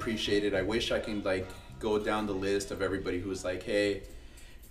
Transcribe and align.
appreciate 0.00 0.44
it. 0.44 0.54
I 0.54 0.62
wish 0.62 0.92
I 0.92 0.98
can 0.98 1.22
like 1.24 1.46
go 1.78 1.98
down 1.98 2.26
the 2.26 2.32
list 2.32 2.70
of 2.70 2.80
everybody 2.80 3.20
who's 3.20 3.44
like, 3.44 3.62
hey, 3.62 4.00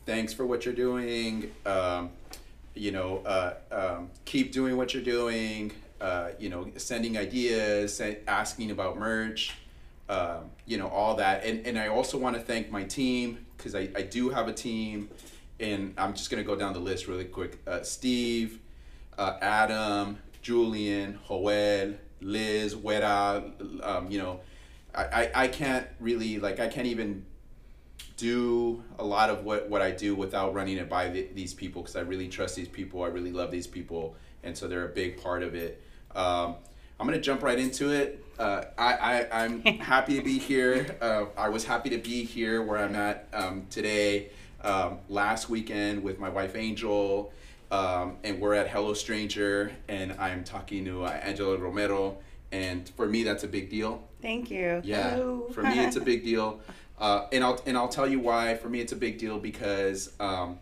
thanks 0.08 0.34
for 0.34 0.44
what 0.44 0.66
you're 0.66 0.74
doing. 0.74 1.52
Um, 1.68 2.10
you 2.74 2.92
know, 2.92 3.20
uh, 3.20 3.54
um, 3.72 4.10
keep 4.26 4.52
doing 4.52 4.76
what 4.76 4.96
you're 4.96 5.04
doing. 5.04 5.72
Uh, 6.02 6.30
you 6.40 6.50
know, 6.50 6.72
sending 6.78 7.16
ideas, 7.16 8.02
asking 8.28 8.72
about 8.72 8.98
merch, 8.98 9.54
um, 10.08 10.50
you 10.66 10.78
know, 10.78 10.88
all 10.88 11.16
that. 11.18 11.44
And, 11.46 11.64
and 11.68 11.78
I 11.78 11.90
also 11.90 12.18
want 12.18 12.36
to 12.36 12.42
thank 12.42 12.72
my 12.72 12.84
team 12.86 13.46
because 13.56 13.76
I, 13.76 13.90
I 13.96 14.02
do 14.02 14.30
have 14.30 14.48
a 14.48 14.54
team. 14.54 15.10
And 15.60 15.94
I'm 15.96 16.14
just 16.14 16.32
going 16.32 16.42
to 16.44 16.48
go 16.48 16.56
down 16.56 16.74
the 16.74 16.80
list 16.80 17.08
really 17.08 17.26
quick. 17.26 17.60
Uh, 17.68 17.84
Steve, 17.84 18.60
uh, 19.16 19.38
Adam, 19.42 20.18
Julian, 20.42 21.20
Joel, 21.28 21.96
Liz, 22.20 22.76
Wera, 22.76 23.44
um, 23.84 24.10
you 24.10 24.18
know, 24.18 24.40
I, 25.00 25.24
I, 25.24 25.44
I 25.44 25.48
can't 25.48 25.88
really, 26.00 26.40
like, 26.40 26.60
I 26.60 26.68
can't 26.68 26.88
even 26.88 27.26
do 28.18 28.84
a 28.98 29.04
lot 29.04 29.30
of 29.30 29.46
what, 29.46 29.70
what 29.70 29.82
I 29.82 29.92
do 29.92 30.14
without 30.16 30.54
running 30.54 30.78
it 30.78 30.90
by 30.90 31.10
the, 31.10 31.28
these 31.34 31.54
people 31.54 31.82
because 31.82 31.96
I 31.96 32.02
really 32.02 32.28
trust 32.28 32.56
these 32.56 32.68
people. 32.68 33.04
I 33.04 33.08
really 33.08 33.32
love 33.32 33.52
these 33.52 33.68
people. 33.68 34.16
And 34.44 34.58
so 34.58 34.68
they're 34.68 34.86
a 34.86 34.94
big 34.94 35.22
part 35.22 35.44
of 35.44 35.56
it. 35.56 35.82
Um, 36.16 36.56
I'm 37.00 37.08
gonna 37.08 37.22
jump 37.22 37.44
right 37.44 37.58
into 37.58 37.92
it. 37.92 38.24
Uh, 38.38 38.64
I, 38.78 38.94
I 38.94 39.44
I'm 39.44 39.62
happy 39.80 40.18
to 40.18 40.22
be 40.24 40.38
here. 40.38 40.98
Uh, 41.00 41.26
I 41.38 41.48
was 41.48 41.64
happy 41.64 41.90
to 41.92 41.98
be 41.98 42.26
here 42.26 42.62
where 42.62 42.78
I'm 42.78 42.96
at 42.96 43.30
um, 43.34 43.68
today. 43.70 44.32
Um, 44.62 45.00
last 45.08 45.50
weekend 45.50 46.04
with 46.04 46.20
my 46.20 46.28
wife 46.28 46.58
Angel, 46.58 47.32
um, 47.72 48.18
and 48.26 48.42
we're 48.42 48.56
at 48.56 48.68
Hello 48.68 48.94
Stranger, 48.94 49.72
and 49.88 50.12
I'm 50.20 50.44
talking 50.44 50.84
to 50.84 51.06
uh, 51.06 51.12
Angela 51.12 51.58
Romero, 51.58 52.18
and 52.52 52.90
for 52.90 53.08
me 53.08 53.24
that's 53.24 53.44
a 53.44 53.48
big 53.48 53.70
deal. 53.70 54.08
Thank 54.22 54.52
you. 54.52 54.82
Yeah, 54.84 55.12
Hello. 55.12 55.50
for 55.52 55.64
me 55.64 55.80
it's 55.80 55.96
a 55.96 56.02
big 56.02 56.24
deal, 56.24 56.60
uh, 57.00 57.28
and 57.32 57.44
I'll 57.44 57.62
and 57.66 57.78
I'll 57.78 57.90
tell 57.90 58.08
you 58.08 58.20
why. 58.20 58.56
For 58.56 58.70
me 58.70 58.82
it's 58.82 58.92
a 58.92 58.98
big 58.98 59.18
deal 59.18 59.40
because 59.40 60.12
um, 60.20 60.60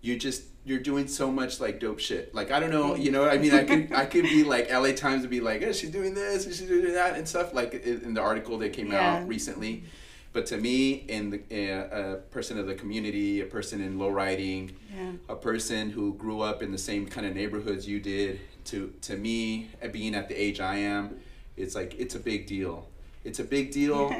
you 0.00 0.18
just 0.18 0.44
you're 0.64 0.78
doing 0.78 1.08
so 1.08 1.30
much 1.30 1.60
like 1.60 1.80
dope 1.80 1.98
shit. 1.98 2.34
Like 2.34 2.50
I 2.50 2.60
don't 2.60 2.70
know, 2.70 2.94
you 2.94 3.10
know. 3.10 3.28
I 3.28 3.38
mean, 3.38 3.54
I 3.54 3.64
could 3.64 3.92
I 3.92 4.04
could 4.06 4.24
be 4.24 4.44
like 4.54 4.70
LA 4.70 4.92
Times 4.92 5.22
would 5.22 5.30
be 5.30 5.40
like, 5.40 5.62
oh, 5.62 5.72
she's 5.72 5.90
doing 5.90 6.14
this 6.14 6.46
and 6.46 6.54
she's 6.54 6.68
doing 6.68 6.92
that 6.92 7.16
and 7.16 7.26
stuff. 7.26 7.54
Like 7.54 7.74
in 7.74 8.14
the 8.14 8.20
article 8.20 8.58
that 8.58 8.72
came 8.72 8.92
yeah. 8.92 9.16
out 9.16 9.28
recently. 9.28 9.84
But 10.32 10.46
to 10.46 10.58
me, 10.58 10.92
in 10.92 11.30
the 11.30 11.72
uh, 11.72 12.12
a 12.12 12.16
person 12.16 12.56
of 12.58 12.66
the 12.66 12.74
community, 12.74 13.40
a 13.40 13.46
person 13.46 13.80
in 13.80 13.98
low 13.98 14.10
riding, 14.10 14.76
yeah. 14.94 15.12
a 15.28 15.34
person 15.34 15.90
who 15.90 16.14
grew 16.14 16.40
up 16.40 16.62
in 16.62 16.70
the 16.70 16.78
same 16.78 17.06
kind 17.06 17.26
of 17.26 17.34
neighborhoods 17.34 17.88
you 17.88 17.98
did, 17.98 18.38
to 18.66 18.92
to 19.02 19.16
me, 19.16 19.70
being 19.92 20.14
at 20.14 20.28
the 20.28 20.34
age 20.34 20.60
I 20.60 20.76
am, 20.76 21.20
it's 21.56 21.74
like 21.74 21.98
it's 21.98 22.14
a 22.14 22.20
big 22.20 22.46
deal. 22.46 22.86
It's 23.24 23.38
a 23.38 23.44
big 23.44 23.70
deal, 23.70 24.14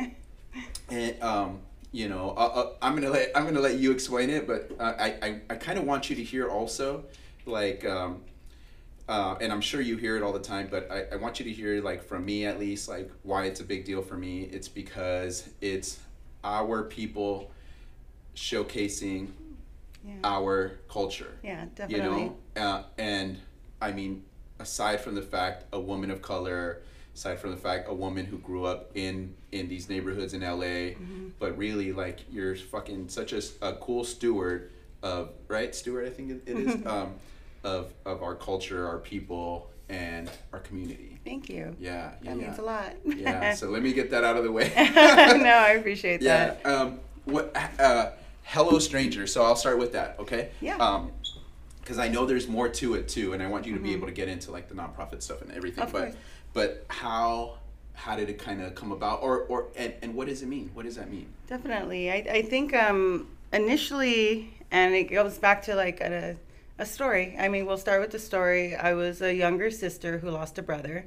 and 0.91 1.23
um, 1.23 1.61
you 1.93 2.09
know, 2.09 2.31
uh, 2.31 2.73
I'm 2.83 2.95
gonna 2.95 3.11
let 3.11 3.33
I'm 3.35 3.45
gonna 3.45 3.61
let 3.61 3.79
you 3.79 3.93
explain 3.93 4.31
it, 4.31 4.47
but 4.47 4.71
uh, 4.79 4.95
I 4.99 5.07
I, 5.23 5.41
I 5.51 5.55
kind 5.57 5.79
of 5.79 5.85
want 5.85 6.11
you 6.11 6.17
to 6.17 6.25
hear 6.25 6.49
also, 6.49 7.05
like, 7.47 7.85
um, 7.85 8.23
uh, 9.09 9.37
and 9.41 9.53
I'm 9.53 9.61
sure 9.61 9.81
you 9.81 9.97
hear 9.97 10.17
it 10.17 10.23
all 10.23 10.33
the 10.33 10.39
time, 10.39 10.69
but 10.71 10.91
I, 10.91 11.15
I 11.15 11.17
want 11.17 11.41
you 11.41 11.45
to 11.47 11.53
hear 11.53 11.83
like 11.83 12.05
from 12.05 12.25
me 12.25 12.47
at 12.47 12.61
least 12.61 12.89
like 12.89 13.11
why 13.23 13.45
it's 13.47 13.61
a 13.61 13.65
big 13.65 13.85
deal 13.85 14.03
for 14.03 14.17
me. 14.17 14.43
It's 14.45 14.69
because 14.69 15.49
it's 15.61 15.99
our 16.45 16.85
people 16.85 17.51
showcasing 18.37 19.29
yeah. 20.07 20.15
our 20.25 20.79
culture. 20.89 21.39
Yeah, 21.43 21.67
definitely. 21.75 22.23
You 22.23 22.37
know, 22.57 22.63
uh, 22.63 22.83
and 22.99 23.39
I 23.81 23.93
mean, 23.93 24.25
aside 24.61 25.01
from 25.01 25.15
the 25.15 25.23
fact 25.23 25.65
a 25.73 25.81
woman 25.81 26.11
of 26.11 26.23
color 26.23 26.83
aside 27.15 27.39
from 27.39 27.51
the 27.51 27.57
fact 27.57 27.89
a 27.89 27.95
woman 27.95 28.25
who 28.25 28.39
grew 28.39 28.65
up 28.65 28.91
in 28.95 29.35
in 29.53 29.69
these 29.69 29.89
neighborhoods 29.89 30.33
in 30.33 30.43
LA, 30.43 30.95
mm-hmm. 30.95 31.29
but 31.39 31.57
really 31.59 31.93
like 31.93 32.21
you're 32.31 32.55
fucking 32.55 33.09
such 33.09 33.33
a, 33.33 33.43
a 33.63 33.75
cool 33.75 34.05
steward 34.05 34.71
of 35.03 35.31
right 35.49 35.75
steward 35.75 36.07
I 36.07 36.11
think 36.11 36.31
it, 36.31 36.43
it 36.47 36.57
is 36.59 36.87
um, 36.87 37.15
of 37.65 37.93
of 38.05 38.23
our 38.23 38.35
culture, 38.35 38.87
our 38.87 38.99
people, 38.99 39.71
and 39.89 40.31
our 40.53 40.61
community. 40.61 41.19
Thank 41.25 41.49
you. 41.49 41.77
Yeah, 41.79 42.13
yeah 42.23 42.31
that 42.31 42.41
yeah. 42.41 42.47
means 42.47 42.59
a 42.59 42.63
lot. 42.63 42.95
yeah, 43.05 43.55
so 43.55 43.69
let 43.69 43.83
me 43.83 43.93
get 43.93 44.11
that 44.11 44.25
out 44.25 44.37
of 44.37 44.45
the 44.45 44.53
way. 44.53 44.73
no, 44.77 44.83
I 44.83 45.75
appreciate 45.79 46.23
yeah, 46.23 46.47
that. 46.47 46.61
Yeah. 46.65 46.73
Um, 46.73 47.01
what? 47.25 47.55
Uh, 47.79 48.11
hello, 48.45 48.79
stranger. 48.79 49.27
So 49.27 49.43
I'll 49.43 49.57
start 49.57 49.79
with 49.79 49.93
that. 49.93 50.17
Okay. 50.21 50.51
Yeah. 50.61 50.77
Um, 50.77 51.13
because 51.81 51.99
I 51.99 52.09
know 52.09 52.27
there's 52.27 52.49
more 52.49 52.69
to 52.69 52.95
it 52.95 53.09
too, 53.09 53.33
and 53.33 53.43
I 53.43 53.49
want 53.49 53.67
you 53.67 53.73
to 53.73 53.79
mm-hmm. 53.79 53.89
be 53.89 53.95
able 53.95 54.07
to 54.07 54.13
get 54.13 54.29
into 54.29 54.51
like 54.51 54.69
the 54.69 54.75
nonprofit 54.75 55.23
stuff 55.23 55.43
and 55.43 55.51
everything. 55.53 55.85
Of 55.85 55.93
but 55.93 56.03
course. 56.03 56.15
but 56.53 56.87
how 56.89 57.59
how 57.95 58.17
did 58.17 58.31
it 58.31 58.39
kind 58.39 58.63
of 58.63 58.75
come 58.75 58.93
about? 58.93 59.23
Or 59.23 59.41
or 59.43 59.69
and, 59.77 59.95
and 60.03 60.15
what 60.15 60.29
does 60.29 60.43
it 60.43 60.47
mean? 60.47 60.71
What 60.75 60.85
does 60.85 60.97
that 60.97 61.11
mean? 61.11 61.27
Definitely. 61.47 62.11
I, 62.11 62.17
I 62.17 62.43
think 62.43 62.75
um 62.75 63.29
initially 63.53 64.55
and 64.71 64.95
it 64.95 65.05
goes 65.05 65.39
back 65.39 65.63
to 65.63 65.75
like 65.75 66.01
a, 66.01 66.37
a 66.79 66.87
story. 66.87 67.37
I 67.39 67.49
mean 67.49 67.67
we'll 67.67 67.79
start 67.79 68.01
with 68.01 68.11
the 68.11 68.19
story. 68.19 68.75
I 68.75 68.95
was 68.95 69.21
a 69.21 69.35
younger 69.35 69.71
sister 69.71 70.19
who 70.19 70.31
lost 70.31 70.59
a 70.59 70.63
brother 70.63 71.07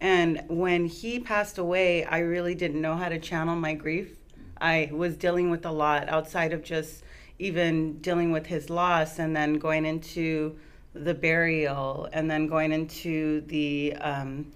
and 0.00 0.42
when 0.48 0.84
he 0.84 1.18
passed 1.18 1.56
away 1.56 2.04
i 2.04 2.18
really 2.18 2.54
didn't 2.54 2.82
know 2.82 2.96
how 2.96 3.08
to 3.08 3.18
channel 3.18 3.56
my 3.56 3.74
grief. 3.74 4.16
I 4.58 4.90
was 4.92 5.16
dealing 5.16 5.50
with 5.50 5.66
a 5.66 5.70
lot 5.70 6.08
outside 6.08 6.52
of 6.52 6.62
just 6.62 7.02
even 7.38 7.98
dealing 8.00 8.32
with 8.32 8.46
his 8.46 8.70
loss 8.70 9.18
and 9.18 9.36
then 9.36 9.54
going 9.54 9.84
into 9.84 10.56
the 10.94 11.14
burial 11.14 12.08
and 12.12 12.30
then 12.30 12.46
going 12.46 12.72
into 12.72 13.42
the 13.42 13.94
um, 14.00 14.46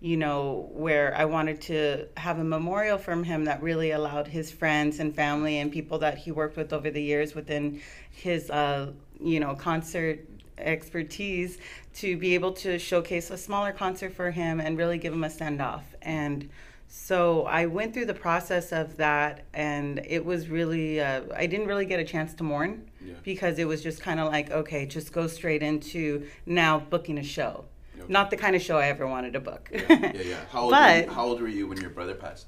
you 0.00 0.16
know, 0.16 0.68
where 0.72 1.14
I 1.16 1.24
wanted 1.24 1.60
to 1.62 2.06
have 2.16 2.38
a 2.38 2.44
memorial 2.44 2.98
from 2.98 3.24
him 3.24 3.46
that 3.46 3.62
really 3.62 3.90
allowed 3.90 4.28
his 4.28 4.50
friends 4.50 5.00
and 5.00 5.14
family 5.14 5.58
and 5.58 5.72
people 5.72 5.98
that 5.98 6.18
he 6.18 6.30
worked 6.30 6.56
with 6.56 6.72
over 6.72 6.90
the 6.90 7.02
years 7.02 7.34
within 7.34 7.80
his, 8.10 8.48
uh, 8.50 8.92
you 9.20 9.40
know, 9.40 9.56
concert 9.56 10.24
expertise 10.56 11.58
to 11.94 12.16
be 12.16 12.34
able 12.34 12.52
to 12.52 12.78
showcase 12.78 13.30
a 13.30 13.36
smaller 13.36 13.72
concert 13.72 14.12
for 14.12 14.30
him 14.30 14.60
and 14.60 14.78
really 14.78 14.98
give 14.98 15.12
him 15.12 15.24
a 15.24 15.30
send 15.30 15.60
off. 15.60 15.84
And 16.02 16.48
so 16.88 17.44
I 17.44 17.66
went 17.66 17.92
through 17.92 18.06
the 18.06 18.14
process 18.14 18.72
of 18.72 18.96
that, 18.96 19.44
and 19.52 20.00
it 20.06 20.24
was 20.24 20.48
really, 20.48 21.00
uh, 21.00 21.22
I 21.36 21.46
didn't 21.46 21.66
really 21.66 21.84
get 21.84 22.00
a 22.00 22.04
chance 22.04 22.32
to 22.34 22.44
mourn 22.44 22.90
yeah. 23.04 23.14
because 23.22 23.58
it 23.58 23.66
was 23.66 23.82
just 23.82 24.00
kind 24.00 24.18
of 24.18 24.32
like, 24.32 24.50
okay, 24.50 24.86
just 24.86 25.12
go 25.12 25.26
straight 25.26 25.62
into 25.62 26.26
now 26.46 26.78
booking 26.78 27.18
a 27.18 27.22
show. 27.22 27.66
Okay. 27.98 28.10
Not 28.10 28.30
the 28.30 28.36
kind 28.38 28.56
of 28.56 28.62
show 28.62 28.78
I 28.78 28.86
ever 28.86 29.06
wanted 29.06 29.34
to 29.34 29.40
book. 29.40 29.68
yeah, 29.70 29.82
yeah, 29.88 30.12
yeah. 30.22 30.36
How 30.50 30.62
old, 30.62 30.70
but, 30.70 30.96
were 30.96 31.02
you, 31.02 31.10
how 31.10 31.24
old 31.26 31.40
were 31.42 31.48
you 31.48 31.68
when 31.68 31.78
your 31.78 31.90
brother 31.90 32.14
passed? 32.14 32.46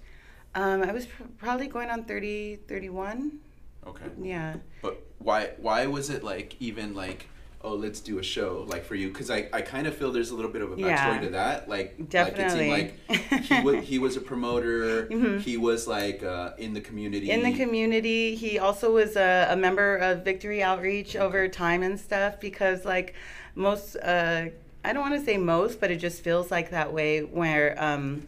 Um, 0.54 0.82
I 0.82 0.92
was 0.92 1.06
pr- 1.06 1.24
probably 1.36 1.66
going 1.66 1.90
on 1.90 2.04
30, 2.04 2.56
31. 2.66 3.38
Okay. 3.86 4.04
Yeah. 4.20 4.56
But 4.82 5.02
why 5.18 5.50
why 5.58 5.86
was 5.86 6.10
it 6.10 6.24
like 6.24 6.56
even 6.60 6.94
like 6.94 7.28
oh 7.62 7.74
let's 7.74 8.00
do 8.00 8.18
a 8.18 8.22
show 8.22 8.64
like 8.68 8.84
for 8.84 8.94
you 8.94 9.08
because 9.08 9.30
I, 9.30 9.48
I 9.52 9.60
kind 9.60 9.86
of 9.86 9.94
feel 9.94 10.12
there's 10.12 10.30
a 10.30 10.34
little 10.34 10.50
bit 10.50 10.62
of 10.62 10.72
a 10.72 10.76
backstory 10.76 10.86
yeah, 10.86 11.20
to 11.20 11.28
that 11.30 11.68
like 11.68 12.08
definitely 12.08 12.70
like 12.70 12.94
it 13.08 13.44
seemed 13.44 13.44
like 13.44 13.44
he, 13.44 13.60
was, 13.62 13.84
he 13.88 13.98
was 13.98 14.16
a 14.16 14.20
promoter 14.20 15.06
mm-hmm. 15.06 15.38
he 15.38 15.56
was 15.56 15.86
like 15.86 16.22
uh, 16.22 16.52
in 16.56 16.72
the 16.72 16.80
community 16.80 17.30
in 17.30 17.42
the 17.42 17.54
community 17.54 18.34
he 18.34 18.58
also 18.58 18.92
was 18.92 19.16
a, 19.16 19.48
a 19.50 19.56
member 19.56 19.96
of 19.96 20.24
victory 20.24 20.62
outreach 20.62 21.16
okay. 21.16 21.24
over 21.24 21.48
time 21.48 21.82
and 21.82 22.00
stuff 22.00 22.40
because 22.40 22.84
like 22.84 23.14
most 23.54 23.96
uh, 23.96 24.46
I 24.84 24.92
don't 24.92 25.02
want 25.02 25.18
to 25.18 25.24
say 25.24 25.36
most, 25.36 25.80
but 25.80 25.90
it 25.90 25.96
just 25.96 26.22
feels 26.22 26.50
like 26.50 26.70
that 26.70 26.92
way 26.92 27.20
where 27.20 27.76
um, 27.82 28.26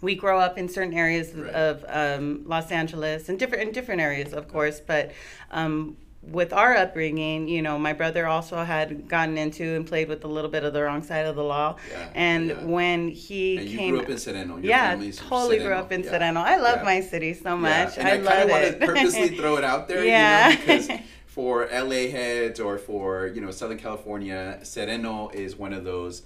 we 0.00 0.14
grow 0.14 0.40
up 0.40 0.58
in 0.58 0.68
certain 0.68 0.94
areas 0.94 1.32
right. 1.32 1.52
of 1.52 1.84
um, 1.88 2.42
Los 2.46 2.70
Angeles 2.70 3.28
and 3.28 3.38
different 3.38 3.68
in 3.68 3.72
different 3.72 4.00
areas, 4.00 4.32
of 4.32 4.48
course. 4.48 4.80
But 4.80 5.12
um, 5.50 5.96
with 6.30 6.52
our 6.52 6.76
upbringing, 6.76 7.48
you 7.48 7.62
know, 7.62 7.78
my 7.78 7.92
brother 7.92 8.26
also 8.26 8.62
had 8.64 9.08
gotten 9.08 9.38
into 9.38 9.74
and 9.76 9.86
played 9.86 10.08
with 10.08 10.24
a 10.24 10.28
little 10.28 10.50
bit 10.50 10.64
of 10.64 10.72
the 10.72 10.82
wrong 10.82 11.02
side 11.02 11.26
of 11.26 11.36
the 11.36 11.44
law. 11.44 11.76
Yeah, 11.90 12.08
and 12.14 12.48
yeah. 12.48 12.64
when 12.64 13.08
he 13.08 13.58
and 13.58 13.68
came, 13.68 13.90
grew 13.94 14.02
up 14.02 14.10
in 14.10 14.18
Sereno. 14.18 14.56
Your 14.56 14.64
yeah, 14.64 15.10
totally 15.16 15.58
grew 15.58 15.72
up 15.72 15.92
in 15.92 16.02
yeah. 16.02 16.10
Sereno. 16.10 16.40
I 16.40 16.56
love 16.56 16.84
my 16.84 17.00
city 17.00 17.34
so 17.34 17.56
much. 17.56 17.98
And 17.98 18.08
I, 18.08 18.12
I 18.12 18.16
love 18.16 18.48
it. 18.48 18.50
want 18.50 18.80
to 18.80 18.86
purposely 18.86 19.28
throw 19.36 19.56
it 19.56 19.64
out 19.64 19.88
there. 19.88 20.04
Yeah. 20.04 20.48
You 20.48 20.54
know, 20.54 20.60
because 20.60 20.88
for 21.26 21.68
LA 21.72 22.08
heads 22.10 22.60
or 22.60 22.78
for 22.78 23.26
you 23.26 23.40
know 23.40 23.50
Southern 23.50 23.78
California, 23.78 24.60
Sereno 24.62 25.30
is 25.30 25.56
one 25.56 25.72
of 25.72 25.84
those. 25.84 26.22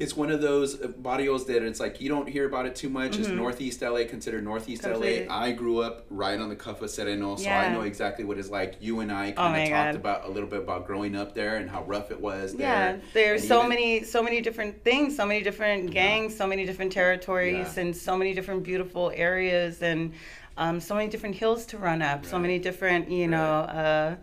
It's 0.00 0.16
one 0.16 0.30
of 0.30 0.40
those 0.40 0.76
barrios 0.76 1.44
that 1.46 1.62
it's 1.62 1.78
like 1.78 2.00
you 2.00 2.08
don't 2.08 2.28
hear 2.28 2.46
about 2.46 2.64
it 2.64 2.74
too 2.74 2.88
much. 2.88 3.12
Mm-hmm. 3.12 3.20
It's 3.20 3.30
Northeast 3.30 3.82
LA, 3.82 4.04
considered 4.08 4.42
Northeast 4.42 4.82
Completely. 4.82 5.26
LA. 5.26 5.34
I 5.34 5.52
grew 5.52 5.82
up 5.82 6.06
right 6.08 6.40
on 6.40 6.48
the 6.48 6.56
cuff 6.56 6.80
of 6.80 6.88
Sereno, 6.88 7.36
so 7.36 7.44
yeah. 7.44 7.60
I 7.60 7.72
know 7.72 7.82
exactly 7.82 8.24
what 8.24 8.38
it's 8.38 8.48
like. 8.48 8.76
You 8.80 9.00
and 9.00 9.12
I 9.12 9.32
kind 9.32 9.56
of 9.56 9.68
oh 9.68 9.70
talked 9.70 9.92
God. 9.92 9.94
about 9.96 10.24
a 10.24 10.30
little 10.30 10.48
bit 10.48 10.60
about 10.60 10.86
growing 10.86 11.14
up 11.14 11.34
there 11.34 11.56
and 11.56 11.68
how 11.68 11.84
rough 11.84 12.10
it 12.10 12.18
was 12.20 12.54
there. 12.54 12.96
Yeah, 12.96 12.96
there's 13.12 13.46
so 13.46 13.58
even, 13.58 13.68
many, 13.68 14.02
so 14.04 14.22
many 14.22 14.40
different 14.40 14.82
things, 14.82 15.14
so 15.14 15.26
many 15.26 15.42
different 15.42 15.90
gangs, 15.90 16.32
yeah. 16.32 16.38
so 16.38 16.46
many 16.46 16.64
different 16.64 16.92
territories, 16.92 17.76
yeah. 17.76 17.82
and 17.82 17.94
so 17.94 18.16
many 18.16 18.32
different 18.32 18.62
beautiful 18.62 19.12
areas 19.14 19.82
and 19.82 20.14
um, 20.56 20.80
so 20.80 20.94
many 20.94 21.08
different 21.08 21.36
hills 21.36 21.66
to 21.66 21.78
run 21.78 22.02
up, 22.02 22.24
so 22.24 22.38
many 22.38 22.58
different, 22.58 23.10
you 23.10 23.28
know, 23.28 23.66
Right. 23.66 23.76
uh, 23.76 24.16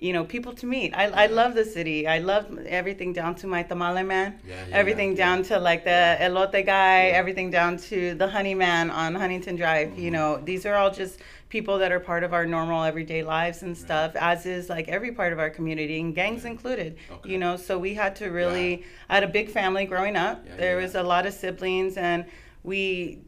you 0.00 0.14
know, 0.14 0.24
people 0.24 0.54
to 0.54 0.66
meet. 0.66 0.94
I, 0.94 1.04
I 1.08 1.26
love 1.26 1.54
the 1.54 1.64
city. 1.64 2.06
I 2.08 2.18
love 2.18 2.58
everything 2.66 3.12
down 3.12 3.34
to 3.36 3.46
my 3.46 3.62
tamale 3.62 4.02
man. 4.02 4.40
Yeah, 4.48 4.54
yeah, 4.68 4.74
everything 4.76 5.10
yeah. 5.10 5.16
down 5.24 5.42
to 5.44 5.58
like 5.58 5.84
the 5.84 6.16
elote 6.20 6.64
guy. 6.64 7.08
Everything 7.08 7.50
down 7.50 7.76
to 7.90 8.14
the 8.14 8.26
honey 8.26 8.54
man 8.54 8.90
on 8.90 9.14
Huntington 9.14 9.56
Drive. 9.56 9.98
You 9.98 10.10
Mhm. 10.10 10.12
know, 10.14 10.40
these 10.42 10.64
are 10.64 10.74
all 10.74 10.90
just 10.90 11.20
people 11.50 11.78
that 11.78 11.92
are 11.92 12.00
part 12.00 12.24
of 12.24 12.32
our 12.32 12.46
normal 12.46 12.82
everyday 12.82 13.22
lives 13.22 13.62
and 13.62 13.76
stuff. 13.76 14.16
As 14.16 14.46
is 14.46 14.70
like 14.70 14.88
every 14.88 15.12
part 15.12 15.32
of 15.34 15.38
our 15.38 15.50
community, 15.50 16.00
and 16.00 16.14
gangs 16.14 16.44
Yeah. 16.44 16.50
included. 16.52 16.96
Okay. 17.12 17.30
You 17.32 17.38
know, 17.38 17.56
so 17.56 17.78
we 17.78 17.92
had 17.94 18.16
to 18.16 18.30
really. 18.30 18.84
I 19.10 19.14
had 19.16 19.24
a 19.24 19.28
big 19.28 19.50
family 19.50 19.84
growing 19.84 20.16
up. 20.16 20.44
Yeah, 20.46 20.56
there 20.56 20.76
was 20.78 20.94
a 20.94 21.02
lot 21.02 21.26
of 21.26 21.34
siblings, 21.34 21.98
and 21.98 22.24
we, 22.62 23.18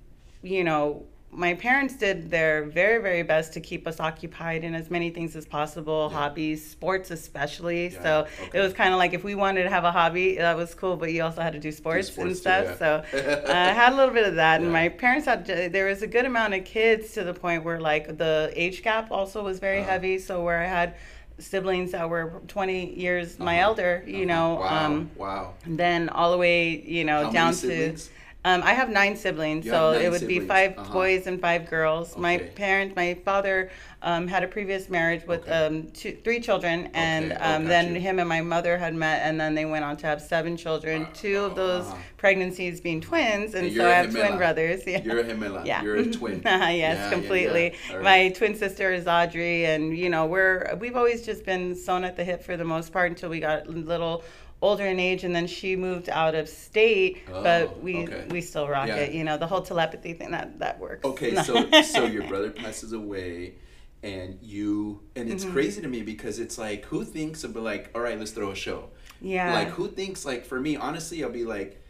you 0.42 0.64
know, 0.64 1.04
my 1.34 1.54
parents 1.54 1.94
did 1.96 2.30
their 2.30 2.64
very, 2.64 3.00
very 3.00 3.22
best 3.22 3.54
to 3.54 3.60
keep 3.60 3.86
us 3.86 3.98
occupied 4.00 4.64
in 4.64 4.74
as 4.74 4.90
many 4.90 5.08
things 5.08 5.34
as 5.34 5.46
possible, 5.46 6.08
Yeah. 6.12 6.18
hobbies, 6.18 6.62
sports 6.70 7.10
especially. 7.10 7.88
Yeah, 7.88 8.02
So 8.02 8.26
okay. 8.44 8.58
it 8.58 8.60
was 8.60 8.74
kind 8.74 8.92
of 8.92 8.98
like 8.98 9.14
if 9.14 9.24
we 9.24 9.34
wanted 9.34 9.62
to 9.62 9.70
have 9.70 9.84
a 9.84 9.90
hobby, 9.92 10.36
that 10.36 10.56
was 10.58 10.74
cool, 10.74 10.96
but 10.96 11.10
you 11.10 11.22
also 11.22 11.40
had 11.40 11.54
to 11.54 11.58
do 11.58 11.72
sports, 11.72 12.08
and 12.08 12.14
sports 12.14 12.32
too, 12.34 12.34
stuff. 12.40 12.64
yeah. 12.66 12.76
So 12.76 13.18
uh, 13.46 13.50
I 13.50 13.72
had 13.72 13.94
a 13.94 13.96
little 13.96 14.12
bit 14.12 14.26
of 14.26 14.34
that, 14.34 14.60
and 14.60 14.70
my 14.70 14.90
parents 14.90 15.24
had. 15.26 15.46
There 15.46 15.86
was 15.86 16.02
a 16.02 16.06
good 16.06 16.26
amount 16.26 16.52
of 16.52 16.64
kids 16.66 17.12
to 17.14 17.24
the 17.24 17.32
point 17.34 17.64
where 17.64 17.80
like 17.80 18.18
the 18.18 18.52
age 18.54 18.82
gap 18.82 19.10
also 19.10 19.42
was 19.42 19.58
very 19.58 19.80
Uh-huh. 19.80 19.90
heavy. 19.90 20.18
So 20.18 20.42
where 20.42 20.60
I 20.60 20.66
had 20.66 20.96
siblings 21.38 21.92
that 21.92 22.08
were 22.10 22.42
20 22.46 22.94
years 22.94 23.38
my 23.38 23.54
Uh-huh. 23.58 23.68
elder, 23.70 24.04
you 24.06 24.16
Uh-huh. 24.16 24.24
know. 24.26 24.54
Wow. 24.60 24.84
Um, 24.86 25.10
wow. 25.16 25.54
and 25.64 25.78
then 25.78 26.10
all 26.10 26.30
the 26.30 26.36
way, 26.38 26.68
you 26.68 27.04
know, 27.04 27.24
How 27.24 27.30
down 27.30 27.54
to. 27.54 27.96
Um, 28.44 28.60
I 28.64 28.72
have 28.74 28.90
nine 28.90 29.14
siblings, 29.16 29.64
You 29.64 29.70
so 29.70 29.92
have 29.92 29.96
nine 29.98 30.04
it 30.06 30.10
would 30.10 30.20
be 30.26 30.40
siblings. 30.40 30.48
five 30.48 30.76
Uh-huh. 30.78 30.92
boys 30.92 31.28
and 31.28 31.40
five 31.40 31.70
girls. 31.70 32.16
My 32.16 32.34
Okay. 32.36 32.46
parents, 32.56 32.96
my 32.96 33.14
father, 33.24 33.70
um, 34.02 34.26
had 34.26 34.42
a 34.42 34.48
previous 34.48 34.88
marriage 34.90 35.24
with 35.28 35.42
Okay. 35.42 35.52
um, 35.52 35.86
two, 35.94 36.16
three 36.24 36.40
children, 36.40 36.90
and 36.92 37.26
Okay. 37.32 37.40
Oh, 37.40 37.54
um, 37.54 37.62
got 37.62 37.68
then 37.68 37.94
you. 37.94 38.00
him 38.00 38.18
and 38.18 38.28
my 38.28 38.40
mother 38.40 38.78
had 38.78 38.94
met, 38.96 39.22
and 39.24 39.40
then 39.40 39.54
they 39.54 39.64
went 39.64 39.84
on 39.84 39.96
to 39.98 40.08
have 40.08 40.20
seven 40.20 40.56
children. 40.56 41.02
Wow. 41.02 41.08
Two 41.14 41.38
of 41.44 41.54
those 41.54 41.84
Uh-huh. 41.86 41.96
pregnancies 42.16 42.80
being 42.80 43.00
twins, 43.00 43.54
and, 43.54 43.66
And 43.68 43.76
so 43.76 43.82
you're 43.82 43.92
I 43.92 43.94
have 43.94 44.10
twin 44.10 44.36
brothers. 44.36 44.82
Yeah. 44.88 45.02
You're 45.04 45.20
a 45.20 45.24
gemela. 45.24 45.64
Yeah. 45.64 45.82
You're 45.84 45.96
a 45.96 46.06
twin. 46.06 46.42
yes, 46.44 46.52
Yeah, 46.60 46.70
yeah, 46.70 47.10
completely. 47.10 47.74
yeah. 47.90 47.96
All 47.96 48.02
My 48.02 48.30
twin 48.30 48.56
sister 48.56 48.92
is 48.92 49.06
Audrey, 49.06 49.66
and 49.66 49.96
you 49.96 50.10
know 50.10 50.26
we're 50.26 50.74
we've 50.80 50.96
always 50.96 51.24
just 51.24 51.44
been 51.44 51.76
sewn 51.76 52.02
at 52.02 52.16
the 52.16 52.24
hip 52.24 52.42
for 52.42 52.56
the 52.56 52.64
most 52.64 52.92
part 52.92 53.08
until 53.10 53.30
we 53.30 53.38
got 53.38 53.68
little 53.68 54.24
older 54.62 54.86
in 54.86 54.98
age, 55.00 55.24
and 55.24 55.34
then 55.34 55.46
she 55.46 55.76
moved 55.76 56.08
out 56.08 56.34
of 56.34 56.48
state, 56.48 57.18
Oh, 57.28 57.42
but 57.42 57.82
we 57.82 58.04
okay. 58.04 58.24
we 58.30 58.40
still 58.40 58.68
rock 58.68 58.88
Yeah. 58.88 58.96
it. 58.96 59.12
You 59.12 59.24
know 59.24 59.36
the 59.36 59.46
whole 59.46 59.62
telepathy 59.62 60.14
thing 60.14 60.30
that 60.30 60.58
that 60.60 60.78
works. 60.78 61.04
Okay, 61.04 61.34
so 61.36 61.70
so 61.82 62.06
your 62.06 62.22
brother 62.22 62.50
passes 62.62 62.92
away, 62.92 63.54
and 64.02 64.38
you 64.42 65.02
and 65.16 65.28
it's 65.28 65.44
Mm-hmm. 65.44 65.52
crazy 65.52 65.82
to 65.82 65.88
me 65.88 66.02
because 66.02 66.38
it's 66.38 66.56
like 66.58 66.84
who 66.86 67.04
thinks 67.04 67.44
of 67.44 67.54
like 67.56 67.90
all 67.94 68.00
right, 68.00 68.18
let's 68.18 68.30
throw 68.30 68.50
a 68.52 68.54
show. 68.54 68.88
yeah, 69.20 69.52
Like 69.52 69.68
who 69.70 69.88
thinks 69.88 70.24
like 70.24 70.46
for 70.46 70.60
me 70.60 70.76
honestly, 70.76 71.22
I'll 71.24 71.30
be 71.30 71.44
like, 71.44 71.82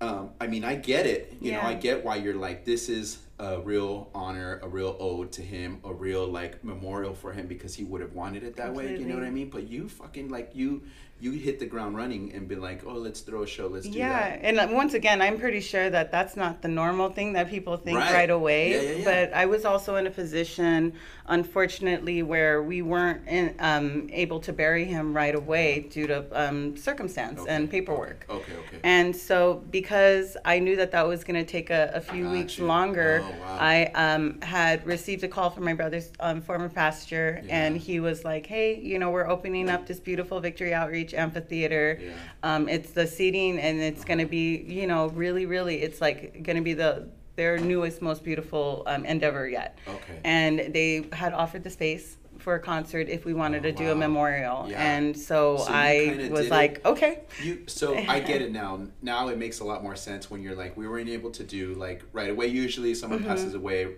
um, 0.00 0.30
I 0.40 0.46
mean 0.48 0.64
I 0.64 0.74
get 0.74 1.06
it, 1.06 1.34
you 1.40 1.52
know 1.52 1.60
I 1.62 1.74
get 1.74 2.04
why 2.04 2.16
you're 2.16 2.34
like 2.34 2.64
this 2.64 2.88
is 2.88 3.18
a 3.38 3.60
real 3.60 4.10
honor, 4.14 4.60
a 4.62 4.68
real 4.68 4.96
ode 5.00 5.32
to 5.32 5.42
him, 5.42 5.80
a 5.84 5.92
real 5.92 6.26
like 6.26 6.62
memorial 6.64 7.14
for 7.14 7.32
him 7.32 7.46
because 7.48 7.74
he 7.74 7.82
would 7.84 8.00
have 8.00 8.12
wanted 8.12 8.44
it 8.44 8.56
that 8.56 8.72
way. 8.74 8.96
You 8.96 9.06
know 9.06 9.14
what 9.14 9.24
I 9.24 9.30
mean? 9.30 9.50
But 9.50 9.68
you 9.68 9.88
fucking 9.88 10.28
like 10.30 10.52
you 10.54 10.82
you 11.24 11.32
hit 11.32 11.58
the 11.58 11.64
ground 11.64 11.96
running 11.96 12.32
and 12.34 12.46
be 12.46 12.54
like, 12.54 12.84
oh, 12.86 12.92
let's 12.92 13.20
throw 13.20 13.44
a 13.44 13.46
show, 13.46 13.66
let's 13.66 13.88
do 13.88 13.98
yeah, 13.98 14.08
that. 14.08 14.42
Yeah, 14.42 14.48
and 14.48 14.60
uh, 14.60 14.68
once 14.70 14.92
again, 14.92 15.22
I'm 15.22 15.38
pretty 15.38 15.60
sure 15.60 15.88
that 15.88 16.12
that's 16.12 16.36
not 16.36 16.60
the 16.60 16.68
normal 16.68 17.08
thing 17.08 17.32
that 17.32 17.48
people 17.48 17.78
think 17.78 17.98
Right. 17.98 18.12
right, 18.12 18.30
away. 18.30 18.72
Yeah, 18.72 18.80
yeah, 18.82 18.96
yeah. 18.96 19.04
But 19.04 19.32
I 19.34 19.46
was 19.46 19.64
also 19.64 19.96
in 19.96 20.06
a 20.06 20.10
position, 20.10 20.92
unfortunately, 21.26 22.22
where 22.22 22.62
we 22.62 22.82
weren't 22.82 23.26
in, 23.26 23.54
um, 23.58 24.10
able 24.12 24.38
to 24.40 24.52
bury 24.52 24.84
him 24.84 25.16
right 25.16 25.34
away 25.34 25.88
due 25.90 26.06
to 26.06 26.26
um, 26.32 26.76
circumstance 26.76 27.40
Okay, 27.40 27.50
and 27.50 27.70
paperwork. 27.70 28.26
Okay, 28.28 28.52
okay. 28.52 28.80
And 28.82 29.16
so, 29.16 29.64
because 29.70 30.36
I 30.44 30.58
knew 30.58 30.76
that 30.76 30.90
that 30.92 31.08
was 31.08 31.24
going 31.24 31.42
to 31.42 31.50
take 31.50 31.70
a, 31.70 31.90
a 31.94 32.02
few 32.02 32.28
weeks 32.28 32.58
longer, 32.58 33.24
Oh, 33.24 33.30
wow. 33.30 33.58
I 33.58 33.84
um, 33.94 34.42
had 34.42 34.86
received 34.86 35.24
a 35.24 35.28
call 35.28 35.48
from 35.48 35.64
my 35.64 35.72
brother's 35.72 36.10
um, 36.20 36.42
former 36.42 36.68
pastor, 36.68 37.42
and 37.48 37.78
he 37.78 37.98
was 37.98 38.24
like, 38.26 38.44
"Hey, 38.44 38.78
you 38.78 38.98
know, 38.98 39.10
we're 39.10 39.26
opening 39.26 39.70
up 39.70 39.86
this 39.86 40.00
beautiful 40.00 40.38
Victory 40.40 40.74
Outreach 40.74 41.13
Amphitheater. 41.14 41.98
Yeah. 42.02 42.12
Um, 42.42 42.68
it's 42.68 42.90
the 42.90 43.06
seating, 43.06 43.58
and 43.58 43.80
it's 43.80 44.04
going 44.04 44.18
to 44.18 44.26
be, 44.26 44.58
you 44.66 44.86
know, 44.86 45.08
really, 45.08 45.46
really, 45.46 45.76
it's 45.82 46.00
like 46.00 46.42
going 46.42 46.56
to 46.56 46.62
be 46.62 46.74
the 46.74 47.08
their 47.36 47.58
newest, 47.58 48.00
most 48.00 48.22
beautiful 48.22 48.84
um, 48.86 49.04
endeavor 49.04 49.48
yet. 49.48 49.76
Okay. 49.88 50.20
And 50.24 50.72
they 50.72 51.06
had 51.12 51.32
offered 51.32 51.64
the 51.64 51.70
space." 51.70 52.16
For 52.38 52.56
a 52.56 52.60
concert, 52.60 53.08
if 53.08 53.24
we 53.24 53.32
wanted 53.32 53.60
Oh, 53.64 53.70
to 53.70 53.72
do 53.72 53.84
wow. 53.86 53.92
a 53.92 53.94
memorial, 53.94 54.66
Yeah. 54.68 54.82
and 54.96 55.16
so, 55.16 55.56
So 55.56 55.66
I 55.72 56.08
was 56.30 56.40
did 56.40 56.46
it- 56.46 56.50
like, 56.50 56.84
okay, 56.84 57.20
You 57.42 57.62
so 57.68 57.96
I 57.96 58.20
get 58.20 58.42
it 58.42 58.52
now. 58.62 58.86
Now 59.00 59.28
it 59.28 59.38
makes 59.38 59.60
a 59.60 59.64
lot 59.64 59.82
more 59.82 59.96
sense 59.96 60.30
when 60.30 60.42
you're 60.42 60.56
like 60.56 60.76
we 60.76 60.86
weren't 60.86 61.08
able 61.08 61.30
to 61.30 61.44
do 61.44 61.72
like 61.74 62.02
right 62.12 62.28
away. 62.28 62.48
Usually 62.48 62.92
someone 62.92 63.22
passes 63.24 63.54
away 63.54 63.94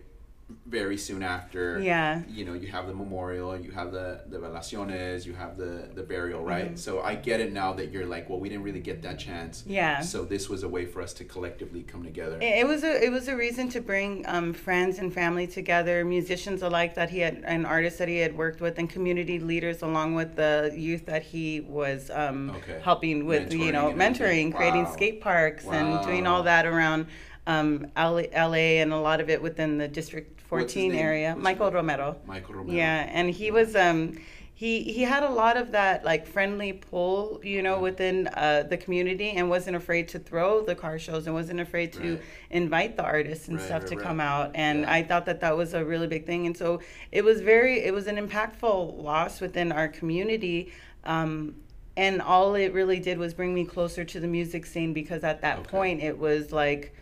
very 0.66 0.96
soon 0.96 1.22
after. 1.22 1.80
Yeah. 1.80 2.22
You 2.28 2.44
know, 2.44 2.54
you 2.54 2.68
have 2.68 2.86
the 2.86 2.94
memorial, 2.94 3.56
you 3.58 3.72
have 3.72 3.92
the 3.92 4.20
the 4.28 4.38
velaciones, 4.38 5.26
you 5.26 5.34
have 5.34 5.56
the 5.56 5.88
the 5.94 6.02
burial, 6.02 6.42
right? 6.42 6.66
Mm-hmm. 6.66 6.76
So 6.76 7.00
I 7.00 7.16
get 7.16 7.40
it 7.40 7.52
now 7.52 7.72
that 7.72 7.90
you're 7.90 8.06
like, 8.06 8.28
well, 8.28 8.38
we 8.38 8.48
didn't 8.48 8.62
really 8.62 8.80
get 8.80 9.02
that 9.02 9.18
chance. 9.18 9.64
Yeah. 9.66 10.00
So 10.00 10.24
this 10.24 10.48
was 10.48 10.62
a 10.62 10.68
way 10.68 10.86
for 10.86 11.02
us 11.02 11.12
to 11.14 11.24
collectively 11.24 11.82
come 11.82 12.04
together. 12.04 12.38
It 12.40 12.60
it 12.60 12.66
was 12.66 12.84
a 12.84 13.04
it 13.04 13.10
was 13.10 13.26
a 13.28 13.36
reason 13.36 13.68
to 13.70 13.80
bring 13.80 14.24
um, 14.28 14.52
friends 14.52 14.98
and 14.98 15.12
family 15.12 15.46
together, 15.48 16.04
musicians 16.04 16.62
alike 16.62 16.94
that 16.94 17.10
he 17.10 17.20
had, 17.20 17.42
and 17.44 17.66
artists 17.66 17.98
that 17.98 18.08
he 18.08 18.18
had 18.18 18.36
worked 18.36 18.60
with, 18.60 18.78
and 18.78 18.88
community 18.88 19.40
leaders 19.40 19.82
along 19.82 20.14
with 20.14 20.36
the 20.36 20.72
youth 20.76 21.06
that 21.06 21.22
he 21.22 21.60
was 21.60 22.10
um, 22.10 22.50
Okay. 22.50 22.80
helping 22.82 23.26
with, 23.26 23.52
you 23.52 23.72
know, 23.72 23.92
Mentoring 23.92 24.44
and 24.44 24.54
creating 24.54 24.84
Wow. 24.84 24.92
skate 24.92 25.20
parks, 25.20 25.64
and 25.66 26.04
doing 26.04 26.26
all 26.26 26.42
that 26.44 26.66
around 26.66 27.06
um, 27.46 27.86
LA, 27.96 28.22
LA 28.34 28.80
and 28.82 28.92
a 28.92 28.96
lot 28.98 29.20
of 29.20 29.30
it 29.30 29.40
within 29.40 29.78
the 29.78 29.88
District 29.88 30.35
14 30.48 30.94
area. 30.94 31.32
What's 31.32 31.42
Michael? 31.44 31.70
Romero. 31.70 32.16
Michael 32.24 32.54
Romero. 32.56 32.76
Yeah, 32.76 33.08
and 33.12 33.30
he 33.30 33.50
was 33.50 33.74
um 33.76 34.18
he 34.54 34.82
he 34.84 35.02
had 35.02 35.22
a 35.22 35.28
lot 35.28 35.56
of 35.58 35.72
that 35.72 36.02
like 36.04 36.26
friendly 36.26 36.72
pull, 36.72 37.40
you 37.44 37.62
know, 37.62 37.78
within 37.78 38.26
uh, 38.28 38.62
the 38.68 38.76
community 38.78 39.30
and 39.30 39.50
wasn't 39.50 39.76
afraid 39.76 40.08
to 40.08 40.18
throw 40.18 40.62
the 40.62 40.74
car 40.74 40.98
shows 40.98 41.26
and 41.26 41.34
wasn't 41.34 41.60
afraid 41.60 41.92
to 41.94 42.14
Right. 42.14 42.22
invite 42.50 42.96
the 42.96 43.02
artists 43.04 43.48
and 43.48 43.58
Right, 43.58 43.66
stuff 43.66 43.84
to 43.86 43.96
come 43.96 44.18
out. 44.18 44.52
And 44.54 44.80
Yeah. 44.80 44.92
I 44.92 45.02
thought 45.02 45.26
that 45.26 45.40
that 45.40 45.56
was 45.58 45.74
a 45.74 45.84
really 45.84 46.06
big 46.06 46.24
thing. 46.24 46.46
And 46.46 46.56
so 46.56 46.80
it 47.12 47.22
was 47.22 47.40
very 47.42 47.80
it 47.84 47.92
was 47.92 48.06
an 48.06 48.16
impactful 48.16 49.02
loss 49.02 49.40
within 49.42 49.72
our 49.72 49.88
community. 49.88 50.72
Um, 51.04 51.56
and 51.98 52.20
all 52.22 52.54
it 52.54 52.72
really 52.72 52.98
did 52.98 53.18
was 53.18 53.34
bring 53.34 53.54
me 53.54 53.64
closer 53.64 54.04
to 54.04 54.20
the 54.20 54.26
music 54.26 54.64
scene 54.66 54.92
because 54.92 55.22
at 55.24 55.40
that 55.42 55.58
Okay. 55.60 55.68
point 55.70 56.02
it 56.02 56.18
was 56.18 56.50
like 56.52 56.94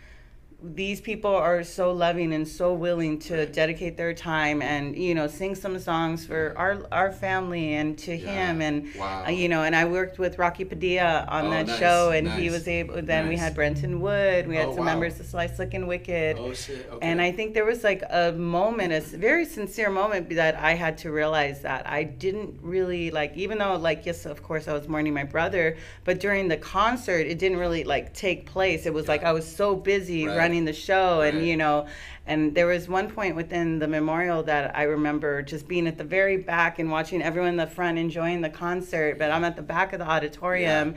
these 0.67 0.99
people 1.01 1.35
are 1.35 1.63
so 1.63 1.93
loving 1.93 2.33
and 2.33 2.49
so 2.49 2.73
willing 2.73 3.19
to 3.19 3.45
dedicate 3.45 3.99
their 3.99 4.15
time 4.15 4.63
and 4.63 4.97
you 4.97 5.15
know 5.15 5.27
sing 5.27 5.55
some 5.55 5.79
songs 5.79 6.25
for 6.25 6.55
our 6.57 6.87
our 6.91 7.13
family 7.13 7.75
and 7.75 7.99
to 7.99 8.17
Yeah. 8.17 8.49
him 8.53 8.63
and 8.63 8.89
Wow. 8.99 9.25
uh, 9.27 9.31
you 9.31 9.49
know 9.51 9.63
and 9.63 9.77
I 9.77 9.85
worked 9.85 10.19
with 10.19 10.39
Rocky 10.39 10.65
Padilla 10.65 11.27
on 11.29 11.47
Oh, 11.47 11.51
that 11.51 11.67
nice, 11.67 11.79
show 11.79 12.13
and 12.13 12.27
he 12.41 12.49
was 12.49 12.67
able 12.67 13.03
then 13.03 13.29
we 13.29 13.37
had 13.37 13.55
Brenton 13.55 14.01
Wood 14.01 14.47
we 14.47 14.57
had 14.57 14.69
Oh, 14.69 14.77
some 14.77 14.87
wow. 14.87 14.93
members 14.93 15.21
of 15.21 15.27
Sly 15.27 15.49
Slick 15.49 15.75
and 15.75 15.87
Wicked 15.87 16.39
Oh 16.39 16.53
shit. 16.55 16.89
Okay. 16.91 17.07
and 17.07 17.21
I 17.21 17.31
think 17.31 17.53
there 17.53 17.67
was 17.67 17.85
like 17.85 18.03
a 18.09 18.33
moment, 18.33 18.93
a 18.93 19.01
very 19.01 19.45
sincere 19.45 19.91
moment 19.91 20.31
that 20.31 20.55
I 20.57 20.75
had 20.75 20.97
to 20.99 21.11
realize 21.11 21.61
that 21.63 21.87
I 21.87 22.05
didn't 22.05 22.61
really 22.63 23.11
like, 23.11 23.37
even 23.37 23.59
though 23.59 23.75
like, 23.77 24.07
yes, 24.07 24.25
of 24.25 24.43
course 24.43 24.67
I 24.69 24.73
was 24.73 24.89
mourning 24.89 25.13
my 25.13 25.25
brother, 25.25 25.77
but 26.05 26.21
during 26.21 26.49
the 26.49 26.57
concert, 26.57 27.27
it 27.27 27.39
didn't 27.39 27.59
really 27.59 27.85
like 27.85 28.15
take 28.15 28.47
place. 28.47 28.87
It 28.87 28.95
was 28.95 29.09
like 29.09 29.25
I 29.25 29.33
was 29.33 29.47
so 29.47 29.75
busy 29.77 30.27
Right. 30.27 30.37
running 30.37 30.54
the 30.65 30.73
show 30.73 31.23
and, 31.23 31.39
Right. 31.39 31.47
you 31.47 31.57
know, 31.57 31.87
and 32.29 32.55
there 32.55 32.67
was 32.67 32.89
one 32.89 33.11
point 33.11 33.35
within 33.35 33.81
the 33.81 33.89
memorial 33.89 34.45
that 34.45 34.77
I 34.77 34.85
remember 34.85 35.43
just 35.43 35.67
being 35.67 35.89
at 35.89 35.99
the 35.99 36.05
very 36.05 36.37
back 36.37 36.79
and 36.79 36.89
watching 36.89 37.21
everyone 37.21 37.51
in 37.51 37.57
the 37.57 37.67
front 37.67 37.99
enjoying 37.99 38.41
the 38.43 38.49
concert, 38.51 39.19
but 39.19 39.33
I'm 39.33 39.43
at 39.43 39.57
the 39.57 39.63
back 39.63 39.93
of 39.93 39.99
the 39.99 40.07
auditorium. 40.09 40.95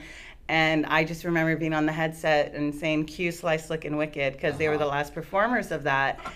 And 0.47 0.85
I 0.85 1.03
just 1.03 1.25
remember 1.25 1.55
being 1.57 1.73
on 1.73 1.85
the 1.87 1.91
headset 1.91 2.53
and 2.53 2.73
saying 2.73 3.05
"Cue 3.05 3.31
Slick 3.31 3.83
and 3.83 3.97
Wicked" 3.97 4.33
because 4.33 4.57
they 4.57 4.69
were 4.69 4.77
the 4.77 4.85
Uh-huh. 4.85 4.95
last 4.97 5.13
performers 5.15 5.71
of 5.71 5.83
that. 5.83 6.19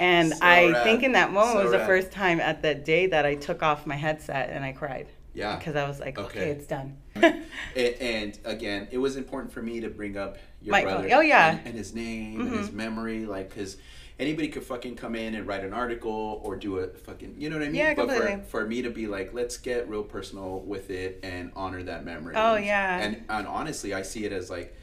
And 0.00 0.30
So 0.32 0.38
I 0.42 0.72
rad. 0.72 0.82
think 0.82 1.02
in 1.04 1.12
that 1.12 1.30
moment 1.30 1.52
So 1.56 1.62
was 1.62 1.70
the 1.70 1.78
rad. 1.78 1.86
first 1.86 2.10
time 2.10 2.40
at 2.40 2.62
that 2.62 2.84
day 2.84 3.06
that 3.06 3.24
I 3.24 3.36
took 3.36 3.62
off 3.62 3.86
my 3.86 3.94
headset 3.94 4.50
and 4.50 4.64
I 4.64 4.72
cried. 4.72 5.06
Yeah. 5.34 5.54
Because 5.56 5.76
I 5.76 5.86
was 5.86 6.00
like, 6.00 6.18
okay, 6.18 6.40
Okay. 6.40 6.50
it's 6.50 6.66
done. 6.66 6.96
and, 7.14 7.44
and 7.76 8.38
again, 8.44 8.88
it 8.90 8.98
was 8.98 9.16
important 9.16 9.52
for 9.52 9.62
me 9.62 9.78
to 9.80 9.88
bring 9.88 10.16
up 10.16 10.36
your 10.64 10.72
Michael. 10.72 10.92
brother. 10.92 11.08
Oh, 11.14 11.20
yeah. 11.20 11.56
and, 11.58 11.66
and 11.68 11.78
his 11.78 11.94
name 11.94 12.40
and 12.40 12.48
Mm-hmm. 12.50 12.58
his 12.58 12.72
memory, 12.72 13.26
like, 13.26 13.50
because 13.50 13.76
anybody 14.18 14.48
could 14.48 14.62
fucking 14.64 14.96
come 14.96 15.14
in 15.14 15.34
and 15.34 15.46
write 15.46 15.64
an 15.64 15.72
article 15.72 16.40
or 16.44 16.56
do 16.56 16.78
a 16.78 16.86
fucking, 16.88 17.34
you 17.38 17.50
know 17.50 17.56
what 17.56 17.64
I 17.64 17.66
mean? 17.66 17.74
Yeah, 17.76 17.94
but 17.94 18.08
for, 18.08 18.14
completely. 18.14 18.42
for 18.48 18.66
me 18.66 18.82
to 18.82 18.90
be 18.90 19.06
like, 19.06 19.34
let's 19.34 19.56
get 19.58 19.88
real 19.88 20.02
personal 20.04 20.60
with 20.60 20.90
it 20.90 21.20
and 21.22 21.50
honor 21.54 21.82
that 21.82 22.04
memory. 22.04 22.34
Oh, 22.36 22.54
And- 22.54 22.64
yeah. 22.64 22.98
And 23.00 23.24
and 23.28 23.46
honestly, 23.46 23.92
I 23.94 24.02
see 24.02 24.24
it 24.24 24.32
as 24.32 24.50
like, 24.50 24.74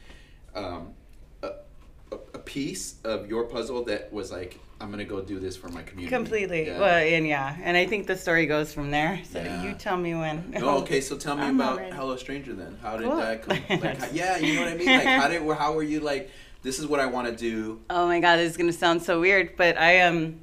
um, 0.54 0.92
piece 2.44 2.94
of 3.04 3.28
your 3.28 3.44
puzzle 3.44 3.84
that 3.84 4.12
was 4.12 4.30
like, 4.32 4.58
I'm 4.80 4.90
gonna 4.90 5.04
go 5.04 5.20
do 5.22 5.38
this 5.38 5.56
for 5.56 5.68
my 5.68 5.82
community. 5.82 6.14
Completely. 6.14 6.66
Yeah. 6.66 6.80
Well, 6.80 6.94
and 6.98 7.26
yeah, 7.26 7.56
and 7.62 7.76
I 7.76 7.86
think 7.86 8.06
the 8.08 8.16
story 8.16 8.46
goes 8.46 8.72
from 8.72 8.90
there. 8.90 9.20
So 9.30 9.38
Yeah. 9.40 9.62
you 9.62 9.74
tell 9.74 9.96
me 9.96 10.14
when. 10.14 10.50
No, 10.50 10.78
okay. 10.82 11.00
So 11.00 11.16
tell 11.16 11.36
me 11.36 11.42
I'm 11.44 11.60
about. 11.60 11.80
Hello 11.92 12.16
Stranger 12.16 12.52
then. 12.52 12.78
How 12.82 12.96
did 12.96 13.06
Cool. 13.06 13.16
that 13.18 13.42
come? 13.42 13.58
Like, 13.80 13.98
how, 13.98 14.08
yeah, 14.12 14.38
you 14.38 14.54
know 14.56 14.62
what 14.64 14.72
I 14.72 14.76
mean. 14.76 14.88
Like, 14.88 15.06
how 15.06 15.28
did? 15.28 15.42
How 15.56 15.72
were 15.72 15.82
you 15.84 16.00
like? 16.00 16.30
This 16.62 16.78
is 16.78 16.86
what 16.86 16.98
I 17.00 17.06
want 17.06 17.28
to 17.28 17.34
do. 17.36 17.80
Oh 17.90 18.06
my 18.06 18.18
god, 18.20 18.36
this 18.36 18.50
is 18.50 18.56
gonna 18.56 18.72
sound 18.72 19.02
so 19.02 19.20
weird, 19.20 19.56
but 19.56 19.78
I 19.78 20.00
um 20.02 20.40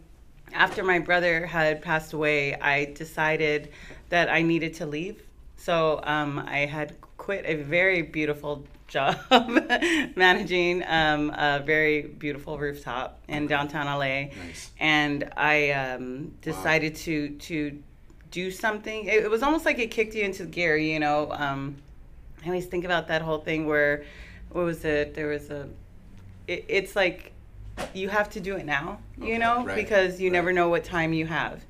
after 0.53 0.83
my 0.83 0.99
brother 0.99 1.45
had 1.45 1.81
passed 1.81 2.13
away, 2.13 2.55
I 2.55 2.85
decided 2.85 3.69
that 4.09 4.29
I 4.29 4.41
needed 4.41 4.73
to 4.75 4.85
leave. 4.85 5.21
So 5.57 5.99
um 6.03 6.39
I 6.39 6.59
had 6.59 6.95
quit 7.17 7.43
a 7.45 7.55
very 7.55 8.01
beautiful 8.03 8.63
job 8.89 9.17
managing 10.15 10.83
um, 10.87 11.29
a 11.31 11.61
very 11.65 12.01
beautiful 12.01 12.57
rooftop 12.57 13.19
in 13.27 13.47
downtown 13.47 13.85
LA. 13.85 14.29
Nice. 14.45 14.71
And 14.79 15.31
I 15.37 15.71
um, 15.71 16.33
decided 16.41 16.95
to 16.97 17.29
to 17.29 17.81
do 18.31 18.51
something. 18.51 19.05
It, 19.05 19.23
it 19.23 19.29
was 19.29 19.43
almost 19.43 19.65
like 19.65 19.79
it 19.79 19.91
kicked 19.91 20.15
you 20.15 20.23
into 20.23 20.45
gear, 20.45 20.77
you 20.77 20.99
know. 20.99 21.31
Um, 21.31 21.77
I 22.43 22.47
always 22.47 22.65
think 22.65 22.85
about 22.85 23.07
that 23.07 23.21
whole 23.21 23.39
thing 23.39 23.67
where, 23.67 24.03
what 24.51 24.63
was 24.63 24.85
it? 24.85 25.13
There 25.13 25.27
was 25.27 25.49
a, 25.49 25.67
it, 26.47 26.65
it's 26.67 26.95
like 26.95 27.33
you 27.93 28.09
have 28.09 28.29
to 28.31 28.39
do 28.39 28.55
it 28.55 28.65
now, 28.65 28.99
Okay, 29.19 29.31
you 29.31 29.39
know, 29.39 29.65
right, 29.65 29.75
because 29.75 30.19
you 30.19 30.29
right. 30.29 30.33
never 30.33 30.53
know 30.53 30.69
what 30.69 30.83
time 30.83 31.13
you 31.13 31.25
have. 31.25 31.63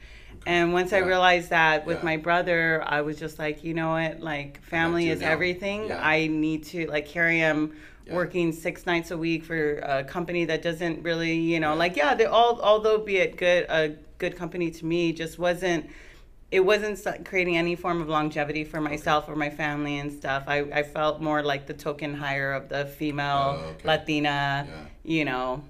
And 0.50 0.74
once 0.74 0.94
I 0.94 0.98
realized 0.98 1.52
that 1.52 1.86
with 1.86 1.98
Yeah. 2.00 2.06
my 2.06 2.18
brother, 2.18 2.84
I 2.84 3.02
was 3.02 3.20
just 3.20 3.38
like, 3.38 3.64
you 3.64 3.76
know 3.76 3.90
what, 3.92 4.20
like 4.20 4.60
family 4.64 5.10
is 5.12 5.22
now. 5.22 5.30
everything. 5.30 5.90
Yeah. 5.90 6.00
I 6.04 6.26
need 6.26 6.64
to 6.72 6.88
like 6.88 7.08
here 7.08 7.26
I 7.26 7.34
am 7.52 7.74
Yeah. 8.08 8.16
working 8.16 8.52
six 8.52 8.88
nights 8.88 9.12
a 9.12 9.18
week 9.18 9.44
for 9.44 9.76
a 9.98 10.04
company 10.04 10.46
that 10.46 10.64
doesn't 10.64 11.04
really, 11.04 11.36
you 11.36 11.60
know, 11.60 11.74
Yeah. 11.74 11.80
like 11.84 11.96
yeah, 11.96 12.16
they 12.16 12.26
all 12.26 12.60
although 12.64 12.98
be 12.98 13.18
it 13.18 13.38
good 13.38 13.68
a 13.70 13.92
good 14.18 14.36
company 14.36 14.72
to 14.72 14.86
me, 14.88 15.14
just 15.14 15.38
wasn't 15.38 15.86
it 16.52 16.62
wasn't 16.62 16.98
creating 17.26 17.56
any 17.56 17.76
form 17.76 18.02
of 18.02 18.10
longevity 18.10 18.64
for 18.64 18.82
myself 18.82 19.30
or 19.30 19.36
my 19.36 19.52
family 19.52 20.00
and 20.00 20.12
stuff. 20.12 20.46
I, 20.48 20.62
I 20.74 20.82
felt 20.82 21.22
more 21.22 21.44
like 21.44 21.68
the 21.68 21.76
token 21.76 22.16
hire 22.16 22.54
of 22.54 22.70
the 22.70 22.86
female 22.88 23.60
Oh, 23.60 23.66
okay. 23.76 23.88
Latina, 23.88 24.66
Yeah. 24.68 24.76
you 25.04 25.26
know, 25.26 25.62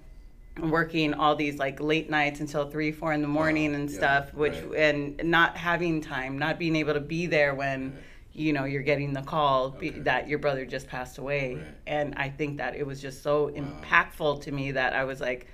working 0.61 1.13
all 1.13 1.35
these 1.35 1.57
like 1.57 1.79
late 1.79 2.09
nights 2.09 2.39
until 2.39 2.69
three, 2.69 2.91
four 2.91 3.13
in 3.13 3.21
the 3.21 3.27
morning 3.27 3.75
and 3.75 3.89
yeah, 3.89 3.95
stuff, 3.97 4.33
which 4.33 4.53
right. 4.53 4.75
and 4.79 5.21
not 5.23 5.55
having 5.57 6.01
time, 6.01 6.37
not 6.37 6.59
being 6.59 6.75
able 6.75 6.93
to 6.93 6.99
be 7.01 7.25
there 7.27 7.53
when. 7.55 7.91
Right. 7.93 8.03
You 8.31 8.53
know, 8.53 8.63
you're 8.63 8.83
getting 8.83 9.11
the 9.11 9.23
call 9.23 9.71
be, 9.71 9.89
that 9.89 10.29
your 10.29 10.39
brother 10.39 10.63
just 10.65 10.87
passed 10.87 11.17
away, 11.17 11.55
Right. 11.55 11.65
and 11.87 12.13
I 12.15 12.29
think 12.29 12.57
that 12.59 12.73
it 12.73 12.85
was 12.87 13.01
just 13.01 13.21
so 13.21 13.49
impactful 13.49 14.43
to 14.43 14.51
me 14.51 14.71
that 14.71 14.93
I 14.93 15.03
was 15.03 15.19
like, 15.19 15.47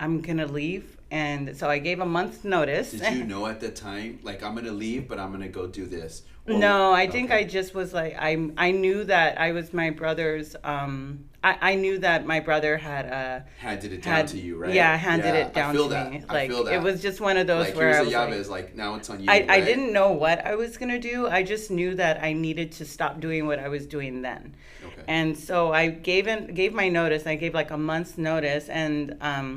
I'm 0.00 0.22
gonna 0.22 0.46
leave, 0.46 0.96
and 1.12 1.56
so 1.56 1.68
I 1.70 1.78
gave 1.78 2.00
a 2.00 2.06
month's 2.06 2.42
notice. 2.42 2.90
Did 2.90 3.14
you 3.14 3.24
know 3.32 3.46
at 3.46 3.60
the 3.60 3.70
time, 3.70 4.18
like, 4.24 4.42
I'm 4.42 4.56
gonna 4.56 4.72
leave, 4.72 5.06
but 5.06 5.20
I'm 5.20 5.30
gonna 5.30 5.48
go 5.48 5.68
do 5.68 5.86
this? 5.86 6.22
Or- 6.48 6.58
No, 6.58 6.92
I 6.92 7.06
think 7.08 7.30
I 7.30 7.44
just 7.44 7.74
was 7.74 7.92
like 7.92 8.16
I 8.18 8.50
I 8.56 8.70
knew 8.72 9.04
that 9.04 9.38
I 9.40 9.52
was 9.52 9.72
my 9.72 9.90
brother's 9.90 10.56
um 10.64 11.26
I, 11.46 11.70
I 11.70 11.74
knew 11.76 11.98
that 11.98 12.26
my 12.26 12.40
brother 12.40 12.76
had 12.76 13.04
uh 13.06 13.40
handed 13.58 13.92
it 13.92 14.02
down 14.02 14.14
had 14.14 14.26
to 14.28 14.38
you, 14.38 14.56
right? 14.56 14.74
yeah 14.74 14.96
handed 14.96 15.34
Yeah, 15.34 15.46
it 15.46 15.54
down 15.54 15.70
I 15.70 15.72
feel 15.78 15.88
to 15.88 15.94
that. 15.94 16.10
me 16.12 16.24
I 16.28 16.32
like 16.32 16.50
feel 16.50 16.64
that. 16.64 16.74
it 16.74 16.82
was 16.82 17.00
just 17.00 17.20
one 17.20 17.36
of 17.36 17.46
those 17.46 17.66
like 17.68 17.76
where 17.76 17.94
I 17.98 18.02
was 18.02 18.12
the 18.12 18.18
like, 18.18 18.48
like 18.66 18.76
now 18.76 18.94
it's 18.96 19.08
on 19.10 19.22
you. 19.22 19.30
I, 19.30 19.46
I 19.48 19.60
didn't 19.60 19.92
know 19.92 20.10
what 20.12 20.44
I 20.44 20.54
was 20.56 20.76
gonna 20.76 20.98
do 20.98 21.28
I 21.28 21.42
just 21.42 21.70
knew 21.70 21.94
that 21.94 22.22
I 22.22 22.32
needed 22.32 22.72
to 22.78 22.84
stop 22.84 23.20
doing 23.20 23.46
what 23.46 23.58
I 23.58 23.68
was 23.68 23.86
doing 23.86 24.22
then 24.22 24.54
Okay. 24.84 25.02
and 25.08 25.36
so 25.36 25.72
I 25.72 25.88
gave 25.88 26.26
in 26.26 26.54
gave 26.54 26.72
my 26.72 26.88
notice 26.88 27.26
I 27.26 27.36
gave 27.36 27.54
like 27.54 27.70
a 27.70 27.78
month's 27.78 28.18
notice 28.18 28.68
and 28.68 29.16
um 29.20 29.48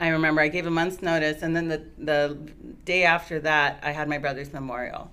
I 0.00 0.08
remember 0.08 0.40
I 0.40 0.48
gave 0.48 0.66
a 0.66 0.70
month's 0.70 1.02
notice, 1.02 1.42
and 1.42 1.54
then 1.54 1.68
the 1.68 1.82
the 1.98 2.38
day 2.86 3.04
after 3.04 3.38
that, 3.40 3.80
I 3.82 3.90
had 3.90 4.08
my 4.08 4.16
brother's 4.16 4.50
memorial, 4.50 5.12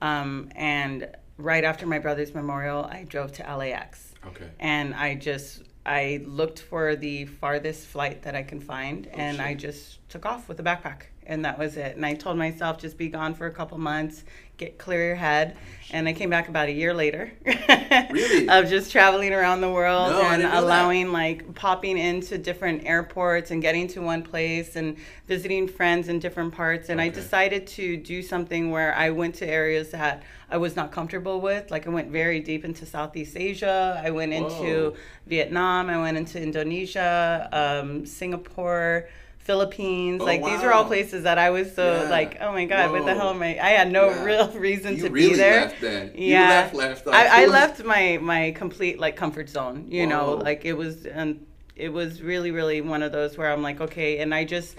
um, 0.00 0.50
and 0.54 1.08
right 1.38 1.64
after 1.64 1.86
my 1.86 1.98
brother's 1.98 2.32
memorial, 2.32 2.84
I 2.84 3.02
drove 3.02 3.32
to 3.32 3.42
LAX, 3.56 4.07
Okay. 4.28 4.48
and 4.58 4.94
I 4.94 5.14
just 5.14 5.62
I 5.86 6.22
looked 6.26 6.58
for 6.58 6.96
the 6.96 7.24
farthest 7.24 7.86
flight 7.86 8.22
that 8.22 8.34
I 8.34 8.42
can 8.42 8.60
find, 8.60 9.08
oh, 9.10 9.16
and 9.16 9.40
I 9.40 9.54
just 9.54 10.06
took 10.10 10.26
off 10.26 10.46
with 10.46 10.60
a 10.60 10.62
backpack, 10.62 11.04
and 11.24 11.44
that 11.46 11.58
was 11.58 11.78
it. 11.78 11.96
And 11.96 12.04
I 12.04 12.14
told 12.14 12.36
myself 12.36 12.78
just 12.78 12.98
be 12.98 13.08
gone 13.08 13.34
for 13.34 13.46
a 13.46 13.50
couple 13.50 13.78
months, 13.78 14.24
get 14.58 14.76
clear 14.76 15.06
your 15.06 15.16
head, 15.16 15.56
and 15.90 16.06
I 16.08 16.12
came 16.12 16.28
back 16.28 16.48
about 16.48 16.68
a 16.68 16.72
year 16.72 16.92
later. 16.92 17.32
Really? 18.10 18.48
of 18.48 18.68
just 18.68 18.92
traveling 18.92 19.32
around 19.32 19.60
the 19.60 19.70
world 19.70 20.10
No, 20.10 20.22
and 20.22 20.42
allowing 20.42 21.12
like 21.12 21.54
popping 21.54 21.96
into 21.98 22.38
different 22.38 22.86
airports 22.86 23.50
and 23.50 23.60
getting 23.62 23.88
to 23.88 24.00
one 24.00 24.22
place 24.22 24.76
and 24.76 24.96
visiting 25.26 25.68
friends 25.68 26.08
in 26.08 26.18
different 26.18 26.54
parts. 26.54 26.88
And 26.88 27.00
i 27.00 27.08
decided 27.08 27.66
to 27.68 27.96
do 27.96 28.22
something 28.22 28.70
where 28.70 28.94
i 28.94 29.10
went 29.10 29.34
to 29.36 29.46
areas 29.46 29.90
that 29.90 30.22
i 30.50 30.56
was 30.56 30.76
not 30.76 30.92
comfortable 30.92 31.40
with. 31.40 31.70
Like 31.70 31.86
i 31.86 31.90
went 31.90 32.10
very 32.10 32.40
deep 32.40 32.64
into 32.64 32.86
southeast 32.86 33.36
asia. 33.36 34.00
I 34.04 34.10
went 34.10 34.32
into 34.32 34.94
vietnam. 35.26 35.88
I 35.90 35.98
went 35.98 36.16
into 36.16 36.40
indonesia 36.40 37.48
um, 37.52 38.06
singapore 38.06 39.08
Philippines, 39.48 40.20
Oh, 40.22 40.26
like 40.26 40.44
these 40.44 40.62
are 40.62 40.72
all 40.74 40.84
places 40.84 41.22
that 41.22 41.38
I 41.38 41.48
was 41.48 41.74
so 41.74 41.86
Yeah. 42.02 42.10
like, 42.18 42.36
oh 42.44 42.52
my 42.52 42.66
god, 42.66 42.92
what 42.92 43.06
the 43.06 43.14
hell 43.14 43.30
am 43.30 43.42
I? 43.42 43.52
I 43.58 43.70
had 43.80 43.90
no 43.90 44.04
Yeah. 44.10 44.24
real 44.28 44.48
reason 44.68 44.96
You 44.96 45.02
to 45.04 45.08
really 45.08 45.30
be 45.30 45.36
there. 45.36 45.60
left 45.62 45.80
then. 45.80 46.04
You 46.14 46.34
Yeah, 46.36 46.48
left, 46.50 46.74
left, 46.74 47.06
like, 47.06 47.16
I, 47.30 47.42
I 47.42 47.46
left 47.46 47.76
my 47.94 48.18
my 48.20 48.42
complete 48.62 48.96
like 49.04 49.16
comfort 49.16 49.48
zone. 49.48 49.86
You 49.98 50.06
know, 50.06 50.24
like 50.48 50.60
it 50.66 50.74
was 50.82 51.06
and 51.06 51.28
it 51.76 51.90
was 51.98 52.10
really 52.30 52.50
really 52.50 52.80
one 52.94 53.02
of 53.06 53.10
those 53.18 53.38
where 53.38 53.50
I'm 53.50 53.62
like, 53.68 53.80
okay, 53.80 54.10
and 54.22 54.34
I 54.34 54.44
just 54.56 54.76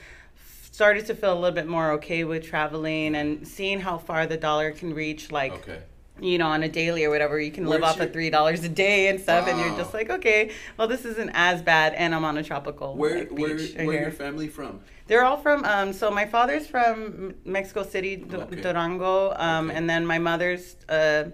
started 0.79 1.03
to 1.07 1.15
feel 1.15 1.33
a 1.33 1.39
little 1.43 1.57
bit 1.61 1.67
more 1.67 1.87
okay 1.97 2.23
with 2.23 2.41
traveling 2.53 3.15
and 3.15 3.47
seeing 3.47 3.79
how 3.87 3.97
far 3.97 4.27
the 4.27 4.37
dollar 4.37 4.69
can 4.71 4.93
reach. 4.93 5.31
Like, 5.31 5.51
Okay. 5.51 5.79
You 6.21 6.37
know, 6.37 6.47
on 6.47 6.63
a 6.63 6.69
daily 6.69 7.03
or 7.05 7.09
whatever, 7.09 7.39
you 7.39 7.51
can 7.51 7.65
live 7.65 7.83
off 7.83 7.97
your- 7.97 8.05
of 8.07 8.13
three 8.13 8.29
dollars 8.29 8.63
a 8.63 8.69
day 8.69 9.07
and 9.07 9.19
stuff, 9.19 9.47
and 9.47 9.59
you're 9.59 9.75
just 9.77 9.93
like, 9.93 10.09
okay, 10.09 10.51
well, 10.77 10.87
this 10.87 11.05
isn't 11.05 11.29
as 11.33 11.61
bad, 11.61 11.93
and 11.93 12.13
I'm 12.15 12.25
on 12.25 12.37
a 12.37 12.43
tropical 12.43 12.95
Where 12.95 13.19
like, 13.19 13.29
where 13.31 13.55
beach 13.55 13.75
where 13.75 13.91
here. 13.91 14.01
your 14.03 14.11
family 14.11 14.47
from? 14.47 14.81
They're 15.07 15.23
all 15.25 15.37
from. 15.37 15.63
Um, 15.65 15.91
so 15.93 16.11
my 16.11 16.25
father's 16.25 16.67
from 16.67 17.33
Mexico 17.45 17.83
City, 17.83 18.15
D- 18.17 18.35
Okay. 18.37 18.61
Durango, 18.61 19.33
um, 19.37 19.69
Okay. 19.69 19.77
and 19.77 19.89
then 19.89 20.05
my 20.05 20.19
mother's. 20.19 20.75
Uh, 20.87 21.25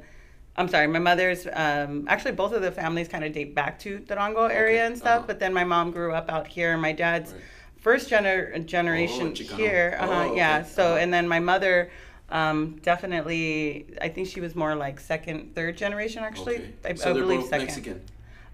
I'm 0.57 0.69
sorry, 0.69 0.87
my 0.87 0.99
mother's. 0.99 1.45
Um, 1.51 2.05
actually, 2.07 2.31
both 2.31 2.53
of 2.53 2.61
the 2.61 2.71
families 2.71 3.09
kind 3.09 3.25
of 3.25 3.33
date 3.33 3.53
back 3.53 3.77
to 3.79 3.99
Durango 3.99 4.45
area 4.45 4.77
Okay, 4.77 4.85
and 4.87 4.97
stuff. 4.97 5.17
uh-huh. 5.17 5.27
But 5.27 5.39
then 5.39 5.53
my 5.53 5.65
mom 5.65 5.91
grew 5.91 6.13
up 6.13 6.29
out 6.31 6.47
here. 6.47 6.71
and 6.71 6.81
My 6.81 6.93
dad's 6.93 7.33
Right. 7.33 7.41
first 7.77 8.09
gener- 8.09 8.65
generation 8.65 9.33
Oh, 9.37 9.55
here. 9.57 9.97
Uh-huh, 9.99 10.27
Oh, 10.29 10.35
yeah. 10.35 10.63
So 10.63 10.83
uh-huh. 10.91 10.97
and 10.99 11.13
then 11.13 11.27
my 11.27 11.39
mother. 11.41 11.89
Um, 12.29 12.79
definitely, 12.81 13.85
I 14.01 14.09
think 14.09 14.27
she 14.27 14.41
was 14.41 14.55
more 14.55 14.75
like 14.75 14.99
second, 14.99 15.53
third 15.55 15.77
generation. 15.77 16.23
Actually, 16.23 16.57
Okay. 16.57 16.69
I, 16.85 16.93
so 16.95 17.11
I 17.11 17.13
they're 17.13 17.23
believe 17.23 17.39
both 17.41 17.49
second. 17.49 17.65
Mexican. 17.67 18.01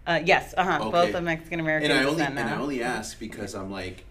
Uh, 0.05 0.19
yes, 0.25 0.53
uh 0.57 0.63
huh. 0.63 0.79
Okay. 0.81 0.91
Both 0.91 1.15
of 1.15 1.23
Mexican 1.23 1.59
American 1.59 1.91
And 1.91 1.99
I 1.99 2.03
only 2.03 2.17
descent 2.23 2.39
and 2.39 2.49
I 2.49 2.55
only 2.57 2.83
ask 2.83 3.19
because 3.19 3.55
I'm 3.55 3.71
like, 3.71 4.03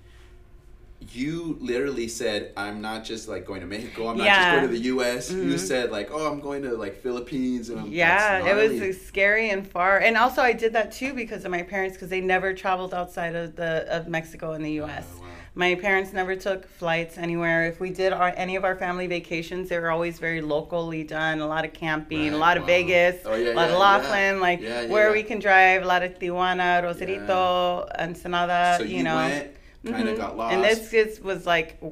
you 1.12 1.56
literally 1.60 2.08
said 2.08 2.52
I'm 2.56 2.80
not 2.80 3.04
just 3.04 3.28
like 3.28 3.46
going 3.46 3.60
to 3.62 3.66
Mexico. 3.66 4.08
I'm 4.08 4.18
not 4.18 4.24
Yeah. 4.24 4.36
just 4.36 4.50
going 4.50 4.62
to 4.62 4.68
the 4.68 4.84
U.S. 4.94 5.30
You 5.30 5.36
Mhm. 5.54 5.58
said 5.58 5.90
like, 5.90 6.10
oh, 6.12 6.30
I'm 6.30 6.40
going 6.40 6.62
to 6.62 6.76
like 6.76 7.02
Philippines 7.02 7.70
and 7.70 7.80
I'm 7.80 7.92
Yeah, 7.92 8.38
it 8.38 8.54
was 8.54 8.72
gnarly. 8.72 8.90
uh, 8.90 8.92
scary 8.92 9.50
and 9.50 9.66
far. 9.66 9.98
And 9.98 10.16
also, 10.16 10.42
I 10.42 10.52
did 10.52 10.72
that 10.74 10.92
too 10.92 11.12
because 11.14 11.44
of 11.44 11.50
my 11.50 11.62
parents, 11.62 11.96
because 11.96 12.10
they 12.10 12.20
never 12.20 12.52
traveled 12.54 12.94
outside 12.94 13.34
of 13.34 13.56
the 13.56 13.86
of 13.94 14.08
Mexico 14.08 14.52
and 14.52 14.64
the 14.64 14.72
U.S. 14.72 15.19
Oh, 15.56 15.60
wow. 15.60 15.66
My 15.66 15.74
parents 15.74 16.12
never 16.12 16.36
took 16.36 16.68
flights 16.68 17.18
anywhere. 17.18 17.64
If 17.66 17.80
we 17.80 17.90
did 17.90 18.12
our, 18.12 18.32
any 18.36 18.56
of 18.56 18.64
our 18.64 18.76
family 18.76 19.06
vacations, 19.06 19.68
they 19.68 19.78
were 19.78 19.90
always 19.90 20.18
very 20.18 20.40
locally 20.40 21.04
done. 21.04 21.40
A 21.40 21.46
lot 21.46 21.64
of 21.64 21.72
camping, 21.72 22.28
a 22.28 22.30
Right, 22.32 22.38
lot 22.38 22.56
of. 22.56 22.66
Vegas, 22.66 23.22
Oh, 23.24 23.34
yeah, 23.34 23.52
a 23.52 23.54
lot 23.54 23.68
yeah, 23.68 23.74
of 23.74 23.78
Laughlin, 23.80 24.34
yeah. 24.36 24.40
like 24.80 24.90
where 24.90 25.12
we 25.12 25.22
can 25.22 25.38
drive. 25.38 25.82
A 25.82 25.86
lot 25.86 26.02
of 26.02 26.18
Tijuana, 26.18 26.82
Rosarito, 26.82 27.86
Ensenada. 27.98 28.76
so 28.78 28.84
you, 28.84 28.98
you 28.98 29.02
know, 29.02 29.16
went, 29.16 29.50
kind 29.86 30.08
of 30.08 30.14
Mhm. 30.14 30.18
got 30.18 30.36
lost. 30.36 30.54
And 30.54 30.64
this 30.64 30.90
just 30.90 31.22
was 31.24 31.46
like, 31.46 31.82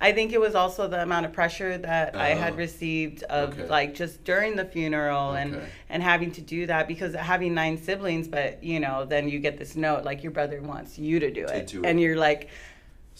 I 0.00 0.12
think 0.12 0.32
it 0.32 0.40
was 0.40 0.54
also 0.54 0.86
the 0.86 1.02
amount 1.02 1.26
of 1.26 1.32
pressure 1.32 1.76
that 1.76 2.14
I 2.14 2.28
had 2.28 2.52
Oh. 2.52 2.56
received 2.56 3.24
of 3.24 3.54
Okay. 3.58 3.66
like 3.68 3.94
just 3.96 4.22
during 4.22 4.54
the 4.54 4.64
funeral 4.64 5.32
and 5.32 5.56
Okay. 5.56 5.66
and 5.90 6.02
having 6.04 6.30
to 6.32 6.40
do 6.40 6.66
that 6.66 6.86
because 6.86 7.14
having 7.16 7.52
nine 7.52 7.76
siblings, 7.76 8.28
but 8.28 8.62
you 8.62 8.78
know, 8.78 9.04
then 9.04 9.28
you 9.28 9.40
get 9.40 9.58
this 9.58 9.74
note 9.74 10.04
like 10.04 10.22
your 10.22 10.30
brother 10.30 10.60
wants 10.62 10.98
you 11.00 11.18
to 11.18 11.30
do 11.32 11.46
To 11.46 11.56
it, 11.56 11.66
do 11.66 11.82
and 11.84 11.98
it. 11.98 12.02
you're 12.04 12.16
like, 12.16 12.48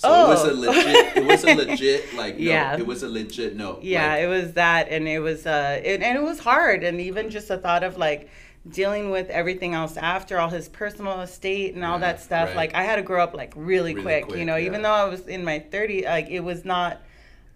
so 0.00 0.08
it 0.24 0.28
was 0.28 0.44
a 0.44 0.50
Oh. 0.50 0.54
legit. 0.54 1.16
It 1.16 1.24
was 1.26 1.44
a 1.44 1.54
legit 1.62 2.14
like 2.14 2.36
no. 2.38 2.44
Yeah. 2.52 2.76
It 2.76 2.86
was 2.86 3.02
a 3.02 3.08
legit 3.08 3.56
no. 3.56 3.78
yeah, 3.82 4.12
Like, 4.14 4.22
it 4.22 4.28
was 4.28 4.52
that, 4.54 4.88
and 4.90 5.08
it 5.08 5.18
was 5.18 5.46
uh, 5.46 5.80
it, 5.84 6.02
and 6.02 6.16
it 6.16 6.22
was 6.22 6.38
hard, 6.38 6.84
and 6.84 7.00
even 7.00 7.30
just 7.30 7.48
the 7.48 7.58
thought 7.58 7.82
of 7.82 7.96
like 7.98 8.28
dealing 8.68 9.10
with 9.10 9.28
everything 9.30 9.72
else 9.74 9.96
after 9.96 10.38
all 10.38 10.50
his 10.50 10.68
personal 10.68 11.20
estate 11.22 11.74
and 11.74 11.84
all 11.84 11.94
Yeah, 11.98 12.06
that 12.12 12.20
stuff 12.20 12.48
right. 12.48 12.56
like 12.56 12.74
i 12.74 12.82
had 12.82 12.96
to 12.96 13.02
grow 13.02 13.22
up 13.22 13.32
like 13.32 13.54
really, 13.56 13.94
Really 13.94 14.02
quick, 14.02 14.24
quick, 14.26 14.38
you 14.38 14.44
know 14.44 14.56
yeah. 14.56 14.66
even 14.66 14.82
though 14.82 14.92
i 14.92 15.04
was 15.04 15.26
in 15.26 15.42
my 15.42 15.58
30s 15.72 16.04
like 16.04 16.28
it 16.28 16.40
was 16.40 16.66
not 16.66 17.00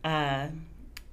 uh 0.04 0.46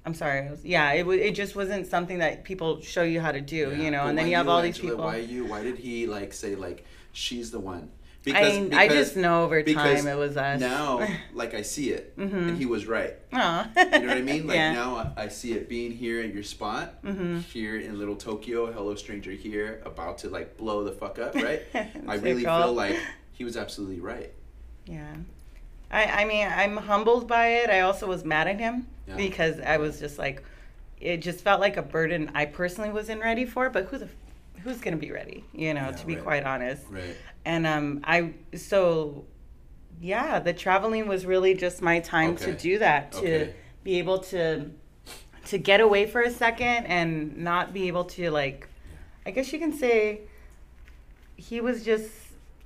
i'm 0.06 0.14
sorry 0.14 0.46
it 0.46 0.50
was, 0.52 0.64
yeah 0.64 0.92
it, 0.92 1.04
wa- 1.04 1.12
it 1.12 1.32
just 1.32 1.54
wasn't 1.54 1.86
something 1.86 2.18
that 2.20 2.44
people 2.44 2.80
show 2.80 3.02
you 3.02 3.20
how 3.20 3.30
to 3.32 3.42
do 3.42 3.72
yeah. 3.76 3.82
you 3.84 3.90
know 3.90 4.02
But 4.04 4.08
and 4.10 4.18
then 4.18 4.28
you 4.28 4.36
have 4.36 4.48
all 4.48 4.62
these 4.62 4.78
people 4.78 4.98
Why 5.04 5.16
you? 5.18 5.44
Why 5.44 5.62
did 5.62 5.76
he 5.76 6.06
like 6.06 6.32
say 6.32 6.54
like 6.54 6.86
she's 7.12 7.50
the 7.50 7.60
one? 7.60 7.90
I, 8.26 8.68
I 8.72 8.88
just 8.88 9.16
know 9.16 9.44
over 9.44 9.62
time 9.62 10.06
it 10.06 10.16
was 10.16 10.36
us. 10.36 10.60
Now, 10.60 11.06
like 11.32 11.54
I 11.54 11.62
see 11.62 11.90
it, 11.90 12.16
mm-hmm. 12.18 12.36
and 12.36 12.58
he 12.58 12.66
was 12.66 12.86
right. 12.86 13.16
You 13.32 13.38
know 13.38 13.66
what 13.74 13.94
I 13.94 14.20
mean? 14.20 14.46
Like 14.50 14.56
yeah. 14.56 14.72
now 14.72 15.12
I 15.16 15.28
see 15.28 15.52
it 15.52 15.68
being 15.68 15.92
here 15.92 16.20
at 16.20 16.34
your 16.34 16.42
spot, 16.42 17.02
mm-hmm. 17.02 17.38
here 17.40 17.78
in 17.78 17.98
little 17.98 18.16
Tokyo, 18.16 18.70
hello 18.72 18.94
stranger 18.94 19.30
here, 19.30 19.80
about 19.84 20.18
to 20.18 20.28
like 20.28 20.56
blow 20.56 20.82
the 20.84 20.92
fuck 20.92 21.18
up, 21.18 21.34
right? 21.34 21.62
I 21.74 22.14
really 22.16 22.42
cool. 22.42 22.62
feel 22.62 22.72
like 22.72 22.96
he 23.32 23.44
was 23.44 23.56
absolutely 23.56 24.00
right. 24.00 24.32
Yeah. 24.86 25.14
I, 25.90 26.04
I 26.04 26.24
mean, 26.24 26.46
I'm 26.46 26.76
humbled 26.76 27.26
by 27.26 27.48
it. 27.48 27.70
I 27.70 27.80
also 27.80 28.06
was 28.06 28.24
mad 28.24 28.48
at 28.48 28.60
him 28.60 28.86
Yeah. 29.06 29.16
because 29.16 29.60
I 29.60 29.78
was 29.78 29.98
just 29.98 30.18
like, 30.18 30.42
it 31.00 31.18
just 31.18 31.40
felt 31.40 31.60
like 31.60 31.76
a 31.76 31.82
burden 31.82 32.30
I 32.34 32.44
personally 32.46 32.90
wasn't 32.90 33.20
ready 33.22 33.44
for. 33.44 33.70
But 33.70 33.86
who 33.86 33.98
the, 33.98 34.08
who's 34.62 34.80
gonna 34.80 34.96
be 34.96 35.10
ready? 35.10 35.44
You 35.52 35.74
know, 35.74 35.86
Yeah, 35.86 35.92
to 35.92 36.06
be 36.06 36.14
right. 36.14 36.24
quite 36.24 36.44
honest. 36.44 36.84
Right. 36.90 37.16
And 37.44 37.66
um, 37.66 38.00
I 38.04 38.34
so, 38.54 39.24
yeah, 40.00 40.38
the 40.38 40.52
traveling 40.52 41.08
was 41.08 41.26
really 41.26 41.54
just 41.54 41.82
my 41.82 42.00
time 42.00 42.36
to 42.36 42.52
do 42.52 42.78
that 42.78 43.12
to 43.12 43.18
Okay. 43.18 43.54
be 43.84 43.98
able 43.98 44.18
to 44.18 44.70
to 45.46 45.58
get 45.58 45.80
away 45.80 46.06
for 46.06 46.20
a 46.20 46.30
second 46.30 46.84
and 46.86 47.38
not 47.38 47.72
be 47.72 47.88
able 47.88 48.04
to 48.04 48.30
like, 48.30 48.68
I 49.24 49.30
guess 49.30 49.52
you 49.52 49.58
can 49.58 49.72
say, 49.72 50.20
he 51.36 51.60
was 51.60 51.84
just 51.84 52.10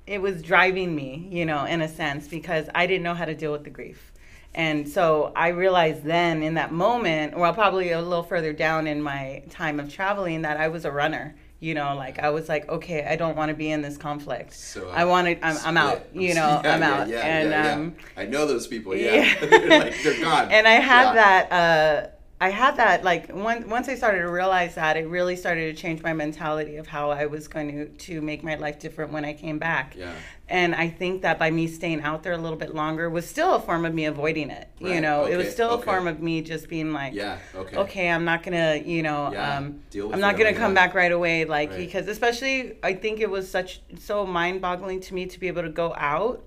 it 0.05 0.21
was 0.21 0.43
driving 0.43 0.95
me, 0.95 1.27
you 1.31 1.45
know, 1.45 1.65
in 1.65 1.81
a 1.81 1.87
sense 1.87 2.27
because 2.27 2.69
I 2.75 2.85
didn't 2.85 3.01
know 3.03 3.15
how 3.15 3.25
to 3.25 3.33
deal 3.33 3.51
with 3.51 3.63
the 3.63 3.71
grief. 3.71 4.11
And 4.53 4.87
so 4.87 5.33
I 5.35 5.47
realized 5.49 6.03
then 6.03 6.43
in 6.43 6.53
that 6.53 6.71
moment, 6.71 7.35
well, 7.37 7.53
probably 7.53 7.91
a 7.91 8.01
little 8.01 8.23
further 8.23 8.53
down 8.53 8.87
in 8.87 9.01
my 9.01 9.43
time 9.49 9.79
of 9.79 9.91
traveling, 9.91 10.43
that 10.43 10.57
I 10.57 10.67
was 10.67 10.85
a 10.85 10.91
runner. 10.91 11.35
You 11.65 11.73
know, 11.73 11.95
like 11.95 12.19
I 12.19 12.29
was 12.29 12.47
like, 12.47 12.69
okay, 12.69 13.03
I 13.03 13.15
don't 13.15 13.35
want 13.35 13.49
to 13.49 13.55
be 13.55 13.71
in 13.71 13.81
this 13.81 13.97
conflict. 13.97 14.53
So 14.53 14.87
I 14.89 15.05
want 15.05 15.25
to. 15.25 15.43
I'm, 15.43 15.57
I'm 15.65 15.77
out. 15.77 16.05
You 16.13 16.35
know, 16.35 16.61
Yeah, 16.63 16.75
I'm 16.75 16.83
out. 16.83 17.07
Yeah, 17.07 17.21
and 17.21 17.49
yeah, 17.49 17.65
yeah. 17.65 17.73
um, 17.73 17.95
I 18.15 18.25
know 18.27 18.45
those 18.45 18.67
people. 18.67 18.95
yeah. 18.95 19.33
They're 19.39 19.67
like 19.79 20.03
they're 20.03 20.21
gone. 20.21 20.51
and 20.51 20.67
I 20.67 20.73
had 20.73 21.13
that. 21.13 21.51
Uh, 21.51 22.07
I 22.39 22.49
had 22.49 22.77
that. 22.77 23.03
Like 23.03 23.33
once 23.33 23.65
once 23.65 23.89
I 23.89 23.95
started 23.95 24.19
to 24.19 24.29
realize 24.29 24.75
that, 24.75 24.95
it 24.95 25.07
really 25.07 25.35
started 25.35 25.75
to 25.75 25.81
change 25.81 26.03
my 26.03 26.13
mentality 26.13 26.75
of 26.75 26.85
how 26.85 27.09
I 27.09 27.25
was 27.25 27.47
going 27.47 27.71
to 27.71 27.87
to 27.87 28.21
make 28.21 28.43
my 28.43 28.55
life 28.55 28.77
different 28.79 29.11
when 29.11 29.25
I 29.25 29.33
came 29.33 29.57
back. 29.57 29.95
Yeah. 29.97 30.13
And 30.47 30.75
I 30.75 30.89
think 30.89 31.23
that 31.23 31.39
by 31.39 31.49
me 31.49 31.65
staying 31.67 32.01
out 32.01 32.21
there 32.21 32.33
a 32.33 32.37
little 32.37 32.57
bit 32.57 32.75
longer 32.75 33.09
was 33.09 33.27
still 33.27 33.55
a 33.55 33.59
form 33.59 33.83
of 33.83 33.93
me 33.95 34.05
avoiding 34.05 34.51
it. 34.51 34.67
You 34.79 34.91
Right, 34.91 35.01
know, 35.01 35.25
it 35.25 35.35
was 35.37 35.47
okay, 35.47 35.53
still 35.53 35.71
a 35.71 35.81
form 35.81 36.05
of 36.07 36.19
me 36.19 36.41
just 36.41 36.69
being 36.69 36.93
like, 36.93 37.15
Yeah. 37.15 37.39
Okay. 37.55 37.77
okay, 37.77 38.09
I'm 38.09 38.25
not 38.25 38.43
gonna, 38.43 38.75
you 38.75 39.01
know, 39.01 39.31
Yeah, 39.31 39.57
um, 39.57 39.81
I'm 40.13 40.19
not 40.19 40.37
gonna 40.37 40.53
come 40.53 40.75
back 40.75 40.93
right 40.93 41.11
away, 41.11 41.45
like 41.45 41.71
Right. 41.71 41.77
because 41.79 42.07
especially 42.07 42.77
I 42.83 42.93
think 42.93 43.21
it 43.21 43.29
was 43.29 43.49
such 43.49 43.81
so 43.97 44.25
mind-boggling 44.25 44.99
to 45.01 45.15
me 45.15 45.25
to 45.25 45.39
be 45.39 45.47
able 45.47 45.63
to 45.63 45.69
go 45.69 45.95
out 45.97 46.43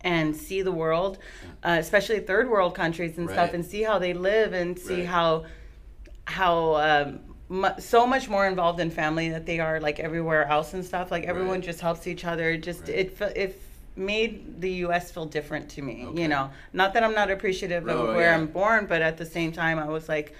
and 0.00 0.34
see 0.34 0.62
the 0.62 0.72
world, 0.72 1.18
uh, 1.62 1.76
especially 1.78 2.20
third 2.20 2.48
world 2.48 2.74
countries 2.74 3.18
and 3.18 3.28
stuff, 3.28 3.52
and 3.52 3.64
see 3.64 3.82
how 3.82 3.98
they 3.98 4.14
live 4.14 4.54
and 4.54 4.78
see 4.78 5.00
Right. 5.00 5.06
how 5.06 5.44
how 6.24 6.74
um, 6.76 7.20
mu- 7.48 7.68
so 7.78 8.06
much 8.06 8.28
more 8.28 8.46
involved 8.46 8.80
in 8.80 8.90
family 8.90 9.28
that 9.30 9.46
they 9.46 9.58
are 9.60 9.80
like 9.80 9.98
everywhere 10.00 10.46
else 10.46 10.74
and 10.74 10.84
stuff. 10.84 11.10
Like 11.10 11.24
everyone 11.24 11.56
Right. 11.56 11.62
just 11.62 11.80
helps 11.80 12.06
each 12.06 12.24
other. 12.24 12.56
Just 12.56 12.82
Right. 12.82 12.90
it 12.98 13.20
it 13.36 13.62
made 13.96 14.60
the 14.60 14.70
U.S. 14.86 15.10
feel 15.10 15.26
different 15.26 15.68
to 15.70 15.82
me. 15.82 16.04
Okay. 16.06 16.22
You 16.22 16.28
know, 16.28 16.50
not 16.72 16.94
that 16.94 17.02
I'm 17.02 17.14
not 17.14 17.30
appreciative 17.32 17.88
Oh, 17.88 18.06
of 18.08 18.14
where 18.14 18.26
yeah. 18.30 18.34
I'm 18.36 18.46
born, 18.46 18.86
but 18.86 19.02
at 19.02 19.16
the 19.16 19.26
same 19.26 19.52
time, 19.52 19.78
I 19.78 19.88
was 19.88 20.08
like. 20.08 20.34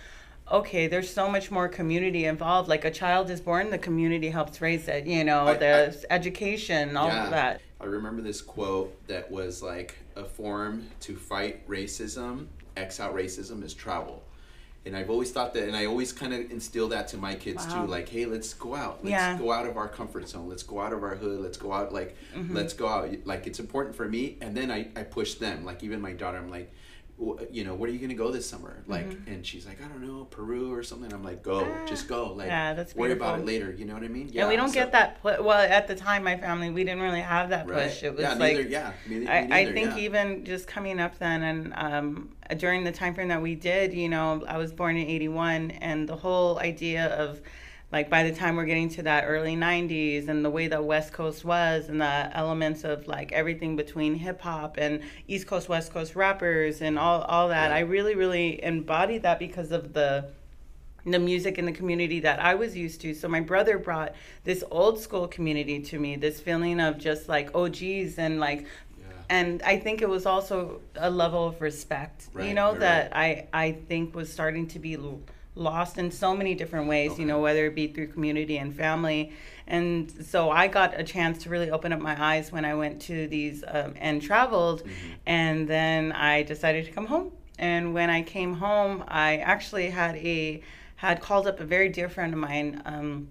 Okay, 0.51 0.87
there's 0.87 1.13
so 1.13 1.29
much 1.29 1.51
more 1.51 1.69
community 1.69 2.25
involved. 2.25 2.71
Like 2.71 2.87
a 2.87 2.91
child 2.91 3.29
is 3.29 3.39
born, 3.39 3.69
the 3.69 3.77
community 3.77 4.31
helps 4.31 4.63
raise 4.63 4.89
it. 4.89 5.05
You 5.05 5.23
know, 5.23 5.41
I- 5.47 5.51
I- 5.51 5.55
there's 5.59 6.07
education, 6.09 6.97
all 6.97 7.11
of 7.11 7.29
that. 7.29 7.61
I 7.79 7.85
remember 7.85 8.23
this 8.23 8.41
quote 8.41 9.07
that 9.09 9.31
was 9.31 9.63
like 9.63 9.97
a 10.17 10.25
form 10.25 10.87
to 11.01 11.17
fight 11.17 11.69
racism, 11.69 12.47
X 12.79 12.99
out 12.99 13.15
racism 13.15 13.63
is 13.63 13.75
travel. 13.75 14.23
And 14.87 14.97
I've 14.97 15.11
always 15.11 15.31
thought 15.33 15.53
that, 15.55 15.65
and 15.65 15.77
I 15.77 15.85
always 15.85 16.13
kind 16.13 16.33
of 16.33 16.51
instill 16.51 16.89
that 16.89 17.09
to 17.09 17.19
my 17.19 17.35
kids 17.35 17.67
Wow. 17.67 17.85
too. 17.85 17.91
Like, 17.91 18.09
hey, 18.09 18.25
let's 18.25 18.55
go 18.55 18.75
out. 18.75 19.01
Let's 19.05 19.11
Yeah. 19.11 19.37
go 19.37 19.53
out 19.53 19.67
of 19.67 19.77
our 19.77 19.89
comfort 19.89 20.29
zone. 20.29 20.49
Let's 20.49 20.63
go 20.63 20.81
out 20.81 20.93
of 20.95 21.03
our 21.03 21.15
hood. 21.17 21.41
Let's 21.41 21.59
go 21.59 21.73
out. 21.73 21.93
Like, 21.93 22.17
Mm-hmm. 22.35 22.55
let's 22.57 22.73
go 22.73 22.89
out. 22.89 23.11
Like, 23.27 23.47
it's 23.47 23.61
important 23.61 23.95
for 23.97 24.09
me. 24.09 24.39
And 24.41 24.57
then 24.57 24.71
I, 24.71 24.89
I 24.97 25.03
push 25.03 25.35
them. 25.35 25.65
Like, 25.65 25.83
even 25.83 26.01
my 26.01 26.13
daughter, 26.13 26.39
I'm 26.39 26.51
like, 26.51 26.71
"Wh- 26.71 26.78
you 27.51 27.65
know, 27.65 27.75
where 27.75 27.91
are 27.91 27.93
you 27.93 27.99
gonna 27.99 28.15
go 28.15 28.31
this 28.31 28.49
summer? 28.49 28.83
Like, 28.87 29.07
and 29.27 29.45
she's 29.45 29.67
like, 29.67 29.83
I 29.85 29.89
don't 29.89 30.07
know, 30.07 30.25
Peru 30.25 30.73
or 30.73 30.83
something. 30.85 31.13
I'm 31.13 31.25
like, 31.25 31.43
go, 31.43 31.63
Mm-hmm. 31.63 31.83
Ah. 31.83 31.87
just 31.87 32.07
go. 32.09 32.33
Like, 32.33 32.47
Yeah, 32.47 32.75
that's 32.75 32.95
worry 32.95 33.13
about 33.13 33.41
it 33.41 33.47
later. 33.47 33.73
You 33.77 33.87
know 33.87 33.95
what 33.95 34.05
I 34.05 34.09
mean? 34.09 34.29
Yeah. 34.33 34.43
and 34.43 34.51
we 34.51 34.57
don't 34.57 34.69
so- 34.69 34.75
get 34.75 34.93
that. 34.93 35.21
Pu- 35.23 35.43
well, 35.43 35.59
at 35.61 35.89
the 35.89 35.97
time, 35.97 36.23
my 36.23 36.37
family, 36.37 36.71
we 36.71 36.85
didn't 36.85 37.01
really 37.03 37.21
have 37.21 37.51
that 37.51 37.69
Right. 37.69 37.89
push. 37.89 38.03
It 38.05 38.13
was 38.15 38.23
yeah, 38.23 38.35
like 38.35 38.57
neither, 38.57 38.69
yeah, 38.69 38.93
me, 39.09 39.19
me 39.21 39.27
I, 39.27 39.39
I 39.61 39.73
think 39.73 39.91
yeah. 39.97 40.05
even 40.05 40.45
just 40.45 40.69
coming 40.69 41.01
up 41.01 41.19
then 41.19 41.43
and 41.43 41.73
um, 41.77 42.29
during 42.57 42.85
the 42.85 42.93
time 42.93 43.15
frame 43.15 43.29
that 43.29 43.43
we 43.43 43.55
did, 43.57 43.93
you 43.93 44.09
know, 44.09 44.45
I 44.47 44.57
was 44.59 44.73
born 44.73 44.97
in 44.97 45.07
81 45.09 45.73
and 45.73 46.09
the 46.09 46.17
whole 46.17 46.59
idea 46.61 47.07
of 47.17 47.41
like 47.91 48.11
by 48.11 48.23
the 48.23 48.33
time 48.33 48.57
we're 48.57 48.67
getting 48.67 48.89
to 48.91 49.03
that 49.05 49.25
early 49.27 49.57
90s 49.57 50.29
and 50.29 50.45
the 50.45 50.51
way 50.51 50.69
that 50.69 50.85
West 50.85 51.13
Coast 51.13 51.45
was 51.45 51.89
and 51.89 52.01
the 52.01 52.31
elements 52.37 52.85
of 52.85 53.07
like 53.09 53.33
everything 53.33 53.77
between 53.77 54.15
hip 54.15 54.41
hop 54.43 54.77
and 54.77 55.01
East 55.27 55.47
Coast, 55.47 55.69
West 55.69 55.93
Coast 55.93 56.15
rappers 56.15 56.83
and 56.83 56.99
all, 56.99 57.23
all 57.23 57.49
that, 57.49 57.71
Yeah. 57.71 57.77
I 57.77 57.81
really, 57.81 58.15
really 58.15 58.63
embodied 58.63 59.23
that 59.23 59.39
because 59.39 59.73
of 59.73 59.93
the 59.95 60.27
the 61.07 61.19
music 61.19 61.57
and 61.57 61.67
the 61.67 61.73
community 61.73 62.21
that 62.21 62.39
I 62.39 62.55
was 62.55 62.77
used 62.77 63.01
to. 63.01 63.15
So 63.15 63.29
my 63.29 63.41
brother 63.41 63.79
brought 63.79 64.15
this 64.45 64.63
old 64.71 65.01
school 65.01 65.27
community 65.27 65.81
to 65.81 65.99
me, 65.99 66.17
this 66.17 66.39
feeling 66.41 66.81
of 66.81 66.99
just 66.99 67.29
like 67.31 67.51
oh, 67.55 67.65
OGs 67.67 68.19
and 68.19 68.39
like 68.41 68.67
Yeah. 68.99 69.05
and 69.31 69.63
I 69.63 69.79
think 69.79 70.03
it 70.03 70.09
was 70.09 70.27
also 70.27 70.83
a 70.97 71.09
level 71.09 71.47
of 71.49 71.63
respect, 71.63 72.29
you 72.39 72.53
know, 72.53 72.73
right, 72.73 72.81
that 72.81 73.17
I 73.17 73.47
I 73.55 73.73
think 73.73 74.15
was 74.15 74.31
starting 74.31 74.67
to 74.69 74.79
be 74.79 74.99
lost 75.59 75.99
in 75.99 76.11
so 76.11 76.35
many 76.35 76.55
different 76.55 76.87
ways, 76.89 77.13
Okay. 77.13 77.23
you 77.23 77.27
know, 77.29 77.41
whether 77.41 77.67
it 77.67 77.75
be 77.75 77.89
through 77.89 78.09
community 78.09 78.57
and 78.59 78.75
family. 78.75 79.33
And 79.67 80.11
so 80.25 80.51
I 80.51 80.69
got 80.69 80.99
a 80.99 81.05
chance 81.05 81.43
to 81.43 81.51
really 81.51 81.71
open 81.71 81.93
up 81.93 82.01
my 82.01 82.17
eyes 82.23 82.51
when 82.53 82.65
I 82.65 82.75
went 82.75 83.03
to 83.03 83.27
these 83.29 83.65
um, 83.67 83.95
and 84.01 84.23
traveled, 84.23 84.83
Mm-hmm. 84.85 85.13
and 85.27 85.69
then 85.69 86.13
I 86.13 86.43
decided 86.45 86.85
to 86.87 86.93
come 86.93 87.07
home. 87.07 87.33
And 87.59 87.93
when 87.93 88.09
I 88.09 88.23
came 88.23 88.55
home, 88.55 89.05
I 89.09 89.39
actually 89.39 89.91
had 89.91 90.17
a 90.17 90.63
had 90.97 91.21
called 91.21 91.47
up 91.47 91.61
a 91.61 91.65
very 91.65 91.89
dear 91.89 92.09
friend 92.09 92.33
of 92.33 92.39
mine. 92.41 92.83
Um, 92.85 93.29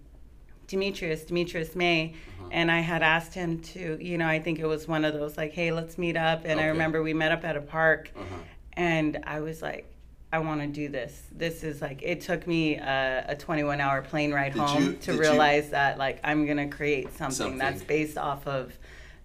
Demetrius, 0.67 1.23
Demetrius 1.23 1.75
May, 1.75 2.13
Uh-huh. 2.39 2.49
and 2.51 2.69
I 2.69 2.81
had 2.81 3.01
asked 3.01 3.33
him 3.33 3.59
to, 3.73 3.97
you 4.01 4.17
know, 4.17 4.27
I 4.27 4.39
think 4.39 4.59
it 4.59 4.65
was 4.65 4.85
one 4.87 5.05
of 5.05 5.13
those 5.13 5.37
like, 5.37 5.53
hey, 5.53 5.71
let's 5.71 5.97
meet 5.97 6.17
up. 6.17 6.41
And 6.45 6.59
I 6.59 6.65
remember 6.65 7.01
we 7.01 7.13
met 7.13 7.31
up 7.31 7.45
at 7.45 7.55
a 7.55 7.61
park, 7.61 8.11
Uh-huh. 8.15 8.35
and 8.73 9.19
I 9.25 9.39
was 9.39 9.61
like, 9.61 9.85
I 10.31 10.39
want 10.39 10.59
to 10.61 10.67
do 10.67 10.89
this. 10.89 11.21
This 11.31 11.63
is 11.63 11.81
like, 11.81 12.01
it 12.03 12.19
took 12.21 12.45
me 12.47 12.75
a, 12.75 13.25
a 13.29 13.35
21 13.35 13.79
hour 13.79 14.01
plane 14.01 14.33
ride 14.33 14.53
Did 14.53 14.61
home 14.61 14.83
you- 14.83 14.93
to 14.93 14.97
did 14.97 15.15
you- 15.15 15.21
realize 15.21 15.69
that 15.69 15.97
like 15.97 16.19
I'm 16.23 16.45
gonna 16.45 16.67
create 16.67 17.13
something, 17.17 17.31
Something. 17.35 17.57
that's 17.57 17.81
based 17.83 18.17
off 18.17 18.45
of, 18.45 18.77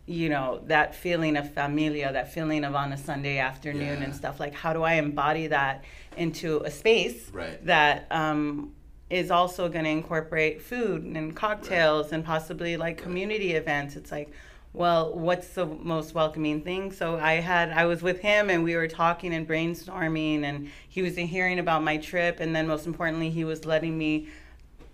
you 0.06 0.28
know, 0.28 0.62
that 0.66 0.94
feeling 0.94 1.36
of 1.36 1.52
familia, 1.52 2.12
that 2.12 2.32
feeling 2.32 2.62
of 2.64 2.74
on 2.76 2.92
a 2.92 2.96
Sunday 2.96 3.38
afternoon 3.38 3.98
Yeah. 3.98 4.04
and 4.04 4.14
stuff. 4.14 4.38
Like, 4.38 4.54
how 4.54 4.72
do 4.72 4.82
I 4.84 4.94
embody 4.94 5.48
that 5.48 5.84
into 6.16 6.60
a 6.60 6.70
space 6.70 7.30
Right. 7.32 7.64
that 7.66 8.06
um, 8.12 8.72
is 9.10 9.30
also 9.30 9.68
going 9.68 9.84
to 9.84 9.90
incorporate 9.90 10.62
food 10.62 11.02
and 11.02 11.34
cocktails 11.34 12.12
and 12.12 12.24
possibly 12.24 12.76
like 12.76 12.96
community 12.96 13.52
events. 13.54 13.96
It's 13.96 14.10
like, 14.12 14.30
well, 14.74 15.12
what's 15.12 15.48
the 15.48 15.66
most 15.66 16.14
welcoming 16.14 16.62
thing? 16.62 16.92
So 16.92 17.18
I 17.18 17.34
had, 17.34 17.70
I 17.70 17.84
was 17.84 18.02
with 18.02 18.20
him 18.20 18.48
and 18.48 18.64
we 18.64 18.74
were 18.74 18.88
talking 18.88 19.34
and 19.34 19.46
brainstorming, 19.46 20.44
and 20.44 20.70
he 20.88 21.02
was 21.02 21.16
hearing 21.16 21.58
about 21.58 21.82
my 21.82 21.98
trip, 21.98 22.40
and 22.40 22.56
then 22.56 22.66
most 22.66 22.86
importantly, 22.86 23.28
he 23.28 23.44
was 23.44 23.64
letting 23.66 23.98
me 23.98 24.28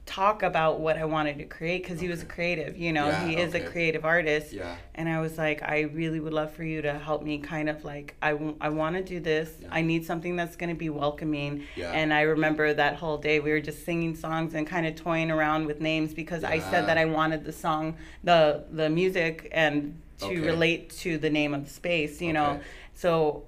talk 0.08 0.42
about 0.42 0.80
what 0.80 0.96
I 0.96 1.04
wanted 1.04 1.36
to 1.38 1.44
create 1.44 1.82
because 1.82 2.00
he 2.00 2.08
was 2.08 2.22
a 2.22 2.24
creative, 2.24 2.78
you 2.78 2.94
know, 2.94 3.08
Yeah, 3.08 3.26
he 3.28 3.36
is 3.36 3.52
a 3.54 3.60
creative 3.60 4.06
artist. 4.06 4.54
Yeah. 4.54 4.74
And 4.94 5.06
I 5.06 5.20
was 5.20 5.36
like, 5.36 5.62
I 5.62 5.82
really 5.82 6.18
would 6.18 6.32
love 6.32 6.50
for 6.54 6.64
you 6.64 6.80
to 6.80 6.98
help 6.98 7.22
me 7.22 7.38
kind 7.38 7.68
of 7.68 7.84
like, 7.84 8.14
I, 8.22 8.30
w- 8.32 8.56
I 8.58 8.70
want 8.70 8.96
to 8.96 9.02
do 9.02 9.20
this. 9.20 9.50
Yeah. 9.60 9.68
I 9.70 9.82
need 9.82 10.06
something 10.06 10.34
that's 10.34 10.56
going 10.56 10.70
to 10.70 10.74
be 10.74 10.88
welcoming. 10.88 11.64
Yeah. 11.76 11.92
And 11.92 12.14
I 12.14 12.22
remember 12.22 12.72
that 12.72 12.96
whole 12.96 13.18
day 13.18 13.38
we 13.38 13.50
were 13.50 13.60
just 13.60 13.84
singing 13.84 14.16
songs 14.16 14.54
and 14.54 14.66
kind 14.66 14.86
of 14.86 14.96
toying 14.96 15.30
around 15.30 15.66
with 15.66 15.80
names 15.82 16.14
because 16.14 16.42
I 16.42 16.58
said 16.58 16.86
that 16.88 16.96
I 16.96 17.04
wanted 17.04 17.44
the 17.44 17.52
song, 17.52 17.96
the, 18.24 18.64
the 18.72 18.88
music 18.88 19.48
and 19.52 20.00
to 20.20 20.24
Okay. 20.24 20.38
relate 20.40 20.90
to 21.00 21.18
the 21.18 21.30
name 21.30 21.52
of 21.52 21.64
the 21.64 21.70
space, 21.70 22.20
you 22.22 22.32
know? 22.32 22.60
So 22.94 23.44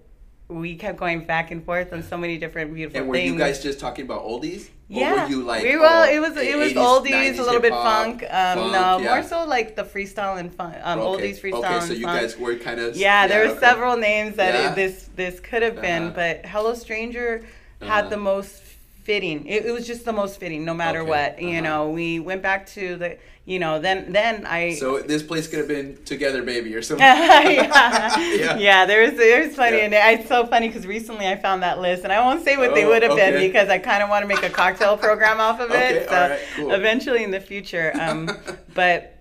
we 0.49 0.77
kept 0.77 0.99
going 0.99 1.25
back 1.25 1.51
and 1.51 1.64
forth 1.64 1.92
on 1.94 2.03
so 2.03 2.16
many 2.18 2.37
different 2.37 2.75
beautiful 2.75 3.01
And 3.01 3.09
were 3.09 3.16
things. 3.16 3.33
you 3.33 3.38
guys 3.38 3.62
just 3.62 3.81
talking 3.81 4.05
about 4.05 4.25
oldies? 4.25 4.68
Yeah, 4.92 5.24
were 5.24 5.31
you 5.31 5.42
like 5.44 5.62
we 5.62 5.76
well, 5.76 6.05
oh, 6.09 6.12
it 6.12 6.18
was 6.20 6.37
it 6.37 6.57
was 6.59 6.72
80s, 6.72 6.74
oldies, 6.74 7.11
90s 7.35 7.38
a 7.38 7.42
little 7.42 7.61
bit 7.61 7.72
funk. 7.72 8.22
Um, 8.24 8.59
funk, 8.59 8.72
no, 8.72 8.98
yeah. 8.98 9.14
more 9.14 9.22
so 9.22 9.44
like 9.46 9.76
the 9.76 9.85
freestyle 9.85 10.38
and 10.38 10.53
funk. 10.53 10.74
Um, 10.83 10.98
okay. 10.98 11.33
oldies 11.33 11.40
freestyle 11.40 11.64
Okay, 11.64 11.81
so 11.87 11.92
you 11.92 12.05
funk. 12.07 12.20
guys 12.20 12.37
were 12.37 12.57
kind 12.57 12.81
of 12.81 12.96
Yeah, 12.96 13.26
there 13.29 13.44
were 13.46 13.53
okay. 13.53 13.61
several 13.61 13.96
names 13.96 14.37
that 14.37 14.55
Yeah. 14.55 14.72
it, 14.72 14.74
this 14.74 15.09
this 15.14 15.38
could 15.40 15.62
have 15.62 15.81
been, 15.81 16.05
Uh-huh. 16.09 16.12
but 16.16 16.46
Hello 16.46 16.74
Stranger 16.74 17.44
Uh-huh. 17.81 17.90
had 17.92 18.11
the 18.11 18.16
most 18.16 18.62
fitting. 19.11 19.44
It, 19.46 19.66
it 19.66 19.73
was 19.73 19.87
just 19.87 20.05
the 20.05 20.12
most 20.12 20.38
fitting, 20.38 20.64
no 20.64 20.73
matter 20.75 21.01
Okay, 21.01 21.11
what. 21.11 21.42
You 21.42 21.49
uh-huh. 21.51 21.61
know, 21.62 21.90
we 21.90 22.20
went 22.20 22.42
back 22.42 22.66
to 22.68 22.96
the, 22.96 23.18
you 23.44 23.59
know, 23.59 23.81
then 23.81 24.12
then 24.12 24.46
I. 24.46 24.75
So 24.75 25.01
this 25.01 25.23
place 25.23 25.49
could 25.49 25.59
have 25.59 25.66
been 25.68 25.99
Together 26.05 26.42
Baby 26.42 26.75
or 26.77 26.83
something. 26.83 27.05
yeah. 27.07 28.16
Yeah. 28.18 28.57
yeah, 28.59 28.87
there's 28.87 29.16
there's 29.16 29.57
funny, 29.57 29.79
Yeah. 29.79 29.85
and 29.85 30.20
it's 30.20 30.29
so 30.29 30.46
funny 30.46 30.68
because 30.68 30.87
recently 30.87 31.27
I 31.27 31.37
found 31.37 31.62
that 31.64 31.81
list, 31.81 32.05
and 32.05 32.12
I 32.12 32.20
won't 32.25 32.44
say 32.44 32.57
what 32.57 32.75
they 32.75 32.85
Oh, 32.85 32.90
would 32.90 33.03
have 33.03 33.16
been 33.16 33.35
okay. 33.35 33.46
because 33.49 33.68
I 33.68 33.79
kind 33.79 34.03
of 34.03 34.09
want 34.09 34.23
to 34.23 34.29
make 34.29 34.44
a 34.44 34.51
cocktail 34.51 34.96
program 34.96 35.40
off 35.40 35.59
of 35.61 35.70
Okay, 35.70 35.96
it. 35.96 36.09
So 36.09 36.14
right, 36.14 36.40
cool. 36.57 36.73
eventually 36.73 37.25
in 37.25 37.31
the 37.33 37.40
future, 37.40 37.92
um, 38.01 38.31
but. 38.75 39.16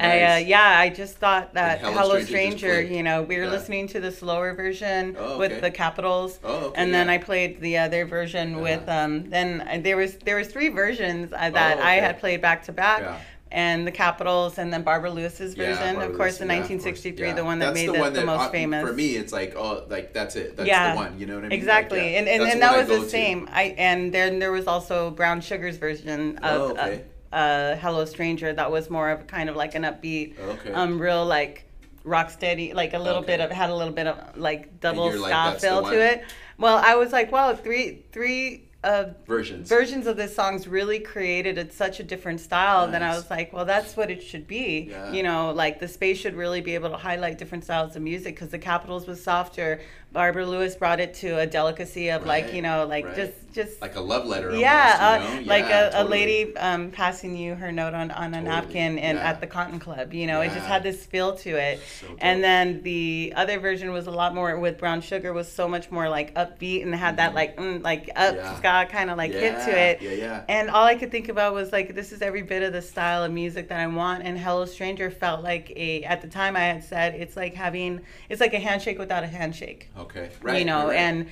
I, 0.00 0.22
uh, 0.22 0.36
yeah, 0.38 0.78
I 0.78 0.88
just 0.90 1.16
thought 1.16 1.54
that 1.54 1.80
Hello 1.80 1.92
Hello, 1.92 2.20
Stranger 2.22 2.58
Stranger, 2.58 2.82
you 2.94 3.02
know, 3.02 3.22
we 3.22 3.36
were 3.36 3.44
Yeah. 3.44 3.50
listening 3.50 3.88
to 3.88 4.00
the 4.00 4.12
slower 4.12 4.54
version 4.54 5.16
Oh, 5.18 5.24
okay. 5.34 5.38
with 5.38 5.60
the 5.60 5.70
Capitols, 5.70 6.38
Oh, 6.44 6.66
okay, 6.66 6.82
and 6.82 6.94
then. 6.94 7.08
I 7.10 7.18
played 7.18 7.60
the 7.60 7.78
other 7.78 8.04
version 8.04 8.52
Uh-huh. 8.54 8.62
with 8.62 8.88
um. 8.88 9.30
Then 9.30 9.82
there 9.82 9.96
was 9.96 10.16
there 10.18 10.36
was 10.36 10.48
three 10.48 10.68
versions 10.68 11.32
uh, 11.32 11.50
that 11.50 11.78
Oh, 11.78 11.82
I 11.82 11.94
had 11.94 12.20
played 12.20 12.40
back 12.40 12.64
to 12.64 12.72
back, 12.72 13.02
and 13.50 13.86
the 13.86 13.90
Capitols, 13.92 14.58
and 14.58 14.72
then 14.72 14.82
Barbara 14.82 15.10
Lewis's 15.10 15.56
Yeah, 15.56 15.68
version, 15.74 15.94
Barbara 15.96 16.10
of 16.12 16.16
course, 16.16 16.32
Lewis, 16.32 16.38
the 16.38 16.44
yeah, 16.46 16.60
course, 16.60 16.70
1963, 16.70 17.28
yeah. 17.28 17.34
the 17.34 17.44
one 17.44 17.58
that 17.60 17.66
That's 17.74 17.74
made 17.74 17.88
the, 17.88 17.92
the, 18.04 18.10
that, 18.20 18.26
most 18.26 18.40
uh, 18.42 18.50
famous. 18.50 18.86
For 18.86 18.92
me, 18.92 19.16
it's 19.16 19.32
like, 19.32 19.54
oh, 19.56 19.84
like 19.88 20.12
that's 20.12 20.36
it. 20.36 20.56
That's 20.56 20.68
yeah, 20.68 20.90
the 20.92 20.96
one. 20.96 21.18
You 21.18 21.26
know 21.26 21.34
what 21.34 21.44
I 21.44 21.48
mean? 21.48 21.50
Like, 21.50 21.58
Exactly, 21.58 22.12
yeah, 22.12 22.18
and 22.20 22.28
and, 22.28 22.42
and 22.44 22.62
that 22.62 22.76
was 22.76 22.88
the 22.88 23.00
to. 23.04 23.08
same. 23.08 23.48
I 23.50 23.74
and 23.78 24.12
then 24.12 24.38
there 24.38 24.52
was 24.52 24.66
also 24.66 25.10
Brown 25.10 25.40
Sugar's 25.40 25.76
version 25.78 26.38
of 26.38 26.60
Oh, 26.62 26.70
okay. 26.72 27.02
Uh, 27.32 27.76
Hello 27.76 28.04
Stranger 28.04 28.52
that 28.52 28.70
was 28.70 28.88
more 28.88 29.10
of 29.10 29.26
kind 29.26 29.48
of 29.50 29.56
like 29.56 29.74
an 29.74 29.82
upbeat, 29.82 30.38
Okay. 30.38 30.72
um, 30.72 30.98
real 31.00 31.26
like 31.26 31.64
rock 32.04 32.30
steady, 32.30 32.72
like 32.72 32.94
a 32.94 32.98
little 32.98 33.22
Okay. 33.22 33.36
bit 33.36 33.40
of 33.40 33.50
had 33.50 33.68
a 33.70 33.74
little 33.74 33.92
bit 33.92 34.06
of 34.06 34.36
like 34.38 34.80
double 34.80 35.10
you're 35.10 35.18
like, 35.18 35.30
style 35.32 35.50
"That's 35.50 35.62
the 35.62 35.68
feel 35.68 35.82
to 35.90 36.00
it. 36.12 36.24
Well, 36.58 36.78
I 36.82 36.94
was 36.96 37.12
like, 37.12 37.30
wow, 37.30 37.54
three 37.54 38.04
three 38.12 38.64
uh, 38.84 39.06
Versions. 39.26 39.68
versions 39.68 40.06
of 40.06 40.16
this 40.16 40.34
songs 40.34 40.68
really 40.68 41.00
created 41.00 41.72
such 41.72 41.98
a 41.98 42.04
different 42.04 42.38
style 42.38 42.86
then 42.86 43.02
i 43.02 43.12
was 43.12 43.28
like 43.28 43.52
well 43.52 43.64
that's 43.64 43.96
what 43.96 44.08
it 44.08 44.22
should 44.22 44.46
be 44.46 44.86
Yeah. 44.88 45.10
you 45.10 45.24
know 45.24 45.50
like 45.50 45.80
the 45.80 45.88
space 45.88 46.16
should 46.16 46.36
really 46.36 46.60
be 46.60 46.76
able 46.76 46.88
to 46.90 46.96
highlight 46.96 47.38
different 47.38 47.64
styles 47.64 47.96
of 47.96 48.02
music 48.02 48.36
because 48.36 48.50
the 48.50 48.58
Capitols 48.58 49.04
was 49.08 49.20
softer 49.20 49.80
barbara 50.12 50.46
lewis 50.46 50.74
brought 50.74 51.00
it 51.00 51.12
to 51.14 51.38
a 51.38 51.46
delicacy 51.46 52.08
of 52.08 52.24
like 52.24 52.54
you 52.54 52.62
know 52.62 52.86
like 52.86 53.04
right. 53.04 53.16
just 53.16 53.32
just 53.52 53.80
like 53.80 53.96
a 53.96 54.00
love 54.00 54.26
letter. 54.26 54.54
yeah, 54.54 54.98
almost, 55.00 55.30
uh, 55.30 55.34
you 55.34 55.40
know? 55.40 55.48
like 55.48 55.64
Yeah, 55.68 55.88
a, 55.88 55.90
totally. 55.90 56.06
a 56.06 56.10
lady 56.10 56.56
um, 56.58 56.90
passing 56.90 57.34
you 57.34 57.54
her 57.54 57.72
note 57.72 57.94
on, 57.94 58.10
on 58.10 58.34
a 58.34 58.36
Totally, 58.36 58.44
napkin 58.44 58.98
and 58.98 59.16
yeah. 59.18 59.28
at 59.30 59.40
the 59.40 59.46
Cotton 59.46 59.80
Club. 59.80 60.12
You 60.12 60.26
know, 60.26 60.42
it 60.42 60.52
just 60.52 60.66
had 60.66 60.82
this 60.82 61.04
feel 61.06 61.34
to 61.38 61.50
it. 61.56 61.80
So 62.00 62.06
and 62.20 62.44
then 62.44 62.82
the 62.82 63.32
other 63.34 63.58
version 63.58 63.90
was 63.90 64.06
a 64.06 64.10
lot 64.10 64.34
more 64.34 64.58
with 64.60 64.78
Brown 64.78 65.00
Sugar 65.00 65.32
was 65.32 65.50
so 65.50 65.66
much 65.66 65.90
more 65.90 66.08
like 66.10 66.34
upbeat 66.34 66.82
and 66.82 66.94
had 66.94 67.16
that 67.16 67.34
like 67.34 67.56
mm, 67.56 67.82
like 67.82 68.10
up 68.14 68.36
Yeah. 68.36 68.56
ska 68.58 68.86
kind 68.92 69.10
of 69.10 69.16
like 69.16 69.32
hit 69.32 69.54
to 69.64 69.70
it. 69.76 70.02
yeah, 70.02 70.10
yeah. 70.12 70.44
And 70.48 70.68
all 70.68 70.84
I 70.84 70.94
could 70.94 71.10
think 71.10 71.28
about 71.30 71.54
was 71.54 71.72
like 71.72 71.94
this 71.94 72.12
is 72.12 72.20
every 72.20 72.42
bit 72.42 72.62
of 72.62 72.74
the 72.74 72.82
style 72.82 73.24
of 73.24 73.32
music 73.32 73.68
that 73.70 73.80
I 73.80 73.86
want. 73.86 74.24
And 74.24 74.38
Hello 74.38 74.66
Stranger 74.66 75.10
felt 75.10 75.42
like 75.42 75.72
a 75.74 76.04
at 76.04 76.20
the 76.20 76.28
time 76.28 76.54
I 76.54 76.60
had 76.64 76.84
said 76.84 77.14
it's 77.14 77.34
like 77.34 77.54
having 77.54 78.02
it's 78.28 78.42
like 78.42 78.52
a 78.52 78.60
handshake 78.60 78.98
without 78.98 79.24
a 79.24 79.26
handshake 79.28 79.88
Okay. 79.98 80.30
Right. 80.42 80.58
you 80.60 80.64
know 80.64 80.88
right, 80.88 80.96
and 80.96 81.26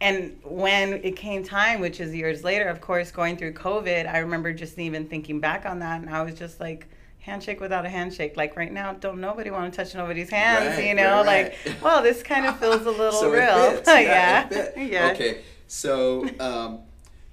and 0.00 0.38
when 0.44 0.92
it 1.04 1.16
came 1.16 1.42
time 1.44 1.80
which 1.80 1.98
is 2.00 2.14
years 2.14 2.44
later 2.44 2.68
of 2.68 2.80
course 2.80 3.10
going 3.10 3.36
through 3.36 3.52
covid 3.54 4.06
i 4.06 4.18
remember 4.18 4.52
just 4.52 4.78
even 4.78 5.06
thinking 5.08 5.40
back 5.40 5.66
on 5.66 5.80
that 5.80 6.00
and 6.00 6.08
i 6.08 6.22
was 6.22 6.34
just 6.34 6.60
like 6.60 6.86
handshake 7.20 7.60
without 7.60 7.84
a 7.84 7.88
handshake 7.88 8.36
like 8.36 8.56
right 8.56 8.72
now 8.72 8.92
don't 8.94 9.20
nobody 9.20 9.50
want 9.50 9.72
to 9.72 9.76
touch 9.76 9.94
nobody's 9.94 10.30
hands 10.30 10.76
Right, 10.76 10.86
you 10.86 10.94
know 10.94 11.22
right, 11.24 11.52
right. 11.66 11.66
like 11.66 11.82
well 11.82 12.02
this 12.02 12.22
kind 12.22 12.46
of 12.46 12.58
feels 12.60 12.82
a 12.86 12.90
little 12.90 13.12
so 13.20 13.30
real 13.30 13.42
It 13.72 13.84
fits. 13.84 13.88
yeah 13.88 14.48
fit. 14.48 14.74
yeah 14.76 15.10
Okay. 15.12 15.42
So 15.66 16.26
um, 16.40 16.80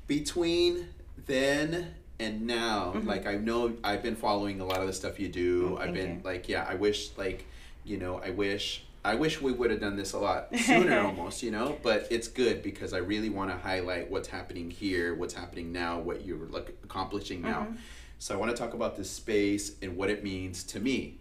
between 0.07 0.89
then 1.25 1.93
and 2.19 2.45
now, 2.47 2.93
Mm-hmm. 2.95 3.07
like 3.07 3.25
I 3.27 3.35
know 3.35 3.73
I've 3.83 4.03
been 4.03 4.15
following 4.15 4.59
a 4.61 4.65
lot 4.65 4.79
of 4.81 4.87
the 4.87 4.93
stuff 4.93 5.19
you 5.19 5.27
do. 5.27 5.75
Oh, 5.77 5.81
I've 5.81 5.93
been 5.93 6.15
you. 6.15 6.21
like, 6.23 6.47
yeah, 6.47 6.65
I 6.67 6.75
wish 6.75 7.09
like, 7.17 7.45
you 7.83 7.97
know, 7.97 8.21
I 8.23 8.29
wish. 8.31 8.84
I 9.05 9.13
wish 9.13 9.39
we 9.39 9.51
would 9.51 9.69
have 9.69 9.79
done 9.79 9.95
this 9.95 10.13
a 10.13 10.17
lot 10.17 10.47
sooner, 10.57 10.99
almost, 10.99 11.43
you 11.43 11.51
know. 11.51 11.77
But 11.83 12.07
it's 12.09 12.27
good 12.27 12.63
because 12.63 12.91
I 12.91 12.97
really 12.97 13.29
want 13.29 13.51
to 13.51 13.57
highlight 13.57 14.09
what's 14.09 14.27
happening 14.27 14.71
here, 14.71 15.13
what's 15.13 15.35
happening 15.35 15.71
now, 15.71 15.99
what 15.99 16.25
you're 16.25 16.47
like 16.47 16.75
accomplishing 16.83 17.41
now. 17.41 17.61
Mm-hmm. 17.61 17.75
So 18.17 18.33
I 18.33 18.37
want 18.37 18.49
to 18.51 18.57
talk 18.57 18.73
about 18.73 18.97
this 18.97 19.09
space 19.09 19.75
and 19.83 19.95
what 19.95 20.09
it 20.09 20.23
means 20.23 20.63
to 20.63 20.79
me. 20.79 21.19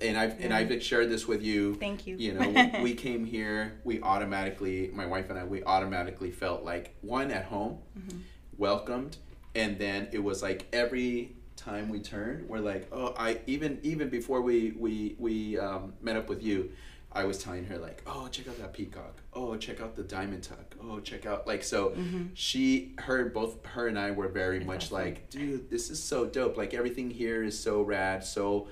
And 0.00 0.16
I've 0.16 0.40
and 0.40 0.54
I've 0.54 0.82
shared 0.82 1.10
this 1.10 1.28
with 1.28 1.42
you. 1.42 1.74
Thank 1.74 2.06
you. 2.06 2.16
You 2.16 2.32
know, 2.32 2.70
we, 2.74 2.82
we 2.82 2.94
came 2.94 3.26
here. 3.26 3.78
We 3.84 4.00
automatically, 4.00 4.90
my 4.94 5.04
wife 5.04 5.28
and 5.28 5.38
I, 5.38 5.44
we 5.44 5.62
automatically 5.64 6.30
felt 6.30 6.64
like 6.64 6.94
one 7.02 7.30
at 7.30 7.44
home, 7.44 7.78
Mm-hmm. 7.98 8.18
welcomed, 8.56 9.18
and 9.54 9.78
then 9.78 10.08
it 10.12 10.20
was 10.20 10.42
like 10.42 10.66
every 10.72 11.36
time 11.56 11.88
we 11.88 11.98
turned, 12.00 12.48
we're 12.48 12.60
like, 12.60 12.88
oh, 12.92 13.14
I 13.18 13.40
even 13.46 13.80
even 13.82 14.08
before 14.08 14.40
we 14.40 14.72
we 14.78 15.16
we 15.18 15.58
um, 15.58 15.92
met 16.00 16.16
up 16.16 16.28
with 16.30 16.42
you. 16.42 16.70
I 17.10 17.24
was 17.24 17.38
telling 17.38 17.64
her 17.64 17.78
like, 17.78 18.02
oh, 18.06 18.28
check 18.28 18.48
out 18.48 18.58
that 18.58 18.72
peacock. 18.72 19.20
Oh, 19.32 19.56
check 19.56 19.80
out 19.80 19.96
the 19.96 20.02
diamond 20.02 20.42
tuck. 20.42 20.76
Oh, 20.82 21.00
check 21.00 21.24
out 21.24 21.46
like 21.46 21.64
so. 21.64 21.90
Mm-hmm. 21.90 22.26
She, 22.34 22.94
her, 22.98 23.24
both 23.26 23.64
her 23.66 23.88
and 23.88 23.98
I 23.98 24.10
were 24.10 24.28
very 24.28 24.60
much 24.60 24.92
like, 24.92 25.30
dude, 25.30 25.70
this 25.70 25.90
is 25.90 26.02
so 26.02 26.26
dope. 26.26 26.56
Like 26.56 26.74
everything 26.74 27.10
here 27.10 27.42
is 27.42 27.58
so 27.58 27.82
rad, 27.82 28.24
so 28.24 28.68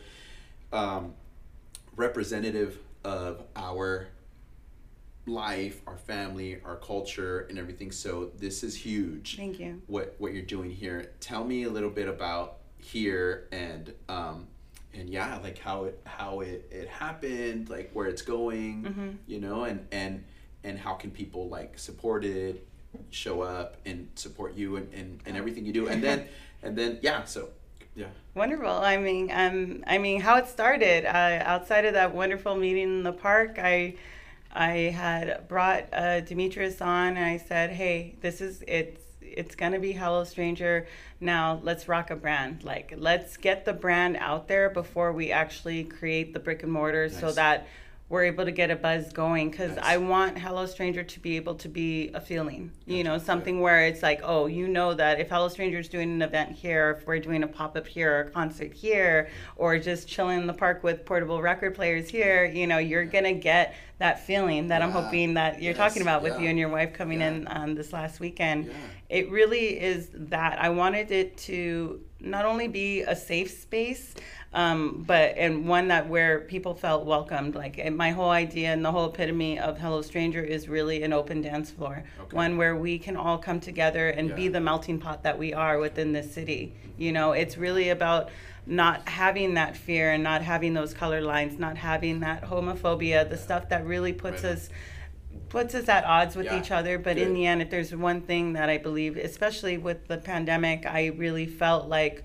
um, 0.73 1.15
representative 1.97 2.79
of 3.05 3.43
our 3.57 4.09
life, 5.27 5.81
our 5.87 5.97
family, 5.97 6.61
our 6.65 6.77
culture, 6.77 7.47
and 7.49 7.59
everything. 7.59 7.91
So 7.91 8.31
this 8.39 8.63
is 8.63 8.75
huge. 8.77 9.37
thank 9.37 9.59
you 9.59 9.83
What 9.87 10.15
what 10.19 10.33
you're 10.33 10.43
doing 10.43 10.71
here? 10.71 11.13
Tell 11.21 11.45
me 11.45 11.65
a 11.65 11.71
little 11.71 11.91
bit 11.91 12.09
about 12.09 12.59
here 12.79 13.49
and 13.51 13.93
um, 14.09 14.47
and 14.99 15.09
yeah, 15.11 15.39
like 15.43 15.59
how 15.59 15.85
it 15.85 16.01
how 16.05 16.41
it, 16.41 16.69
it 16.71 16.89
happened, 16.89 17.69
like 17.71 17.91
where 17.93 18.07
it's 18.07 18.23
going, 18.23 18.85
Mm-hmm. 18.85 19.09
you 19.27 19.41
know, 19.41 19.65
and 19.65 19.87
and 19.93 20.25
and 20.65 20.79
how 20.79 20.95
can 20.95 21.11
people 21.11 21.49
like 21.49 21.79
support 21.79 22.25
it, 22.25 22.67
show 23.11 23.41
up 23.43 23.77
and 23.87 24.09
support 24.15 24.55
you 24.55 24.77
and, 24.77 24.93
and, 24.93 25.21
and 25.27 25.37
everything 25.37 25.65
you 25.65 25.73
do, 25.73 25.89
and 25.89 26.03
then 26.03 26.27
and 26.63 26.77
then 26.77 26.99
yeah, 27.03 27.25
so 27.25 27.51
yeah. 27.95 28.07
Wonderful. 28.35 28.69
I 28.69 28.99
mean, 28.99 29.31
um, 29.33 29.83
I 29.87 29.97
mean, 29.99 30.21
how 30.21 30.37
it 30.37 30.47
started. 30.49 31.07
Uh, 31.07 31.43
outside 31.45 31.85
of 31.87 31.95
that 31.95 32.15
wonderful 32.15 32.55
meeting 32.55 32.83
in 32.99 33.03
the 33.03 33.13
park, 33.13 33.59
I, 33.59 33.95
I 34.53 34.71
had 34.95 35.49
brought 35.49 35.87
uh, 35.95 36.21
Demetrius 36.21 36.83
on, 36.83 37.17
and 37.17 37.25
I 37.25 37.39
said, 37.39 37.71
"Hey, 37.71 38.17
this 38.21 38.41
is 38.43 38.63
it's 38.69 39.01
it's 39.37 39.55
gonna 39.55 39.79
be 39.79 39.93
Hello 39.93 40.25
Stranger. 40.25 40.87
Now 41.21 41.61
let's 41.63 41.89
rock 41.89 42.11
a 42.11 42.17
brand. 42.17 42.65
Like, 42.65 42.95
let's 42.97 43.37
get 43.37 43.65
the 43.65 43.73
brand 43.73 44.17
out 44.19 44.49
there 44.49 44.71
before 44.71 45.13
we 45.13 45.31
actually 45.31 45.85
create 45.85 46.33
the 46.33 46.41
brick 46.41 46.63
and 46.63 46.73
mortar, 46.73 47.09
so 47.09 47.31
that." 47.33 47.67
We're 48.09 48.27
able 48.27 48.45
to 48.45 48.53
get 48.53 48.71
a 48.71 48.77
buzz 48.77 49.13
going 49.13 49.51
because 49.51 49.75
Nice. 49.75 49.85
I 49.85 49.97
want 49.97 50.39
Hello 50.39 50.65
Stranger 50.67 51.03
to 51.03 51.19
be 51.19 51.35
able 51.35 51.57
to 51.57 51.69
be 51.69 52.13
a 52.15 52.21
feeling, 52.21 52.71
you 52.87 53.03
know, 53.03 53.19
something 53.19 53.61
where 53.61 53.85
it's 53.85 54.01
like, 54.01 54.21
oh, 54.23 54.47
you 54.47 54.69
know 54.69 54.95
that 54.95 55.19
if 55.19 55.29
Hello 55.29 55.49
Stranger 55.49 55.81
is 55.81 55.89
doing 55.89 56.13
an 56.13 56.23
event 56.23 56.53
here, 56.53 56.97
if 57.01 57.05
we're 57.05 57.19
doing 57.19 57.43
a 57.43 57.49
pop 57.49 57.77
up 57.77 57.85
here, 57.85 58.19
or 58.19 58.21
a 58.21 58.31
concert 58.31 58.73
here, 58.73 59.29
or 59.57 59.77
just 59.81 60.07
chilling 60.07 60.39
in 60.43 60.47
the 60.47 60.53
park 60.53 60.85
with 60.85 61.05
portable 61.05 61.43
record 61.43 61.75
players 61.75 62.09
here, 62.09 62.45
you 62.45 62.69
know, 62.69 62.79
you're 62.79 63.05
gonna 63.07 63.33
get 63.33 63.75
that 63.99 64.25
feeling 64.25 64.69
that 64.69 64.83
I'm 64.83 64.93
hoping 64.93 65.35
that 65.35 65.61
you're 65.61 65.73
Yes. 65.75 65.77
talking 65.77 66.03
about 66.03 66.23
with 66.23 66.35
Yeah. 66.35 66.43
you 66.43 66.49
and 66.51 66.59
your 66.61 66.69
wife 66.69 66.93
coming 66.93 67.19
Yeah. 67.19 67.29
in 67.29 67.49
um, 67.51 67.75
this 67.75 67.93
last 67.93 68.21
weekend. 68.21 68.71
Yeah. 69.09 69.17
It 69.19 69.31
really 69.31 69.81
is 69.81 70.09
that 70.15 70.59
I 70.61 70.71
wanted 70.71 71.11
it 71.11 71.37
to 71.39 72.01
not 72.21 72.45
only 72.45 72.67
be 72.69 73.03
a 73.03 73.15
safe 73.15 73.51
space, 73.51 74.15
um, 74.53 75.05
but 75.07 75.35
and 75.37 75.69
one 75.69 75.89
that 75.89 76.09
where 76.09 76.41
people 76.41 76.75
felt 76.75 77.05
welcomed. 77.05 77.55
Like 77.55 77.93
my 77.93 78.11
whole 78.11 78.31
idea 78.31 78.73
and 78.73 78.85
the 78.85 78.91
whole 78.91 79.11
epitome 79.11 79.59
of 79.59 79.79
Hello 79.79 80.01
Stranger 80.03 80.43
is 80.43 80.69
really 80.69 81.03
an 81.03 81.13
open 81.13 81.43
dance 81.43 81.71
floor, 81.71 82.05
Okay. 82.21 82.37
one 82.37 82.57
where 82.57 82.75
we 82.75 82.99
can 82.99 83.17
all 83.17 83.39
come 83.39 83.61
together 83.61 84.09
and 84.09 84.35
be 84.35 84.49
the 84.49 84.61
melting 84.61 84.99
pot 84.99 85.23
that 85.25 85.39
we 85.39 85.53
are 85.53 85.79
within 85.79 86.13
this 86.13 86.33
city. 86.33 86.75
You 86.97 87.13
know, 87.13 87.33
it's 87.33 87.59
really 87.59 87.91
about 87.91 88.31
not 88.65 89.09
having 89.09 89.55
that 89.55 89.77
fear 89.77 90.11
and 90.11 90.23
not 90.25 90.43
having 90.43 90.75
those 90.75 90.95
color 90.95 91.21
lines, 91.21 91.59
not 91.59 91.77
having 91.77 92.21
that 92.21 92.43
homophobia, 92.43 93.29
the 93.29 93.37
stuff 93.37 93.69
that 93.69 93.87
really 93.87 94.13
puts 94.13 94.43
Right 94.43 94.53
us 94.53 94.71
puts 95.49 95.75
us 95.75 95.89
at 95.89 96.05
odds 96.05 96.37
with 96.37 96.47
Yeah. 96.47 96.61
each 96.61 96.71
other. 96.71 96.99
But 96.99 97.19
in 97.19 97.35
the 97.35 97.47
end, 97.47 97.63
if 97.63 97.71
there's 97.71 97.95
one 97.95 98.21
thing 98.23 98.55
that 98.55 98.69
I 98.69 98.79
believe, 98.79 99.17
especially 99.17 99.79
with 99.79 100.09
the 100.09 100.19
pandemic, 100.19 100.87
I 100.87 101.07
really 101.07 101.47
felt 101.47 101.89
like 101.89 102.25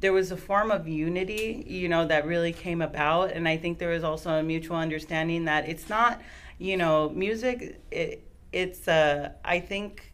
there 0.00 0.12
was 0.12 0.30
a 0.32 0.36
form 0.36 0.70
of 0.70 0.88
unity, 0.88 1.64
you 1.66 1.88
know, 1.88 2.06
that 2.06 2.26
really 2.26 2.52
came 2.52 2.80
about. 2.80 3.32
And 3.32 3.46
I 3.46 3.56
think 3.56 3.78
there 3.78 3.90
was 3.90 4.02
also 4.04 4.30
a 4.30 4.42
mutual 4.42 4.76
understanding 4.76 5.44
that 5.44 5.68
it's 5.68 5.88
not, 5.88 6.20
you 6.58 6.76
know, 6.76 7.10
music, 7.10 7.80
it, 7.90 8.24
it's, 8.52 8.88
uh, 8.88 9.32
I 9.44 9.60
think 9.60 10.09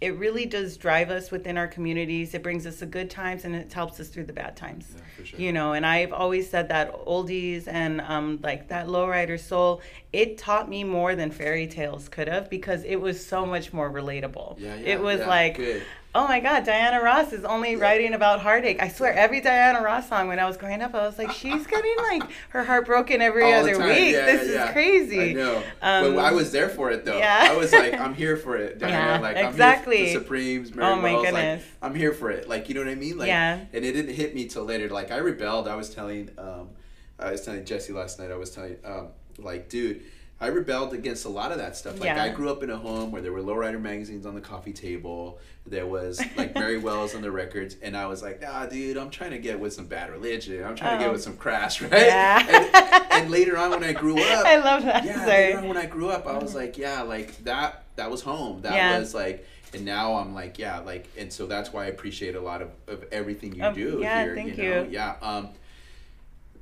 it 0.00 0.16
really 0.16 0.46
does 0.46 0.78
drive 0.78 1.10
us 1.10 1.30
within 1.30 1.58
our 1.58 1.68
communities. 1.68 2.32
It 2.32 2.42
brings 2.42 2.66
us 2.66 2.76
the 2.76 2.86
good 2.86 3.10
times 3.10 3.44
and 3.44 3.54
it 3.54 3.70
helps 3.70 4.00
us 4.00 4.08
through 4.08 4.24
the 4.24 4.32
bad 4.32 4.56
times. 4.56 4.86
Yeah, 4.94 5.24
sure. 5.24 5.40
You 5.40 5.52
know, 5.52 5.74
and 5.74 5.84
I've 5.84 6.12
always 6.12 6.48
said 6.48 6.68
that 6.68 7.04
oldies 7.04 7.68
and 7.68 8.00
um, 8.00 8.38
like 8.42 8.68
that 8.68 8.86
lowrider 8.86 9.38
soul, 9.38 9.82
it 10.12 10.38
taught 10.38 10.70
me 10.70 10.84
more 10.84 11.14
than 11.14 11.30
fairy 11.30 11.66
tales 11.66 12.08
could 12.08 12.28
have 12.28 12.48
because 12.48 12.82
it 12.84 12.96
was 12.96 13.24
so 13.24 13.44
much 13.44 13.74
more 13.74 13.90
relatable. 13.90 14.58
Yeah, 14.58 14.74
yeah, 14.76 14.86
it 14.86 15.00
was 15.02 15.20
yeah, 15.20 15.28
like, 15.28 15.56
good. 15.56 15.82
Oh 16.14 16.26
my 16.26 16.40
God, 16.40 16.64
Diana 16.64 17.02
Ross 17.02 17.32
is 17.32 17.44
only 17.44 17.76
writing 17.76 18.14
about 18.14 18.40
heartache. 18.40 18.82
I 18.82 18.88
swear, 18.88 19.12
every 19.12 19.40
Diana 19.40 19.80
Ross 19.82 20.08
song 20.08 20.28
when 20.28 20.38
I 20.38 20.46
was 20.46 20.56
growing 20.56 20.82
up, 20.82 20.94
I 20.94 21.06
was 21.06 21.18
like, 21.18 21.30
she's 21.30 21.66
getting 21.66 21.94
like 21.98 22.22
her 22.50 22.64
heart 22.64 22.86
broken 22.86 23.22
every 23.22 23.44
All 23.44 23.60
other 23.60 23.78
week. 23.78 24.12
Yeah, 24.12 24.26
this 24.26 24.50
yeah. 24.50 24.66
is 24.66 24.70
crazy. 24.72 25.30
I 25.30 25.32
know. 25.34 25.56
Um, 25.80 26.14
but 26.14 26.24
I 26.24 26.32
was 26.32 26.50
there 26.52 26.68
for 26.68 26.90
it 26.90 27.04
though. 27.04 27.18
yeah. 27.18 27.48
I 27.50 27.56
was 27.56 27.72
like, 27.72 27.94
I'm 27.94 28.14
here 28.14 28.36
for 28.36 28.56
it. 28.56 28.78
Diana. 28.80 28.96
Yeah, 29.14 29.20
like 29.20 29.36
exactly. 29.36 29.98
I'm 29.98 30.04
here 30.06 30.14
for 30.14 30.18
the 30.18 30.24
Supremes, 30.24 30.74
Mary 30.74 30.88
Oh, 30.92 30.96
my 30.96 31.12
Wells, 31.12 31.24
goodness. 31.26 31.62
Like, 31.64 31.90
I'm 31.90 31.94
here 31.96 32.12
for 32.12 32.30
it. 32.30 32.48
Like 32.48 32.68
you 32.68 32.74
know 32.74 32.80
what 32.82 32.90
I 32.90 32.94
mean? 32.96 33.16
Like 33.18 33.28
Yeah. 33.28 33.60
and 33.72 33.84
it 33.84 33.92
didn't 33.92 34.14
hit 34.14 34.34
me 34.34 34.46
till 34.46 34.64
later. 34.64 34.88
Like 34.88 35.10
I 35.12 35.18
rebelled. 35.18 35.68
I 35.68 35.76
was 35.76 35.94
telling 35.94 36.30
um 36.38 36.70
I 37.18 37.30
was 37.32 37.42
telling 37.42 37.64
Jesse 37.64 37.92
last 37.92 38.18
night, 38.18 38.30
I 38.30 38.36
was 38.36 38.50
telling 38.50 38.76
um 38.84 39.08
like, 39.38 39.68
dude, 39.68 40.02
I 40.42 40.46
rebelled 40.46 40.94
against 40.94 41.26
a 41.26 41.28
lot 41.28 41.52
of 41.52 41.58
that 41.58 41.76
stuff. 41.76 42.00
Like 42.00 42.06
Yeah. 42.06 42.22
I 42.22 42.30
grew 42.30 42.48
up 42.50 42.62
in 42.62 42.70
a 42.70 42.76
home 42.76 43.12
where 43.12 43.20
there 43.20 43.32
were 43.32 43.42
lowrider 43.42 43.80
magazines 43.80 44.24
on 44.24 44.34
the 44.34 44.40
coffee 44.40 44.72
table. 44.72 45.38
There 45.66 45.86
was 45.86 46.18
like 46.36 46.54
Mary 46.54 46.78
Wells 46.86 47.14
on 47.14 47.20
the 47.20 47.30
records, 47.30 47.76
and 47.82 47.94
I 47.94 48.06
was 48.06 48.22
like, 48.22 48.40
nah, 48.40 48.64
dude, 48.64 48.96
I'm 48.96 49.10
trying 49.10 49.32
to 49.32 49.38
get 49.38 49.60
with 49.60 49.74
some 49.74 49.84
bad 49.86 50.10
religion. 50.10 50.64
I'm 50.64 50.74
trying 50.76 50.98
to 50.98 51.04
Oh. 51.04 51.08
get 51.08 51.12
with 51.12 51.22
some 51.22 51.36
crash, 51.36 51.82
right? 51.82 51.92
Yeah. 51.92 52.46
and, 52.48 53.22
and 53.22 53.30
later 53.38 53.58
on 53.58 53.70
when 53.70 53.84
I 53.84 53.92
grew 53.92 54.18
up, 54.18 54.46
I 54.46 54.56
love 54.56 54.82
that. 54.84 55.04
yeah, 55.04 55.24
Sorry. 55.26 55.28
later 55.48 55.58
on 55.58 55.68
when 55.68 55.76
I 55.76 55.86
grew 55.86 56.08
up, 56.08 56.26
I 56.26 56.38
was 56.38 56.54
like, 56.54 56.78
yeah, 56.78 57.02
like 57.02 57.36
that. 57.44 57.84
That 57.96 58.10
was 58.10 58.22
home. 58.22 58.62
That 58.62 58.72
Yeah. 58.72 58.98
was 58.98 59.14
like, 59.14 59.46
and 59.74 59.84
now 59.84 60.14
I'm 60.14 60.34
like, 60.34 60.58
yeah, 60.58 60.78
like, 60.80 61.06
and 61.18 61.30
so 61.30 61.46
that's 61.46 61.70
why 61.70 61.84
I 61.84 61.88
appreciate 61.88 62.34
a 62.34 62.40
lot 62.40 62.62
of, 62.62 62.70
of 62.88 63.04
everything 63.12 63.54
you 63.54 63.62
Um, 63.62 63.74
do 63.74 63.98
yeah, 64.00 64.24
here. 64.24 64.34
thank 64.34 64.56
you. 64.56 64.70
Know? 64.70 64.82
you. 64.84 64.88
Yeah. 64.90 65.16
Um, 65.20 65.48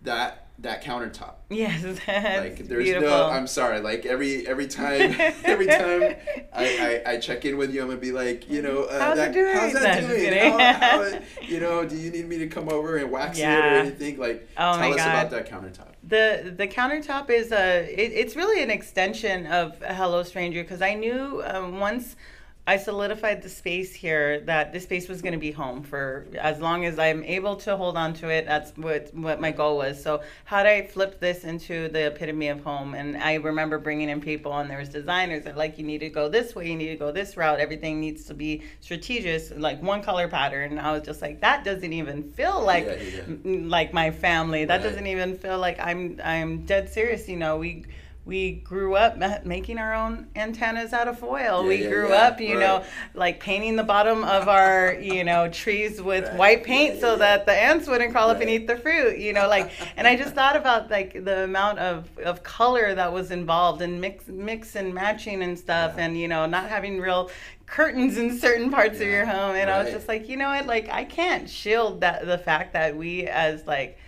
that 0.03 0.45
that 0.61 0.83
countertop. 0.83 1.35
Yes, 1.51 1.83
Like 2.09 2.67
there's 2.67 2.85
beautiful. 2.85 3.09
no. 3.09 3.27
I'm 3.31 3.47
sorry. 3.47 3.81
Like 3.81 4.05
every 4.07 4.47
every 4.47 4.67
time 4.67 5.15
every 5.45 5.67
time 5.67 6.17
I, 6.53 7.03
I, 7.07 7.13
I 7.13 7.17
check 7.19 7.45
in 7.45 7.57
with 7.57 7.73
you, 7.73 7.81
I'm 7.83 7.89
gonna 7.89 8.01
be 8.01 8.11
like, 8.13 8.51
you 8.51 8.61
know, 8.63 8.83
uh, 8.85 8.99
How's 8.99 9.17
that, 9.17 9.31
it 9.31 9.35
doing? 9.35 9.55
how's 9.55 9.75
No, 9.75 9.81
that 9.81 10.03
just 10.03 10.09
doing? 10.09 10.33
How, 10.33 10.59
how, 10.81 11.19
you 11.47 11.61
know, 11.61 11.85
do 11.85 11.97
you 11.97 12.11
need 12.11 12.27
me 12.29 12.39
to 12.39 12.49
come 12.49 12.69
over 12.69 12.97
and 12.97 13.11
wax 13.11 13.39
it 13.39 13.45
or 13.45 13.47
anything? 13.63 14.19
Like, 14.19 14.49
Oh 14.57 14.77
tell 14.79 14.91
us 14.93 14.97
God. 14.97 15.09
about 15.09 15.31
that 15.31 15.49
countertop. 15.51 15.87
The 16.03 16.55
the 16.57 16.67
countertop 16.67 17.31
is 17.31 17.53
a 17.53 17.85
it, 17.85 18.13
it's 18.13 18.35
really 18.35 18.61
an 18.63 18.71
extension 18.71 19.47
of 19.47 19.81
Hello 19.83 20.23
Stranger 20.25 20.63
because 20.63 20.83
I 20.83 20.95
knew 20.95 21.43
um, 21.47 21.79
once 21.79 22.17
I 22.69 22.77
solidified 22.77 23.41
the 23.43 23.49
space 23.49 23.95
here 23.95 24.41
that 24.41 24.75
this 24.75 24.83
space 24.83 25.09
was 25.09 25.23
going 25.23 25.33
to 25.33 25.39
be 25.39 25.53
home 25.53 25.83
for 25.83 26.27
as 26.39 26.61
long 26.61 26.85
as 26.85 26.99
I'm 26.99 27.25
able 27.25 27.57
to 27.67 27.79
hold 27.79 27.97
on 27.97 28.13
to 28.21 28.29
it. 28.29 28.45
That's 28.45 28.71
what 28.77 29.03
what 29.15 29.41
my 29.41 29.53
goal 29.53 29.79
was. 29.79 30.03
So 30.03 30.21
how 30.45 30.63
did 30.65 30.71
I 30.73 30.87
flip 30.87 31.19
this 31.19 31.45
into 31.45 31.89
the 31.89 32.09
epitome 32.09 32.49
of 32.49 32.61
home? 32.63 32.93
And 32.95 33.17
I 33.17 33.35
remember 33.37 33.79
bringing 33.79 34.11
in 34.11 34.21
people 34.21 34.53
and 34.59 34.69
there 34.71 34.79
was 34.79 34.91
designers 34.91 35.45
that 35.45 35.57
like 35.57 35.79
you 35.79 35.85
need 35.85 36.01
to 36.01 36.11
go 36.11 36.29
this 36.29 36.55
way, 36.55 36.69
you 36.71 36.77
need 36.77 36.89
to 36.91 36.97
go 36.97 37.11
this 37.11 37.39
route. 37.39 37.59
Everything 37.59 38.01
needs 38.01 38.25
to 38.27 38.35
be 38.35 38.63
strategic, 38.81 39.59
like 39.59 39.83
one 39.83 40.03
color 40.03 40.29
pattern. 40.29 40.73
And 40.73 40.81
I 40.81 40.93
was 40.93 41.03
just 41.05 41.23
like 41.23 41.41
that 41.41 41.65
doesn't 41.65 41.95
even 41.95 42.33
feel 42.33 42.63
like 42.63 42.85
Yeah, 42.85 43.23
yeah. 43.45 43.69
like 43.77 43.95
my 43.95 44.11
family. 44.11 44.67
That 44.67 44.83
Right. 44.83 44.89
doesn't 44.91 45.07
even 45.07 45.39
feel 45.39 45.59
like 45.59 45.81
I'm 45.81 46.21
I'm 46.23 46.67
dead 46.67 46.91
serious. 46.91 47.29
You 47.31 47.37
know, 47.37 47.57
we 47.57 47.87
we 48.29 48.53
grew 48.53 48.95
up 48.95 49.17
making 49.47 49.79
our 49.79 49.95
own 49.95 50.27
antennas 50.37 50.93
out 50.93 51.09
of 51.09 51.19
foil. 51.19 51.63
Yeah, 51.63 51.69
we 51.69 51.83
yeah, 51.83 51.89
grew 51.89 52.09
yeah, 52.11 52.27
up, 52.29 52.41
you 52.43 52.59
know, 52.61 52.85
like 53.15 53.41
painting 53.41 53.75
the 53.75 53.83
bottom 53.83 54.23
of 54.23 54.49
our 54.49 54.93
you 55.01 55.25
know 55.25 55.49
trees 55.49 56.01
with 56.11 56.25
Right. 56.29 56.37
white 56.37 56.65
paint 56.65 57.01
so 57.01 57.17
that 57.17 57.47
the 57.47 57.53
ants 57.53 57.89
wouldn't 57.89 58.13
crawl 58.13 58.29
up 58.29 58.43
and 58.43 58.51
eat 58.51 58.67
the 58.67 58.77
fruit. 58.77 59.19
You 59.19 59.33
know, 59.33 59.49
like 59.49 59.73
and 59.97 60.07
I 60.07 60.15
just 60.15 60.35
thought 60.35 60.57
about 60.57 60.91
like 60.91 61.25
the 61.25 61.45
amount 61.45 61.79
of 61.79 62.07
of 62.19 62.43
color 62.43 62.95
that 62.95 63.11
was 63.13 63.31
involved 63.31 63.81
and 63.81 63.99
mix 63.99 64.29
mix 64.29 64.77
and 64.77 64.93
matching 64.93 65.43
and 65.43 65.59
stuff, 65.59 65.95
and 65.97 66.19
you 66.19 66.29
know, 66.29 66.45
not 66.45 66.69
having 66.69 67.01
real 67.01 67.31
curtains 67.65 68.19
in 68.19 68.39
certain 68.39 68.71
parts 68.71 68.97
of 69.01 69.07
your 69.07 69.25
home. 69.25 69.55
And 69.57 69.71
i 69.71 69.83
was 69.83 69.91
just 69.93 70.07
like 70.07 70.29
you 70.29 70.37
know 70.37 70.51
what? 70.51 70.67
Like 70.67 70.91
i 70.91 71.05
can't 71.05 71.49
shield 71.49 72.03
that 72.03 72.27
the 72.27 72.37
fact 72.37 72.75
that 72.75 72.95
we 72.95 73.27
as 73.27 73.67
like 73.67 73.99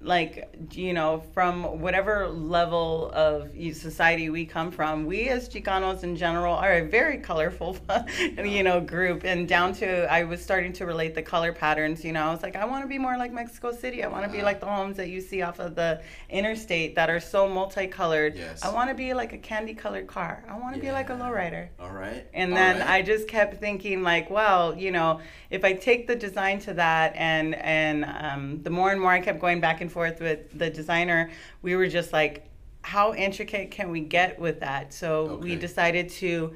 like 0.00 0.54
you 0.72 0.92
know 0.92 1.20
from 1.34 1.80
whatever 1.80 2.28
level 2.28 3.10
of 3.12 3.50
society 3.72 4.30
we 4.30 4.46
come 4.46 4.70
from 4.70 5.04
we 5.04 5.28
as 5.28 5.48
chicanos 5.48 6.04
in 6.04 6.14
general 6.14 6.54
are 6.54 6.74
a 6.74 6.82
very 6.82 7.18
colorful 7.18 7.76
you 8.44 8.62
know 8.62 8.80
group. 8.80 9.24
And 9.24 9.48
down 9.48 9.72
to 9.74 10.10
i 10.12 10.22
was 10.22 10.40
starting 10.40 10.72
to 10.74 10.86
relate 10.86 11.14
the 11.16 11.22
color 11.22 11.52
patterns 11.52 12.04
you 12.04 12.12
know. 12.12 12.26
I 12.28 12.30
was 12.30 12.42
like 12.42 12.54
i 12.54 12.64
want 12.64 12.84
to 12.84 12.88
be 12.88 12.98
more 12.98 13.16
like 13.18 13.32
mexico 13.32 13.72
city. 13.72 14.04
I 14.04 14.08
want 14.08 14.24
to 14.24 14.30
be 14.30 14.42
like 14.42 14.60
the 14.60 14.66
homes 14.66 14.96
that 14.98 15.08
you 15.08 15.20
see 15.20 15.42
off 15.42 15.58
of 15.58 15.74
the 15.74 16.00
interstate 16.30 16.94
that 16.94 17.10
are 17.10 17.20
so 17.20 17.48
multicolored. 17.48 18.36
Yes. 18.36 18.62
i 18.62 18.72
want 18.72 18.90
to 18.90 18.94
be 18.94 19.14
like 19.14 19.32
a 19.32 19.38
candy 19.38 19.74
colored 19.74 20.06
car. 20.06 20.44
I 20.48 20.56
want 20.58 20.74
to 20.76 20.80
be 20.80 20.92
like 20.92 21.10
a 21.10 21.14
lowrider. 21.14 21.68
All 21.80 21.90
right. 21.90 22.24
and 22.34 22.52
then 22.52 22.78
right. 22.78 22.88
I 22.88 23.02
just 23.02 23.26
kept 23.26 23.58
thinking 23.60 24.02
like, 24.02 24.30
well, 24.30 24.76
you 24.76 24.92
know, 24.92 25.20
if 25.50 25.64
I 25.64 25.72
take 25.72 26.06
the 26.06 26.14
design 26.14 26.60
to 26.60 26.74
that, 26.74 27.14
and 27.16 27.54
and 27.54 28.04
um, 28.04 28.62
the 28.62 28.70
more 28.70 28.90
and 28.90 29.00
more 29.00 29.10
I 29.10 29.20
kept 29.20 29.40
going 29.40 29.60
back 29.60 29.80
and 29.80 29.87
forth 29.88 30.20
with 30.20 30.56
the 30.58 30.70
designer, 30.70 31.30
we 31.62 31.76
were 31.76 31.88
just 31.88 32.12
like, 32.12 32.48
how 32.82 33.14
intricate 33.14 33.70
can 33.70 33.90
we 33.90 34.00
get 34.00 34.38
with 34.38 34.60
that? 34.60 34.92
So 34.94 35.36
we 35.36 35.56
decided 35.56 36.08
to, 36.10 36.54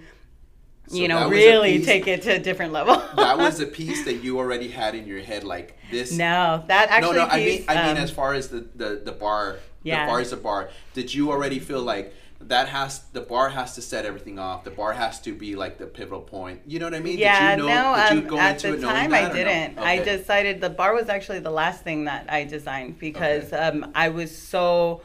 So 0.88 0.96
you 0.96 1.08
know, 1.08 1.28
really 1.28 1.78
piece- 1.78 1.86
take 1.86 2.06
it 2.06 2.22
to 2.22 2.36
a 2.36 2.38
different 2.38 2.72
level. 2.72 2.94
that 3.16 3.36
was 3.38 3.60
a 3.60 3.66
piece 3.80 4.04
that 4.04 4.22
you 4.24 4.38
already 4.38 4.68
had 4.68 4.94
in 4.94 5.06
your 5.06 5.20
head, 5.20 5.44
like 5.44 5.76
this. 5.90 6.12
no, 6.12 6.64
that 6.68 6.90
actually. 6.90 7.16
no, 7.16 7.24
no. 7.26 7.30
I 7.30 7.36
mean, 7.38 7.58
piece, 7.58 7.64
I 7.68 7.74
mean, 7.86 7.96
um, 7.96 8.02
as 8.02 8.10
far 8.10 8.34
as 8.34 8.48
the 8.48 8.66
the 8.74 9.02
the 9.04 9.12
bar, 9.12 9.58
Yeah. 9.82 10.06
the 10.06 10.10
bar 10.10 10.20
is 10.20 10.32
a 10.32 10.36
bar. 10.36 10.70
Did 10.94 11.12
you 11.12 11.30
already 11.30 11.58
feel 11.58 11.82
like 11.82 12.14
that 12.48 12.68
has 12.68 13.00
the 13.12 13.20
bar 13.20 13.48
has 13.50 13.74
to 13.74 13.82
set 13.82 14.04
everything 14.04 14.38
off? 14.38 14.64
The 14.64 14.70
bar 14.70 14.92
has 14.92 15.20
to 15.22 15.32
be 15.34 15.54
like 15.56 15.78
the 15.78 15.86
pivotal 15.86 16.20
point. 16.20 16.60
You 16.66 16.78
know 16.78 16.86
what 16.86 16.94
I 16.94 17.00
mean? 17.00 17.18
Yeah, 17.18 17.56
did 17.56 17.62
you 17.62 17.68
know, 17.68 17.92
no. 17.94 17.96
did 18.08 18.14
you 18.14 18.18
Um, 18.22 18.26
go 18.26 18.38
at 18.38 18.54
into 18.64 18.76
the 18.76 18.78
it 18.78 18.80
time, 18.92 19.14
I 19.14 19.32
didn't. 19.32 19.78
I 19.78 20.00
Okay. 20.00 20.16
decided 20.18 20.60
the 20.60 20.70
bar 20.70 20.94
was 20.94 21.08
actually 21.08 21.40
the 21.40 21.50
last 21.50 21.82
thing 21.82 22.04
that 22.04 22.26
I 22.30 22.44
designed 22.44 22.98
because 22.98 23.52
um, 23.52 23.90
I 23.94 24.08
was 24.10 24.36
so 24.36 25.02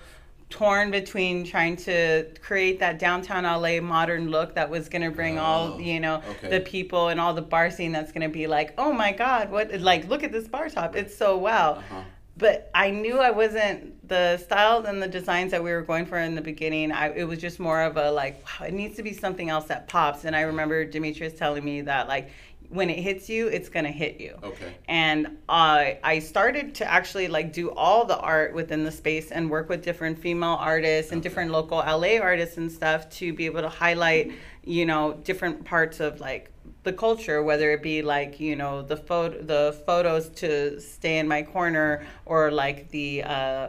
torn 0.49 0.91
between 0.91 1.43
trying 1.43 1.75
to 1.75 2.25
create 2.41 2.79
that 2.79 2.99
downtown 2.99 3.43
LA 3.43 3.81
modern 3.81 4.29
look 4.29 4.55
that 4.55 4.69
was 4.69 4.87
going 4.87 5.01
to 5.01 5.11
bring 5.11 5.37
all 5.37 5.73
Oh, 5.73 5.79
you 5.79 5.99
know 5.99 6.21
okay. 6.29 6.49
the 6.49 6.61
people 6.61 7.09
and 7.09 7.19
all 7.19 7.33
the 7.33 7.41
bar 7.41 7.69
scene 7.69 7.91
that's 7.91 8.13
going 8.13 8.21
to 8.21 8.33
be 8.33 8.47
like, 8.47 8.73
oh 8.77 8.93
my 8.93 9.11
god, 9.11 9.51
what 9.51 9.73
like 9.81 10.07
look 10.07 10.23
at 10.23 10.31
this 10.31 10.47
bar 10.47 10.69
top, 10.69 10.95
it's 10.95 11.15
so 11.17 11.37
wow. 11.37 11.71
Uh-huh. 11.73 12.01
But 12.37 12.69
I 12.73 12.91
knew 12.91 13.17
I 13.19 13.31
wasn't 13.31 13.96
the 14.07 14.37
styles 14.37 14.85
and 14.85 15.01
the 15.01 15.07
designs 15.07 15.51
that 15.51 15.63
we 15.63 15.71
were 15.71 15.81
going 15.81 16.05
for 16.05 16.17
in 16.17 16.35
the 16.35 16.41
beginning. 16.41 16.91
I, 16.91 17.13
it 17.15 17.23
was 17.25 17.39
just 17.39 17.59
more 17.59 17.81
of 17.81 17.97
a 17.97 18.11
like, 18.11 18.43
wow, 18.45 18.67
it 18.67 18.73
needs 18.73 18.95
to 18.97 19.03
be 19.03 19.13
something 19.13 19.49
else 19.49 19.65
that 19.65 19.87
pops. 19.87 20.25
And 20.25 20.35
I 20.35 20.41
remember 20.41 20.85
Demetrius 20.85 21.33
telling 21.33 21.63
me 21.63 21.81
that 21.81 22.07
like, 22.07 22.29
when 22.69 22.89
it 22.89 22.99
hits 22.99 23.29
you, 23.29 23.47
it's 23.47 23.69
gonna 23.69 23.91
hit 23.91 24.19
you. 24.19 24.37
Okay. 24.43 24.75
And 24.89 25.37
I 25.47 25.99
I 26.03 26.19
started 26.19 26.75
to 26.75 26.85
actually 26.85 27.29
like 27.29 27.53
do 27.53 27.71
all 27.71 28.03
the 28.03 28.17
art 28.17 28.53
within 28.53 28.83
the 28.83 28.91
space 28.91 29.31
and 29.31 29.49
work 29.49 29.69
with 29.69 29.83
different 29.83 30.19
female 30.19 30.57
artists 30.59 31.11
and 31.11 31.19
Okay. 31.19 31.29
different 31.29 31.51
local 31.51 31.77
LA 31.77 32.17
artists 32.19 32.57
and 32.57 32.69
stuff 32.69 33.09
to 33.11 33.31
be 33.33 33.45
able 33.45 33.61
to 33.61 33.69
highlight, 33.69 34.33
you 34.65 34.85
know, 34.85 35.13
different 35.23 35.63
parts 35.63 36.01
of 36.01 36.19
like 36.19 36.51
the 36.83 36.91
culture, 36.91 37.41
whether 37.41 37.71
it 37.71 37.81
be 37.81 38.01
like 38.01 38.39
you 38.41 38.57
know 38.57 38.81
the 38.81 38.97
photo 38.97 39.41
the 39.41 39.81
photos 39.85 40.27
to 40.29 40.79
stay 40.81 41.19
in 41.19 41.27
my 41.27 41.43
corner 41.43 42.05
or 42.25 42.51
like 42.51 42.89
the. 42.89 43.23
Uh, 43.23 43.67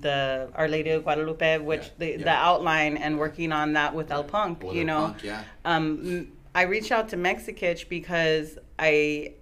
the 0.00 0.48
Our 0.54 0.68
Lady 0.68 0.90
of 0.90 1.04
Guadalupe, 1.04 1.58
which 1.58 1.82
Yeah, 1.84 1.88
the, 1.98 2.10
yeah. 2.12 2.16
the 2.18 2.30
outline 2.30 2.96
and 2.96 3.18
working 3.18 3.52
on 3.52 3.72
that 3.74 3.94
with 3.94 4.10
El 4.10 4.24
Punk, 4.24 4.62
you 4.72 4.84
know, 4.84 5.06
punk, 5.06 5.22
yeah. 5.22 5.44
um, 5.64 6.28
I 6.54 6.62
reached 6.62 6.92
out 6.92 7.08
to 7.10 7.16
Mexikitch 7.16 7.88
because 7.88 8.58
I 8.78 9.34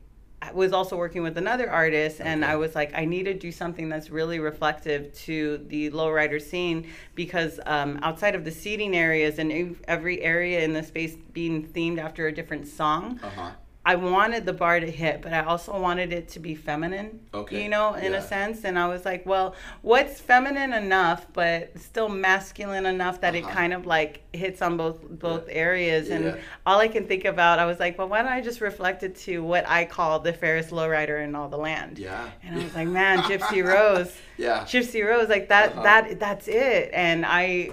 was 0.52 0.72
also 0.74 0.96
working 0.96 1.22
with 1.22 1.38
another 1.38 1.70
artist, 1.70 2.20
and 2.20 2.44
Okay. 2.44 2.52
I 2.52 2.56
was 2.56 2.74
like, 2.74 2.92
I 2.94 3.06
need 3.06 3.22
to 3.24 3.32
do 3.34 3.50
something 3.50 3.88
that's 3.88 4.10
really 4.10 4.40
reflective 4.40 5.14
to 5.20 5.58
the 5.68 5.90
lowrider 5.90 6.40
scene 6.42 6.88
because 7.14 7.58
um, 7.64 7.98
outside 8.02 8.34
of 8.34 8.44
the 8.44 8.50
seating 8.50 8.94
areas 8.94 9.38
and 9.38 9.74
every 9.88 10.20
area 10.20 10.60
in 10.62 10.74
the 10.74 10.82
space 10.82 11.16
being 11.32 11.66
themed 11.66 11.98
after 11.98 12.26
a 12.26 12.32
different 12.32 12.66
song, 12.68 13.18
Uh 13.22 13.30
huh. 13.30 13.50
I 13.86 13.96
wanted 13.96 14.46
the 14.46 14.54
bar 14.54 14.80
to 14.80 14.90
hit, 14.90 15.20
but 15.20 15.34
I 15.34 15.44
also 15.44 15.78
wanted 15.78 16.10
it 16.10 16.28
to 16.30 16.40
be 16.40 16.54
feminine. 16.54 17.20
Okay, 17.34 17.62
You 17.62 17.68
know, 17.68 17.92
in 17.92 18.12
yeah. 18.12 18.18
a 18.18 18.22
sense. 18.22 18.64
And 18.64 18.78
I 18.78 18.88
was 18.88 19.04
like, 19.04 19.26
well, 19.26 19.54
what's 19.82 20.18
feminine 20.20 20.72
enough, 20.72 21.26
but 21.34 21.78
still 21.78 22.08
masculine 22.08 22.86
enough 22.86 23.20
that 23.20 23.34
it 23.34 23.44
Uh-huh. 23.44 23.52
kind 23.52 23.74
of 23.74 23.84
like 23.84 24.22
hits 24.32 24.62
on 24.62 24.78
both 24.78 25.02
both 25.10 25.44
areas. 25.50 26.08
And 26.08 26.24
Yeah. 26.24 26.36
all 26.64 26.78
I 26.80 26.88
can 26.88 27.06
think 27.06 27.26
about, 27.26 27.58
I 27.58 27.66
was 27.66 27.78
like, 27.78 27.98
well, 27.98 28.08
why 28.08 28.22
don't 28.22 28.32
I 28.32 28.40
just 28.40 28.62
reflect 28.62 29.02
it 29.02 29.16
to 29.26 29.42
what 29.42 29.68
I 29.68 29.84
call 29.84 30.18
the 30.20 30.32
fairest 30.32 30.70
lowrider 30.70 31.22
in 31.22 31.34
all 31.34 31.50
the 31.50 31.58
land? 31.58 31.98
Yeah. 31.98 32.30
And 32.42 32.58
I 32.58 32.64
was 32.64 32.74
like, 32.74 32.88
man, 32.88 33.18
Gypsy 33.18 33.62
Rose. 33.74 34.16
Yeah. 34.38 34.60
Gypsy 34.64 35.06
Rose, 35.06 35.28
like 35.28 35.48
that, 35.48 35.72
Uh-huh. 35.72 35.82
that, 35.82 36.18
that's 36.18 36.48
it. 36.48 36.90
And 36.94 37.26
I 37.26 37.72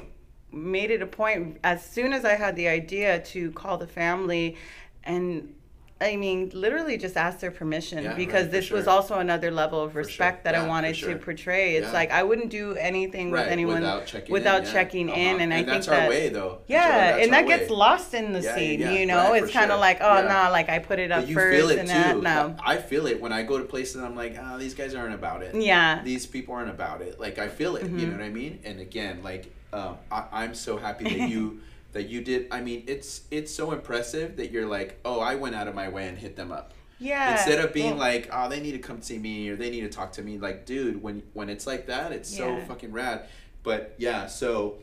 made 0.52 0.92
it 0.92 1.02
a 1.02 1.08
point 1.08 1.58
as 1.64 1.86
soon 1.86 2.12
as 2.12 2.26
I 2.26 2.34
had 2.36 2.58
the 2.58 2.68
idea 2.68 3.22
to 3.22 3.52
call 3.54 3.78
the 3.78 3.88
family 3.88 4.58
and 5.06 5.54
I 6.02 6.16
mean, 6.16 6.52
literally 6.54 6.98
just 6.98 7.16
ask 7.16 7.40
their 7.40 7.52
permission 7.52 8.04
Yeah, 8.04 8.16
because 8.16 8.44
right, 8.46 8.52
this 8.52 8.72
was 8.72 8.88
also 8.88 9.20
another 9.20 9.52
level 9.52 9.82
of 9.84 9.92
For 9.92 10.02
sure. 10.02 10.08
respect 10.08 10.44
that 10.46 10.56
Yeah, 10.56 10.64
I 10.64 10.68
wanted 10.68 10.96
sure. 10.96 11.14
to 11.14 11.20
portray. 11.20 11.76
It's 11.76 11.88
Yeah. 11.88 11.94
like 11.94 12.10
I 12.12 12.24
wouldn't 12.24 12.50
do 12.50 12.74
anything 12.76 13.30
with 13.30 13.48
anyone 13.48 13.82
without 13.82 14.08
checking 14.08 14.34
without 14.34 14.66
in, 14.66 14.72
checking 14.72 15.10
in, 15.10 15.36
Uh-huh. 15.36 15.44
and 15.44 15.54
I 15.54 15.58
think 15.58 15.68
that's 15.68 15.88
that 15.88 16.10
way 16.10 16.30
though. 16.30 16.60
yeah, 16.68 17.18
and 17.18 17.32
that 17.32 17.44
our 17.44 17.48
gets 17.48 17.70
lost 17.70 18.14
in 18.16 18.34
the 18.34 18.42
scene. 18.42 18.80
you 18.82 19.06
know, 19.06 19.32
right, 19.32 19.44
it's 19.44 19.52
kind 19.54 19.72
of 19.72 19.76
sure. 19.76 19.80
like 19.80 20.00
oh 20.02 20.18
Yeah. 20.22 20.28
nah, 20.28 20.50
like 20.50 20.70
I 20.70 20.80
put 20.80 20.98
it 21.00 21.12
up 21.12 21.28
you 21.28 21.36
first 21.36 21.56
feel 21.56 21.70
it 21.70 21.80
and 21.80 21.88
too. 21.88 21.94
that 21.94 22.18
no. 22.22 22.56
I 22.66 22.78
feel 22.78 23.06
it 23.06 23.22
when 23.22 23.32
I 23.32 23.44
go 23.44 23.60
to 23.60 23.64
places 23.66 23.98
and 23.98 24.06
I'm 24.06 24.16
like, 24.16 24.36
ah, 24.42 24.58
these 24.58 24.74
guys 24.74 24.96
aren't 24.96 25.14
about 25.14 25.44
it. 25.44 25.54
Yeah. 25.56 26.02
These 26.04 26.26
people 26.26 26.56
aren't 26.56 26.70
about 26.72 27.02
it. 27.02 27.20
Like 27.20 27.38
I 27.38 27.48
feel 27.48 27.76
it. 27.76 27.84
Mm-hmm. 27.84 28.00
You 28.00 28.08
know 28.08 28.14
what 28.14 28.24
I 28.24 28.30
mean? 28.30 28.60
And 28.64 28.80
again, 28.80 29.22
like 29.24 29.46
um, 29.74 29.98
I, 30.12 30.24
I'm 30.32 30.56
so 30.56 30.78
happy 30.78 31.04
that 31.06 31.30
you 31.36 31.62
that 31.94 32.10
you 32.10 32.22
did. 32.22 32.48
I 32.52 32.62
mean, 32.62 32.84
it's 32.88 33.22
it's 33.32 33.54
so 33.54 33.72
impressive 33.72 34.38
that 34.38 34.52
you're 34.52 34.68
like, 34.68 35.00
oh, 35.06 35.20
I 35.20 35.36
went 35.36 35.56
out 35.56 35.68
of 35.68 35.76
my 35.76 35.90
way 35.90 36.08
and 36.08 36.18
hit 36.18 36.36
them 36.36 36.52
up. 36.52 36.74
Yeah. 37.00 37.32
Instead 37.32 37.64
of 37.64 37.74
being 37.74 37.98
like, 37.98 38.30
oh, 38.32 38.48
they 38.48 38.60
need 38.60 38.74
to 38.74 38.80
come 38.80 39.02
see 39.02 39.18
me 39.18 39.50
or 39.50 39.56
they 39.56 39.72
need 39.72 39.82
to 39.82 39.90
talk 39.90 40.12
to 40.14 40.22
me. 40.22 40.38
Like, 40.38 40.66
dude, 40.66 41.02
when 41.02 41.24
when 41.34 41.50
it's 41.50 41.66
like 41.66 41.88
that, 41.88 42.12
it's 42.12 42.36
so 42.36 42.60
fucking 42.68 42.92
rad. 42.92 43.26
But 43.64 43.96
yeah, 43.98 44.28
so 44.28 44.78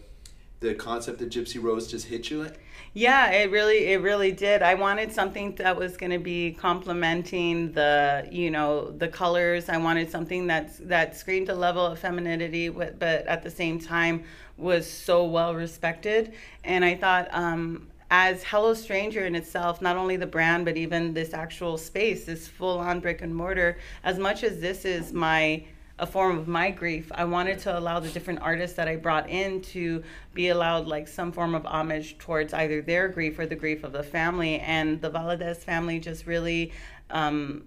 the 0.60 0.74
concept 0.74 1.22
of 1.22 1.28
Gypsy 1.28 1.62
Rose 1.62 1.86
just 1.86 2.06
hit 2.06 2.30
you. 2.30 2.46
Yeah, 2.92 3.30
it 3.30 3.50
really 3.50 3.92
it 3.92 4.00
really 4.00 4.32
did. 4.32 4.62
I 4.62 4.74
wanted 4.74 5.12
something 5.12 5.54
that 5.56 5.76
was 5.76 5.96
going 5.96 6.10
to 6.10 6.18
be 6.18 6.52
complementing 6.52 7.72
the, 7.72 8.28
you 8.30 8.50
know, 8.50 8.90
the 8.90 9.08
colors. 9.08 9.68
I 9.68 9.76
wanted 9.76 10.10
something 10.10 10.48
that's 10.48 10.78
that 10.78 11.16
screamed 11.16 11.48
a 11.48 11.54
level 11.54 11.86
of 11.86 11.98
femininity 11.98 12.70
but, 12.70 12.98
but 12.98 13.26
at 13.26 13.42
the 13.42 13.50
same 13.50 13.78
time 13.78 14.24
was 14.58 14.90
so 14.90 15.24
well 15.24 15.54
respected. 15.54 16.32
And 16.64 16.84
I 16.84 16.94
thought 16.94 17.28
um 17.32 17.88
as 18.10 18.42
Hello 18.42 18.72
Stranger 18.72 19.26
in 19.26 19.34
itself, 19.34 19.82
not 19.82 19.96
only 19.96 20.16
the 20.16 20.26
brand 20.26 20.64
but 20.64 20.76
even 20.76 21.12
this 21.14 21.34
actual 21.34 21.76
space, 21.76 22.24
this 22.24 22.48
full 22.48 22.78
on 22.78 23.00
brick 23.00 23.20
and 23.22 23.34
mortar, 23.34 23.78
as 24.02 24.18
much 24.18 24.42
as 24.42 24.60
this 24.60 24.84
is 24.84 25.12
my 25.12 25.64
a 25.98 26.06
form 26.06 26.38
of 26.38 26.46
my 26.46 26.70
grief. 26.70 27.10
I 27.14 27.24
wanted 27.24 27.58
to 27.60 27.76
allow 27.76 27.98
the 27.98 28.08
different 28.08 28.40
artists 28.40 28.76
that 28.76 28.88
I 28.88 28.96
brought 28.96 29.28
in 29.28 29.60
to 29.62 30.02
be 30.32 30.48
allowed 30.48 30.86
like 30.86 31.08
some 31.08 31.32
form 31.32 31.54
of 31.54 31.66
homage 31.66 32.18
towards 32.18 32.54
either 32.54 32.80
their 32.80 33.08
grief 33.08 33.38
or 33.38 33.46
the 33.46 33.56
grief 33.56 33.82
of 33.84 33.92
the 33.92 34.02
family. 34.02 34.60
And 34.60 35.00
the 35.00 35.10
Valadez 35.10 35.56
family 35.56 35.98
just 35.98 36.26
really 36.26 36.72
um, 37.10 37.64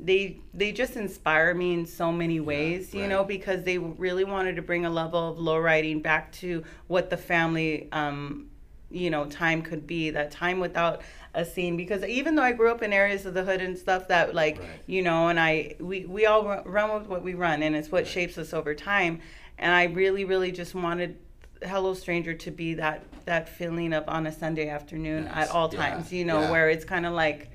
they 0.00 0.40
they 0.54 0.72
just 0.72 0.96
inspire 0.96 1.54
me 1.54 1.74
in 1.74 1.86
so 1.86 2.12
many 2.12 2.40
ways, 2.40 2.94
you 2.94 3.02
right. 3.02 3.08
know, 3.10 3.24
because 3.24 3.64
they 3.64 3.78
really 3.78 4.24
wanted 4.24 4.56
to 4.56 4.62
bring 4.62 4.86
a 4.86 4.90
level 4.90 5.28
of 5.30 5.38
low 5.38 5.58
riding 5.58 6.00
back 6.00 6.30
to 6.32 6.62
what 6.86 7.10
the 7.10 7.16
family 7.16 7.88
um, 7.92 8.46
you 8.90 9.10
know 9.10 9.26
time 9.26 9.60
could 9.60 9.86
be 9.86 10.10
that 10.10 10.30
time 10.30 10.60
without 10.60 11.02
a 11.34 11.44
scene 11.44 11.76
because 11.76 12.02
even 12.04 12.34
though 12.34 12.42
i 12.42 12.52
grew 12.52 12.70
up 12.70 12.82
in 12.82 12.90
areas 12.90 13.26
of 13.26 13.34
the 13.34 13.44
hood 13.44 13.60
and 13.60 13.76
stuff 13.76 14.08
that 14.08 14.34
like 14.34 14.58
Right. 14.58 14.68
you 14.86 15.02
know 15.02 15.28
and 15.28 15.38
i 15.38 15.74
we, 15.78 16.06
we 16.06 16.24
all 16.24 16.42
run 16.64 16.98
with 16.98 17.06
what 17.06 17.22
we 17.22 17.34
run 17.34 17.62
and 17.62 17.76
it's 17.76 17.92
what 17.92 18.06
shapes 18.06 18.38
us 18.38 18.54
over 18.54 18.74
time 18.74 19.20
and 19.58 19.70
i 19.74 19.84
really 19.84 20.24
really 20.24 20.50
just 20.50 20.74
wanted 20.74 21.18
hello 21.62 21.92
stranger 21.92 22.32
to 22.32 22.50
be 22.50 22.72
that 22.74 23.04
that 23.26 23.46
feeling 23.46 23.92
of 23.92 24.08
on 24.08 24.26
a 24.26 24.32
sunday 24.32 24.70
afternoon 24.70 25.24
Nice. 25.26 25.48
at 25.48 25.50
all 25.54 25.68
Yeah. 25.70 25.78
times 25.90 26.10
you 26.10 26.24
know 26.24 26.40
Yeah. 26.40 26.50
where 26.50 26.70
it's 26.70 26.86
kind 26.86 27.04
of 27.04 27.12
like 27.12 27.50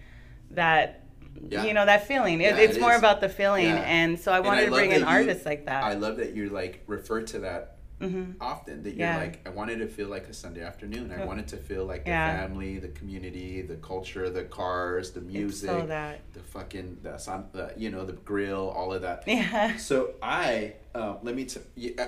that 0.51 1.02
Yeah. 1.49 1.65
you 1.65 1.73
know 1.73 1.85
that 1.85 2.07
feeling 2.07 2.39
it, 2.41 2.55
Yeah, 2.55 2.57
it's 2.57 2.77
it 2.77 2.81
more 2.81 2.93
is. 2.93 2.99
about 2.99 3.19
the 3.21 3.29
feeling 3.29 3.65
Yeah. 3.65 3.83
and 3.85 4.19
so 4.19 4.31
i 4.31 4.39
wanted 4.39 4.65
to 4.65 4.71
bring 4.71 4.93
an 4.93 5.01
you- 5.01 5.05
artist 5.05 5.45
like 5.45 5.65
that 5.65 5.83
I 5.83 5.93
love 5.95 6.17
that 6.17 6.33
you 6.35 6.49
like 6.49 6.83
refer 6.87 7.21
to 7.23 7.39
that 7.39 7.69
Mhm. 8.01 8.35
often. 8.41 8.83
That 8.83 8.95
you're 8.95 9.07
like, 9.07 9.39
I 9.47 9.49
wanted 9.51 9.77
to 9.79 9.87
feel 9.87 10.09
like 10.09 10.27
a 10.27 10.33
Sunday 10.33 10.61
afternoon. 10.61 11.13
I 11.17 11.23
wanted 11.23 11.47
to 11.49 11.57
feel 11.57 11.85
like 11.85 12.03
the 12.03 12.11
family, 12.11 12.77
the 12.77 12.89
community, 12.89 13.61
the 13.61 13.75
culture, 13.75 14.29
the 14.29 14.43
cars, 14.43 15.11
the 15.11 15.21
music, 15.21 15.69
so 15.69 15.85
that 15.85 16.19
the 16.33 16.41
fucking 16.41 16.97
the, 17.01 17.11
the 17.53 17.73
you 17.77 17.89
know 17.91 18.03
the 18.03 18.11
grill, 18.13 18.73
all 18.75 18.91
of 18.91 19.03
that. 19.03 19.23
yeah 19.25 19.77
So 19.89 20.15
I 20.21 20.73
uh, 20.93 21.15
let 21.21 21.33
me 21.35 21.45
t- 21.45 21.61
you, 21.75 21.95
uh, 21.97 22.07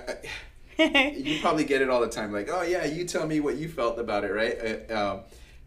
uh, 0.78 0.82
you 1.16 1.40
probably 1.40 1.64
get 1.64 1.80
it 1.80 1.88
all 1.88 2.00
the 2.02 2.08
time. 2.10 2.30
Like, 2.30 2.50
oh 2.52 2.60
yeah, 2.62 2.84
you 2.84 3.06
tell 3.06 3.26
me 3.26 3.40
what 3.40 3.56
you 3.56 3.66
felt 3.68 3.98
about 3.98 4.24
it, 4.24 4.32
right? 4.32 4.90
Uh, 4.90 5.12
um, 5.14 5.20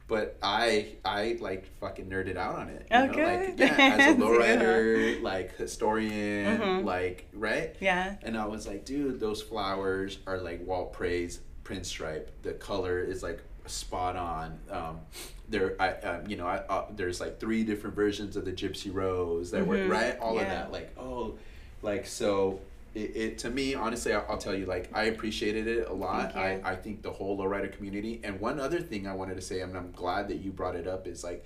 but 0.10 0.38
I 0.43 0.95
I 1.06 1.38
like 1.39 1.65
fucking 1.80 2.08
nerded 2.10 2.36
out 2.36 2.56
on 2.56 2.67
it. 2.67 2.86
You 2.91 2.98
Oh, 2.98 3.06
know? 3.06 3.13
good. 3.13 3.50
Like 3.52 3.60
yeah, 3.60 3.76
as 3.78 4.00
a 4.00 4.19
Yeah. 4.19 4.26
lowrider, 4.26 5.22
like 5.22 5.56
historian, 5.56 6.60
Mhm. 6.60 6.84
like 6.84 7.28
right. 7.34 7.74
yeah 7.80 8.15
And 8.24 8.38
I 8.38 8.45
was 8.45 8.67
like, 8.67 8.84
dude, 8.84 9.22
those 9.22 9.41
flowers 9.41 10.17
are 10.28 10.39
like 10.39 10.65
Walt 10.67 10.91
Prey's 10.91 11.39
print 11.63 11.86
stripe. 11.86 12.32
The 12.41 12.54
color 12.54 13.00
is 13.00 13.24
like 13.24 13.41
spot 13.67 14.15
on. 14.17 14.60
Um, 14.69 15.00
there, 15.48 15.76
I, 15.80 15.89
um, 15.93 16.28
you 16.28 16.36
know, 16.38 16.45
I, 16.48 16.58
uh, 16.58 16.86
there's 16.95 17.19
like 17.22 17.39
three 17.39 17.63
different 17.63 17.95
versions 17.95 18.36
of 18.36 18.45
the 18.45 18.52
Gypsy 18.52 18.93
Rose 18.93 19.52
that 19.52 19.65
were 19.65 19.78
Mhm. 19.78 19.89
right. 19.89 20.19
All 20.19 20.38
of 20.39 20.45
that, 20.45 20.72
like, 20.72 20.91
oh, 20.98 21.38
like 21.82 22.06
so. 22.08 22.60
It, 22.95 23.15
it 23.15 23.38
to 23.39 23.49
me, 23.49 23.75
honestly, 23.75 24.13
I'll, 24.13 24.25
I'll 24.30 24.38
tell 24.38 24.56
you, 24.56 24.65
like, 24.65 24.89
I 24.93 25.04
appreciated 25.06 25.67
it 25.67 25.88
a 25.88 25.93
lot. 25.93 26.36
I. 26.36 26.60
I 26.63 26.75
think 26.75 27.02
the 27.02 27.12
whole 27.12 27.38
lowrider 27.38 27.71
community. 27.71 28.19
And 28.23 28.39
one 28.39 28.60
other 28.60 28.80
thing 28.82 29.08
I 29.08 29.13
wanted 29.13 29.36
to 29.36 29.41
say, 29.41 29.62
and 29.62 29.75
I'm 29.78 29.91
glad 29.91 30.28
that 30.30 30.38
you 30.38 30.52
brought 30.52 30.75
it 30.75 30.88
up, 30.88 31.08
is 31.08 31.23
like, 31.23 31.45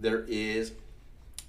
there 0.00 0.24
is 0.26 0.72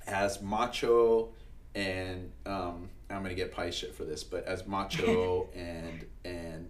as 0.06 0.42
macho 0.42 1.30
and 1.76 2.32
um, 2.46 2.90
I'm 3.10 3.22
gonna 3.24 3.34
get 3.36 3.52
pie 3.52 3.70
shit 3.72 3.96
for 3.96 4.04
this, 4.04 4.24
but 4.24 4.46
as 4.46 4.68
macho 4.68 5.50
and 5.56 6.06
and 6.24 6.70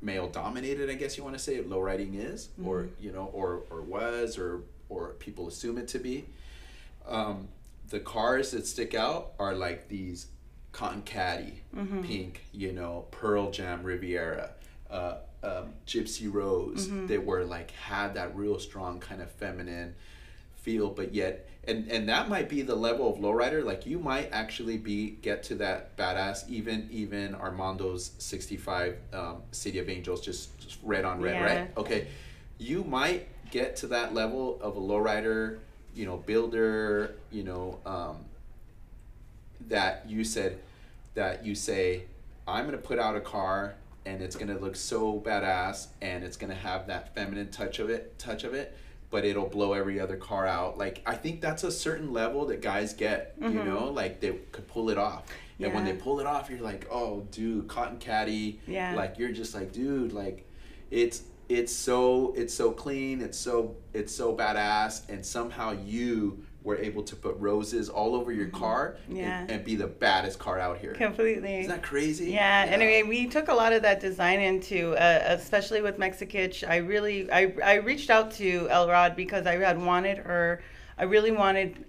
male 0.00 0.28
dominated, 0.28 0.90
I 0.90 0.94
guess 0.94 1.16
you 1.16 1.22
want 1.24 1.36
to 1.36 1.42
say 1.42 1.60
low 1.62 1.80
riding 1.80 2.14
is, 2.14 2.48
or 2.64 2.82
Mm-hmm. 2.82 3.04
you 3.04 3.12
know, 3.12 3.30
or 3.32 3.62
or 3.70 3.82
was, 3.82 4.36
or 4.38 4.62
or 4.88 5.10
people 5.18 5.48
assume 5.48 5.78
it 5.78 5.88
to 5.88 5.98
be. 5.98 6.24
Um, 7.06 7.48
the 7.90 8.00
cars 8.00 8.50
that 8.52 8.66
stick 8.66 8.94
out 8.94 9.32
are 9.38 9.54
like 9.54 9.88
these 9.88 10.26
cotton 10.74 11.00
caddy, 11.02 11.62
Mm-hmm. 11.74 12.02
pink, 12.02 12.42
you 12.52 12.72
know, 12.72 13.06
pearl 13.10 13.50
jam 13.50 13.82
Riviera. 13.82 14.50
Uh, 14.90 15.16
um, 15.42 15.72
Gypsy 15.86 16.32
Rose 16.32 16.88
Mm-hmm. 16.88 17.06
that 17.06 17.24
were 17.24 17.44
like 17.44 17.70
had 17.72 18.14
that 18.14 18.36
real 18.36 18.58
strong 18.58 19.00
kind 19.00 19.22
of 19.22 19.30
feminine 19.30 19.94
feel 20.56 20.88
but 20.88 21.12
yet 21.14 21.46
and 21.68 21.90
and 21.90 22.08
that 22.08 22.30
might 22.30 22.48
be 22.48 22.62
the 22.62 22.74
level 22.74 23.06
of 23.12 23.18
lowrider 23.20 23.62
like 23.62 23.84
you 23.84 23.98
might 23.98 24.30
actually 24.32 24.78
be 24.78 25.10
get 25.20 25.42
to 25.42 25.54
that 25.56 25.94
badass 25.98 26.48
even 26.48 26.88
even 26.90 27.34
armando's 27.34 28.12
65 28.16 28.96
um, 29.12 29.42
city 29.50 29.78
of 29.78 29.90
angels 29.90 30.22
just, 30.22 30.58
just 30.58 30.78
red 30.82 31.04
on 31.04 31.20
red 31.20 31.34
Yeah. 31.34 31.44
right 31.44 31.70
okay 31.76 32.06
you 32.56 32.82
might 32.84 33.28
get 33.50 33.76
to 33.76 33.86
that 33.88 34.14
level 34.14 34.58
of 34.62 34.78
a 34.78 34.80
lowrider 34.80 35.58
you 35.94 36.06
know 36.06 36.16
builder 36.16 37.14
you 37.30 37.42
know 37.42 37.78
um, 37.84 38.24
that 39.68 40.04
you 40.08 40.24
said 40.24 40.58
that 41.14 41.44
you 41.44 41.54
say 41.54 42.04
i'm 42.46 42.64
going 42.66 42.76
to 42.76 42.82
put 42.82 42.98
out 42.98 43.16
a 43.16 43.20
car 43.20 43.74
and 44.06 44.20
it's 44.20 44.36
going 44.36 44.48
to 44.48 44.58
look 44.58 44.76
so 44.76 45.18
badass 45.20 45.86
and 46.02 46.22
it's 46.24 46.36
going 46.36 46.50
to 46.50 46.56
have 46.58 46.86
that 46.88 47.14
feminine 47.14 47.50
touch 47.50 47.78
of 47.78 47.88
it 47.90 48.18
touch 48.18 48.44
of 48.44 48.52
it 48.54 48.76
but 49.10 49.24
it'll 49.24 49.46
blow 49.46 49.74
every 49.74 50.00
other 50.00 50.16
car 50.16 50.44
out. 50.44 50.76
Like 50.76 51.00
i 51.06 51.14
think 51.14 51.40
that's 51.40 51.62
a 51.62 51.70
certain 51.70 52.12
level 52.12 52.46
that 52.46 52.60
guys 52.60 52.92
get 52.94 53.34
you 53.40 53.48
know? 53.48 53.90
Like 53.90 54.18
they 54.20 54.32
could 54.50 54.66
pull 54.66 54.90
it 54.90 54.98
off. 54.98 55.22
And 55.60 55.72
when 55.72 55.84
they 55.84 55.92
Mm-hmm. 55.92 56.00
Pull 56.00 56.18
it 56.20 56.26
off 56.26 56.50
you're 56.50 56.58
like 56.60 56.88
oh 56.90 57.26
dude 57.30 57.68
cotton 57.68 57.98
caddy 57.98 58.60
Yeah. 58.66 58.94
like 58.96 59.16
you're 59.18 59.30
just 59.30 59.54
like 59.54 59.70
dude 59.72 60.12
like 60.12 60.44
it's 60.90 61.22
it's 61.48 61.72
so 61.72 62.34
it's 62.36 62.52
so 62.52 62.72
clean 62.72 63.20
it's 63.20 63.38
so 63.38 63.76
it's 63.92 64.12
so 64.12 64.34
badass 64.36 65.08
and 65.08 65.24
somehow 65.24 65.70
you 65.72 66.43
were 66.64 66.76
able 66.78 67.02
to 67.02 67.14
put 67.14 67.36
roses 67.38 67.88
all 67.90 68.14
over 68.16 68.32
your 68.32 68.48
car 68.48 68.96
and- 69.06 69.16
Mm-hmm. 69.16 69.16
Yeah. 69.16 69.46
and, 69.48 69.64
be 69.64 69.76
the 69.76 69.86
baddest 69.86 70.38
car 70.38 70.58
out 70.58 70.78
here 70.78 70.92
completely 70.94 71.60
isn't 71.60 71.70
that 71.70 71.82
crazy 71.82 72.30
Yeah, 72.32 72.66
anyway, 72.68 73.02
we 73.02 73.26
took 73.26 73.48
a 73.48 73.54
lot 73.54 73.72
of 73.72 73.82
that 73.82 74.00
design 74.00 74.40
into, 74.40 74.94
uh, 74.96 75.20
especially 75.26 75.80
with 75.82 75.98
Mexicitch. 75.98 76.66
I 76.68 76.76
really, 76.78 77.30
I, 77.30 77.54
I 77.62 77.74
reached 77.76 78.10
out 78.10 78.30
to 78.32 78.68
Elrod 78.70 79.14
because 79.14 79.46
I 79.46 79.56
had 79.56 79.80
wanted 79.80 80.18
her, 80.18 80.62
I 80.98 81.04
really 81.04 81.30
wanted 81.32 81.84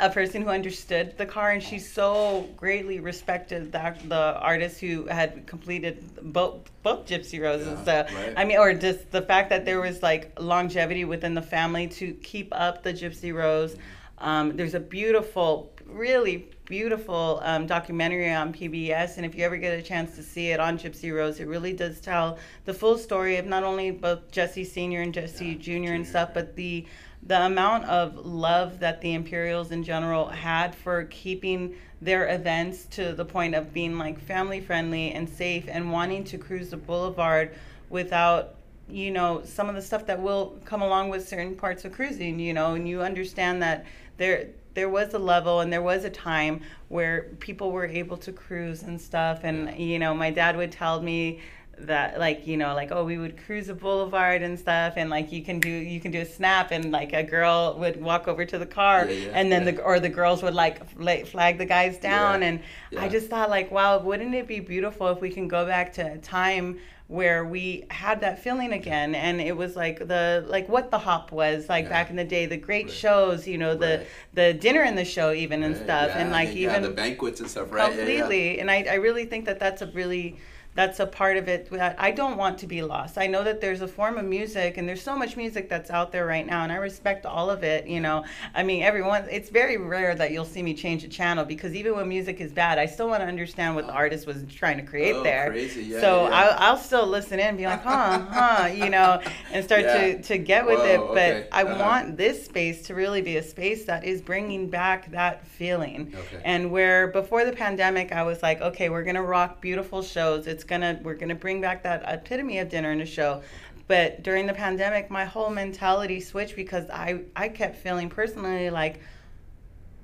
a 0.00 0.10
person 0.10 0.42
who 0.42 0.48
understood 0.48 1.16
the 1.18 1.26
car, 1.26 1.50
and 1.50 1.62
she 1.62 1.78
so 1.78 2.48
greatly 2.56 3.00
respected 3.00 3.70
the, 3.70 3.94
the 4.08 4.38
artist 4.40 4.80
who 4.80 5.06
had 5.06 5.46
completed 5.46 6.02
both 6.32 6.70
both 6.82 7.06
Gypsy 7.06 7.40
Roses. 7.40 7.78
Yeah, 7.86 8.06
so, 8.08 8.14
right. 8.14 8.34
I 8.36 8.44
mean, 8.44 8.58
or 8.58 8.72
just 8.72 9.10
the 9.10 9.22
fact 9.22 9.50
that 9.50 9.64
there 9.64 9.80
was 9.80 10.02
like 10.02 10.32
longevity 10.40 11.04
within 11.04 11.34
the 11.34 11.42
family 11.42 11.86
to 11.88 12.12
keep 12.14 12.48
up 12.52 12.82
the 12.82 12.92
Gypsy 12.92 13.34
Rose. 13.34 13.76
Um, 14.18 14.56
there's 14.56 14.74
a 14.74 14.80
beautiful, 14.80 15.72
really 15.86 16.50
beautiful 16.66 17.40
um, 17.42 17.66
documentary 17.66 18.32
on 18.32 18.52
PBS, 18.52 19.16
and 19.16 19.26
if 19.26 19.34
you 19.34 19.44
ever 19.44 19.56
get 19.56 19.78
a 19.78 19.82
chance 19.82 20.14
to 20.16 20.22
see 20.22 20.48
it 20.48 20.60
on 20.60 20.78
Gypsy 20.78 21.14
Rose, 21.14 21.40
it 21.40 21.48
really 21.48 21.72
does 21.72 22.00
tell 22.00 22.38
the 22.64 22.72
full 22.72 22.96
story 22.96 23.36
of 23.36 23.46
not 23.46 23.64
only 23.64 23.90
both 23.90 24.30
Jesse 24.30 24.64
Senior 24.64 25.00
and 25.02 25.12
Jesse 25.12 25.46
Yeah, 25.46 25.58
Junior 25.58 25.94
and 25.94 26.06
stuff, 26.06 26.30
but 26.32 26.54
the 26.54 26.86
the 27.22 27.42
amount 27.42 27.84
of 27.84 28.24
love 28.24 28.80
that 28.80 29.00
the 29.00 29.14
Imperials 29.14 29.70
in 29.70 29.84
general 29.84 30.28
had 30.28 30.74
for 30.74 31.04
keeping 31.04 31.74
their 32.00 32.28
events 32.34 32.86
to 32.86 33.12
the 33.12 33.24
point 33.24 33.54
of 33.54 33.74
being 33.74 33.98
like 33.98 34.18
family 34.18 34.60
friendly 34.60 35.12
and 35.12 35.28
safe 35.28 35.64
and 35.68 35.92
wanting 35.92 36.24
to 36.24 36.38
cruise 36.38 36.70
the 36.70 36.76
boulevard 36.76 37.54
without 37.90 38.54
you 38.88 39.10
know 39.10 39.42
some 39.44 39.68
of 39.68 39.74
the 39.74 39.82
stuff 39.82 40.06
that 40.06 40.20
will 40.20 40.58
come 40.64 40.82
along 40.82 41.10
with 41.10 41.28
certain 41.28 41.54
parts 41.54 41.84
of 41.84 41.92
cruising 41.92 42.38
you 42.40 42.54
know? 42.54 42.74
And 42.74 42.88
you 42.88 43.02
understand 43.02 43.62
that 43.62 43.84
there 44.16 44.48
there 44.74 44.88
was 44.88 45.12
a 45.14 45.18
level 45.18 45.60
and 45.60 45.72
there 45.72 45.82
was 45.82 46.04
a 46.04 46.10
time 46.10 46.60
where 46.88 47.22
people 47.40 47.72
were 47.72 47.86
able 47.86 48.16
to 48.18 48.32
cruise 48.32 48.82
and 48.82 49.00
stuff. 49.00 49.40
And 49.42 49.78
you 49.78 49.98
know 49.98 50.14
my 50.14 50.30
dad 50.30 50.56
would 50.56 50.72
tell 50.72 51.02
me 51.02 51.40
that 51.86 52.18
like 52.18 52.46
you 52.46 52.56
know 52.56 52.74
like 52.74 52.90
oh 52.92 53.04
we 53.04 53.18
would 53.18 53.36
cruise 53.44 53.68
a 53.68 53.74
boulevard 53.74 54.42
and 54.42 54.58
stuff 54.58 54.94
and 54.96 55.10
like 55.10 55.32
you 55.32 55.42
can 55.42 55.60
do 55.60 55.68
you 55.68 56.00
can 56.00 56.10
do 56.10 56.20
a 56.20 56.24
snap 56.24 56.70
and 56.70 56.90
like 56.92 57.12
a 57.12 57.22
girl 57.22 57.76
would 57.78 58.00
walk 58.00 58.28
over 58.28 58.44
to 58.44 58.58
the 58.58 58.66
car 58.66 59.06
Yeah, 59.06 59.12
yeah, 59.12 59.30
and 59.34 59.50
then 59.50 59.64
yeah. 59.64 59.72
the 59.72 59.82
or 59.82 60.00
the 60.00 60.08
girls 60.08 60.42
would 60.42 60.54
like 60.54 60.88
flag 61.26 61.58
the 61.58 61.64
guys 61.66 61.98
down 61.98 62.42
and 62.42 62.60
i 62.98 63.08
just 63.08 63.28
thought 63.28 63.50
like 63.50 63.70
wow 63.70 63.98
wouldn't 63.98 64.34
it 64.34 64.46
be 64.46 64.60
beautiful 64.60 65.08
if 65.08 65.20
we 65.20 65.30
can 65.30 65.48
go 65.48 65.66
back 65.66 65.92
to 65.94 66.02
a 66.14 66.18
time 66.18 66.78
where 67.08 67.44
we 67.44 67.84
had 67.90 68.20
that 68.20 68.40
feeling 68.40 68.72
again 68.72 69.16
and 69.16 69.40
it 69.40 69.56
was 69.56 69.74
like 69.74 69.98
the 70.06 70.44
like 70.48 70.68
what 70.68 70.92
the 70.92 70.98
hop 70.98 71.32
was 71.32 71.68
like 71.68 71.84
Yeah. 71.84 71.90
back 71.90 72.10
in 72.10 72.16
the 72.16 72.24
day 72.24 72.46
the 72.46 72.56
great 72.56 72.86
Right. 72.86 72.94
shows 72.94 73.48
you 73.48 73.58
know 73.58 73.74
the 73.74 73.98
Right. 73.98 74.06
the 74.32 74.54
dinner 74.54 74.82
in 74.84 74.94
the 74.94 75.04
show 75.04 75.32
even 75.32 75.62
and 75.64 75.74
Right, 75.74 75.82
stuff 75.84 76.08
yeah, 76.10 76.20
and 76.20 76.30
like 76.30 76.48
yeah, 76.48 76.54
even 76.70 76.82
the 76.82 76.90
banquets 76.90 77.40
and 77.40 77.50
stuff, 77.50 77.72
right? 77.72 77.88
Completely 77.90 78.60
and 78.60 78.70
I, 78.70 78.84
I 78.88 78.94
really 78.94 79.24
think 79.24 79.44
that 79.46 79.58
that's 79.58 79.82
a 79.82 79.86
really 79.86 80.36
that's 80.74 81.00
a 81.00 81.06
part 81.06 81.36
of 81.36 81.48
it 81.48 81.68
that 81.70 81.96
i 81.98 82.10
don't 82.12 82.36
want 82.36 82.56
to 82.58 82.66
be 82.66 82.80
lost 82.80 83.18
i 83.18 83.26
know 83.26 83.42
that 83.42 83.60
there's 83.60 83.80
a 83.80 83.88
form 83.88 84.16
of 84.16 84.24
music 84.24 84.76
and 84.76 84.88
there's 84.88 85.02
so 85.02 85.16
much 85.16 85.36
music 85.36 85.68
that's 85.68 85.90
out 85.90 86.12
there 86.12 86.24
right 86.24 86.46
now 86.46 86.62
and 86.62 86.70
i 86.70 86.76
respect 86.76 87.26
all 87.26 87.50
of 87.50 87.64
it 87.64 87.86
you 87.88 87.98
know 88.00 88.24
i 88.54 88.62
mean 88.62 88.80
everyone 88.82 89.24
it's 89.30 89.50
very 89.50 89.76
rare 89.76 90.14
that 90.14 90.30
you'll 90.30 90.44
see 90.44 90.62
me 90.62 90.72
change 90.72 91.02
a 91.02 91.08
channel 91.08 91.44
because 91.44 91.74
even 91.74 91.94
when 91.96 92.08
music 92.08 92.40
is 92.40 92.52
bad 92.52 92.78
i 92.78 92.86
still 92.86 93.08
want 93.08 93.20
to 93.20 93.26
understand 93.26 93.74
what 93.74 93.86
the 93.86 93.92
artist 93.92 94.26
was 94.28 94.44
trying 94.48 94.76
to 94.76 94.82
create 94.84 95.16
Oh, 95.16 95.22
there 95.24 95.50
crazy. 95.50 95.82
Yeah, 95.82 96.00
so 96.00 96.22
yeah, 96.22 96.28
yeah. 96.30 96.36
I'll, 96.36 96.70
I'll 96.70 96.76
still 96.78 97.06
listen 97.06 97.40
in 97.40 97.46
and 97.48 97.58
be 97.58 97.66
like 97.66 97.82
huh 97.82 98.20
huh 98.30 98.66
you 98.72 98.90
know 98.90 99.20
and 99.52 99.64
start 99.64 99.82
Yeah. 99.82 99.98
to, 100.16 100.22
to 100.22 100.38
get 100.38 100.66
with 100.66 100.78
Whoa, 100.78 100.84
it 100.84 100.98
but 101.08 101.18
okay. 101.18 101.48
i 101.52 101.64
Uh-huh. 101.64 101.80
want 101.84 102.16
this 102.16 102.44
space 102.44 102.82
to 102.82 102.94
really 102.94 103.22
be 103.22 103.36
a 103.38 103.42
space 103.42 103.84
that 103.86 104.04
is 104.04 104.20
bringing 104.22 104.68
back 104.70 105.10
that 105.10 105.44
feeling 105.46 106.14
Okay. 106.16 106.42
and 106.44 106.70
where 106.70 107.08
before 107.08 107.44
the 107.44 107.52
pandemic 107.52 108.12
i 108.12 108.22
was 108.22 108.40
like 108.42 108.60
okay 108.60 108.88
we're 108.88 109.02
gonna 109.02 109.22
rock 109.22 109.60
beautiful 109.60 110.00
shows 110.02 110.46
it's 110.46 110.59
gonna 110.64 110.98
we're 111.02 111.14
gonna 111.14 111.34
bring 111.34 111.60
back 111.60 111.82
that 111.82 112.02
epitome 112.06 112.58
of 112.58 112.68
dinner 112.68 112.90
and 112.90 113.02
a 113.02 113.06
show 113.06 113.42
but 113.86 114.22
during 114.22 114.46
the 114.46 114.54
pandemic 114.54 115.10
my 115.10 115.24
whole 115.24 115.50
mentality 115.50 116.20
switched 116.20 116.56
because 116.56 116.88
i 116.90 117.20
i 117.36 117.48
kept 117.48 117.76
feeling 117.76 118.08
personally 118.08 118.70
like 118.70 119.00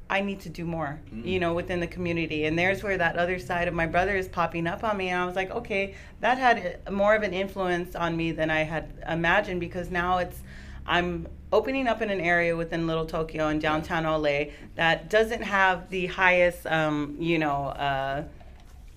I 0.09 0.21
need 0.21 0.41
to 0.41 0.49
do 0.49 0.65
more, 0.65 1.01
you 1.13 1.41
know, 1.41 1.53
within 1.53 1.81
the 1.81 1.87
community. 1.87 2.45
And 2.45 2.57
there's 2.57 2.83
where 2.83 2.97
that 2.97 3.17
other 3.17 3.41
side 3.41 3.67
of 3.67 3.75
my 3.75 3.87
brother 3.87 4.17
is 4.17 4.29
popping 4.29 4.69
up 4.69 4.85
on 4.85 4.97
me. 4.97 5.09
And 5.09 5.21
I 5.21 5.27
was 5.27 5.35
like, 5.35 5.51
okay, 5.51 5.95
that 6.21 6.39
had 6.39 6.81
more 6.91 7.17
of 7.17 7.25
an 7.25 7.35
influence 7.35 7.97
on 7.97 8.17
me 8.17 8.31
than 8.31 8.49
I 8.49 8.61
had 8.61 8.93
imagined 9.09 9.59
because 9.59 9.91
now 9.91 10.19
it's, 10.19 10.41
I'm 10.87 11.27
opening 11.53 11.89
up 11.89 12.03
in 12.03 12.11
an 12.11 12.21
area 12.21 12.57
within 12.57 12.87
Little 12.87 13.07
Tokyo 13.07 13.49
in 13.49 13.59
downtown 13.59 14.05
LA 14.05 14.53
that 14.77 15.11
doesn't 15.11 15.43
have 15.43 15.91
the 15.91 16.07
highest, 16.07 16.67
um, 16.69 17.17
you 17.19 17.41
know, 17.41 17.65
uh, 17.67 18.25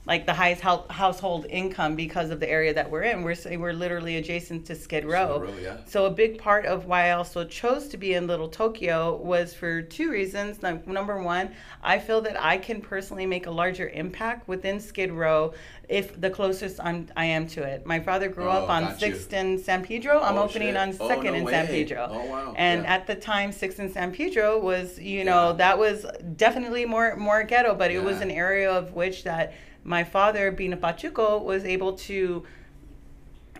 like 0.09 0.25
the 0.25 0.33
highest 0.33 0.61
hou- 0.61 0.87
household 0.89 1.45
income 1.49 1.95
because 1.95 2.31
of 2.31 2.39
the 2.41 2.49
area 2.49 2.73
that 2.73 2.89
we're 2.91 3.03
in. 3.03 3.21
We're 3.23 3.35
we're 3.57 3.73
literally 3.73 4.17
adjacent 4.17 4.65
to 4.65 4.75
Skid 4.75 5.05
Row. 5.05 5.41
Row, 5.41 5.53
yeah. 5.61 5.77
So 5.85 6.05
a 6.05 6.09
big 6.09 6.39
part 6.39 6.65
of 6.65 6.85
why 6.85 7.07
I 7.09 7.11
also 7.11 7.45
chose 7.45 7.87
to 7.89 7.97
be 7.97 8.15
in 8.15 8.25
Little 8.27 8.49
Tokyo 8.49 9.15
was 9.15 9.53
for 9.53 9.81
two 9.83 10.09
reasons. 10.11 10.61
Number 10.63 11.21
one, 11.21 11.51
I 11.83 11.99
feel 11.99 12.21
that 12.21 12.41
I 12.41 12.57
can 12.57 12.81
personally 12.81 13.27
make 13.27 13.45
a 13.45 13.51
larger 13.51 13.87
impact 13.89 14.47
within 14.47 14.79
Skid 14.79 15.11
Row 15.11 15.53
if 15.87 16.19
the 16.19 16.29
closest 16.29 16.79
I'm, 16.83 17.07
I 17.15 17.25
am 17.25 17.47
to 17.47 17.63
it. 17.63 17.85
My 17.85 17.99
father 17.99 18.29
grew 18.29 18.45
Oh, 18.47 18.49
up 18.63 18.69
on. 18.69 18.97
Sixth 18.97 19.31
and 19.33 19.59
San 19.59 19.83
Pedro. 19.83 20.19
I'm 20.21 20.37
Oh, 20.37 20.43
opening 20.43 20.69
shit. 20.69 20.77
on 20.77 20.89
Oh, 20.99 21.07
Second 21.07 21.33
no 21.33 21.39
and 21.39 21.49
San. 21.49 21.67
Pedro. 21.67 22.07
Oh, 22.11 22.25
wow. 22.25 22.53
And 22.57 22.83
Yeah. 22.83 22.93
at 22.95 23.07
the 23.07 23.15
time, 23.15 23.51
Sixth 23.51 23.79
and 23.79 23.91
San 23.91 24.11
Pedro 24.11 24.59
was, 24.59 24.99
you 24.99 25.23
know, 25.23 25.47
Yeah. 25.49 25.53
that 25.63 25.77
was 25.79 26.05
definitely 26.35 26.85
more 26.85 27.15
more 27.15 27.43
ghetto, 27.43 27.73
but 27.75 27.89
it 27.91 28.03
was 28.03 28.21
an 28.21 28.31
area 28.31 28.71
of 28.71 28.93
which 28.93 29.23
that 29.23 29.53
my 29.83 30.03
father, 30.03 30.51
being 30.51 30.73
a 30.73 30.77
Pachuco, 30.77 31.43
was 31.43 31.65
able 31.65 31.93
to 31.93 32.43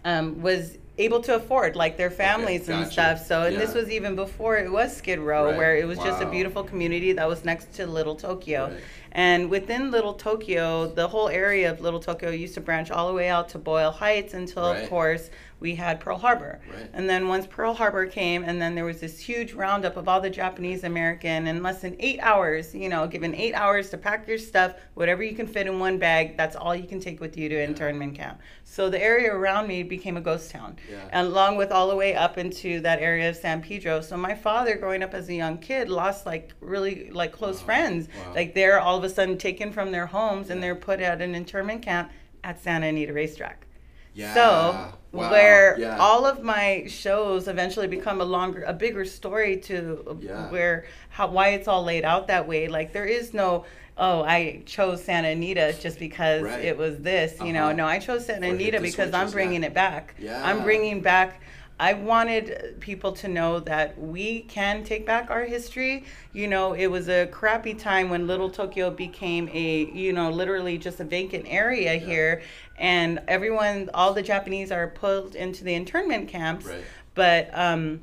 um, 0.05 0.41
was 0.41 0.77
able 0.97 1.21
to 1.21 1.35
afford 1.35 1.75
like 1.77 1.95
their 1.97 2.11
families 2.11 2.67
and 2.67 2.79
gotcha. 2.83 2.91
stuff. 2.91 3.25
So 3.25 3.43
and 3.43 3.55
this 3.55 3.73
was 3.73 3.89
even 3.89 4.15
before 4.15 4.57
it 4.57 4.69
was 4.71 4.95
Skid 4.95 5.19
Row, 5.19 5.45
Right. 5.47 5.57
where 5.57 5.77
it 5.77 5.87
was 5.87 5.97
just 5.99 6.21
a 6.21 6.25
beautiful 6.25 6.63
community 6.63 7.13
that 7.13 7.27
was 7.27 7.45
next 7.45 7.73
to 7.75 7.87
Little 7.87 8.15
Tokyo. 8.15 8.65
Right. 8.67 8.79
And 9.13 9.49
within 9.49 9.91
Little 9.91 10.13
Tokyo, 10.13 10.87
the 10.87 11.07
whole 11.07 11.29
area 11.29 11.71
of 11.71 11.81
Little 11.81 11.99
Tokyo 11.99 12.29
used 12.31 12.53
to 12.55 12.61
branch 12.61 12.91
all 12.91 13.07
the 13.07 13.13
way 13.13 13.27
out 13.29 13.49
to 13.49 13.57
Boyle 13.57 13.91
Heights 13.91 14.33
until, 14.33 14.71
Right. 14.73 14.83
of 14.83 14.89
course, 14.89 15.29
we 15.59 15.75
had 15.75 15.99
Pearl 15.99 16.17
Harbor. 16.17 16.59
Right. 16.73 16.89
And 16.93 17.09
then 17.09 17.27
once 17.27 17.45
Pearl 17.45 17.73
Harbor 17.73 18.05
came, 18.05 18.43
and 18.43 18.61
then 18.61 18.75
there 18.75 18.85
was 18.85 18.99
this 18.99 19.19
huge 19.19 19.53
roundup 19.53 19.97
of 19.97 20.07
all 20.07 20.21
the 20.21 20.29
Japanese 20.29 20.83
American 20.83 21.47
in 21.47 21.61
less 21.61 21.81
than 21.81 21.95
eight 21.99 22.19
hours, 22.21 22.73
you 22.73 22.87
know, 22.89 23.07
given 23.07 23.35
eight 23.35 23.53
hours 23.53 23.89
to 23.89 23.97
pack 23.97 24.27
your 24.27 24.37
stuff, 24.37 24.75
whatever 24.93 25.21
you 25.23 25.35
can 25.35 25.47
fit 25.47 25.67
in 25.67 25.79
one 25.79 25.97
bag, 25.97 26.37
that's 26.37 26.55
all 26.55 26.73
you 26.75 26.87
can 26.87 26.99
take 26.99 27.19
with 27.19 27.37
you 27.37 27.49
to 27.49 27.61
internment 27.61 28.15
camp. 28.15 28.39
So 28.63 28.89
the 28.89 29.01
area 29.03 29.33
around 29.33 29.67
me 29.67 29.83
became 29.83 30.15
a 30.17 30.21
ghost 30.21 30.51
town, 30.51 30.77
Yeah. 30.89 30.97
and 31.11 31.27
along 31.27 31.57
with 31.57 31.71
all 31.71 31.89
the 31.89 31.95
way 31.95 32.15
up 32.15 32.37
into 32.37 32.79
that 32.81 32.99
area 33.01 33.29
of 33.29 33.35
San 33.35 33.61
Pedro. 33.61 34.01
So 34.01 34.15
my 34.15 34.35
father, 34.35 34.75
growing 34.77 35.03
up 35.03 35.13
as 35.13 35.27
a 35.29 35.33
young 35.33 35.57
kid, 35.57 35.89
lost 35.89 36.25
like 36.25 36.53
really 36.61 37.09
like 37.11 37.31
close 37.31 37.59
Wow. 37.59 37.65
friends. 37.65 38.07
Wow. 38.27 38.33
Like 38.35 38.53
they're 38.53 38.79
all 38.79 38.97
of 38.97 39.03
a 39.03 39.09
sudden 39.09 39.37
taken 39.37 39.71
from 39.71 39.91
their 39.91 40.05
homes 40.05 40.49
and 40.49 40.61
they're 40.63 40.75
put 40.75 40.99
at 41.01 41.21
an 41.21 41.35
internment 41.35 41.81
camp 41.81 42.11
at 42.43 42.61
Santa 42.63 42.87
Anita 42.87 43.11
Racetrack. 43.11 43.65
Yeah. 44.13 44.33
So 44.33 44.91
Wow. 45.11 45.31
where 45.31 45.79
Yeah. 45.79 45.97
all 45.97 46.25
of 46.25 46.43
my 46.43 46.85
shows 46.87 47.47
eventually 47.47 47.87
become 47.87 48.21
a 48.21 48.25
longer, 48.25 48.63
a 48.63 48.73
bigger 48.73 49.05
story 49.05 49.57
to 49.61 50.19
Yeah. 50.21 50.49
where 50.51 50.85
how 51.09 51.27
why 51.27 51.49
it's 51.49 51.67
all 51.67 51.83
laid 51.83 52.03
out 52.05 52.27
that 52.27 52.47
way. 52.47 52.67
Like 52.67 52.93
there 52.93 53.05
is 53.05 53.33
no. 53.33 53.65
Oh, 54.01 54.23
I 54.23 54.61
chose 54.65 55.03
Santa 55.03 55.27
Anita 55.29 55.73
just 55.77 55.99
because 55.99 56.43
Right. 56.43 56.63
it 56.63 56.77
was 56.77 56.99
this, 56.99 57.37
you 57.41 57.51
know. 57.51 57.63
Uh-huh. 57.65 57.73
No, 57.73 57.85
I 57.85 57.99
chose 57.99 58.25
Santa 58.27 58.47
Anita 58.47 58.79
because 58.79 59.13
I'm 59.13 59.29
bringing 59.29 59.63
it 59.63 59.73
back. 59.73 60.13
Yeah. 60.17 60.41
I'm 60.41 60.63
bringing 60.63 61.01
back. 61.01 61.41
I 61.79 61.93
wanted 61.93 62.75
people 62.81 63.13
to 63.13 63.29
know 63.29 63.61
that 63.61 63.97
we 63.97 64.41
can 64.41 64.83
take 64.83 65.05
back 65.05 65.29
our 65.29 65.45
history. 65.45 66.03
You 66.33 66.47
know, 66.47 66.73
it 66.73 66.87
was 66.87 67.07
a 67.07 67.27
crappy 67.27 67.73
time 67.73 68.09
when 68.09 68.27
Little 68.27 68.49
Tokyo 68.49 68.91
became 68.91 69.49
a, 69.53 69.85
you 69.91 70.11
know, 70.11 70.29
literally 70.29 70.77
just 70.77 70.99
a 70.99 71.05
vacant 71.05 71.45
area 71.47 71.93
here. 71.95 72.41
And 72.77 73.21
everyone, 73.27 73.89
all 73.93 74.13
the 74.13 74.21
Japanese 74.21 74.71
are 74.71 74.87
pulled 74.87 75.35
into 75.35 75.63
the 75.63 75.73
internment 75.73 76.27
camps. 76.27 76.65
Right. 76.65 76.83
But, 77.15 77.49
um, 77.53 78.01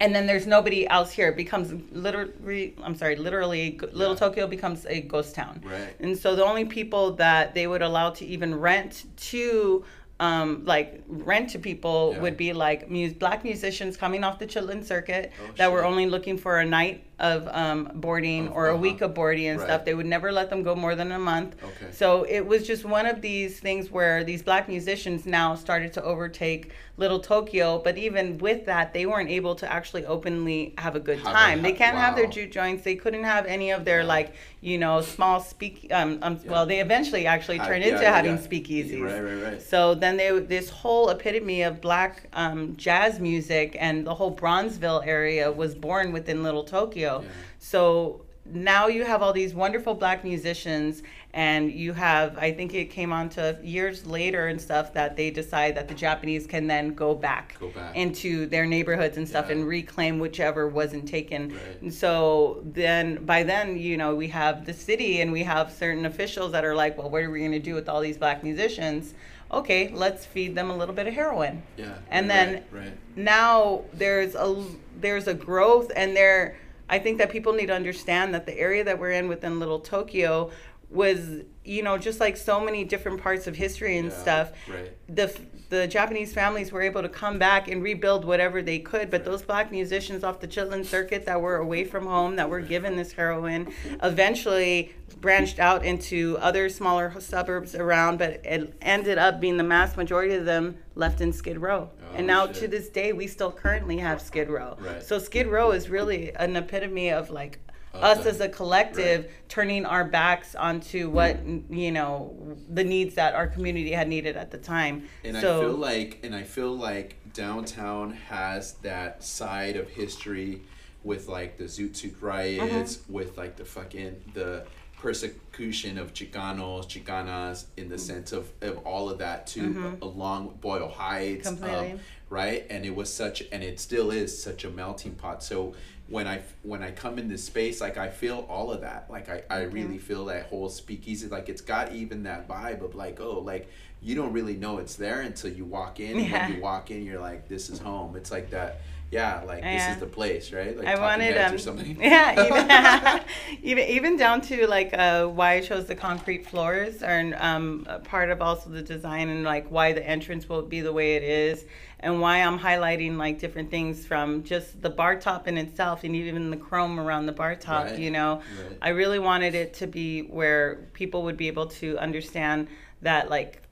and 0.00 0.14
then 0.14 0.26
there's 0.26 0.46
nobody 0.46 0.88
else 0.88 1.12
here. 1.12 1.28
It 1.28 1.36
becomes 1.36 1.72
literally, 1.92 2.74
I'm 2.82 2.94
sorry, 2.94 3.16
literally, 3.16 3.78
Little 3.92 4.14
Yeah. 4.14 4.18
Tokyo 4.18 4.46
becomes 4.46 4.86
a 4.86 5.02
ghost 5.02 5.34
town. 5.34 5.62
Right. 5.64 5.94
And 6.00 6.18
so 6.18 6.34
the 6.34 6.44
only 6.44 6.64
people 6.64 7.12
that 7.12 7.54
they 7.54 7.66
would 7.66 7.82
allow 7.82 8.10
to 8.10 8.24
even 8.24 8.54
rent 8.54 9.04
to, 9.28 9.84
um, 10.20 10.64
like 10.64 11.02
rent 11.08 11.50
to 11.50 11.58
people 11.58 12.12
Yeah. 12.14 12.20
would 12.22 12.36
be 12.36 12.52
like 12.52 12.88
mu- 12.88 13.12
black 13.12 13.42
musicians 13.44 13.96
coming 13.96 14.22
off 14.22 14.38
the 14.38 14.46
Chitlin 14.46 14.84
circuit 14.84 15.32
Oh, 15.42 15.50
that 15.56 15.72
were 15.72 15.84
only 15.84 16.06
looking 16.06 16.38
for 16.38 16.60
a 16.60 16.64
night 16.64 17.02
of 17.18 17.46
um, 17.48 17.90
boarding 17.94 18.48
or 18.48 18.68
a 18.68 18.72
uh-huh. 18.72 18.82
week 18.82 19.00
of 19.00 19.14
boarding 19.14 19.46
and 19.46 19.58
Right. 19.60 19.66
stuff. 19.68 19.84
They 19.84 19.94
would 19.94 20.06
never 20.06 20.32
let 20.32 20.50
them 20.50 20.62
go 20.62 20.74
more 20.74 20.94
than 20.94 21.12
a 21.12 21.18
month. 21.18 21.54
Okay. 21.62 21.92
So 21.92 22.24
it 22.24 22.46
was 22.46 22.66
just 22.66 22.84
one 22.84 23.06
of 23.06 23.20
these 23.20 23.60
things 23.60 23.90
where 23.90 24.24
these 24.24 24.42
black 24.42 24.68
musicians 24.68 25.24
now 25.26 25.54
started 25.54 25.92
to 25.94 26.02
overtake 26.02 26.72
Little 26.96 27.18
Tokyo, 27.18 27.80
but 27.82 27.98
even 27.98 28.38
with 28.38 28.66
that, 28.66 28.92
they 28.94 29.04
weren't 29.04 29.28
able 29.28 29.56
to 29.56 29.72
actually 29.72 30.06
openly 30.06 30.74
have 30.78 30.94
a 30.94 31.00
good 31.00 31.18
Have 31.18 31.26
a- 31.26 31.32
time. 31.32 31.62
They 31.62 31.72
can't 31.72 31.96
have 31.96 32.14
their 32.14 32.26
wow. 32.26 32.30
juke 32.30 32.52
joints. 32.52 32.84
They 32.84 32.94
couldn't 32.94 33.24
have 33.24 33.46
any 33.46 33.72
of 33.72 33.84
their 33.84 34.02
Yeah. 34.02 34.06
like 34.06 34.34
you 34.60 34.78
know 34.78 35.00
small 35.00 35.40
speak. 35.40 35.88
Um, 35.90 36.18
um 36.22 36.38
Yeah. 36.44 36.50
well, 36.50 36.66
they 36.66 36.80
eventually 36.80 37.26
actually 37.26 37.58
turned 37.58 37.84
yeah, 37.84 37.94
into 37.94 38.06
having 38.06 38.38
speakeasies. 38.38 39.02
Right, 39.02 39.20
right, 39.20 39.52
right. 39.52 39.62
So 39.62 39.94
then 39.94 40.16
they 40.16 40.30
this 40.38 40.70
whole 40.70 41.10
epitome 41.10 41.62
of 41.62 41.80
black 41.80 42.28
um, 42.32 42.76
jazz 42.76 43.18
music 43.18 43.76
and 43.78 44.06
the 44.06 44.14
whole 44.14 44.34
Bronzeville 44.34 45.04
area 45.04 45.50
was 45.50 45.74
born 45.74 46.12
within 46.12 46.44
Little 46.44 46.64
Tokyo. 46.64 47.03
Yeah. 47.04 47.28
So 47.58 48.20
now 48.46 48.88
you 48.88 49.04
have 49.04 49.22
all 49.22 49.32
these 49.32 49.54
wonderful 49.54 49.94
black 49.94 50.22
musicians 50.22 51.02
and 51.32 51.72
you 51.72 51.94
have 51.94 52.36
i 52.36 52.52
think 52.52 52.74
it 52.74 52.90
came 52.90 53.10
on 53.10 53.26
to 53.30 53.58
years 53.62 54.04
later 54.06 54.48
and 54.48 54.60
stuff 54.60 54.92
that 54.92 55.16
they 55.16 55.30
decide 55.30 55.74
that 55.74 55.88
the 55.88 55.94
japanese 55.94 56.46
can 56.46 56.66
then 56.66 56.92
go 56.94 57.14
back, 57.14 57.56
Go 57.58 57.68
back. 57.70 57.96
into 57.96 58.44
their 58.46 58.66
neighborhoods 58.66 59.16
and 59.16 59.26
stuff 59.26 59.46
Yeah. 59.46 59.52
and 59.54 59.66
reclaim 59.66 60.18
whichever 60.18 60.68
wasn't 60.68 61.08
taken 61.08 61.48
Right. 61.54 61.80
and 61.80 61.92
so 61.94 62.60
then 62.66 63.24
by 63.24 63.44
then 63.44 63.78
you 63.78 63.96
know 63.96 64.14
we 64.14 64.28
have 64.28 64.66
the 64.66 64.74
city 64.74 65.22
and 65.22 65.32
we 65.32 65.42
have 65.44 65.72
certain 65.72 66.04
officials 66.04 66.52
that 66.52 66.66
are 66.66 66.74
like 66.74 66.98
well 66.98 67.08
what 67.08 67.22
are 67.22 67.30
we 67.30 67.38
going 67.38 67.52
to 67.52 67.58
do 67.70 67.74
with 67.74 67.88
all 67.88 68.02
these 68.02 68.18
black 68.18 68.44
musicians 68.44 69.14
okay 69.50 69.88
let's 69.94 70.26
feed 70.26 70.54
them 70.54 70.68
a 70.68 70.76
little 70.76 70.94
bit 70.94 71.06
of 71.06 71.14
heroin 71.14 71.62
Yeah. 71.78 71.94
and 72.10 72.28
right, 72.28 72.34
then 72.34 72.64
right, 72.70 72.92
now 73.16 73.84
there's 73.94 74.34
a 74.34 74.64
there's 75.00 75.26
a 75.28 75.34
growth 75.34 75.90
and 75.96 76.14
there 76.14 76.56
I 76.88 76.98
think 76.98 77.18
that 77.18 77.30
people 77.30 77.52
need 77.52 77.66
to 77.66 77.74
understand 77.74 78.34
that 78.34 78.46
the 78.46 78.58
area 78.58 78.84
that 78.84 78.98
we're 78.98 79.12
in 79.12 79.28
within 79.28 79.58
Little 79.58 79.80
Tokyo 79.80 80.50
was 80.90 81.40
you 81.64 81.82
know 81.82 81.98
just 81.98 82.20
like 82.20 82.36
so 82.36 82.60
many 82.60 82.84
different 82.84 83.20
parts 83.20 83.46
of 83.46 83.56
history 83.56 83.96
and 83.98 84.10
Yeah, 84.10 84.16
stuff 84.18 84.52
right. 84.68 84.92
the 85.08 85.34
the 85.70 85.88
Japanese 85.88 86.32
families 86.32 86.70
were 86.70 86.82
able 86.82 87.02
to 87.02 87.08
come 87.08 87.38
back 87.38 87.68
and 87.68 87.82
rebuild 87.82 88.24
whatever 88.24 88.62
they 88.62 88.78
could 88.78 89.10
but 89.10 89.24
those 89.24 89.42
black 89.42 89.72
musicians 89.72 90.22
off 90.22 90.38
the 90.40 90.46
Chitlin 90.46 90.84
circuit 90.84 91.24
that 91.26 91.40
were 91.40 91.56
away 91.56 91.84
from 91.84 92.06
home 92.06 92.36
that 92.36 92.48
were 92.48 92.60
given 92.60 92.96
this 92.96 93.12
heroin 93.12 93.72
eventually 94.02 94.94
branched 95.20 95.58
out 95.58 95.84
into 95.84 96.36
other 96.40 96.68
smaller 96.68 97.18
suburbs 97.18 97.74
around 97.74 98.18
but 98.18 98.40
it 98.44 98.74
ended 98.82 99.18
up 99.18 99.40
being 99.40 99.56
the 99.56 99.64
mass 99.64 99.96
majority 99.96 100.34
of 100.34 100.44
them 100.44 100.76
left 100.94 101.20
in 101.20 101.32
Skid 101.32 101.58
Row 101.58 101.90
and 102.16 102.26
now 102.26 102.46
shit. 102.46 102.56
to 102.56 102.68
this 102.68 102.88
day 102.88 103.12
we 103.12 103.26
still 103.26 103.52
currently 103.52 103.98
have 103.98 104.20
Skid 104.20 104.48
Row 104.48 104.76
Right. 104.80 105.02
so 105.02 105.18
Skid 105.18 105.46
Row 105.46 105.72
is 105.72 105.88
really 105.90 106.32
an 106.34 106.56
epitome 106.56 107.10
of 107.10 107.30
like 107.30 107.58
us 107.94 108.26
as 108.26 108.40
a 108.40 108.48
collective 108.48 109.30
turning 109.48 109.86
our 109.86 110.04
backs 110.04 110.56
onto 110.56 111.08
what 111.08 111.38
you 111.70 111.92
know 111.92 112.56
the 112.68 112.82
needs 112.82 113.14
that 113.14 113.34
our 113.36 113.46
community 113.46 113.92
had 113.92 114.08
needed 114.08 114.36
at 114.36 114.50
the 114.50 114.58
time. 114.58 115.08
And 115.22 115.36
so 115.36 115.58
I 115.58 115.60
feel 115.62 115.72
like, 115.76 116.18
and 116.24 116.34
I 116.34 116.42
feel 116.42 116.76
like 116.76 117.14
downtown 117.32 118.10
has 118.14 118.72
that 118.82 119.22
side 119.22 119.76
of 119.76 119.88
history 119.90 120.62
with 121.04 121.28
like 121.28 121.56
the 121.56 121.64
Zoot 121.64 121.94
Suit 121.94 122.16
riots, 122.20 122.96
Mm-hmm. 122.96 123.12
with 123.12 123.38
like 123.38 123.54
the 123.54 123.64
fucking 123.64 124.20
the 124.34 124.64
persecution 125.04 125.98
of 125.98 126.14
Chicanos, 126.14 126.86
Chicanas, 126.88 127.66
in 127.76 127.90
the 127.90 127.98
sense 127.98 128.32
of, 128.32 128.50
of 128.62 128.78
all 128.86 129.10
of 129.10 129.18
that 129.18 129.46
too, 129.46 129.98
along 130.00 130.46
with 130.46 130.60
Boyle 130.62 130.88
Heights, 130.88 131.46
um, 131.46 131.58
Mm-hmm. 131.58 131.96
Right? 132.30 132.66
And 132.70 132.84
it 132.84 132.96
was 132.96 133.12
such, 133.12 133.42
and 133.52 133.62
it 133.62 133.78
still 133.78 134.10
is 134.10 134.42
such 134.42 134.64
a 134.64 134.70
melting 134.70 135.14
pot. 135.14 135.42
So 135.44 135.74
when 136.08 136.26
I 136.26 136.40
when 136.62 136.82
I 136.82 136.90
come 136.90 137.18
in 137.18 137.28
this 137.28 137.44
space, 137.44 137.80
like 137.80 137.96
I 137.98 138.08
feel 138.08 138.46
all 138.48 138.72
of 138.72 138.80
that. 138.80 139.06
Like 139.10 139.28
I, 139.28 139.42
I 139.50 139.62
really 139.64 139.98
feel 139.98 140.24
that 140.26 140.46
whole 140.46 140.68
speakeasy. 140.68 141.28
Like 141.28 141.48
it's 141.48 141.60
got 141.60 141.92
even 141.92 142.22
that 142.24 142.48
vibe 142.48 142.82
of 142.82 142.94
like, 142.94 143.20
oh, 143.20 143.38
like 143.40 143.68
you 144.02 144.14
don't 144.14 144.32
really 144.32 144.54
know 144.56 144.78
it's 144.78 144.96
there 144.96 145.20
until 145.20 145.52
you 145.52 145.64
walk 145.66 146.00
in. 146.00 146.18
And 146.18 146.28
Yeah. 146.28 146.46
when 146.48 146.56
you 146.56 146.62
walk 146.62 146.90
in, 146.90 147.04
you're 147.04 147.20
like, 147.20 147.46
this 147.46 147.68
is 147.70 147.78
home. 147.78 148.16
It's 148.16 148.30
like 148.30 148.50
that. 148.50 148.80
Yeah, 149.14 149.42
like 149.46 149.70
this 149.70 149.88
is 149.88 149.96
the 149.98 150.06
place, 150.06 150.52
right? 150.52 150.76
Like 150.76 150.88
I 150.88 151.00
wanted 151.00 151.36
um 151.38 151.54
or 151.54 151.58
something. 151.58 151.96
yeah 152.00 152.36
even, 152.46 153.20
even 153.62 153.84
even 153.88 154.16
down 154.16 154.40
to 154.42 154.66
like 154.66 154.92
uh, 154.92 155.26
why 155.26 155.54
I 155.54 155.60
chose 155.60 155.86
the 155.86 155.94
concrete 155.94 156.46
floors 156.46 157.02
are 157.02 157.32
um, 157.38 157.86
a 157.88 157.98
part 158.00 158.30
of 158.30 158.42
also 158.42 158.70
the 158.70 158.82
design 158.82 159.28
and 159.28 159.44
like 159.44 159.68
why 159.68 159.92
the 159.92 160.06
entrance 160.06 160.48
will 160.48 160.62
be 160.62 160.80
the 160.80 160.92
way 160.92 161.14
it 161.14 161.22
is 161.22 161.64
and 162.00 162.20
why 162.20 162.38
I'm 162.38 162.58
highlighting 162.58 163.16
like 163.16 163.38
different 163.38 163.70
things 163.70 164.04
from 164.04 164.42
just 164.42 164.82
the 164.82 164.90
bar 164.90 165.16
top 165.16 165.48
in 165.48 165.56
itself 165.58 166.04
and 166.04 166.14
even 166.14 166.50
the 166.50 166.56
chrome 166.56 166.98
around 167.00 167.26
the 167.26 167.32
bar 167.32 167.54
top 167.54 167.86
Right, 167.86 167.98
you 167.98 168.10
know 168.10 168.36
right. 168.36 168.78
I 168.82 168.88
really 168.90 169.18
wanted 169.18 169.54
it 169.54 169.74
to 169.74 169.86
be 169.86 170.22
where 170.22 170.76
people 170.92 171.22
would 171.24 171.36
be 171.36 171.48
able 171.48 171.66
to 171.80 171.98
understand 171.98 172.68
that 173.02 173.30
like 173.30 173.62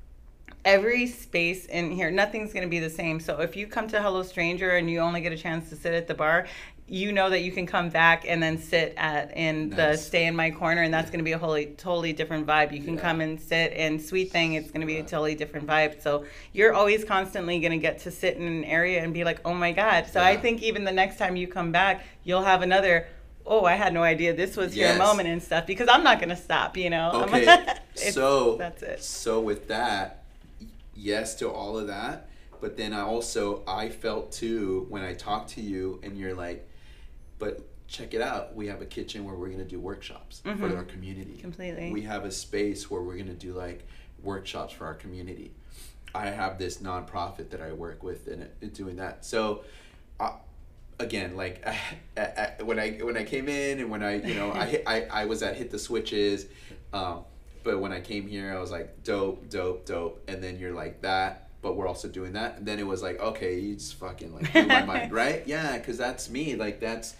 every 0.64 1.06
space 1.06 1.66
in 1.66 1.90
here 1.90 2.10
nothing's 2.10 2.52
going 2.52 2.62
to 2.64 2.70
be 2.70 2.78
the 2.78 2.90
same. 2.90 3.18
So 3.20 3.40
if 3.40 3.56
you 3.56 3.66
come 3.66 3.88
to 3.88 4.00
hello 4.00 4.22
stranger 4.22 4.70
and 4.76 4.88
you 4.90 5.00
only 5.00 5.20
get 5.20 5.32
a 5.32 5.36
chance 5.36 5.68
to 5.70 5.76
sit 5.76 5.94
at 5.94 6.06
the 6.06 6.14
bar 6.14 6.46
you 6.88 7.12
know 7.12 7.30
that 7.30 7.40
you 7.42 7.52
can 7.52 7.64
come 7.64 7.88
back 7.88 8.24
and 8.28 8.42
then 8.42 8.58
sit 8.58 8.92
at 8.98 9.34
in 9.36 9.70
the 9.70 9.96
stay 9.96 10.26
in 10.26 10.34
my 10.36 10.50
corner 10.50 10.82
and 10.82 10.92
that's 10.92 11.10
going 11.10 11.20
to 11.20 11.24
be 11.24 11.32
a 11.32 11.38
wholly 11.38 11.66
totally 11.78 12.12
different 12.12 12.46
vibe. 12.46 12.72
You 12.72 12.82
can 12.82 12.94
Yeah. 12.96 13.00
come 13.00 13.20
and 13.20 13.40
sit 13.40 13.72
in 13.72 13.98
sweet 13.98 14.30
thing 14.32 14.54
it's 14.54 14.70
going 14.70 14.80
to 14.82 14.86
be 14.86 14.98
a 14.98 15.02
totally 15.02 15.34
different 15.34 15.66
vibe. 15.66 16.02
So 16.02 16.26
you're 16.52 16.74
always 16.74 17.04
constantly 17.04 17.60
going 17.60 17.72
to 17.72 17.78
get 17.78 18.00
to 18.00 18.10
sit 18.10 18.36
in 18.36 18.42
an 18.42 18.64
area 18.64 19.02
and 19.02 19.14
be 19.14 19.24
like 19.24 19.40
oh 19.44 19.54
my 19.54 19.72
god. 19.72 20.06
So 20.12 20.20
i 20.20 20.36
think 20.36 20.60
even 20.62 20.84
the 20.84 20.92
next 20.92 21.16
time 21.18 21.34
you 21.36 21.46
come 21.48 21.72
back 21.72 22.04
you'll 22.24 22.42
have 22.42 22.62
another 22.62 23.06
oh 23.46 23.64
i 23.64 23.74
had 23.74 23.94
no 23.94 24.02
idea 24.02 24.34
this 24.34 24.56
was 24.56 24.76
Yes. 24.76 24.88
your 24.90 24.98
moment 24.98 25.28
and 25.28 25.42
stuff 25.42 25.66
because 25.66 25.88
i'm 25.88 26.02
not 26.04 26.18
going 26.18 26.28
to 26.30 26.36
stop 26.36 26.76
you 26.76 26.90
know? 26.90 27.24
Okay, 27.26 27.64
so 27.94 28.56
that's 28.56 28.82
it. 28.82 29.02
So 29.02 29.40
with 29.40 29.68
that, 29.68 30.21
yes 30.94 31.34
to 31.36 31.48
all 31.50 31.78
of 31.78 31.86
that, 31.88 32.28
but 32.60 32.76
then 32.76 32.92
I 32.92 33.00
also 33.02 33.62
I 33.66 33.88
felt 33.88 34.32
too 34.32 34.86
when 34.88 35.02
I 35.02 35.14
talked 35.14 35.50
to 35.50 35.60
you 35.60 36.00
and 36.02 36.16
you're 36.16 36.34
like, 36.34 36.68
but 37.38 37.66
check 37.88 38.14
it 38.14 38.22
out, 38.22 38.54
we 38.54 38.68
have 38.68 38.80
a 38.80 38.86
kitchen 38.86 39.24
where 39.24 39.34
we're 39.34 39.48
gonna 39.50 39.64
do 39.64 39.78
workshops 39.78 40.40
for 40.40 40.50
Mhm. 40.54 40.76
our 40.76 40.84
community. 40.84 41.38
Completely. 41.38 41.92
We 41.92 42.02
have 42.02 42.24
a 42.24 42.30
space 42.30 42.90
where 42.90 43.02
we're 43.02 43.16
gonna 43.18 43.34
do 43.34 43.52
like 43.52 43.84
workshops 44.22 44.72
for 44.72 44.86
our 44.86 44.94
community. 44.94 45.52
I 46.14 46.26
have 46.28 46.58
this 46.58 46.78
nonprofit 46.78 47.50
that 47.50 47.60
I 47.60 47.72
work 47.72 48.02
with 48.02 48.28
and 48.28 48.48
doing 48.72 48.96
that. 48.96 49.24
So. 49.24 49.64
I, 50.20 50.34
again 51.00 51.36
like 51.36 51.64
when 52.62 52.78
i 52.78 52.90
when 53.02 53.16
i 53.16 53.24
came 53.24 53.48
in 53.48 53.80
and 53.80 53.90
when 53.90 54.04
i 54.04 54.22
you 54.24 54.34
know 54.34 54.52
i 54.52 54.80
I, 54.86 55.22
I 55.22 55.24
was 55.24 55.42
at 55.42 55.56
hit 55.56 55.70
the 55.70 55.78
switches 55.78 56.46
um 56.92 57.24
but 57.64 57.80
when 57.80 57.92
i 57.92 58.00
came 58.00 58.26
here 58.26 58.52
i 58.52 58.60
was 58.60 58.70
like 58.70 59.02
dope 59.04 59.48
dope 59.48 59.84
dope. 59.86 60.22
And 60.28 60.42
then 60.42 60.58
you're 60.58 60.74
like 60.74 61.02
that 61.02 61.48
but 61.62 61.76
we're 61.76 61.86
also 61.86 62.08
doing 62.08 62.32
that. 62.32 62.58
And 62.58 62.66
then 62.66 62.80
it 62.80 62.86
was 62.86 63.02
like 63.02 63.20
okay 63.20 63.58
you 63.58 63.74
just 63.74 63.94
fucking 63.94 64.34
like 64.34 64.52
blew 64.52 64.66
my 64.66 64.84
mind 64.84 65.12
right? 65.22 65.42
Yeah 65.46 65.78
because 65.78 65.96
that's 65.96 66.28
me. 66.28 66.56
Like 66.56 66.80
that's 66.80 67.14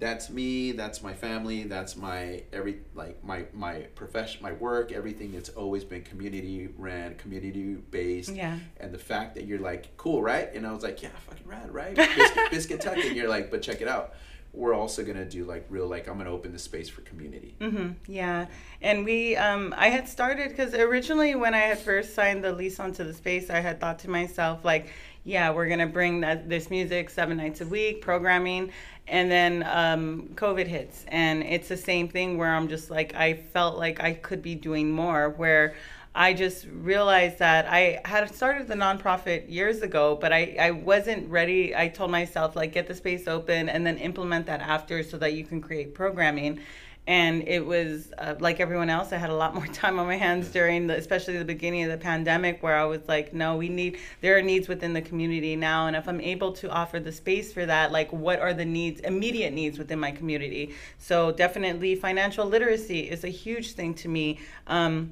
that's 0.00 0.28
me. 0.28 0.72
That's 0.72 1.02
my 1.02 1.14
family. 1.14 1.62
That's 1.62 1.94
my 1.96 2.42
every 2.52 2.80
like 2.96 3.22
my 3.24 3.44
my 3.52 3.82
profession 3.94 4.42
my 4.42 4.52
work 4.52 4.90
everything 4.90 5.34
it's 5.34 5.50
always 5.50 5.84
been 5.84 6.02
community 6.02 6.68
ran 6.76 7.14
community 7.14 7.74
based. 7.74 8.34
Yeah. 8.34 8.58
and 8.78 8.92
the 8.92 8.98
fact 8.98 9.36
that 9.36 9.44
you're 9.46 9.60
like 9.60 9.96
cool 9.96 10.22
right? 10.22 10.52
And 10.54 10.66
i 10.66 10.72
was 10.72 10.82
like 10.82 11.00
yeah 11.02 11.10
fucking 11.28 11.46
rad 11.46 11.72
right? 11.72 11.94
Biscuit, 11.94 12.38
biscuit 12.50 12.80
tuck. 12.80 12.96
And 12.96 13.14
you're 13.16 13.28
like 13.28 13.50
but 13.50 13.62
check 13.62 13.80
it 13.80 13.88
out 13.88 14.14
we're 14.54 14.74
also 14.74 15.02
gonna 15.02 15.24
do 15.24 15.44
like 15.44 15.66
real 15.68 15.86
like 15.86 16.06
i'm 16.08 16.16
gonna 16.16 16.30
open 16.30 16.52
the 16.52 16.58
space 16.58 16.88
for 16.88 17.00
community 17.02 17.54
hmm 17.60 17.88
Yeah, 18.06 18.46
and 18.80 19.04
we, 19.04 19.36
um, 19.36 19.74
I 19.76 19.88
had 19.88 20.08
started 20.08 20.50
because 20.50 20.74
originally 20.74 21.34
when 21.34 21.54
I 21.54 21.60
had 21.60 21.78
first 21.78 22.14
signed 22.14 22.44
the 22.44 22.52
lease 22.52 22.78
onto 22.78 23.02
the 23.04 23.14
space, 23.14 23.50
I 23.50 23.60
had 23.60 23.80
thought 23.80 23.98
to 24.00 24.10
myself 24.10 24.64
like, 24.64 24.92
yeah, 25.24 25.50
we're 25.50 25.68
gonna 25.68 25.86
bring 25.86 26.20
that 26.20 26.48
this 26.48 26.70
music 26.70 27.10
seven 27.10 27.36
nights 27.38 27.60
a 27.60 27.66
week, 27.66 28.02
programming, 28.02 28.72
and 29.08 29.30
then 29.30 29.62
um, 29.64 30.28
COVID 30.34 30.66
hits, 30.66 31.04
and 31.08 31.42
it's 31.42 31.68
the 31.68 31.76
same 31.76 32.08
thing 32.08 32.36
where 32.38 32.54
I'm 32.54 32.68
just 32.68 32.90
like, 32.90 33.14
I 33.14 33.34
felt 33.34 33.78
like 33.78 34.00
I 34.00 34.12
could 34.14 34.42
be 34.42 34.54
doing 34.54 34.90
more, 34.90 35.30
where. 35.30 35.74
I 36.16 36.32
just 36.32 36.66
realized 36.70 37.40
that 37.40 37.66
I 37.66 38.00
had 38.04 38.32
started 38.32 38.68
the 38.68 38.74
nonprofit 38.74 39.50
years 39.50 39.82
ago, 39.82 40.16
but 40.20 40.32
I, 40.32 40.56
I 40.60 40.70
wasn't 40.70 41.28
ready. 41.28 41.74
I 41.74 41.88
told 41.88 42.12
myself, 42.12 42.54
like, 42.54 42.72
get 42.72 42.86
the 42.86 42.94
space 42.94 43.26
open 43.26 43.68
and 43.68 43.84
then 43.84 43.98
implement 43.98 44.46
that 44.46 44.60
after 44.60 45.02
so 45.02 45.18
that 45.18 45.32
you 45.32 45.44
can 45.44 45.60
create 45.60 45.92
programming. 45.92 46.60
And 47.08 47.46
it 47.48 47.66
was 47.66 48.12
uh, 48.16 48.36
like 48.38 48.60
everyone 48.60 48.88
else 48.88 49.12
i 49.12 49.18
had 49.18 49.28
a 49.28 49.34
lot 49.34 49.54
more 49.54 49.66
time 49.82 49.98
on 49.98 50.06
my 50.06 50.16
hands 50.16 50.48
during 50.48 50.86
the 50.86 50.96
especially 50.96 51.36
the 51.36 51.44
beginning 51.44 51.84
of 51.84 51.90
the 51.90 51.98
pandemic 51.98 52.62
where 52.62 52.78
i 52.78 52.84
was 52.84 53.06
like 53.06 53.34
no 53.34 53.56
we 53.56 53.68
need 53.68 53.98
there 54.22 54.38
are 54.38 54.40
needs 54.40 54.68
within 54.68 54.94
the 54.94 55.02
community 55.02 55.54
now. 55.54 55.86
And 55.86 55.96
if 55.96 56.08
i'm 56.08 56.20
able 56.22 56.52
to 56.52 56.70
offer 56.70 56.98
the 56.98 57.12
space 57.12 57.52
for 57.52 57.66
that 57.66 57.92
like 57.92 58.10
what 58.10 58.38
are 58.38 58.54
the 58.54 58.64
needs 58.64 59.00
immediate 59.00 59.52
needs 59.52 59.78
within 59.78 59.98
my 59.98 60.12
community? 60.12 60.74
So 60.96 61.30
definitely 61.30 61.94
financial 61.94 62.46
literacy 62.46 63.00
is 63.00 63.22
a 63.24 63.28
huge 63.28 63.72
thing 63.72 63.92
to 63.96 64.08
me. 64.08 64.38
Um, 64.66 65.10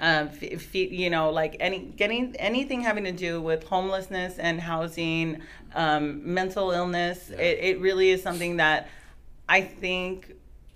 uh, 0.00 0.26
f- 0.30 0.74
you 0.74 1.10
know, 1.10 1.30
like 1.30 1.56
any 1.60 1.78
getting 1.80 2.34
anything 2.36 2.82
having 2.82 3.04
to 3.04 3.12
do 3.12 3.40
with 3.40 3.64
homelessness 3.64 4.38
and 4.38 4.60
housing, 4.60 5.40
um, 5.74 6.32
mental 6.32 6.70
illness. 6.70 7.30
Yeah. 7.30 7.38
It, 7.38 7.58
it 7.76 7.80
really 7.80 8.10
is 8.10 8.22
something 8.22 8.56
that 8.58 8.88
I 9.48 9.62
think 9.62 10.34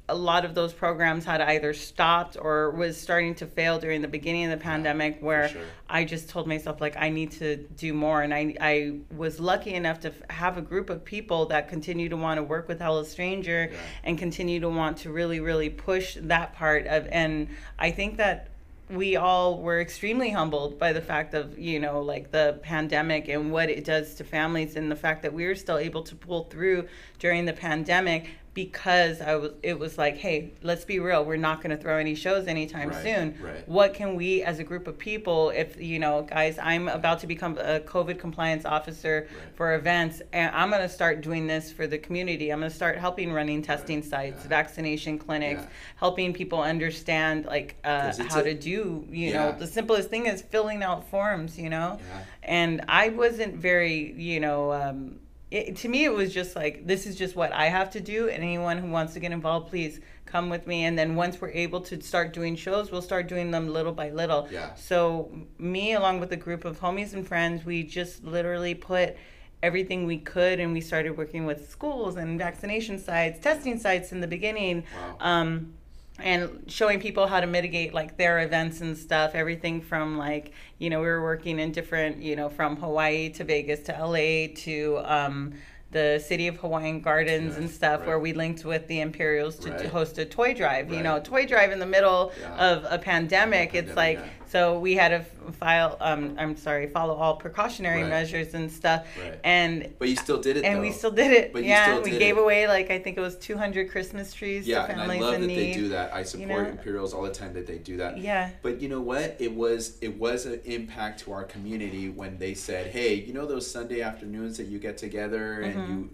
a 0.08 0.14
lot 0.16 0.44
of 0.44 0.54
those 0.54 0.72
programs 0.74 1.24
had 1.24 1.40
either 1.40 1.72
stopped 1.72 2.36
or 2.38 2.70
was 2.72 3.00
starting 3.00 3.34
to 3.36 3.46
fail 3.46 3.78
during 3.78 4.02
the 4.02 4.08
beginning 4.08 4.44
of 4.44 4.50
the 4.50 4.62
pandemic 4.62 5.18
where 5.20 5.48
sure. 5.48 5.62
I 5.88 6.04
just 6.04 6.28
told 6.28 6.46
myself 6.48 6.80
like 6.80 6.96
I 6.98 7.08
need 7.08 7.30
to 7.32 7.56
do 7.56 7.94
more 7.94 8.20
and 8.20 8.34
I 8.34 8.54
I 8.60 8.96
was 9.16 9.38
lucky 9.38 9.72
enough 9.72 10.00
to 10.00 10.08
f- 10.08 10.30
have 10.30 10.58
a 10.58 10.60
group 10.60 10.90
of 10.90 11.04
people 11.04 11.46
that 11.46 11.68
continue 11.68 12.08
to 12.08 12.16
want 12.16 12.38
to 12.38 12.42
work 12.42 12.66
with 12.66 12.80
Hello 12.80 13.04
Stranger 13.04 13.70
Yeah. 13.72 13.78
and 14.04 14.18
continue 14.18 14.58
to 14.60 14.68
want 14.68 14.98
to 14.98 15.10
really 15.12 15.38
really 15.40 15.70
push 15.70 16.18
that 16.20 16.54
part 16.56 16.86
of 16.88 17.06
and 17.10 17.48
I 17.78 17.92
think 17.92 18.16
that 18.16 18.48
we 18.92 19.16
all 19.16 19.58
were 19.58 19.80
extremely 19.80 20.30
humbled 20.30 20.78
by 20.78 20.92
the 20.92 21.00
fact 21.00 21.32
of 21.34 21.58
you 21.58 21.80
know 21.80 22.00
like 22.00 22.30
the 22.30 22.58
pandemic 22.62 23.28
and 23.28 23.50
what 23.50 23.70
it 23.70 23.84
does 23.84 24.14
to 24.14 24.24
families 24.24 24.76
and 24.76 24.90
the 24.90 24.96
fact 24.96 25.22
that 25.22 25.32
we 25.32 25.46
were 25.46 25.54
still 25.54 25.78
able 25.78 26.02
to 26.02 26.14
pull 26.14 26.44
through 26.44 26.86
during 27.18 27.46
the 27.46 27.52
pandemic 27.52 28.30
because 28.54 29.20
I 29.22 29.36
was 29.36 29.52
it 29.62 29.78
was 29.78 29.96
like 29.96 30.16
hey 30.18 30.52
let's 30.62 30.84
be 30.84 30.98
real 30.98 31.24
we're 31.24 31.36
not 31.36 31.62
going 31.62 31.74
to 31.74 31.82
throw 31.82 31.96
any 31.96 32.14
shows 32.14 32.46
anytime 32.46 32.90
Right, 32.90 33.02
soon 33.02 33.34
right. 33.40 33.66
what 33.66 33.94
can 33.94 34.14
we 34.14 34.42
as 34.42 34.58
a 34.58 34.64
group 34.64 34.86
of 34.86 34.98
people 34.98 35.50
if 35.50 35.80
you 35.80 35.98
know 35.98 36.22
guys 36.22 36.58
i'm 36.58 36.88
about 36.88 37.20
to 37.20 37.26
become 37.26 37.56
a 37.58 37.80
covid 37.80 38.18
compliance 38.18 38.66
officer 38.66 39.26
Right. 39.30 39.56
for 39.56 39.74
events 39.74 40.20
and 40.34 40.54
i'm 40.54 40.68
going 40.68 40.82
to 40.82 40.88
start 40.88 41.22
doing 41.22 41.46
this 41.46 41.72
for 41.72 41.86
the 41.86 41.96
community 41.96 42.50
i'm 42.50 42.58
going 42.60 42.70
to 42.70 42.76
start 42.76 42.98
helping 42.98 43.32
running 43.32 43.62
testing 43.62 44.02
sites 44.02 44.42
yeah. 44.42 44.48
vaccination 44.48 45.18
clinics 45.18 45.62
Yeah. 45.62 45.68
helping 45.96 46.34
people 46.34 46.60
understand 46.60 47.46
like 47.46 47.76
uh, 47.84 48.12
how 48.28 48.40
a- 48.40 48.44
to 48.44 48.54
do 48.54 49.06
you 49.10 49.30
Yeah. 49.30 49.32
know 49.52 49.58
the 49.58 49.66
simplest 49.66 50.10
thing 50.10 50.26
is 50.26 50.42
filling 50.42 50.82
out 50.82 51.08
forms 51.08 51.58
you 51.58 51.70
know 51.70 51.98
and 52.42 52.82
i 52.88 53.08
wasn't 53.08 53.54
very 53.56 54.12
you 54.12 54.40
know 54.40 54.72
um, 54.72 55.18
it, 55.52 55.76
to 55.76 55.88
me, 55.88 56.04
it 56.04 56.12
was 56.12 56.32
just 56.32 56.56
like 56.56 56.86
this 56.86 57.06
is 57.06 57.14
just 57.16 57.36
what 57.36 57.52
I 57.52 57.66
have 57.66 57.90
to 57.90 58.00
do, 58.00 58.28
and 58.28 58.42
anyone 58.42 58.78
who 58.78 58.88
wants 58.90 59.12
to 59.14 59.20
get 59.20 59.32
involved, 59.32 59.68
please 59.68 60.00
come 60.24 60.48
with 60.48 60.66
me. 60.66 60.84
And 60.84 60.98
then 60.98 61.14
once 61.14 61.40
we're 61.40 61.50
able 61.50 61.80
to 61.82 62.00
start 62.00 62.32
doing 62.32 62.56
shows, 62.56 62.90
we'll 62.90 63.02
start 63.02 63.28
doing 63.28 63.50
them 63.50 63.68
little 63.68 63.92
by 63.92 64.10
little. 64.10 64.48
Yeah. 64.50 64.74
So 64.74 65.30
me, 65.58 65.92
along 65.92 66.20
with 66.20 66.32
a 66.32 66.36
group 66.36 66.64
of 66.64 66.80
homies 66.80 67.12
and 67.12 67.26
friends, 67.26 67.64
we 67.64 67.82
just 67.82 68.24
literally 68.24 68.74
put 68.74 69.16
everything 69.62 70.06
we 70.06 70.18
could 70.18 70.58
and 70.58 70.72
we 70.72 70.80
started 70.80 71.16
working 71.16 71.46
with 71.46 71.70
schools 71.70 72.16
and 72.16 72.36
vaccination 72.36 72.98
sites 72.98 73.38
testing 73.38 73.78
sites 73.78 74.10
in 74.10 74.20
the 74.20 74.26
beginning 74.26 74.82
Wow. 74.92 75.16
um, 75.20 75.74
and 76.18 76.64
showing 76.68 77.00
people 77.00 77.26
how 77.26 77.40
to 77.40 77.46
mitigate 77.46 77.94
like 77.94 78.16
their 78.16 78.40
events 78.40 78.80
and 78.80 78.96
stuff 78.96 79.32
everything 79.34 79.80
from 79.80 80.18
like 80.18 80.52
you 80.78 80.90
know 80.90 81.00
we 81.00 81.06
were 81.06 81.22
working 81.22 81.58
in 81.58 81.72
different 81.72 82.22
you 82.22 82.36
know 82.36 82.48
from 82.48 82.76
hawaii 82.76 83.30
to 83.30 83.44
vegas 83.44 83.80
to 83.80 83.92
la 84.04 84.52
to 84.54 85.00
um, 85.04 85.52
the 85.90 86.22
city 86.24 86.48
of 86.48 86.56
hawaiian 86.58 87.00
gardens 87.00 87.54
Yeah, 87.54 87.60
and 87.62 87.70
stuff 87.70 88.00
right. 88.00 88.08
where 88.08 88.18
we 88.18 88.34
linked 88.34 88.64
with 88.64 88.86
the 88.88 89.00
imperials 89.00 89.56
to, 89.60 89.70
Right. 89.70 89.86
host 89.86 90.18
a 90.18 90.24
toy 90.26 90.52
drive 90.54 90.92
you 90.92 91.02
know 91.02 91.18
toy 91.18 91.46
drive 91.46 91.72
in 91.72 91.78
the 91.78 91.86
middle 91.86 92.32
Yeah. 92.40 92.56
of 92.72 92.84
a 92.90 92.98
pandemic 92.98 93.74
it's 93.74 93.88
pandemic, 93.88 93.96
like 93.96 94.18
yeah. 94.18 94.41
So 94.52 94.78
we 94.78 94.94
had 94.94 95.08
to 95.08 95.24
file 95.52 95.96
um, 96.00 96.36
i'm 96.38 96.54
sorry 96.56 96.86
follow 96.86 97.14
all 97.14 97.36
precautionary 97.36 98.02
Right. 98.02 98.10
measures 98.10 98.52
and 98.54 98.70
stuff 98.70 99.06
Right. 99.20 99.38
and 99.44 99.92
But 99.98 100.08
you 100.10 100.16
still 100.16 100.40
did 100.40 100.56
it. 100.58 100.64
and 100.64 100.78
though. 100.78 100.82
we 100.82 100.92
still 100.92 101.10
did 101.10 101.30
it. 101.32 101.52
But 101.52 101.62
you 101.62 101.70
yeah, 101.70 101.86
still 101.86 102.02
we 102.02 102.10
gave 102.18 102.36
it. 102.36 102.40
away 102.40 102.68
like 102.68 102.90
I 102.90 102.98
think 102.98 103.16
it 103.16 103.20
was 103.20 103.36
200 103.36 103.90
Christmas 103.90 104.32
trees 104.34 104.66
Yeah, 104.66 104.86
to 104.86 104.92
and 104.92 105.00
I 105.00 105.04
families 105.06 105.20
love 105.22 105.34
in 105.34 105.40
that 105.42 105.46
need. 105.46 105.74
they 105.74 105.78
do 105.80 105.88
that. 105.88 106.12
I 106.14 106.22
support 106.22 106.64
know? 106.64 106.70
Imperials 106.70 107.14
all 107.14 107.22
the 107.22 107.30
time 107.42 107.52
that 107.54 107.66
they 107.66 107.78
do 107.78 107.96
that. 107.98 108.18
Yeah. 108.18 108.50
But 108.62 108.80
you 108.80 108.88
know 108.88 109.00
what? 109.00 109.36
It 109.38 109.54
was 109.54 109.96
it 110.00 110.18
was 110.18 110.44
an 110.46 110.60
impact 110.64 111.20
to 111.20 111.32
our 111.32 111.44
community 111.44 112.08
when 112.10 112.38
they 112.38 112.54
said, 112.54 112.88
"Hey, 112.88 113.14
you 113.14 113.32
know 113.32 113.46
those 113.46 113.66
Sunday 113.70 114.00
afternoons 114.02 114.56
that 114.58 114.66
you 114.66 114.78
get 114.78 114.96
together 114.98 115.60
and 115.62 115.72
Mm-hmm. 115.74 115.92
you 115.92 115.98
uh, 115.98 116.02
you 116.02 116.08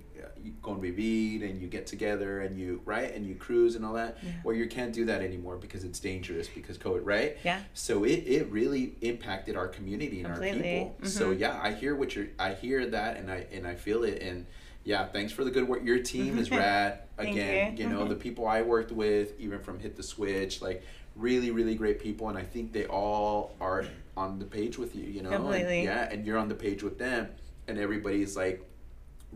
go 0.62 0.72
and 0.72 1.60
you 1.60 1.66
get 1.68 1.86
together 1.86 2.40
and 2.40 2.58
you 2.58 2.80
right 2.84 3.14
and 3.14 3.26
you 3.26 3.34
cruise 3.34 3.74
and 3.74 3.84
all 3.84 3.94
that. 3.94 4.18
Well, 4.44 4.54
you 4.54 4.66
can't 4.66 4.92
do 4.92 5.04
that 5.06 5.22
anymore 5.22 5.56
because 5.56 5.84
it's 5.84 5.98
dangerous 6.00 6.48
because 6.48 6.78
COVID, 6.78 7.00
right? 7.04 7.36
Yeah. 7.44 7.60
So 7.74 8.04
it, 8.04 8.24
it 8.26 8.50
really 8.50 8.94
impacted 9.00 9.56
our 9.56 9.68
community 9.68 10.22
and 10.22 10.32
our 10.32 10.40
people. 10.62 10.96
So 11.08 11.32
Mhm. 11.34 11.38
yeah, 11.40 11.60
I 11.62 11.72
hear 11.72 11.94
what 11.94 12.14
you're 12.14 12.28
I 12.38 12.54
hear 12.54 12.86
that 12.86 13.16
and 13.16 13.30
I 13.30 13.46
and 13.52 13.66
I 13.66 13.74
feel 13.74 14.04
it 14.04 14.22
and 14.22 14.46
yeah, 14.84 15.04
thanks 15.06 15.32
for 15.32 15.44
the 15.44 15.50
good 15.50 15.68
work. 15.68 15.84
Your 15.84 15.98
team 16.02 16.38
is 16.38 16.50
rad. 16.62 17.00
Again, 17.18 17.76
you. 17.76 17.84
you 17.84 17.90
know, 17.90 18.04
Mhm. 18.04 18.08
the 18.10 18.14
people 18.16 18.46
I 18.46 18.62
worked 18.62 18.92
with, 18.92 19.38
even 19.40 19.58
from 19.58 19.80
Hit 19.80 19.96
the 19.96 20.02
Switch, 20.02 20.62
like 20.62 20.82
really, 21.16 21.50
really 21.50 21.74
great 21.74 21.98
people, 22.00 22.28
and 22.28 22.38
I 22.38 22.44
think 22.44 22.72
they 22.72 22.86
all 22.86 23.54
are 23.60 23.84
on 24.16 24.38
the 24.38 24.44
page 24.44 24.78
with 24.78 24.94
you. 24.94 25.04
You 25.04 25.22
know, 25.22 25.30
And, 25.32 25.84
yeah, 25.84 26.08
and 26.10 26.24
you're 26.24 26.38
on 26.38 26.48
the 26.48 26.54
page 26.54 26.82
with 26.82 26.96
them, 26.98 27.28
and 27.66 27.76
everybody's 27.76 28.36
like 28.36 28.62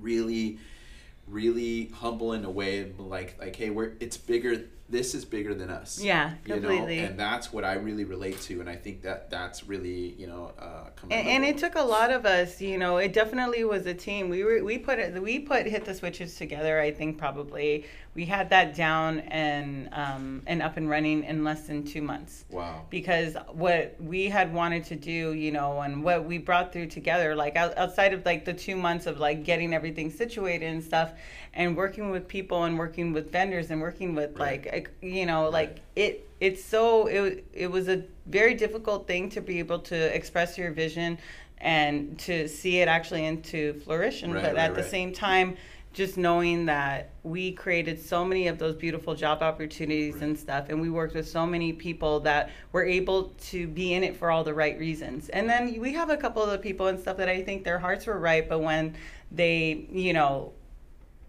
really, 0.01 0.59
really 1.27 1.87
humble 1.95 2.33
in 2.33 2.45
a 2.45 2.51
way, 2.51 2.93
like 2.99 3.37
like 3.39 3.57
hey, 3.57 3.71
we're 3.71 3.93
it's 4.01 4.17
bigger. 4.17 4.65
This 4.89 5.15
is 5.15 5.25
bigger 5.25 5.55
than 5.55 5.71
us. 5.71 6.03
Yeah, 6.03 6.35
you 6.45 6.57
know, 6.57 6.69
completely. 6.69 6.99
and 6.99 7.19
that's 7.19 7.51
what 7.51 7.65
I 7.65 7.75
really 7.75 8.05
relate 8.05 8.39
to, 8.43 8.61
and 8.61 8.69
I 8.69 8.77
think 8.77 9.01
that 9.03 9.31
that's 9.31 9.67
really 9.67 10.15
you 10.19 10.27
know 10.27 10.53
uh, 10.59 10.91
And, 11.05 11.29
and 11.29 11.45
it 11.45 11.57
took 11.57 11.77
a 11.77 11.83
lot 11.83 12.11
of 12.11 12.27
us, 12.27 12.61
you 12.61 12.77
know. 12.77 12.99
It 12.99 13.15
definitely 13.15 13.65
was 13.65 13.87
a 13.87 13.95
team. 13.95 14.29
We 14.29 14.45
were 14.45 14.63
we 14.63 14.77
put 14.77 14.99
it 14.99 15.23
we 15.23 15.39
put 15.39 15.67
hit 15.67 15.87
the 15.87 15.95
switches 15.95 16.37
together. 16.37 16.79
I 16.79 16.91
think 16.91 17.17
probably 17.17 17.87
we 18.15 18.27
had 18.27 18.51
that 18.51 18.75
down 18.75 19.21
and 19.21 19.89
um, 19.93 20.43
and 20.47 20.61
up 20.61 20.77
and 20.77 20.89
running 20.89 21.25
in 21.25 21.45
less 21.45 21.67
than 21.67 21.83
two 21.83 22.03
months. 22.03 22.45
wow. 22.51 22.83
because 22.91 23.37
what 23.53 23.97
we 23.99 24.27
had 24.27 24.53
wanted 24.53 24.85
to 24.85 24.97
do, 24.97 25.33
you 25.33 25.51
know, 25.51 25.81
and 25.81 26.05
what 26.05 26.25
we 26.25 26.37
brought 26.37 26.73
through 26.73 26.87
together, 26.87 27.35
like 27.35 27.57
outside 27.57 28.13
of 28.13 28.25
like 28.27 28.45
the 28.45 28.53
two 28.53 28.77
months 28.77 29.07
of 29.07 29.19
like 29.19 29.45
getting 29.45 29.73
everything 29.73 30.11
situated 30.11 30.67
and 30.67 30.85
stuff, 30.85 31.13
and 31.55 31.75
working 31.75 32.11
with 32.11 32.29
people 32.29 32.65
and 32.65 32.79
working 32.79 33.15
with 33.15 33.33
vendors 33.33 33.71
and 33.71 33.81
working 33.81 34.15
with 34.15 34.39
Right. 34.39 34.71
like, 34.71 34.91
you 35.01 35.25
know, 35.25 35.49
like 35.49 35.81
it, 35.97 36.29
it's 36.39 36.63
so 36.63 37.07
it 37.07 37.47
it 37.55 37.71
was 37.71 37.89
a 37.89 38.05
very 38.27 38.55
difficult 38.55 39.07
thing 39.07 39.31
to 39.31 39.41
be 39.41 39.59
able 39.59 39.79
to 39.79 40.15
express 40.15 40.59
your 40.59 40.71
vision 40.71 41.19
and 41.59 42.19
to 42.19 42.49
see 42.49 42.81
it 42.81 42.89
actually 42.89 43.25
into 43.25 43.73
flourishing, 43.85 44.33
Right, 44.33 44.43
but 44.43 44.55
right, 44.55 44.65
at 44.65 44.75
the 44.75 44.83
same 44.83 45.13
time 45.13 45.57
just 45.93 46.17
knowing 46.17 46.67
that 46.67 47.11
we 47.23 47.53
created 47.53 48.01
so 48.01 48.25
many 48.25 48.49
of 48.49 48.59
those 48.59 48.75
beautiful 48.75 49.15
job 49.15 49.43
opportunities 49.43 50.23
and 50.23 50.39
stuff 50.39 50.69
and 50.71 50.81
we 50.81 50.89
worked 50.89 51.15
with 51.15 51.29
so 51.29 51.47
many 51.47 51.73
people 51.73 52.21
that 52.21 52.51
were 52.73 52.85
able 52.85 53.33
to 53.41 53.67
be 53.67 53.93
in 53.93 54.03
it 54.03 54.17
for 54.17 54.31
all 54.31 54.43
the 54.43 54.55
right 54.55 54.79
reasons 54.79 55.29
and 55.31 55.49
then 55.49 55.79
we 55.81 55.93
have 55.93 56.09
a 56.11 56.17
couple 56.17 56.43
of 56.43 56.51
the 56.51 56.59
people 56.59 56.87
and 56.87 56.99
stuff 56.99 57.17
that 57.19 57.29
i 57.29 57.43
think 57.43 57.63
their 57.65 57.79
hearts 57.79 58.07
were 58.07 58.19
right 58.19 58.49
but 58.49 58.61
when 58.61 58.95
they 59.31 59.87
you 59.91 60.13
know 60.13 60.53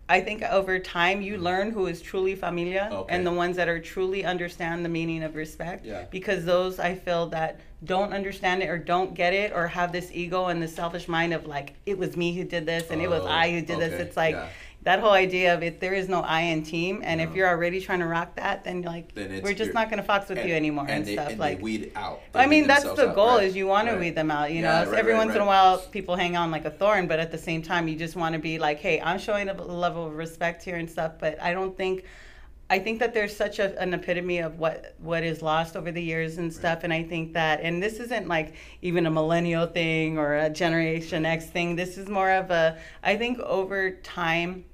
I 0.09 0.19
think 0.19 0.43
over 0.43 0.79
time 0.79 1.21
you 1.21 1.37
learn 1.37 1.71
who 1.71 1.87
is 1.87 2.01
truly 2.01 2.35
familia 2.35 2.81
Mm-hmm. 2.91 2.93
Okay. 2.93 3.15
and 3.15 3.25
the 3.25 3.31
ones 3.31 3.55
that 3.55 3.69
are 3.69 3.79
truly 3.79 4.25
understand 4.25 4.83
the 4.83 4.89
meaning 4.89 5.23
of 5.23 5.33
respect. 5.35 5.85
Yeah. 5.85 6.05
Because 6.11 6.43
those 6.43 6.77
I 6.77 6.93
feel 6.95 7.27
that 7.27 7.61
don't 7.85 8.13
understand 8.13 8.63
it 8.63 8.69
or 8.69 8.77
don't 8.77 9.13
get 9.13 9.33
it 9.33 9.51
or 9.53 9.67
have 9.67 9.91
this 9.91 10.09
ego 10.13 10.45
and 10.45 10.61
this 10.61 10.73
selfish 10.75 11.07
mind 11.07 11.33
of 11.33 11.45
like 11.45 11.73
it 11.85 11.97
was 11.97 12.15
me 12.15 12.33
who 12.33 12.43
did 12.43 12.65
this 12.65 12.89
and 12.91 13.01
it 13.01 13.09
was 13.09 13.23
Oh, 13.23 13.27
I 13.27 13.51
who 13.51 13.61
did 13.61 13.79
this. 13.79 13.93
It's 13.99 14.15
like 14.17 14.35
yeah. 14.35 14.49
that 14.83 14.99
whole 14.99 15.11
idea 15.11 15.53
of 15.53 15.63
it 15.63 15.79
there 15.79 15.93
is 15.93 16.07
no 16.07 16.21
I 16.21 16.41
in 16.41 16.63
team 16.63 17.01
and 17.03 17.19
if 17.19 17.35
you're 17.35 17.47
already 17.47 17.81
trying 17.81 17.99
to 17.99 18.05
rock 18.05 18.35
that 18.35 18.63
then 18.63 18.83
like 18.83 19.13
Then 19.15 19.41
we're 19.43 19.53
just 19.53 19.73
not 19.73 19.89
gonna 19.89 20.03
fox 20.03 20.29
with 20.29 20.37
and, 20.39 20.49
you 20.49 20.55
anymore 20.55 20.85
and, 20.87 20.99
and 20.99 21.05
they, 21.05 21.13
stuff 21.13 21.31
and 21.31 21.39
like 21.39 21.61
weed 21.61 21.91
out. 21.95 22.21
They 22.31 22.39
I 22.39 22.47
mean, 22.47 22.67
that's 22.67 22.83
the 22.83 23.09
out, 23.09 23.15
goal 23.15 23.37
right, 23.37 23.47
is 23.47 23.55
you 23.55 23.67
want 23.67 23.87
right. 23.87 23.95
to 23.95 23.99
weed 23.99 24.15
them 24.15 24.31
out. 24.31 24.51
You 24.51 24.61
know, 24.61 24.69
Yeah, 24.69 24.81
It's 24.83 24.91
right, 24.91 24.99
every 24.99 25.13
right, 25.13 25.25
once 25.25 25.35
in 25.35 25.41
a 25.41 25.45
while 25.45 25.79
people 25.79 26.15
hang 26.15 26.35
on 26.37 26.51
like 26.51 26.65
a 26.65 26.71
thorn, 26.71 27.07
but 27.07 27.19
at 27.19 27.31
the 27.31 27.37
same 27.37 27.61
time, 27.61 27.87
you 27.87 27.95
just 27.95 28.15
want 28.15 28.33
to 28.33 28.39
be 28.39 28.59
like, 28.59 28.79
hey, 28.79 29.01
I'm 29.01 29.19
showing 29.19 29.49
a 29.49 29.53
level 29.53 30.07
of 30.07 30.13
respect 30.15 30.63
here 30.63 30.75
and 30.77 30.89
stuff. 30.89 31.13
But 31.19 31.41
I 31.41 31.53
don't 31.53 31.75
think, 31.75 32.05
I 32.69 32.79
think 32.79 32.99
that 32.99 33.13
there's 33.13 33.35
such 33.35 33.59
a, 33.59 33.79
an 33.79 33.93
epitome 33.93 34.39
of 34.39 34.57
what 34.57 34.95
what 34.99 35.23
is 35.23 35.41
lost 35.41 35.75
over 35.75 35.91
the 35.91 36.01
years 36.01 36.37
and 36.37 36.51
stuff. 36.51 36.83
And 36.83 36.93
I 36.93 37.03
think 37.03 37.33
that, 37.33 37.59
and 37.61 37.83
this 37.83 37.99
isn't 37.99 38.27
like 38.27 38.55
even 38.81 39.05
a 39.05 39.11
millennial 39.11 39.67
thing 39.67 40.17
or 40.17 40.35
a 40.35 40.49
Generation 40.49 41.25
X 41.25 41.45
thing. 41.47 41.75
This 41.75 41.97
is 41.97 42.07
more 42.09 42.31
of 42.31 42.51
a, 42.51 42.77
I 43.03 43.15
think 43.15 43.39
over 43.39 43.91
time. 43.91 44.65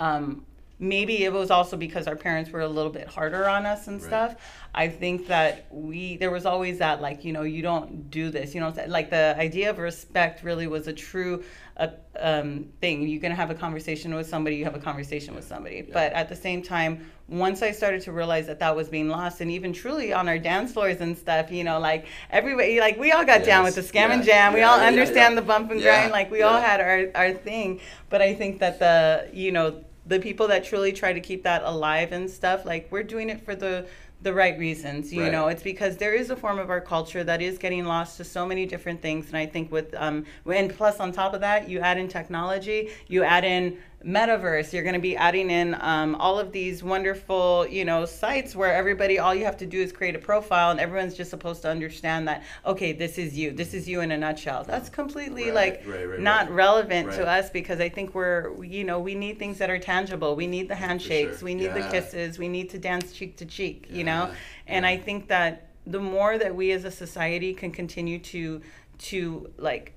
Um, 0.00 0.46
maybe 0.80 1.22
it 1.24 1.32
was 1.32 1.50
also 1.50 1.76
because 1.76 2.06
our 2.08 2.16
parents 2.16 2.50
were 2.50 2.62
a 2.62 2.68
little 2.68 2.90
bit 2.90 3.06
harder 3.06 3.46
on 3.46 3.66
us 3.66 3.86
and 3.86 4.00
Right. 4.00 4.08
stuff. 4.08 4.36
I 4.74 4.88
think 4.88 5.26
that 5.26 5.66
we 5.70 6.16
there 6.16 6.30
was 6.30 6.46
always 6.46 6.78
that 6.78 7.02
like 7.02 7.22
you 7.24 7.32
know 7.32 7.42
you 7.42 7.60
don't 7.60 8.10
do 8.10 8.30
this 8.30 8.54
you 8.54 8.60
know 8.60 8.72
like 8.86 9.10
the 9.10 9.34
idea 9.38 9.68
of 9.70 9.78
respect 9.78 10.42
really 10.42 10.66
was 10.66 10.86
a 10.88 10.92
true 10.92 11.44
uh, 11.76 11.88
um, 12.18 12.66
thing. 12.80 13.08
You 13.08 13.20
can 13.20 13.32
have 13.32 13.50
a 13.50 13.54
conversation 13.54 14.14
with 14.14 14.26
somebody, 14.28 14.56
you 14.56 14.64
have 14.64 14.74
a 14.74 14.78
conversation 14.80 15.34
with 15.34 15.44
somebody. 15.46 15.76
Yeah. 15.76 15.94
But 15.94 16.12
at 16.12 16.28
the 16.28 16.36
same 16.36 16.62
time, 16.62 17.10
once 17.26 17.62
I 17.62 17.70
started 17.70 18.02
to 18.02 18.12
realize 18.12 18.46
that 18.48 18.58
that 18.58 18.76
was 18.76 18.90
being 18.90 19.08
lost, 19.08 19.40
and 19.40 19.50
even 19.50 19.72
truly 19.72 20.12
on 20.12 20.28
our 20.28 20.38
dance 20.38 20.72
floors 20.72 21.00
and 21.00 21.16
stuff, 21.16 21.50
you 21.50 21.64
know, 21.64 21.78
like 21.78 22.04
everybody, 22.30 22.80
like 22.80 22.98
we 22.98 23.12
all 23.12 23.24
got 23.24 23.44
down 23.44 23.64
with 23.64 23.76
the 23.76 23.80
Yes. 23.82 23.90
scam 23.92 24.10
and 24.10 24.24
Yeah. 24.26 24.32
jam. 24.50 24.52
We 24.54 24.62
all 24.62 24.78
understand 24.78 25.38
the 25.38 25.42
bump 25.42 25.70
and 25.70 25.80
grind. 25.80 26.12
Like 26.12 26.30
we 26.30 26.42
all 26.42 26.60
had 26.60 26.80
our 26.80 27.06
our 27.14 27.32
thing. 27.32 27.80
But 28.10 28.20
I 28.22 28.34
think 28.34 28.58
that 28.60 28.78
the 28.78 29.28
you 29.32 29.50
know 29.52 29.82
the 30.10 30.18
people 30.18 30.48
that 30.48 30.64
truly 30.64 30.92
try 30.92 31.12
to 31.12 31.20
keep 31.20 31.44
that 31.44 31.62
alive 31.62 32.10
and 32.12 32.28
stuff, 32.28 32.64
like 32.66 32.88
we're 32.90 33.04
doing 33.04 33.30
it 33.30 33.40
for 33.44 33.54
the 33.54 33.86
the 34.22 34.34
right 34.34 34.58
reasons 34.58 35.10
you 35.14 35.22
Right. 35.22 35.32
know 35.32 35.48
it's 35.48 35.62
because 35.62 35.96
there 35.96 36.12
is 36.12 36.28
a 36.28 36.36
form 36.36 36.58
of 36.58 36.68
our 36.68 36.82
culture 36.82 37.24
that 37.24 37.40
is 37.40 37.56
getting 37.56 37.86
lost 37.86 38.18
to 38.18 38.24
so 38.24 38.44
many 38.44 38.66
different 38.66 39.00
things 39.00 39.28
and 39.28 39.36
i 39.38 39.46
think 39.46 39.72
with 39.72 39.94
um 39.94 40.26
and 40.44 40.68
plus 40.76 41.00
on 41.00 41.10
top 41.10 41.32
of 41.32 41.40
that 41.40 41.70
you 41.70 41.78
add 41.80 41.96
in 41.96 42.06
technology 42.06 42.90
you 43.08 43.22
add 43.24 43.44
in 43.46 43.78
metaverse. 44.04 44.72
You're 44.72 44.82
going 44.82 44.94
to 44.94 45.00
be 45.00 45.16
adding 45.16 45.50
in 45.50 45.76
um, 45.80 46.14
all 46.14 46.38
of 46.38 46.52
these 46.52 46.82
wonderful 46.82 47.66
you 47.66 47.84
know 47.84 48.06
sites 48.06 48.56
where 48.56 48.74
everybody 48.74 49.18
all 49.18 49.34
you 49.34 49.44
have 49.44 49.58
to 49.58 49.66
do 49.66 49.80
is 49.80 49.92
create 49.92 50.14
a 50.14 50.18
profile 50.18 50.70
and 50.70 50.80
everyone's 50.80 51.14
just 51.14 51.30
supposed 51.30 51.62
to 51.62 51.68
understand 51.68 52.26
that 52.28 52.42
okay 52.64 52.92
this 52.92 53.18
is 53.18 53.36
you. 53.36 53.50
This 53.52 53.74
is 53.74 53.88
you 53.88 54.00
in 54.00 54.10
a 54.10 54.16
nutshell. 54.16 54.64
That's 54.64 54.88
completely 54.88 55.46
Right, 55.46 55.54
like 55.54 55.84
right, 55.86 56.08
right, 56.08 56.20
not 56.20 56.50
relevant 56.50 57.12
to 57.12 57.26
us 57.26 57.50
because 57.50 57.80
i 57.80 57.88
think 57.88 58.14
we're 58.14 58.62
you 58.64 58.84
know 58.84 58.98
we 58.98 59.14
need 59.14 59.38
things 59.38 59.58
that 59.58 59.70
are 59.70 59.78
tangible. 59.78 60.36
We 60.36 60.46
need 60.46 60.68
the 60.68 60.74
handshakes. 60.74 61.38
sure. 61.38 61.46
we 61.46 61.54
need 61.54 61.74
the 61.74 61.86
kisses. 61.90 62.38
We 62.38 62.48
need 62.48 62.70
to 62.70 62.78
dance 62.78 63.12
cheek 63.12 63.36
to 63.38 63.46
cheek 63.46 63.86
you 63.90 64.04
know? 64.04 64.32
And 64.66 64.84
yeah. 64.84 64.90
i 64.90 64.96
think 64.96 65.28
that 65.28 65.70
the 65.86 66.00
more 66.00 66.38
that 66.38 66.54
we 66.54 66.72
as 66.72 66.84
a 66.84 66.90
society 66.90 67.52
can 67.54 67.70
continue 67.70 68.18
to 68.18 68.62
to 68.98 69.50
like 69.56 69.94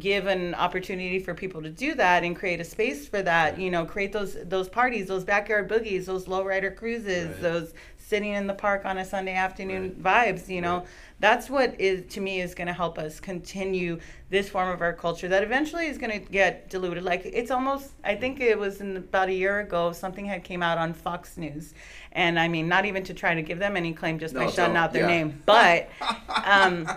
give 0.00 0.26
an 0.26 0.52
opportunity 0.56 1.20
for 1.20 1.32
people 1.32 1.62
to 1.62 1.70
do 1.70 1.94
that 1.94 2.24
and 2.24 2.34
create 2.34 2.60
a 2.60 2.64
space 2.64 3.06
for 3.06 3.22
that 3.22 3.56
you 3.56 3.70
know 3.70 3.84
create 3.84 4.12
those 4.12 4.36
those 4.44 4.68
parties 4.68 5.06
those 5.06 5.22
backyard 5.22 5.68
boogies 5.70 6.06
those 6.06 6.26
lowrider 6.26 6.74
cruises 6.74 7.28
Right. 7.28 7.40
those 7.40 7.72
sitting 7.96 8.32
in 8.32 8.48
the 8.48 8.54
park 8.54 8.84
on 8.84 8.98
a 8.98 9.04
sunday 9.04 9.34
afternoon 9.34 9.96
vibes 10.02 10.48
you 10.48 10.60
know 10.60 10.78
Right. 10.78 10.86
that's 11.20 11.48
what 11.48 11.80
is 11.80 12.04
to 12.14 12.20
me 12.20 12.40
is 12.40 12.52
going 12.52 12.66
to 12.66 12.72
help 12.72 12.98
us 12.98 13.20
continue 13.20 14.00
this 14.28 14.48
form 14.48 14.68
of 14.70 14.80
our 14.80 14.92
culture 14.92 15.28
that 15.28 15.44
eventually 15.44 15.86
is 15.86 15.98
going 15.98 16.10
to 16.20 16.32
get 16.32 16.68
diluted 16.68 17.04
like 17.04 17.22
it's 17.24 17.52
almost 17.52 17.92
i 18.02 18.16
think 18.16 18.40
it 18.40 18.58
was 18.58 18.80
in 18.80 18.96
about 18.96 19.28
a 19.28 19.32
year 19.34 19.60
ago 19.60 19.92
something 19.92 20.24
had 20.24 20.42
came 20.42 20.64
out 20.64 20.78
on 20.78 20.92
fox 20.94 21.36
news 21.36 21.74
and 22.10 22.40
i 22.40 22.48
mean 22.48 22.66
not 22.66 22.86
even 22.86 23.04
to 23.04 23.14
try 23.14 23.34
to 23.34 23.42
give 23.42 23.60
them 23.60 23.76
any 23.76 23.92
claim 23.92 24.18
just 24.18 24.34
by 24.34 24.46
No, 24.46 24.50
shouting 24.50 24.74
don't. 24.74 24.76
out 24.82 24.92
their 24.92 25.02
Yeah. 25.02 25.16
name 25.22 25.42
but 25.46 25.88
um 26.44 26.88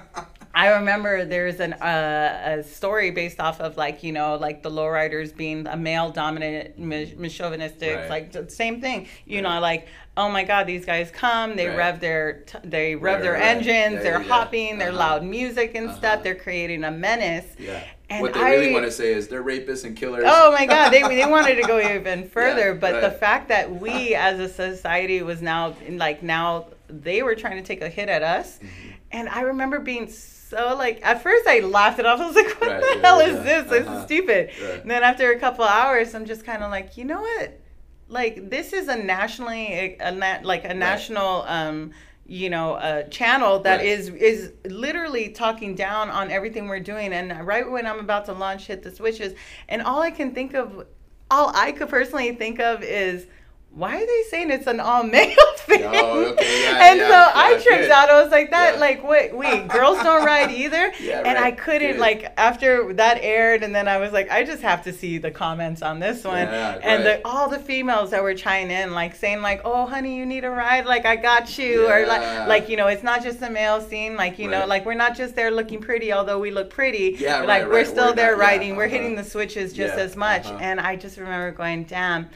I 0.63 0.67
remember 0.79 1.23
there's 1.25 1.59
an 1.61 1.73
uh, 1.73 2.57
a 2.59 2.63
story 2.63 3.11
based 3.11 3.39
off 3.39 3.61
of 3.61 3.77
like 3.77 4.03
you 4.03 4.11
know 4.11 4.35
like 4.35 4.61
the 4.61 4.69
lowriders 4.69 5.35
being 5.35 5.65
a 5.67 5.77
male 5.77 6.09
dominant 6.11 6.77
mis- 6.77 7.33
chauvinistic 7.33 7.95
Right. 7.95 8.09
like 8.09 8.31
the 8.33 8.49
same 8.49 8.81
thing 8.81 9.07
you 9.25 9.37
Right. 9.37 9.43
know 9.55 9.59
like 9.61 9.87
oh 10.17 10.27
my 10.29 10.43
god 10.43 10.67
these 10.67 10.85
guys 10.85 11.11
come 11.11 11.55
they 11.55 11.67
Right. 11.67 11.77
rev 11.77 11.99
their 12.01 12.23
t- 12.49 12.57
they 12.65 12.95
rev 12.95 13.03
Right, 13.15 13.21
their 13.23 13.33
right, 13.33 13.41
right. 13.41 13.55
engines 13.55 14.03
they're 14.03 14.19
hopping 14.19 14.77
they're 14.79 14.89
Uh-huh. 14.89 14.97
loud 14.97 15.23
music 15.23 15.75
and 15.75 15.87
Uh-huh. 15.87 15.97
stuff 15.97 16.23
they're 16.23 16.35
creating 16.35 16.83
a 16.83 16.91
menace 16.91 17.47
Yeah. 17.57 17.81
And 18.11 18.23
what 18.23 18.33
they 18.33 18.43
really 18.43 18.73
want 18.73 18.85
to 18.85 18.91
say 18.91 19.13
is 19.13 19.27
they're 19.27 19.43
rapists 19.43 19.85
and 19.85 19.95
killers. 19.95 20.23
Oh 20.25 20.51
my 20.51 20.65
God, 20.65 20.89
they, 20.89 21.03
they 21.03 21.25
wanted 21.37 21.57
to 21.61 21.61
go 21.61 21.77
even 21.79 22.27
further, 22.27 22.69
Yeah, 22.69 22.73
but 22.85 23.01
the 23.01 23.11
fact 23.11 23.49
that 23.49 23.65
we 23.83 24.15
as 24.27 24.39
a 24.39 24.49
society 24.49 25.21
was 25.21 25.43
now 25.43 25.75
like 25.91 26.23
now 26.23 26.65
they 26.89 27.21
were 27.21 27.35
trying 27.35 27.57
to 27.57 27.63
take 27.63 27.81
a 27.83 27.87
hit 27.87 28.09
at 28.09 28.23
us, 28.23 28.57
Mm-hmm. 28.57 28.89
and 29.11 29.29
I 29.29 29.41
remember 29.41 29.77
being 29.79 30.07
so 30.09 30.38
like 30.57 30.99
at 31.03 31.21
first 31.23 31.47
I 31.47 31.59
laughed 31.59 31.99
it 31.99 32.05
off. 32.05 32.19
I 32.21 32.27
was 32.27 32.35
like, 32.35 32.59
"What 32.59 32.69
Right, 32.69 32.81
the 32.81 32.95
yeah, 32.95 33.01
hell 33.01 33.21
yeah, 33.21 33.27
is 33.27 33.43
this? 33.43 33.69
This 33.69 33.87
uh-huh. 33.87 33.97
is 33.97 34.03
stupid." 34.03 34.49
Right. 34.61 34.81
And 34.81 34.91
then 34.91 35.03
after 35.03 35.31
a 35.31 35.39
couple 35.39 35.65
hours, 35.65 36.13
I'm 36.15 36.25
just 36.25 36.45
kind 36.45 36.63
of 36.63 36.71
like, 36.71 36.97
you 36.97 37.05
know 37.05 37.21
what? 37.21 37.59
Like 38.07 38.49
this 38.49 38.73
is 38.73 38.87
a 38.87 38.95
nationally 38.95 39.97
a, 39.99 40.11
na- 40.11 40.39
like 40.43 40.65
a 40.65 40.73
national 40.73 41.43
um 41.43 41.91
you 42.29 42.49
know 42.49 42.73
uh, 42.75 43.03
channel 43.03 43.59
that 43.59 43.83
is 43.83 44.09
is 44.09 44.53
literally 44.65 45.29
talking 45.29 45.73
down 45.73 46.09
on 46.09 46.29
everything 46.29 46.67
we're 46.67 46.79
doing 46.79 47.11
and 47.11 47.45
right 47.45 47.69
when 47.69 47.87
i'm 47.87 47.99
about 47.99 48.25
to 48.25 48.33
launch 48.33 48.67
hit 48.67 48.83
the 48.83 48.91
switches 48.91 49.33
and 49.67 49.81
all 49.81 49.99
i 49.99 50.11
can 50.11 50.31
think 50.31 50.53
of 50.53 50.85
all 51.31 51.51
i 51.55 51.71
could 51.71 51.89
personally 51.89 52.35
think 52.35 52.59
of 52.59 52.83
is 52.83 53.25
why 53.71 53.95
are 54.01 54.05
they 54.05 54.23
saying 54.29 54.49
it's 54.49 54.65
an 54.67 54.79
all 54.79 55.03
male 55.03 55.35
thing? 55.57 55.83
Oh, 55.85 56.25
okay, 56.31 56.63
yeah, 56.63 56.89
and 56.89 56.99
yeah, 56.99 57.07
so 57.07 57.31
I 57.39 57.51
tripped 57.53 57.81
good. 57.83 57.91
out. 57.91 58.09
I 58.09 58.21
was 58.21 58.31
like, 58.31 58.49
that, 58.49 58.73
Yeah. 58.75 58.79
like, 58.79 59.03
wait, 59.07 59.33
wait, 59.35 59.67
girls 59.67 59.97
don't 60.01 60.25
ride 60.25 60.49
either. 60.63 60.91
Yeah, 60.99 61.21
and 61.23 61.37
I 61.37 61.51
couldn't, 61.51 61.91
good. 61.93 61.99
like, 61.99 62.33
after 62.35 62.91
that 62.95 63.19
aired, 63.21 63.61
and 63.61 63.73
then 63.73 63.87
I 63.87 63.97
was 63.97 64.11
like, 64.11 64.31
I 64.31 64.43
just 64.43 64.63
have 64.63 64.83
to 64.85 64.91
see 64.91 65.19
the 65.19 65.29
comments 65.29 65.81
on 65.83 65.99
this 65.99 66.23
one. 66.23 66.39
Yeah, 66.39 66.79
and 66.81 67.05
right. 67.05 67.21
the, 67.21 67.27
all 67.29 67.47
the 67.47 67.59
females 67.59 68.09
that 68.09 68.23
were 68.23 68.33
chiming 68.33 68.71
in, 68.75 68.93
like, 68.93 69.15
saying, 69.15 69.41
like, 69.43 69.61
oh, 69.63 69.85
honey, 69.85 70.17
you 70.17 70.25
need 70.25 70.45
a 70.45 70.49
ride? 70.49 70.85
Like, 70.85 71.05
I 71.05 71.15
got 71.15 71.57
you. 71.59 71.87
Or, 71.87 72.07
like, 72.07 72.47
like, 72.47 72.69
you 72.69 72.75
know, 72.75 72.87
it's 72.87 73.03
not 73.03 73.21
just 73.23 73.39
a 73.43 73.49
male 73.51 73.81
scene. 73.81 74.15
Like, 74.15 74.39
you 74.39 74.49
know, 74.49 74.65
like, 74.65 74.83
we're 74.85 74.95
not 74.95 75.15
just 75.15 75.35
there 75.35 75.51
looking 75.51 75.79
pretty, 75.79 76.11
although 76.11 76.39
we 76.39 76.49
look 76.49 76.71
pretty. 76.71 77.17
Yeah, 77.19 77.41
like, 77.41 77.47
right, 77.47 77.67
we're 77.67 77.75
right. 77.77 77.87
still 77.87 78.07
We're 78.07 78.15
there 78.15 78.31
not- 78.35 78.41
yeah, 78.43 78.47
riding. 78.49 78.75
We're 78.75 78.85
uh-huh. 78.85 78.93
hitting 78.95 79.15
the 79.15 79.23
switches 79.23 79.73
just 79.73 79.95
Yeah, 79.95 80.03
as 80.03 80.15
much. 80.15 80.47
uh-huh. 80.47 80.57
And 80.59 80.79
I 80.79 80.95
just 80.95 81.17
remember 81.17 81.51
going, 81.51 81.83
damn 81.83 82.29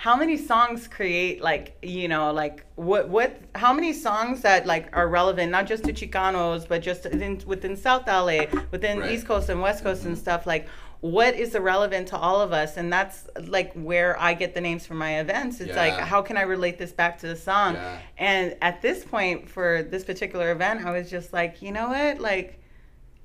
how 0.00 0.16
many 0.16 0.34
songs 0.38 0.88
create 0.88 1.42
like 1.42 1.76
you 1.82 2.08
know 2.08 2.32
like 2.32 2.64
what 2.76 3.10
what 3.10 3.30
how 3.54 3.70
many 3.70 3.92
songs 3.92 4.40
that 4.40 4.64
like 4.64 4.88
are 4.96 5.08
relevant 5.08 5.52
not 5.52 5.66
just 5.66 5.84
to 5.84 5.92
chicanos 5.92 6.66
but 6.66 6.80
just 6.80 7.04
in, 7.04 7.38
within 7.46 7.76
south 7.76 8.06
la 8.06 8.46
within 8.70 9.00
Right. 9.00 9.10
east 9.12 9.26
coast 9.26 9.50
and 9.50 9.60
west 9.60 9.84
coast 9.84 10.06
and 10.06 10.16
stuff 10.16 10.46
like 10.46 10.66
what 11.02 11.34
is 11.34 11.54
relevant 11.54 12.08
to 12.08 12.16
all 12.18 12.42
of 12.42 12.52
us? 12.52 12.76
And 12.76 12.92
that's 12.92 13.26
like 13.58 13.72
where 13.72 14.20
i 14.20 14.34
get 14.34 14.52
the 14.54 14.60
names 14.60 14.86
for 14.86 14.92
my 14.92 15.20
events. 15.20 15.60
It's 15.62 15.74
like 15.74 15.94
how 15.94 16.20
can 16.22 16.36
i 16.36 16.42
relate 16.42 16.76
this 16.78 16.92
back 16.92 17.18
to 17.20 17.26
the 17.26 17.36
song? 17.36 17.74
Yeah. 17.74 17.98
and 18.18 18.56
at 18.62 18.82
this 18.82 19.04
point 19.04 19.48
for 19.48 19.82
this 19.82 20.04
particular 20.04 20.50
event 20.52 20.84
i 20.84 20.90
was 20.90 21.10
just 21.10 21.32
like 21.32 21.62
you 21.62 21.72
know 21.72 21.88
what? 21.88 22.20
Like 22.20 22.59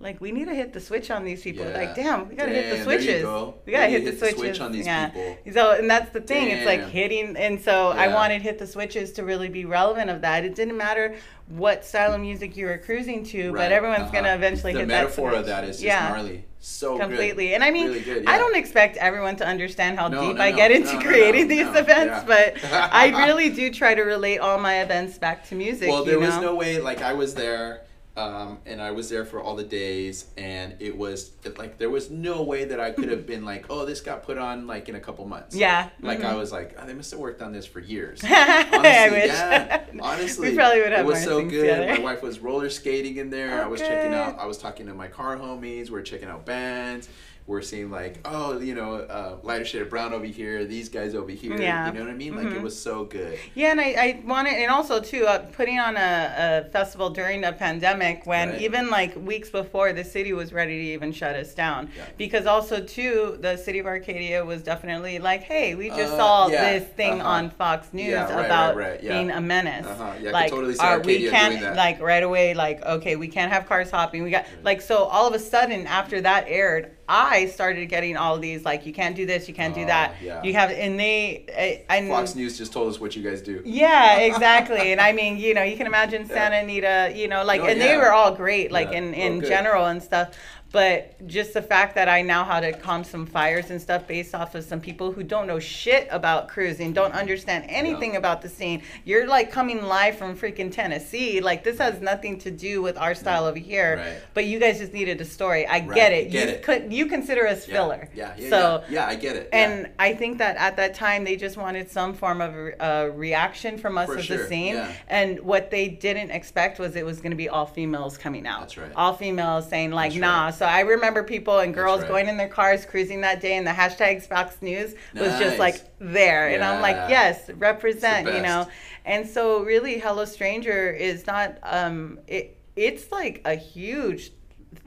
like 0.05 0.21
we 0.21 0.31
need 0.31 0.45
to 0.45 0.53
hit 0.53 0.71
the 0.71 0.79
switch 0.79 1.09
on 1.09 1.25
these 1.25 1.41
people. 1.41 1.65
Yeah. 1.65 1.77
Like, 1.77 1.95
damn, 1.95 2.29
we 2.29 2.35
gotta 2.35 2.51
hit 2.51 2.69
the 2.69 2.77
Damn, 2.77 2.85
there 2.85 2.93
you 2.93 3.01
switches. 3.01 3.21
go. 3.23 3.55
We 3.65 3.71
gotta 3.71 3.87
hit 3.87 4.05
the 4.05 4.11
hit 4.11 4.19
the 4.19 4.25
switches. 4.27 4.39
switch 4.39 4.59
on 4.61 4.71
these 4.71 4.85
yeah. 4.85 5.09
people. 5.09 5.37
So, 5.51 5.71
and 5.71 5.89
that's 5.89 6.11
the 6.13 6.21
thing. 6.21 6.49
It's 6.49 6.65
like 6.65 6.87
hitting, 6.89 7.35
and 7.35 7.59
so 7.59 7.89
I 7.89 8.07
wanted 8.09 8.43
hit 8.43 8.59
the 8.59 8.67
switches 8.67 9.11
to 9.13 9.23
really 9.23 9.49
be 9.49 9.65
relevant 9.65 10.11
of 10.11 10.21
that. 10.21 10.45
It 10.45 10.53
didn't 10.53 10.77
matter 10.77 11.15
what 11.47 11.83
style 11.83 12.13
of 12.13 12.21
music 12.21 12.55
you 12.55 12.67
were 12.67 12.77
cruising 12.77 13.23
to, 13.23 13.51
Right, 13.51 13.63
but 13.63 13.71
everyone's 13.71 14.03
uh-huh. 14.03 14.11
gonna 14.11 14.35
eventually 14.35 14.73
the 14.73 14.79
hit 14.79 14.87
metaphor 14.87 15.33
of 15.33 15.47
that 15.47 15.63
is 15.63 15.77
just 15.77 15.83
yeah. 15.83 16.09
gnarly. 16.09 16.45
So 16.59 16.97
Completely, 16.97 17.49
good. 17.49 17.55
and 17.55 17.63
I 17.63 17.71
mean, 17.71 17.87
Really 17.87 18.01
good, 18.01 18.25
I 18.27 18.37
don't 18.37 18.55
expect 18.55 18.97
everyone 18.97 19.35
to 19.37 19.45
understand 19.45 19.99
how 19.99 20.07
No, 20.07 20.21
deep 20.27 20.37
no, 20.37 20.43
I 20.43 20.51
no. 20.51 20.57
get 20.57 20.71
into 20.71 20.99
creating 20.99 21.47
these 21.47 21.67
events, 21.67 22.23
yeah. 22.25 22.25
but 22.25 22.57
I 22.63 23.09
really 23.25 23.49
do 23.49 23.71
try 23.71 23.93
to 23.93 24.01
relate 24.01 24.39
all 24.39 24.57
my 24.59 24.81
events 24.81 25.17
back 25.19 25.47
to 25.49 25.55
music. 25.55 25.89
Well, 25.89 26.03
there 26.03 26.19
was 26.19 26.35
know? 26.35 26.41
no 26.41 26.55
way. 26.55 26.79
Like 26.79 27.01
I 27.01 27.13
was 27.13 27.35
there, 27.35 27.85
um, 28.17 28.59
and 28.65 28.81
I 28.81 28.91
was 28.91 29.09
there 29.09 29.25
for 29.25 29.41
all 29.41 29.55
the 29.55 29.63
days, 29.63 30.25
and 30.37 30.75
it 30.79 30.97
was 30.97 31.31
it, 31.43 31.57
like 31.57 31.77
there 31.77 31.89
was 31.89 32.09
no 32.09 32.43
way 32.43 32.63
that 32.63 32.79
I 32.79 32.91
could 32.91 33.09
have 33.09 33.27
been 33.27 33.43
like, 33.43 33.65
oh, 33.69 33.85
this 33.85 33.99
got 33.99 34.23
put 34.23 34.37
on 34.37 34.67
like 34.67 34.87
in 34.87 34.95
a 34.95 34.99
couple 35.01 35.25
months. 35.25 35.55
Yeah. 35.55 35.89
Like 36.01 36.19
mhm. 36.19 36.25
I 36.25 36.35
was 36.35 36.51
like, 36.51 36.77
oh, 36.79 36.85
they 36.85 36.93
must 36.93 37.11
have 37.11 37.19
worked 37.19 37.41
on 37.41 37.51
this 37.51 37.65
for 37.65 37.81
years. 37.81 38.21
I 38.23 38.67
Honestly, 38.71 39.19
wish. 39.19 39.27
yeah. 39.27 39.85
Honestly, 40.01 40.49
we 40.51 40.55
probably 40.55 40.81
would 40.81 40.91
have 40.93 41.05
it 41.05 41.09
was 41.09 41.23
so 41.23 41.41
good. 41.41 41.61
together. 41.61 41.87
My 41.95 41.99
wife 41.99 42.23
was 42.23 42.39
roller 42.39 42.69
skating 42.69 43.17
in 43.17 43.29
there. 43.29 43.63
I 43.63 43.67
was 43.67 43.81
checking 43.81 44.13
out. 44.13 44.39
I 44.39 44.45
was 44.45 44.57
talking 44.57 44.85
to 44.87 44.93
my 44.93 45.07
car 45.07 45.37
homies. 45.37 45.89
We're 45.89 46.01
checking 46.01 46.29
out 46.29 46.45
bands. 46.45 47.09
We're 47.47 47.61
seeing 47.61 47.91
like, 47.91 48.17
oh, 48.25 48.57
you 48.57 48.73
know, 48.73 48.95
uh, 48.95 49.37
lighter 49.43 49.65
shade 49.65 49.83
of 49.83 49.91
brown 49.91 50.13
over 50.13 50.25
here. 50.25 50.65
These 50.65 50.89
guys 50.89 51.13
over 51.13 51.29
here. 51.29 51.55
Yeah. 51.61 51.85
You 51.85 51.93
know 51.93 51.99
what 51.99 52.09
I 52.09 52.15
mean? 52.15 52.35
Like 52.35 52.47
it 52.47 52.53
Mhm. 52.53 52.63
was 52.63 52.75
so 52.79 53.03
good. 53.03 53.37
Yeah, 53.53 53.69
and 53.69 53.79
I, 53.79 53.83
I 53.83 54.19
wanted, 54.25 54.53
and 54.53 54.71
also 54.71 54.99
too, 54.99 55.27
uh, 55.27 55.37
putting 55.51 55.79
on 55.79 55.95
a, 55.95 56.63
a 56.65 56.71
festival 56.71 57.11
during 57.11 57.43
a 57.43 57.53
pandemic 57.53 58.25
when 58.25 58.49
Right. 58.49 58.61
even 58.61 58.89
like 58.89 59.15
weeks 59.15 59.51
before 59.51 59.93
the 59.93 60.03
city 60.03 60.33
was 60.33 60.53
ready 60.53 60.73
to 60.87 60.93
even 60.93 61.11
shut 61.11 61.35
us 61.35 61.53
down. 61.53 61.91
Yeah. 61.95 62.05
Because 62.17 62.47
also 62.47 62.81
too, 62.81 63.37
the 63.39 63.57
city 63.57 63.77
of 63.77 63.85
Arcadia 63.85 64.43
was 64.43 64.63
definitely 64.63 65.19
like, 65.19 65.43
hey, 65.43 65.75
we 65.75 65.89
just 65.89 66.13
Uh, 66.13 66.17
saw 66.17 66.47
yeah, 66.47 66.79
this 66.79 66.87
thing 66.93 67.21
uh-huh. 67.21 67.29
on 67.29 67.49
Fox 67.51 67.89
News 67.93 68.07
Yeah, 68.07 68.33
right, 68.35 68.45
about 68.47 68.75
right, 68.75 68.99
being 68.99 69.29
a 69.29 69.39
menace. 69.39 69.85
Uh-huh, 69.85 70.13
yeah, 70.19 70.31
like, 70.31 70.49
totally 70.49 70.73
see 70.73 70.79
are- 70.83 70.97
we 70.99 71.27
Arcadia 71.27 71.29
can't 71.29 71.75
like 71.75 72.01
right 72.01 72.23
away, 72.23 72.55
like 72.55 72.83
okay, 72.83 73.15
we 73.17 73.27
can't 73.27 73.51
have 73.53 73.67
cars 73.67 73.91
hopping. 73.91 74.23
We 74.23 74.31
got 74.31 74.45
like 74.63 74.81
so 74.81 75.03
all 75.03 75.27
of 75.27 75.35
a 75.35 75.39
sudden 75.39 75.85
after 75.85 76.21
that 76.21 76.45
aired. 76.47 76.89
I 77.07 77.45
started 77.47 77.85
getting 77.87 78.17
all 78.17 78.39
these 78.39 78.65
like 78.65 78.85
you 78.85 78.93
can't 78.93 79.15
do 79.15 79.25
this, 79.25 79.47
you 79.47 79.53
can't 79.53 79.75
do 79.75 79.83
Oh, 79.83 79.87
that. 79.87 80.15
yeah. 80.21 80.41
You 80.43 80.53
have 80.53 80.71
and 80.71 80.99
they 80.99 81.45
I, 81.89 81.95
and 81.97 82.09
Fox 82.09 82.33
News 82.35 82.57
just 82.57 82.73
told 82.73 82.89
us 82.89 82.99
what 82.99 83.15
you 83.15 83.21
guys 83.21 83.41
do. 83.41 83.61
yeah, 83.65 84.17
exactly. 84.29 84.91
and 84.91 84.99
I 84.99 85.11
mean, 85.11 85.37
you 85.37 85.53
know, 85.53 85.63
you 85.63 85.77
can 85.77 85.85
imagine 85.87 86.25
Santa 86.27 86.57
Anita, 86.57 87.11
you 87.15 87.27
know, 87.27 87.43
like, 87.43 87.61
Oh, 87.61 87.65
and 87.67 87.79
they 87.79 87.95
were 87.97 88.11
all 88.11 88.31
great, 88.33 88.71
like 88.71 88.89
Yeah. 88.91 88.97
in, 88.99 89.13
Oh, 89.13 89.17
in 89.17 89.39
good. 89.39 89.47
general 89.49 89.85
and 89.85 90.01
stuff. 90.01 90.31
But 90.75 91.25
just 91.25 91.53
the 91.53 91.61
fact 91.61 91.95
that 91.95 92.09
I 92.09 92.21
now 92.21 92.43
how 92.43 92.59
to 92.59 92.73
calm 92.73 93.05
some 93.05 93.25
fires 93.25 93.69
and 93.69 93.81
stuff 93.81 94.05
based 94.07 94.35
off 94.35 94.55
of 94.55 94.65
some 94.65 94.81
people 94.81 95.09
who 95.13 95.23
don't 95.23 95.47
know 95.47 95.57
shit 95.57 96.05
about 96.11 96.49
cruising, 96.49 96.91
don't 96.91 97.13
understand 97.13 97.63
anything 97.69 98.17
about 98.17 98.41
the 98.41 98.49
scene. 98.49 98.83
You're 99.05 99.25
like 99.25 99.53
coming 99.53 99.85
live 99.85 100.17
from 100.17 100.35
freaking 100.35 100.69
Tennessee. 100.69 101.39
Like, 101.39 101.63
this 101.63 101.77
has 101.77 102.01
nothing 102.01 102.39
to 102.39 102.51
do 102.51 102.81
with 102.81 102.97
our 102.97 103.15
style 103.15 103.43
mm. 103.43 103.51
over 103.51 103.57
here. 103.57 103.95
Right. 103.95 104.17
But 104.33 104.45
you 104.47 104.59
guys 104.59 104.79
just 104.79 104.91
needed 104.91 105.21
a 105.21 105.23
story. 105.23 105.65
I 105.65 105.79
Right, 105.79 105.95
get 105.95 106.11
it. 106.11 106.31
get 106.31 106.49
you 106.49 106.53
it. 106.55 106.63
could 106.63 106.91
you 106.91 107.05
consider 107.05 107.47
us 107.47 107.65
Yeah, 107.65 107.73
filler. 107.73 108.09
Yeah, 108.13 108.33
yeah, 108.37 108.49
so 108.49 108.83
yeah. 108.89 108.95
Yeah, 108.95 109.07
I 109.07 109.15
get 109.15 109.37
it. 109.37 109.49
and 109.53 109.89
I 109.97 110.13
think 110.13 110.39
that 110.39 110.57
at 110.57 110.75
that 110.75 110.93
time 110.93 111.23
they 111.23 111.37
just 111.37 111.55
wanted 111.55 111.89
some 111.89 112.13
form 112.13 112.41
of 112.41 112.53
a, 112.53 112.73
a 112.81 113.05
uh, 113.05 113.05
reaction 113.15 113.77
from 113.77 113.97
us 113.97 114.07
For 114.07 114.17
as 114.17 114.25
sure, 114.25 114.43
a 114.43 114.47
scene. 114.49 114.85
And 115.07 115.39
what 115.39 115.71
they 115.71 115.87
didn't 115.87 116.31
expect 116.31 116.79
was 116.79 116.97
it 116.97 117.05
was 117.05 117.21
going 117.21 117.31
to 117.31 117.37
be 117.37 117.47
all 117.47 117.65
females 117.65 118.17
coming 118.17 118.45
out. 118.45 118.59
That's 118.59 118.77
right. 118.77 118.91
All 118.93 119.13
females 119.13 119.69
saying 119.69 119.91
like, 119.91 120.11
That's 120.11 120.19
nah. 120.19 120.45
right. 120.45 120.53
So 120.53 120.64
I 120.67 120.81
remember 120.81 121.23
people 121.23 121.59
and 121.59 121.73
girls 121.73 122.01
right. 122.01 122.09
going 122.09 122.27
in 122.27 122.37
their 122.37 122.49
cars 122.49 122.85
cruising 122.85 123.21
that 123.21 123.41
day, 123.41 123.57
and 123.57 123.65
the 123.65 123.71
hashtag 123.71 124.21
Fox 124.23 124.61
News 124.61 124.95
was 125.13 125.37
just 125.39 125.59
like 125.59 125.77
there, 125.99 126.49
and 126.49 126.63
I'm 126.63 126.81
like, 126.81 127.09
yes, 127.09 127.49
represent, 127.51 128.27
you 128.33 128.41
know. 128.41 128.67
And 129.05 129.27
so 129.27 129.63
really, 129.63 129.99
Hello 129.99 130.25
Stranger 130.25 130.91
is 130.91 131.27
not. 131.27 131.57
Um, 131.63 132.19
it 132.27 132.57
it's 132.75 133.11
like 133.11 133.41
a 133.45 133.55
huge 133.55 134.31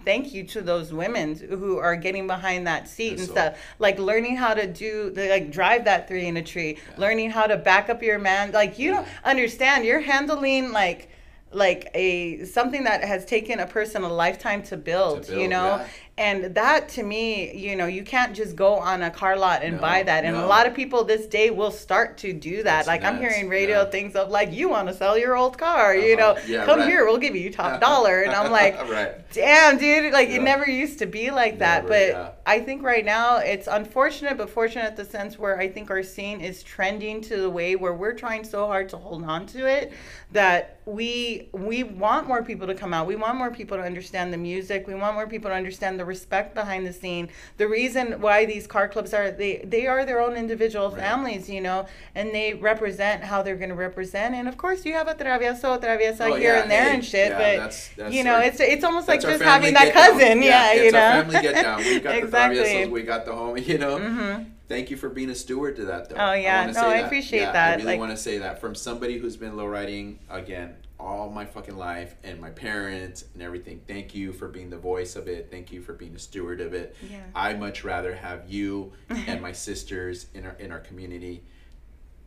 thank 0.05 0.35
you 0.35 0.45
to 0.45 0.61
those 0.61 0.93
women 0.93 1.35
who 1.35 1.79
are 1.79 1.97
getting 1.97 2.26
behind 2.26 2.66
that 2.66 2.89
seat 2.89 3.12
Yes, 3.12 3.20
and 3.20 3.29
so. 3.29 3.33
stuff 3.33 3.59
like 3.79 3.99
learning 3.99 4.37
how 4.37 4.55
to 4.55 4.66
do 4.66 5.11
the, 5.11 5.29
like 5.29 5.51
drive 5.51 5.85
that 5.87 6.07
three 6.07 6.26
in 6.26 6.37
a 6.37 6.43
tree 6.43 6.79
learning 6.99 7.31
how 7.31 7.47
to 7.47 7.57
back 7.57 7.89
up 7.89 8.03
your 8.03 8.18
man 8.18 8.53
like 8.53 8.79
you 8.79 8.91
don't 8.91 9.09
understand 9.24 9.85
you're 9.85 10.01
handling 10.01 10.72
like 10.72 11.09
like 11.53 11.88
a 11.94 12.44
something 12.44 12.84
that 12.84 13.03
has 13.05 13.24
taken 13.24 13.59
a 13.61 13.66
person 13.66 14.03
a 14.03 14.09
lifetime 14.12 14.62
to 14.64 14.76
build, 14.76 15.22
To 15.24 15.30
build, 15.30 15.42
you 15.42 15.49
know 15.49 15.76
yeah. 15.76 15.86
and 16.18 16.55
that 16.55 16.88
to 16.90 17.03
me 17.03 17.57
you 17.57 17.74
know 17.74 17.86
you 17.86 18.03
can't 18.03 18.34
just 18.36 18.55
go 18.55 18.74
on 18.74 19.03
a 19.03 19.11
car 19.11 19.36
lot 19.38 19.62
and 19.62 19.76
No, 19.76 19.80
buy 19.80 20.03
that 20.03 20.24
and 20.26 20.36
a 20.36 20.46
lot 20.46 20.66
of 20.66 20.74
people 20.74 21.05
this 21.05 21.26
day 21.26 21.49
will 21.51 21.70
start 21.70 22.18
to 22.18 22.32
do 22.34 22.57
that 22.57 22.64
That's 22.64 22.88
like 22.88 23.03
i'm 23.05 23.18
hearing 23.18 23.49
radio 23.49 23.78
yeah. 23.82 23.90
things 23.90 24.14
of 24.14 24.28
like 24.30 24.53
you 24.53 24.68
want 24.68 24.88
to 24.88 24.94
sell 24.94 25.16
your 25.16 25.36
old 25.36 25.57
car 25.57 25.94
you 25.96 26.16
Uh-huh, 26.16 26.34
know 26.34 26.40
yeah, 26.46 26.66
come 26.66 26.80
right. 26.80 26.88
here 26.88 27.07
we'll 27.07 27.18
give 27.18 27.34
you 27.34 27.51
top 27.51 27.80
dollar 27.80 28.20
and 28.22 28.32
i'm 28.32 28.51
like 28.61 28.76
right. 28.90 29.12
damn 29.32 29.78
dude 29.78 30.12
like 30.12 30.28
it 30.28 30.42
never 30.42 30.68
used 30.68 30.99
to 30.99 31.07
be 31.07 31.30
like 31.30 31.59
that 31.61 31.84
Never, 31.88 32.12
but. 32.12 32.34
I 32.49 32.61
think 32.61 32.82
right 32.82 33.05
now 33.05 33.36
it's 33.36 33.66
unfortunate, 33.66 34.38
but 34.38 34.49
fortunate 34.49 34.84
at 34.86 34.96
the 34.96 35.05
sense 35.05 35.38
where 35.38 35.59
I 35.59 35.68
think 35.68 35.90
our 35.90 36.03
scene 36.03 36.40
is 36.40 36.62
trending 36.62 37.20
to 37.28 37.36
the 37.36 37.51
way 37.51 37.76
where 37.76 37.92
we're 37.92 38.14
trying 38.14 38.42
so 38.42 38.66
hard 38.66 38.88
to 38.88 38.96
hold 38.96 39.22
on 39.24 39.44
to 39.49 39.66
it 39.66 39.92
that 40.32 40.78
we 40.86 41.49
we 41.53 41.82
want 41.82 42.26
more 42.26 42.42
people 42.42 42.66
to 42.66 42.74
come 42.74 42.94
out. 42.94 43.07
We 43.07 43.16
want 43.16 43.36
more 43.36 43.51
people 43.51 43.76
to 43.76 43.82
understand 43.82 44.32
the 44.32 44.38
music. 44.38 44.86
We 44.86 44.94
want 44.94 45.14
more 45.14 45.26
people 45.26 45.51
to 45.51 45.55
understand 45.55 46.01
the 46.01 46.07
respect 46.07 46.55
behind 46.55 46.86
the 46.86 46.92
scene. 46.94 47.28
The 47.59 47.68
reason 47.68 48.18
why 48.22 48.46
these 48.46 48.66
car 48.66 48.88
clubs 48.88 49.12
are 49.12 49.30
they 49.30 49.59
they 49.66 49.86
are 49.86 50.07
their 50.07 50.20
own 50.20 50.34
individual 50.34 50.88
Right. 50.90 51.01
families, 51.01 51.51
you 51.51 51.61
know, 51.61 51.84
and 52.14 52.34
they 52.34 52.55
represent 52.55 53.22
how 53.24 53.42
they're 53.42 53.57
going 53.57 53.68
to 53.68 53.74
represent. 53.74 54.34
And 54.34 54.49
of 54.49 54.57
course, 54.57 54.86
you 54.86 54.94
have 54.94 55.09
a 55.09 55.14
travieso, 55.14 55.78
traviesa 55.78 56.20
Oh, 56.30 56.34
here 56.36 56.55
yeah, 56.55 56.62
and 56.62 56.70
there 56.70 56.84
hey, 56.84 56.94
and 56.94 57.05
shit, 57.05 57.28
yeah, 57.32 57.38
but 57.38 57.57
that's- 57.64 57.90
that's 57.96 58.14
you 58.14 58.24
know, 58.24 58.36
our- 58.36 58.44
it's 58.44 58.61
it's 58.61 58.84
almost 58.84 59.07
like 59.09 59.20
just 59.20 59.42
having 59.42 59.74
that 59.74 59.92
down. 59.92 60.03
cousin, 60.18 60.40
yeah, 60.42 60.72
you 60.72 60.82
it's 60.84 60.92
know. 60.94 61.01
our 61.01 61.22
family 61.24 61.40
get 61.42 61.55
down. 61.62 61.78
We 61.80 62.01
got 62.01 62.14
exactly. 62.16 62.20
the 62.20 62.38
traviesos, 62.39 62.91
we 62.91 63.03
got 63.03 63.24
the 63.24 63.32
homie, 63.32 63.66
you 63.66 63.78
know. 63.78 63.99
Mhm. 63.99 64.47
Thank 64.68 64.91
you 64.91 64.97
for 64.97 65.09
being 65.09 65.30
a 65.30 65.34
steward 65.34 65.76
to 65.76 65.86
that, 65.86 66.09
though. 66.11 66.16
Oh, 66.18 66.32
yeah. 66.34 66.61
wanna 66.61 66.72
No, 66.74 66.80
say 66.80 66.86
I 66.86 66.97
that. 66.99 67.07
appreciate 67.07 67.41
Yeah, 67.41 67.53
that. 67.53 67.68
I 67.72 67.74
really 67.76 67.84
Like- 67.86 67.99
want 68.01 68.11
to 68.12 68.16
say 68.18 68.39
that 68.39 68.61
from 68.61 68.74
somebody 68.74 69.16
who's 69.18 69.36
been 69.36 69.53
lowriding 69.53 70.16
again 70.28 70.74
all 71.01 71.30
my 71.30 71.45
fucking 71.47 71.76
life 71.76 72.16
and 72.24 72.41
my 72.41 72.51
parents 72.51 73.24
and 73.32 73.43
everything. 73.43 73.80
Thank 73.86 74.14
you 74.14 74.32
for 74.32 74.49
being 74.49 74.68
the 74.68 74.76
voice 74.76 75.14
of 75.16 75.26
it. 75.28 75.49
Thank 75.51 75.72
you 75.72 75.80
for 75.80 75.93
being 75.95 76.14
a 76.14 76.18
steward 76.18 76.61
of 76.61 76.74
it. 76.74 76.97
Yeah. 77.09 77.20
I 77.34 77.55
much 77.55 77.84
rather 77.84 78.14
have 78.16 78.43
you 78.51 78.93
and 79.09 79.41
my 79.41 79.53
sisters 79.53 80.26
in 80.34 80.45
our 80.45 80.57
in 80.59 80.70
our 80.72 80.80
community 80.80 81.43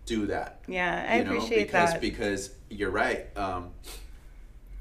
do 0.05 0.25
that. 0.27 0.61
Yeah, 0.67 1.05
I 1.07 1.17
you 1.19 1.23
know, 1.25 1.35
appreciate 1.35 1.65
because 1.67 1.91
that. 1.91 2.01
because 2.01 2.55
you're 2.69 2.89
right. 2.91 3.27
Um, 3.37 3.71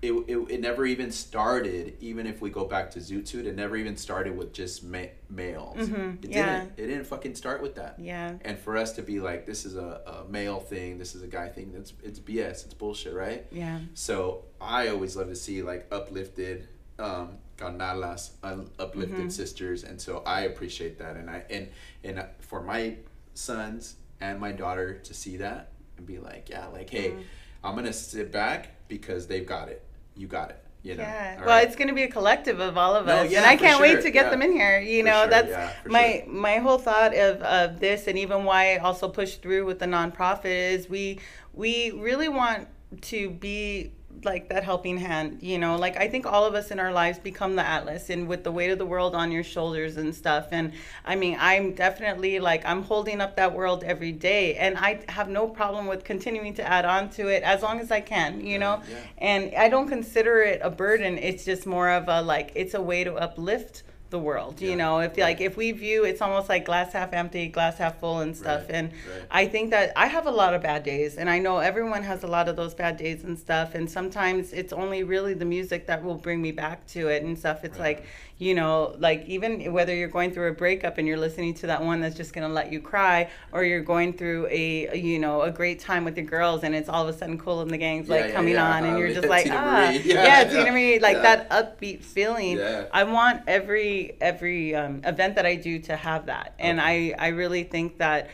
it, 0.03 0.13
it, 0.13 0.37
it 0.51 0.61
never 0.61 0.87
even 0.87 1.11
started. 1.11 1.97
Even 2.01 2.27
if 2.27 2.41
we 2.41 2.49
go 2.51 2.65
back 2.65 2.91
to 2.93 3.01
Zoot 3.01 3.29
Suit, 3.29 3.47
it 3.47 3.55
never 3.55 3.77
even 3.77 3.97
started 3.97 4.37
with 4.37 4.53
just 4.53 4.83
ma- 4.83 5.13
males. 5.29 5.77
Mhm, 5.89 6.25
It 6.25 6.31
yeah. 6.31 6.61
didn't. 6.61 6.73
It 6.79 6.87
didn't 6.87 7.05
fucking 7.05 7.35
start 7.35 7.61
with 7.61 7.75
that. 7.75 7.97
Yeah. 7.99 8.35
And 8.43 8.59
for 8.59 8.77
us 8.79 8.93
to 8.95 9.03
be 9.03 9.21
like, 9.21 9.45
this 9.47 9.67
is 9.67 9.77
a, 9.77 10.01
a 10.27 10.31
male 10.31 10.59
thing, 10.61 10.99
this 10.99 11.15
is 11.15 11.23
a 11.23 11.27
guy 11.27 11.49
thing. 11.49 11.73
That's 11.73 11.93
it's 12.03 12.19
BS. 12.19 12.65
It's 12.65 12.75
bullshit, 12.75 13.13
right? 13.15 13.47
Yeah. 13.53 13.81
So 13.95 14.45
I 14.61 14.89
always 14.89 15.17
love 15.17 15.29
to 15.29 15.37
see 15.37 15.63
like 15.63 15.87
uplifted 15.93 16.67
um 16.99 17.39
carnalas, 17.59 18.31
un- 18.43 18.71
uplifted 18.79 19.17
Mm-hmm. 19.19 19.29
sisters, 19.29 19.85
and 19.85 20.01
so 20.01 20.23
I 20.25 20.43
appreciate 20.43 20.99
that. 20.99 21.17
And 21.17 21.29
I 21.29 21.45
and 21.51 21.69
and 22.05 22.25
for 22.41 22.63
my 22.63 22.97
sons 23.35 23.97
and 24.21 24.41
my 24.41 24.53
daughter 24.53 24.95
to 25.05 25.15
see 25.15 25.37
that 25.39 25.73
and 25.99 26.07
be 26.07 26.19
like, 26.19 26.49
yeah, 26.49 26.67
like 26.69 26.89
hey, 26.91 27.11
Mm-hmm. 27.11 27.21
I'm 27.63 27.75
gonna 27.75 27.93
sit 27.93 28.33
back 28.33 28.69
because 28.89 29.27
they've 29.27 29.47
got 29.47 29.69
it. 29.69 29.85
You 30.17 30.27
got 30.27 30.51
it. 30.51 30.63
You 30.83 30.95
know. 30.95 31.03
Yeah. 31.03 31.37
Well, 31.41 31.47
right? 31.49 31.67
it's 31.67 31.77
going 31.77 31.89
to 31.89 31.95
be 31.95 32.05
a 32.05 32.09
collective 32.09 32.59
of 32.59 32.79
all 32.79 32.97
of 32.97 33.05
No, 33.05 33.17
us, 33.17 33.31
yeah, 33.31 33.39
and 33.39 33.47
I 33.47 33.57
can't 33.57 33.77
sure, 33.77 33.83
wait 33.83 34.01
to 34.03 34.11
get 34.11 34.27
yeah. 34.27 34.31
them 34.31 34.41
in 34.43 34.53
here. 34.53 34.81
You 34.81 35.03
For 35.03 35.07
know, 35.11 35.21
sure, 35.23 35.31
that's 35.31 35.49
yeah, 35.49 35.73
my 35.85 36.23
sure. 36.25 36.33
my 36.33 36.57
whole 36.57 36.79
thought 36.79 37.15
of 37.15 37.43
of 37.43 37.81
this, 37.81 38.07
and 38.07 38.19
even 38.19 38.45
why 38.45 38.75
I 38.75 38.79
also 38.79 39.09
pushed 39.09 39.43
through 39.43 39.67
with 39.67 39.79
the 39.79 39.87
nonprofit 39.87 40.47
is 40.47 40.89
we 40.89 41.21
we 41.53 41.91
really 41.91 42.29
want 42.29 42.69
to 43.03 43.29
be 43.31 43.93
like 44.25 44.49
that 44.49 44.65
helping 44.65 44.99
hand 44.99 45.39
you 45.41 45.59
know 45.59 45.77
like 45.77 45.97
i 45.97 46.07
think 46.07 46.27
all 46.27 46.45
of 46.45 46.55
us 46.55 46.71
in 46.71 46.79
our 46.79 46.93
lives 46.93 47.19
become 47.19 47.57
the 47.57 47.67
atlas 47.67 48.11
and 48.11 48.29
with 48.29 48.45
the 48.45 48.53
weight 48.53 48.71
of 48.71 48.79
the 48.79 48.85
world 48.85 49.15
on 49.15 49.33
your 49.33 49.45
shoulders 49.45 49.97
and 49.97 50.15
stuff 50.15 50.49
and 50.51 50.73
i 51.07 51.17
mean 51.17 51.37
i'm 51.41 51.73
definitely 51.73 52.39
like 52.39 52.63
i'm 52.67 52.83
holding 52.83 53.21
up 53.21 53.37
that 53.37 53.55
world 53.55 53.83
every 53.85 54.13
day 54.13 54.57
and 54.57 54.77
i 54.77 55.03
have 55.09 55.29
no 55.29 55.49
problem 55.49 55.87
with 55.87 56.05
continuing 56.05 56.53
to 56.53 56.63
add 56.63 56.85
on 56.85 57.09
to 57.09 57.29
it 57.29 57.43
as 57.43 57.63
long 57.63 57.81
as 57.81 57.91
i 57.91 58.01
can 58.01 58.45
you 58.45 58.59
know 58.59 58.83
yeah. 58.91 58.97
and 59.19 59.51
I 59.61 59.69
don't 59.69 59.89
consider 59.89 60.43
it 60.43 60.61
a 60.63 60.71
burden. 60.71 61.19
It's 61.19 61.45
just 61.45 61.67
more 61.67 61.91
of 61.91 62.09
a 62.09 62.23
like 62.23 62.53
it's 62.55 62.75
a 62.75 62.81
way 62.81 63.05
to 63.05 63.15
uplift 63.15 63.83
the 64.11 64.19
world. 64.19 64.61
Yeah, 64.61 64.71
You 64.71 64.77
know, 64.77 64.99
if 65.01 65.13
right. 65.13 65.21
like 65.21 65.41
if 65.41 65.57
we 65.57 65.73
view 65.73 66.05
it's 66.05 66.21
almost 66.21 66.49
like 66.49 66.65
glass 66.65 66.93
half 66.93 67.13
empty, 67.13 67.49
glass 67.49 67.79
half 67.79 67.99
full 68.01 68.21
and 68.21 68.37
stuff. 68.37 68.63
Right, 68.63 68.75
And 68.77 68.93
right. 68.93 69.23
I 69.31 69.47
think 69.47 69.71
that 69.71 69.93
I 69.97 70.07
have 70.07 70.27
a 70.27 70.31
lot 70.31 70.55
of 70.55 70.63
bad 70.63 70.83
days 70.83 71.17
and 71.17 71.31
I 71.31 71.39
know 71.39 71.59
everyone 71.59 72.03
has 72.03 72.23
a 72.25 72.27
lot 72.27 72.49
of 72.49 72.57
those 72.57 72.75
bad 72.75 72.97
days 72.97 73.25
and 73.25 73.39
stuff. 73.39 73.75
And 73.75 73.91
sometimes 73.91 74.53
it's 74.53 74.73
only 74.73 75.03
really 75.05 75.35
the 75.35 75.45
music 75.45 75.87
that 75.87 76.03
will 76.05 76.17
bring 76.17 76.43
me 76.43 76.53
back 76.53 76.87
to 76.89 77.09
it 77.09 77.23
and 77.23 77.39
stuff. 77.39 77.65
It's 77.65 77.79
like, 77.79 78.05
you 78.41 78.55
know, 78.55 78.97
like 78.99 79.24
even 79.28 79.70
whether 79.72 79.95
you're 79.95 80.09
going 80.09 80.32
through 80.32 80.49
a 80.49 80.55
breakup 80.55 80.97
and 80.99 81.07
you're 81.07 81.18
listening 81.18 81.53
to 81.55 81.66
that 81.66 81.82
one 81.84 82.01
that's 82.01 82.16
just 82.16 82.32
gonna 82.32 82.49
let 82.49 82.72
you 82.72 82.80
cry, 82.80 83.28
or 83.53 83.64
you're 83.64 83.82
going 83.82 84.14
through 84.14 84.49
a, 84.51 84.97
you 84.99 85.18
know 85.18 85.43
a 85.43 85.51
great 85.51 85.78
time 85.78 86.05
with 86.07 86.16
your 86.16 86.26
girls 86.26 86.64
and 86.64 86.74
it's 86.74 86.88
all 86.88 87.07
of 87.07 87.14
a 87.14 87.18
sudden 87.18 87.36
Kool 87.38 87.61
and 87.61 87.70
the 87.70 87.76
Gang's 87.76 88.09
Yeah, 88.09 88.14
like 88.16 88.26
yeah, 88.28 88.32
coming 88.32 88.55
yeah. 88.55 88.70
on 88.76 88.84
and 88.86 88.95
Uh, 88.97 88.99
you're 88.99 89.12
just 89.20 89.28
like 89.28 89.47
ah 89.51 89.91
yeah, 90.05 90.45
Teena. 90.45 90.70
Marie 90.72 90.99
like 90.99 91.20
that 91.22 91.51
upbeat 91.51 92.03
feeling. 92.03 92.59
I 92.93 93.05
want 93.05 93.43
every 93.47 94.16
every 94.22 94.74
um, 94.74 95.03
event 95.05 95.34
that 95.36 95.45
I 95.47 95.57
do 95.57 95.78
to 95.80 95.95
have 95.97 96.26
that, 96.26 96.55
and 96.59 96.80
I 96.80 97.14
I 97.18 97.28
really 97.28 97.64
think 97.64 97.99
that 97.99 98.30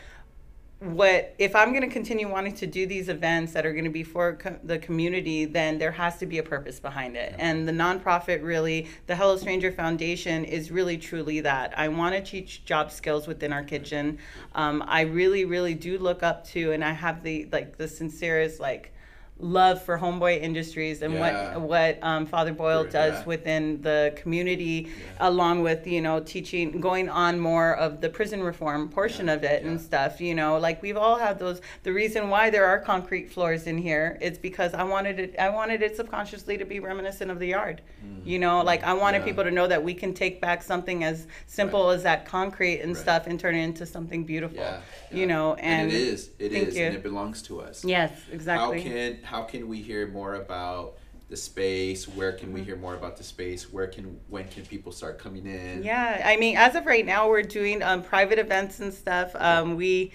what 0.79 1.33
if 1.39 1.55
I'm 1.55 1.69
going 1.69 1.81
to 1.81 1.89
continue 1.89 2.29
wanting 2.29 2.53
to 2.55 2.67
do 2.67 2.85
these 2.85 3.09
events 3.09 3.53
that 3.53 3.65
are 3.65 3.71
going 3.73 3.85
to 3.85 3.89
be 3.89 4.03
for 4.03 4.35
co- 4.35 4.59
the 4.63 4.77
community, 4.77 5.45
then 5.45 5.79
there 5.79 5.91
has 5.91 6.17
to 6.19 6.27
be 6.27 6.37
a 6.37 6.43
purpose 6.43 6.79
behind 6.79 7.17
it. 7.17 7.33
And 7.39 7.67
the 7.67 7.71
nonprofit 7.71 8.43
really, 8.43 8.87
the 9.07 9.15
Hello 9.15 9.37
Stranger 9.37 9.71
Foundation, 9.71 10.45
is 10.45 10.69
really 10.69 10.97
truly 10.97 11.41
that. 11.41 11.73
I 11.77 11.87
want 11.87 12.13
to 12.13 12.21
teach 12.21 12.63
job 12.63 12.91
skills 12.91 13.27
within 13.27 13.51
our 13.51 13.63
kitchen. 13.63 14.19
Um, 14.53 14.83
I 14.85 15.01
really, 15.01 15.45
really 15.45 15.73
do 15.73 15.97
look 15.97 16.21
up 16.21 16.45
to, 16.49 16.71
and 16.71 16.83
I 16.83 16.91
have 16.91 17.23
the 17.23 17.49
like 17.51 17.77
the 17.77 17.87
sincerest 17.87 18.59
like 18.59 18.93
love 19.39 19.81
for 19.81 19.97
Homeboy 19.99 20.41
Industries 20.41 21.01
and 21.01 21.13
Yeah. 21.13 21.57
what 21.57 21.61
what 21.61 21.99
um, 22.01 22.25
Father 22.25 22.53
Boyle 22.53 22.83
does 22.83 23.13
yeah. 23.19 23.25
within 23.25 23.81
the 23.81 24.13
community, 24.15 24.89
along 25.19 25.61
with 25.61 25.85
you 25.85 26.01
know 26.01 26.19
teaching, 26.19 26.79
going 26.81 27.09
on 27.09 27.39
more 27.39 27.75
of 27.75 28.01
the 28.01 28.09
prison 28.09 28.41
reform 28.41 28.89
portion 28.89 29.27
Yeah, 29.27 29.33
of 29.33 29.43
it 29.43 29.63
and 29.63 29.79
stuff. 29.79 30.19
You 30.21 30.33
know, 30.35 30.57
like 30.57 30.81
we've 30.81 30.97
all 30.97 31.17
had 31.17 31.37
those. 31.39 31.61
The 31.83 31.93
reason 31.93 32.29
why 32.29 32.49
there 32.49 32.65
are 32.65 32.79
concrete 32.79 33.31
floors 33.31 33.67
in 33.67 33.77
here 33.77 34.17
is 34.21 34.37
because 34.37 34.73
I 34.73 34.83
wanted 34.83 35.19
it. 35.19 35.35
I 35.37 35.49
wanted 35.49 35.81
it 35.81 35.95
subconsciously 35.95 36.57
to 36.57 36.65
be 36.65 36.79
reminiscent 36.79 37.29
of 37.29 37.39
the 37.39 37.47
yard. 37.47 37.81
You 38.23 38.39
know, 38.39 38.61
like 38.61 38.83
I 38.83 38.93
wanted. 38.93 39.19
Yeah. 39.19 39.25
people 39.27 39.43
to 39.43 39.51
know 39.51 39.67
that 39.67 39.83
we 39.83 39.93
can 39.93 40.13
take 40.13 40.39
back 40.39 40.61
something 40.63 41.03
as 41.03 41.27
simple 41.47 41.89
as 41.89 42.03
that 42.03 42.25
concrete 42.25 42.79
and 42.81 42.93
Right. 42.93 43.01
stuff 43.01 43.27
and 43.27 43.39
turn 43.39 43.55
it 43.55 43.63
into 43.63 43.85
something 43.85 44.23
beautiful. 44.23 44.57
Yeah, 44.59 44.79
You 45.11 45.25
know, 45.25 45.55
and, 45.55 45.89
and, 45.89 45.91
it 45.91 45.95
is. 45.95 46.29
It 46.39 46.53
is, 46.53 46.77
you. 46.77 46.85
and 46.85 46.95
it 46.95 47.03
belongs 47.03 47.41
to 47.43 47.59
us. 47.61 47.83
Yes, 47.83 48.11
exactly. 48.31 48.77
How 48.81 48.83
can 48.89 48.91
how 49.27 49.41
can 49.43 49.67
we 49.67 49.81
hear 49.81 50.07
more 50.07 50.35
about 50.35 50.97
the 51.29 51.35
space? 51.37 52.07
Where 52.07 52.31
can 52.31 52.47
Mm-hmm. 52.47 52.53
we 52.55 52.63
hear 52.63 52.75
more 52.77 52.95
about 52.95 53.17
the 53.17 53.23
space? 53.23 53.71
Where 53.73 53.87
can 53.87 54.17
when 54.29 54.47
can 54.47 54.65
people 54.65 54.93
start 54.93 55.19
coming 55.19 55.45
in? 55.45 55.83
Yeah, 55.83 56.21
I 56.23 56.37
mean, 56.37 56.55
as 56.55 56.75
of 56.75 56.85
right 56.85 57.05
now, 57.05 57.27
we're 57.27 57.41
doing 57.43 57.83
um, 57.83 58.01
private 58.01 58.39
events 58.39 58.79
and 58.79 58.93
stuff. 58.93 59.35
Um, 59.35 59.75
we, 59.75 60.13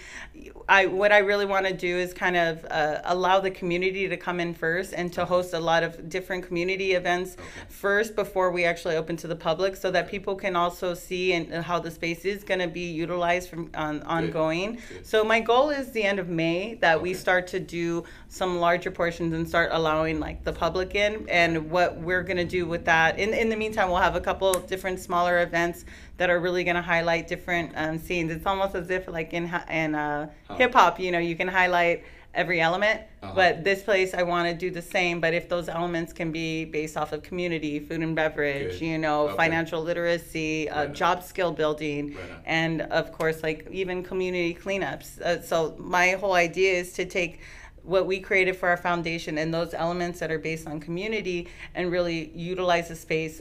I, 0.68 0.86
what 0.86 1.12
I 1.12 1.18
really 1.18 1.44
want 1.44 1.66
to 1.66 1.74
do 1.74 1.98
is 1.98 2.14
kind 2.14 2.36
of 2.38 2.64
uh, 2.70 3.02
allow 3.04 3.40
the 3.40 3.50
community 3.50 4.08
to 4.08 4.16
come 4.16 4.40
in 4.40 4.54
first 4.54 4.94
and 4.94 5.12
to 5.12 5.26
host 5.26 5.52
a 5.52 5.60
lot 5.60 5.82
of 5.82 6.08
different 6.08 6.46
community 6.46 6.92
events 6.92 7.34
Okay. 7.34 7.46
first 7.68 8.16
before 8.16 8.50
we 8.50 8.64
actually 8.64 8.96
open 8.96 9.16
to 9.18 9.26
the 9.28 9.36
public, 9.36 9.76
so 9.76 9.90
that 9.90 10.08
people 10.08 10.34
can 10.34 10.56
also 10.56 10.94
see 10.94 11.34
and 11.34 11.52
how 11.52 11.78
the 11.78 11.90
space 11.90 12.24
is 12.24 12.42
going 12.44 12.60
to 12.60 12.68
be 12.68 12.90
utilized 12.90 13.50
from 13.50 13.70
on, 13.74 14.00
ongoing. 14.04 14.78
Good. 14.88 15.06
So 15.06 15.24
my 15.24 15.40
goal 15.40 15.68
is 15.68 15.92
the 15.92 16.04
end 16.04 16.18
of 16.18 16.28
May 16.30 16.76
that 16.76 17.02
we 17.02 17.12
start 17.12 17.46
to 17.48 17.60
do 17.60 18.04
some 18.28 18.58
larger 18.58 18.90
portions 18.90 19.34
and 19.34 19.46
start 19.46 19.68
allowing 19.72 20.18
like 20.18 20.42
the 20.44 20.52
public 20.54 20.94
in. 20.94 21.01
And 21.28 21.70
what 21.70 21.96
we're 21.96 22.22
gonna 22.22 22.44
do 22.44 22.66
with 22.66 22.84
that, 22.86 23.18
in 23.18 23.34
in 23.34 23.48
the 23.48 23.56
meantime, 23.56 23.88
we'll 23.88 23.98
have 24.08 24.16
a 24.16 24.20
couple 24.20 24.52
different 24.54 24.98
smaller 25.00 25.42
events 25.42 25.84
that 26.18 26.28
are 26.30 26.40
really 26.40 26.64
gonna 26.64 26.82
highlight 26.82 27.26
different 27.28 27.72
um, 27.76 27.98
scenes. 27.98 28.30
It's 28.30 28.46
almost 28.46 28.74
as 28.74 28.90
if 28.90 29.08
like 29.08 29.32
in 29.32 29.44
in 29.70 29.94
uh, 29.94 30.30
hip 30.56 30.72
hop, 30.74 30.98
you 31.00 31.10
know, 31.12 31.18
you 31.18 31.36
can 31.36 31.48
highlight 31.48 32.04
every 32.34 32.62
element. 32.62 32.98
Uh-huh. 33.22 33.32
But 33.34 33.62
this 33.62 33.82
place, 33.82 34.14
I 34.14 34.22
want 34.22 34.48
to 34.48 34.54
do 34.54 34.70
the 34.70 34.80
same. 34.80 35.20
But 35.20 35.34
if 35.34 35.50
those 35.50 35.68
elements 35.68 36.14
can 36.14 36.32
be 36.32 36.64
based 36.64 36.96
off 36.96 37.12
of 37.12 37.22
community, 37.22 37.78
food 37.78 38.00
and 38.00 38.16
beverage, 38.16 38.78
Good. 38.80 38.86
you 38.86 38.96
know, 38.96 39.18
Okay. 39.28 39.36
financial 39.36 39.82
literacy, 39.82 40.68
uh, 40.70 40.74
Right 40.80 40.88
on. 40.88 40.94
job 40.94 41.22
skill 41.22 41.52
building, 41.52 42.14
Right 42.14 42.18
and 42.46 42.82
of 43.00 43.12
course 43.12 43.42
like 43.42 43.66
even 43.70 44.02
community 44.02 44.52
cleanups 44.64 45.20
uh, 45.20 45.40
so 45.42 45.74
my 45.78 46.10
whole 46.20 46.34
idea 46.34 46.72
is 46.82 46.92
to 46.94 47.04
take 47.04 47.38
what 47.84 48.06
we 48.06 48.20
created 48.20 48.56
for 48.56 48.68
our 48.68 48.76
foundation 48.76 49.38
and 49.38 49.52
those 49.52 49.74
elements 49.74 50.20
that 50.20 50.30
are 50.30 50.38
based 50.38 50.66
on 50.66 50.78
community 50.78 51.48
and 51.74 51.90
really 51.90 52.30
utilize 52.34 52.88
the 52.88 52.96
space 52.96 53.40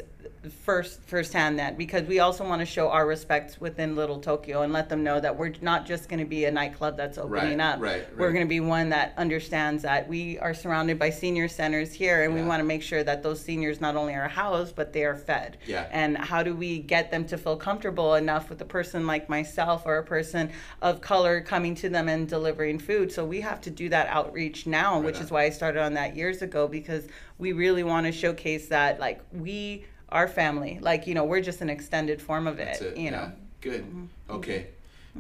first 0.64 1.02
firsthand 1.04 1.60
that 1.60 1.78
because 1.78 2.04
we 2.08 2.20
also 2.20 2.44
want 2.48 2.60
to 2.60 2.66
show 2.66 2.90
our 2.90 3.06
respect 3.08 3.58
within 3.60 3.96
little 3.96 4.20
tokyo 4.20 4.62
and 4.64 4.74
let 4.74 4.90
them 4.90 5.04
know 5.04 5.20
that 5.20 5.38
we're 5.38 5.54
not 5.62 5.86
just 5.86 6.10
going 6.10 6.20
to 6.20 6.26
be 6.26 6.46
a 6.46 6.52
nightclub 6.52 6.98
that's 6.98 7.18
opening 7.18 7.58
Right, 7.60 7.74
up 7.74 7.80
right, 7.82 7.92
right. 8.02 8.18
we're 8.18 8.32
going 8.32 8.46
to 8.46 8.50
be 8.50 8.60
one 8.60 8.90
that 8.90 9.14
understands 9.18 9.84
that 9.84 10.08
we 10.08 10.40
are 10.40 10.54
surrounded 10.54 10.98
by 10.98 11.10
senior 11.12 11.48
centers 11.48 11.94
here 11.94 12.24
and 12.24 12.34
we 12.34 12.42
want 12.42 12.60
to 12.60 12.64
make 12.64 12.82
sure 12.82 13.04
that 13.04 13.24
those 13.24 13.40
seniors 13.42 13.80
not 13.82 13.96
only 13.96 14.14
are 14.16 14.28
housed 14.28 14.76
but 14.76 14.94
they 14.94 15.06
are 15.06 15.16
fed 15.16 15.58
Yeah. 15.68 15.88
and 15.92 16.18
how 16.18 16.44
do 16.44 16.56
we 16.56 16.80
get 16.80 17.12
them 17.12 17.26
to 17.26 17.38
feel 17.38 17.56
comfortable 17.58 18.16
enough 18.16 18.50
with 18.50 18.62
a 18.62 18.66
person 18.66 19.06
like 19.08 19.30
myself 19.30 19.84
or 19.86 19.98
a 19.98 20.04
person 20.04 20.52
of 20.82 21.02
color 21.02 21.42
coming 21.42 21.76
to 21.76 21.90
them 21.90 22.08
and 22.10 22.28
delivering 22.28 22.80
food 22.80 23.12
so 23.12 23.24
we 23.26 23.42
have 23.42 23.62
to 23.62 23.70
do 23.70 23.90
that 23.90 24.08
outreach 24.08 24.66
now 24.68 24.96
Right 24.96 25.06
which 25.06 25.18
on. 25.18 25.22
is 25.24 25.32
why 25.32 25.44
i 25.44 25.50
started 25.50 25.82
on 25.82 25.94
that 25.94 26.16
years 26.16 26.42
ago 26.42 26.68
because 26.68 27.08
we 27.38 27.54
really 27.54 27.84
want 27.84 28.06
to 28.06 28.12
showcase 28.12 28.68
that 28.68 29.00
like 29.00 29.22
we 29.32 29.86
our 30.12 30.28
family 30.28 30.80
like 30.82 31.08
you 31.08 31.14
know 31.14 31.24
we're 31.24 31.42
just 31.42 31.62
an 31.62 31.70
extended 31.70 32.22
form 32.22 32.48
of 32.48 32.60
it, 32.60 32.82
it, 32.82 32.98
you 32.98 33.06
yeah. 33.06 33.10
know 33.12 33.32
Good. 33.62 33.84
Mm-hmm. 33.84 34.06
Okay. 34.32 34.68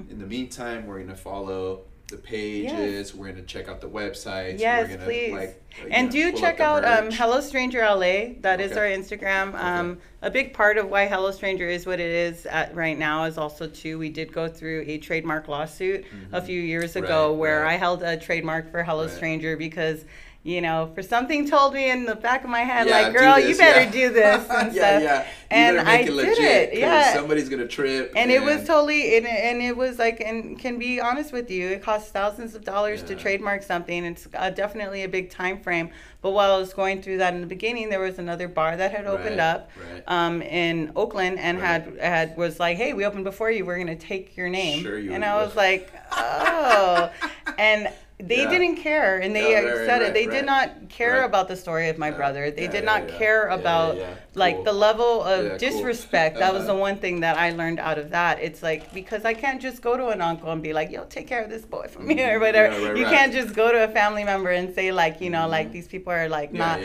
In 0.09 0.19
the 0.19 0.25
meantime, 0.25 0.87
we're 0.87 0.99
gonna 0.99 1.15
follow 1.15 1.81
the 2.07 2.17
pages. 2.17 3.13
We're 3.13 3.29
gonna 3.29 3.43
check 3.43 3.69
out 3.69 3.81
the 3.81 3.87
websites. 3.87 4.59
Yes, 4.59 4.87
we're 4.89 4.95
gonna, 4.95 5.05
please. 5.05 5.31
Like, 5.31 5.63
uh, 5.83 5.87
and 5.91 6.07
know, 6.07 6.11
do 6.11 6.31
check 6.33 6.59
out 6.59 6.83
um. 6.83 7.11
Hello 7.11 7.39
Stranger 7.39 7.81
LA. 7.81 8.33
That 8.41 8.59
is 8.59 8.71
Okay. 8.71 8.79
our 8.79 8.85
Instagram. 8.87 9.53
Um, 9.53 9.99
a 10.23 10.31
big 10.31 10.53
part 10.53 10.77
of 10.77 10.89
why 10.89 11.05
Hello 11.05 11.29
Stranger 11.31 11.67
is 11.67 11.85
what 11.85 11.99
it 11.99 12.09
is 12.11 12.45
at 12.47 12.73
right 12.75 12.97
now 12.97 13.25
is 13.25 13.37
also 13.37 13.67
too 13.67 13.99
we 13.99 14.09
did 14.09 14.33
go 14.33 14.47
through 14.47 14.85
a 14.87 14.97
trademark 14.97 15.47
lawsuit 15.47 16.05
a 16.31 16.41
few 16.41 16.59
years 16.59 16.95
ago 16.95 17.07
Mm-hmm. 17.07 17.31
Right, 17.33 17.39
where 17.39 17.61
right. 17.61 17.73
I 17.73 17.77
held 17.77 18.01
a 18.01 18.17
trademark 18.17 18.71
for 18.71 18.81
Hello 18.83 19.05
Right. 19.05 19.11
Stranger 19.11 19.55
because. 19.55 20.03
You 20.43 20.59
know, 20.59 20.89
for 20.95 21.03
something 21.03 21.47
told 21.47 21.75
me 21.75 21.91
in 21.91 22.05
the 22.05 22.15
back 22.15 22.43
of 22.43 22.49
my 22.49 22.61
head, 22.61 22.87
Yeah, 22.87 23.01
like, 23.01 23.13
girl, 23.13 23.39
you 23.39 23.55
better 23.55 23.81
yeah. 23.81 23.91
do 23.91 24.09
this 24.19 24.49
and 24.49 24.73
yeah, 24.73 24.99
stuff. 24.99 25.03
yeah. 25.03 25.19
You 25.21 25.27
And 25.51 25.77
make 25.77 25.85
I 25.87 25.99
it 25.99 26.05
did 26.05 26.13
legit, 26.15 26.39
it. 26.39 26.69
'cause 26.71 26.79
Yeah. 26.79 27.13
Somebody's 27.13 27.47
gonna 27.47 27.67
trip. 27.67 28.11
and 28.15 28.31
it 28.31 28.41
was 28.41 28.65
totally 28.65 29.17
and, 29.17 29.27
and 29.27 29.61
it 29.61 29.77
was 29.77 29.99
like 29.99 30.19
and 30.19 30.57
can 30.57 30.79
be 30.79 30.99
honest 30.99 31.31
with 31.31 31.51
you 31.51 31.67
it 31.67 31.83
costs 31.83 32.09
thousands 32.11 32.55
of 32.55 32.63
dollars 32.63 33.03
to 33.03 33.15
trademark 33.15 33.61
something 33.61 34.03
it's 34.03 34.27
uh, 34.33 34.49
definitely 34.49 35.03
a 35.03 35.07
big 35.09 35.29
time 35.29 35.59
frame 35.59 35.89
but 36.21 36.31
while 36.31 36.53
i 36.53 36.57
was 36.57 36.73
going 36.73 37.01
through 37.03 37.17
that 37.17 37.33
in 37.35 37.41
the 37.41 37.47
beginning 37.47 37.89
there 37.89 37.99
was 37.99 38.17
another 38.17 38.47
bar 38.47 38.75
that 38.77 38.91
had 38.91 39.05
opened 39.05 39.37
Right, 39.37 39.39
up 39.55 39.69
right. 39.93 40.03
um, 40.07 40.41
in 40.41 40.91
oakland 40.95 41.37
and 41.39 41.59
Right. 41.59 41.67
had 41.67 41.97
had 41.99 42.37
was 42.37 42.59
like 42.59 42.77
hey 42.77 42.93
we 42.93 43.05
opened 43.05 43.25
before 43.25 43.51
you 43.51 43.65
we're 43.65 43.75
going 43.83 43.87
to 43.99 44.07
take 44.07 44.35
your 44.37 44.49
name 44.49 44.81
Sure 44.81 44.97
you 44.97 45.11
and 45.13 45.23
i 45.25 45.35
was 45.43 45.55
like 45.55 45.91
oh 46.13 47.11
and 47.59 47.89
they 48.27 48.43
Yeah. 48.43 48.49
didn't 48.49 48.75
care 48.77 49.17
and 49.19 49.35
they 49.35 49.51
Yeah, 49.51 49.59
right, 49.61 49.75
said 49.87 49.99
right, 49.99 50.01
it 50.09 50.13
they 50.13 50.27
right. 50.27 50.35
did 50.35 50.45
not 50.45 50.89
care 50.89 51.23
about 51.23 51.47
the 51.47 51.55
story 51.55 51.89
of 51.89 51.97
my 51.97 52.09
Yeah. 52.09 52.17
brother 52.17 52.51
they 52.51 52.67
did 52.67 52.83
not 52.85 53.07
care 53.07 53.47
about 53.47 53.97
yeah. 53.97 54.07
like 54.35 54.63
the 54.63 54.71
level 54.73 55.23
of 55.23 55.43
Yeah, 55.43 55.49
cool. 55.49 55.57
disrespect 55.57 56.37
that 56.39 56.53
was 56.53 56.63
Uh-huh. 56.63 56.73
the 56.73 56.79
one 56.79 56.97
thing 56.97 57.21
that 57.21 57.37
I 57.37 57.51
learned 57.51 57.79
out 57.79 57.97
of 57.97 58.11
that. 58.11 58.39
It's 58.41 58.61
like 58.61 58.93
because 58.93 59.25
I 59.25 59.33
can't 59.33 59.61
just 59.61 59.81
go 59.81 59.97
to 59.97 60.07
an 60.07 60.21
uncle 60.21 60.51
and 60.51 60.61
be 60.61 60.73
like, 60.73 60.91
"Yo, 60.91 61.05
take 61.05 61.27
care 61.27 61.41
of 61.43 61.49
this 61.49 61.65
boy 61.65 61.87
for 61.89 62.01
me" 62.01 62.21
or 62.23 62.39
whatever. 62.39 62.73
Mm-hmm. 62.73 62.83
Yeah, 62.83 62.89
right, 62.89 62.97
you 62.97 63.05
can't 63.05 63.33
just 63.33 63.55
go 63.55 63.71
to 63.71 63.83
a 63.83 63.87
family 63.87 64.23
member 64.23 64.49
and 64.51 64.73
say 64.75 64.91
like, 64.91 65.21
you 65.21 65.29
know, 65.29 65.47
like 65.47 65.71
these 65.71 65.87
people 65.87 66.13
are 66.13 66.29
like 66.29 66.53
not. 66.53 66.79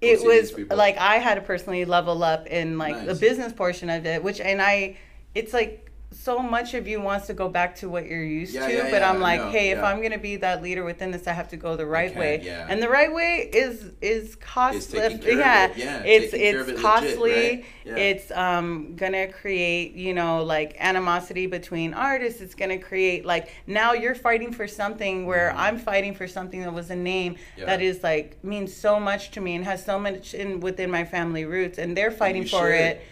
It 0.00 0.22
was 0.22 0.52
like 0.70 0.98
I 0.98 1.16
had 1.16 1.34
to 1.36 1.40
personally 1.40 1.84
level 1.84 2.22
up 2.22 2.46
in 2.46 2.78
like 2.78 3.06
the 3.06 3.14
business 3.14 3.52
portion 3.52 3.88
of 3.90 4.04
it, 4.06 4.22
which 4.22 4.40
and 4.40 4.60
I, 4.62 4.96
it's 5.34 5.52
like 5.54 5.85
so 6.26 6.34
much 6.56 6.74
of 6.74 6.84
you 6.90 6.98
wants 7.00 7.26
to 7.28 7.34
go 7.34 7.48
back 7.58 7.70
to 7.76 7.88
what 7.88 8.06
you're 8.06 8.22
used 8.40 8.54
Yeah, 8.54 8.66
to, 8.66 8.72
yeah, 8.74 8.90
but 8.90 9.00
yeah, 9.02 9.10
I'm 9.10 9.20
like, 9.20 9.40
know, 9.40 9.50
hey, 9.56 9.66
if. 9.70 9.78
I'm 9.88 10.02
gonna 10.02 10.18
be 10.18 10.36
that 10.46 10.62
leader 10.66 10.84
within 10.84 11.10
this, 11.12 11.26
I 11.26 11.32
have 11.40 11.48
to 11.54 11.56
go 11.56 11.76
the 11.76 11.86
right 11.86 12.10
can, 12.12 12.20
way, 12.20 12.32
and 12.70 12.82
the 12.82 12.88
right 12.98 13.12
way 13.20 13.48
is 13.62 13.92
is 14.00 14.34
costly. 14.36 15.00
taking 15.00 15.18
care 15.20 15.32
of 15.32 15.38
yeah, 15.38 15.66
it, 15.66 15.76
yeah, 15.76 16.02
it's 16.04 16.30
taking 16.32 16.50
care 16.50 16.60
of 16.60 16.68
it's 16.68 16.80
it 16.80 16.84
legit, 16.84 16.84
costly. 16.84 17.32
right? 17.32 17.64
Yeah. 17.84 17.96
It's 18.08 18.30
um 18.32 18.66
gonna 18.96 19.28
create 19.40 19.94
you 19.94 20.12
know 20.14 20.42
like 20.42 20.76
animosity 20.78 21.46
between 21.46 21.94
artists. 21.94 22.40
It's 22.40 22.54
gonna 22.54 22.78
create 22.78 23.24
like 23.24 23.48
now 23.66 23.92
you're 23.92 24.14
fighting 24.14 24.52
for 24.52 24.66
something 24.66 25.26
where 25.26 25.52
I'm 25.56 25.78
fighting 25.78 26.14
for 26.14 26.26
something 26.26 26.60
that 26.62 26.72
was 26.72 26.90
a 26.90 26.96
name 26.96 27.36
Mm-hmm. 27.36 27.66
That 27.66 27.80
is 27.82 28.02
like 28.02 28.42
means 28.44 28.74
so 28.74 28.98
much 29.00 29.30
to 29.32 29.40
me 29.40 29.54
and 29.56 29.64
has 29.64 29.84
so 29.84 29.98
much 29.98 30.34
in 30.34 30.60
within 30.60 30.90
my 30.90 31.04
family 31.04 31.44
roots, 31.44 31.78
and 31.78 31.96
they're 31.96 32.10
fighting 32.10 32.42
you 32.42 32.48
for 32.48 32.66
should. 32.70 32.80
it 32.80 33.02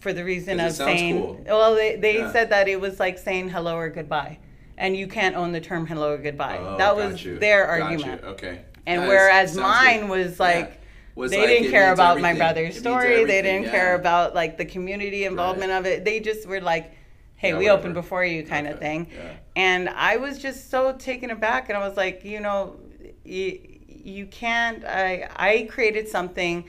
for 0.00 0.12
the 0.12 0.24
reason 0.24 0.58
of 0.60 0.72
saying 0.72 1.20
cool. 1.20 1.40
well 1.46 1.74
they, 1.74 1.96
they 1.96 2.18
Yeah. 2.18 2.32
said 2.32 2.50
that 2.50 2.68
it 2.68 2.80
was 2.80 2.98
like 2.98 3.18
saying 3.18 3.50
hello 3.50 3.76
or 3.76 3.88
goodbye 3.90 4.38
and 4.78 4.96
you 4.96 5.06
can't 5.06 5.36
own 5.36 5.52
the 5.52 5.60
term 5.60 5.86
hello 5.86 6.14
or 6.14 6.18
goodbye 6.18 6.58
Oh, 6.58 6.76
that 6.78 6.96
was 6.96 7.22
you. 7.24 7.38
their 7.38 7.66
Got 7.66 7.80
argument 7.82 8.22
you. 8.22 8.28
Okay. 8.30 8.60
and 8.86 9.02
That 9.02 9.08
whereas 9.08 9.56
mine 9.56 10.00
good. 10.00 10.10
was 10.10 10.38
Yeah. 10.38 10.44
like 10.44 10.80
Was 11.14 11.30
they 11.30 11.38
like, 11.38 11.48
didn't 11.48 11.70
care 11.70 11.92
about 11.92 12.20
my 12.20 12.34
brother's 12.34 12.76
It 12.76 12.80
story 12.80 13.24
they 13.24 13.42
didn't 13.42 13.64
yeah. 13.64 13.70
care 13.70 13.94
about 13.94 14.34
like 14.34 14.56
the 14.56 14.64
community 14.64 15.24
involvement 15.24 15.70
of 15.70 15.84
it 15.86 16.04
they 16.04 16.18
just 16.20 16.46
were 16.48 16.60
like 16.62 16.92
hey 17.36 17.48
Yeah, 17.50 17.58
we 17.58 17.64
whatever. 17.64 17.78
opened 17.80 17.94
before 17.94 18.24
you 18.24 18.42
kind 18.44 18.66
of 18.66 18.78
thing 18.78 19.06
yeah. 19.14 19.32
and 19.56 19.88
i 19.90 20.16
was 20.16 20.38
just 20.38 20.70
so 20.70 20.92
taken 20.94 21.30
aback 21.30 21.68
and 21.68 21.76
i 21.76 21.86
was 21.86 21.96
like 21.96 22.24
you 22.24 22.40
know 22.40 22.76
you, 23.24 23.60
you 23.86 24.24
can't 24.26 24.82
i 24.86 25.28
i 25.36 25.68
created 25.70 26.08
something 26.08 26.64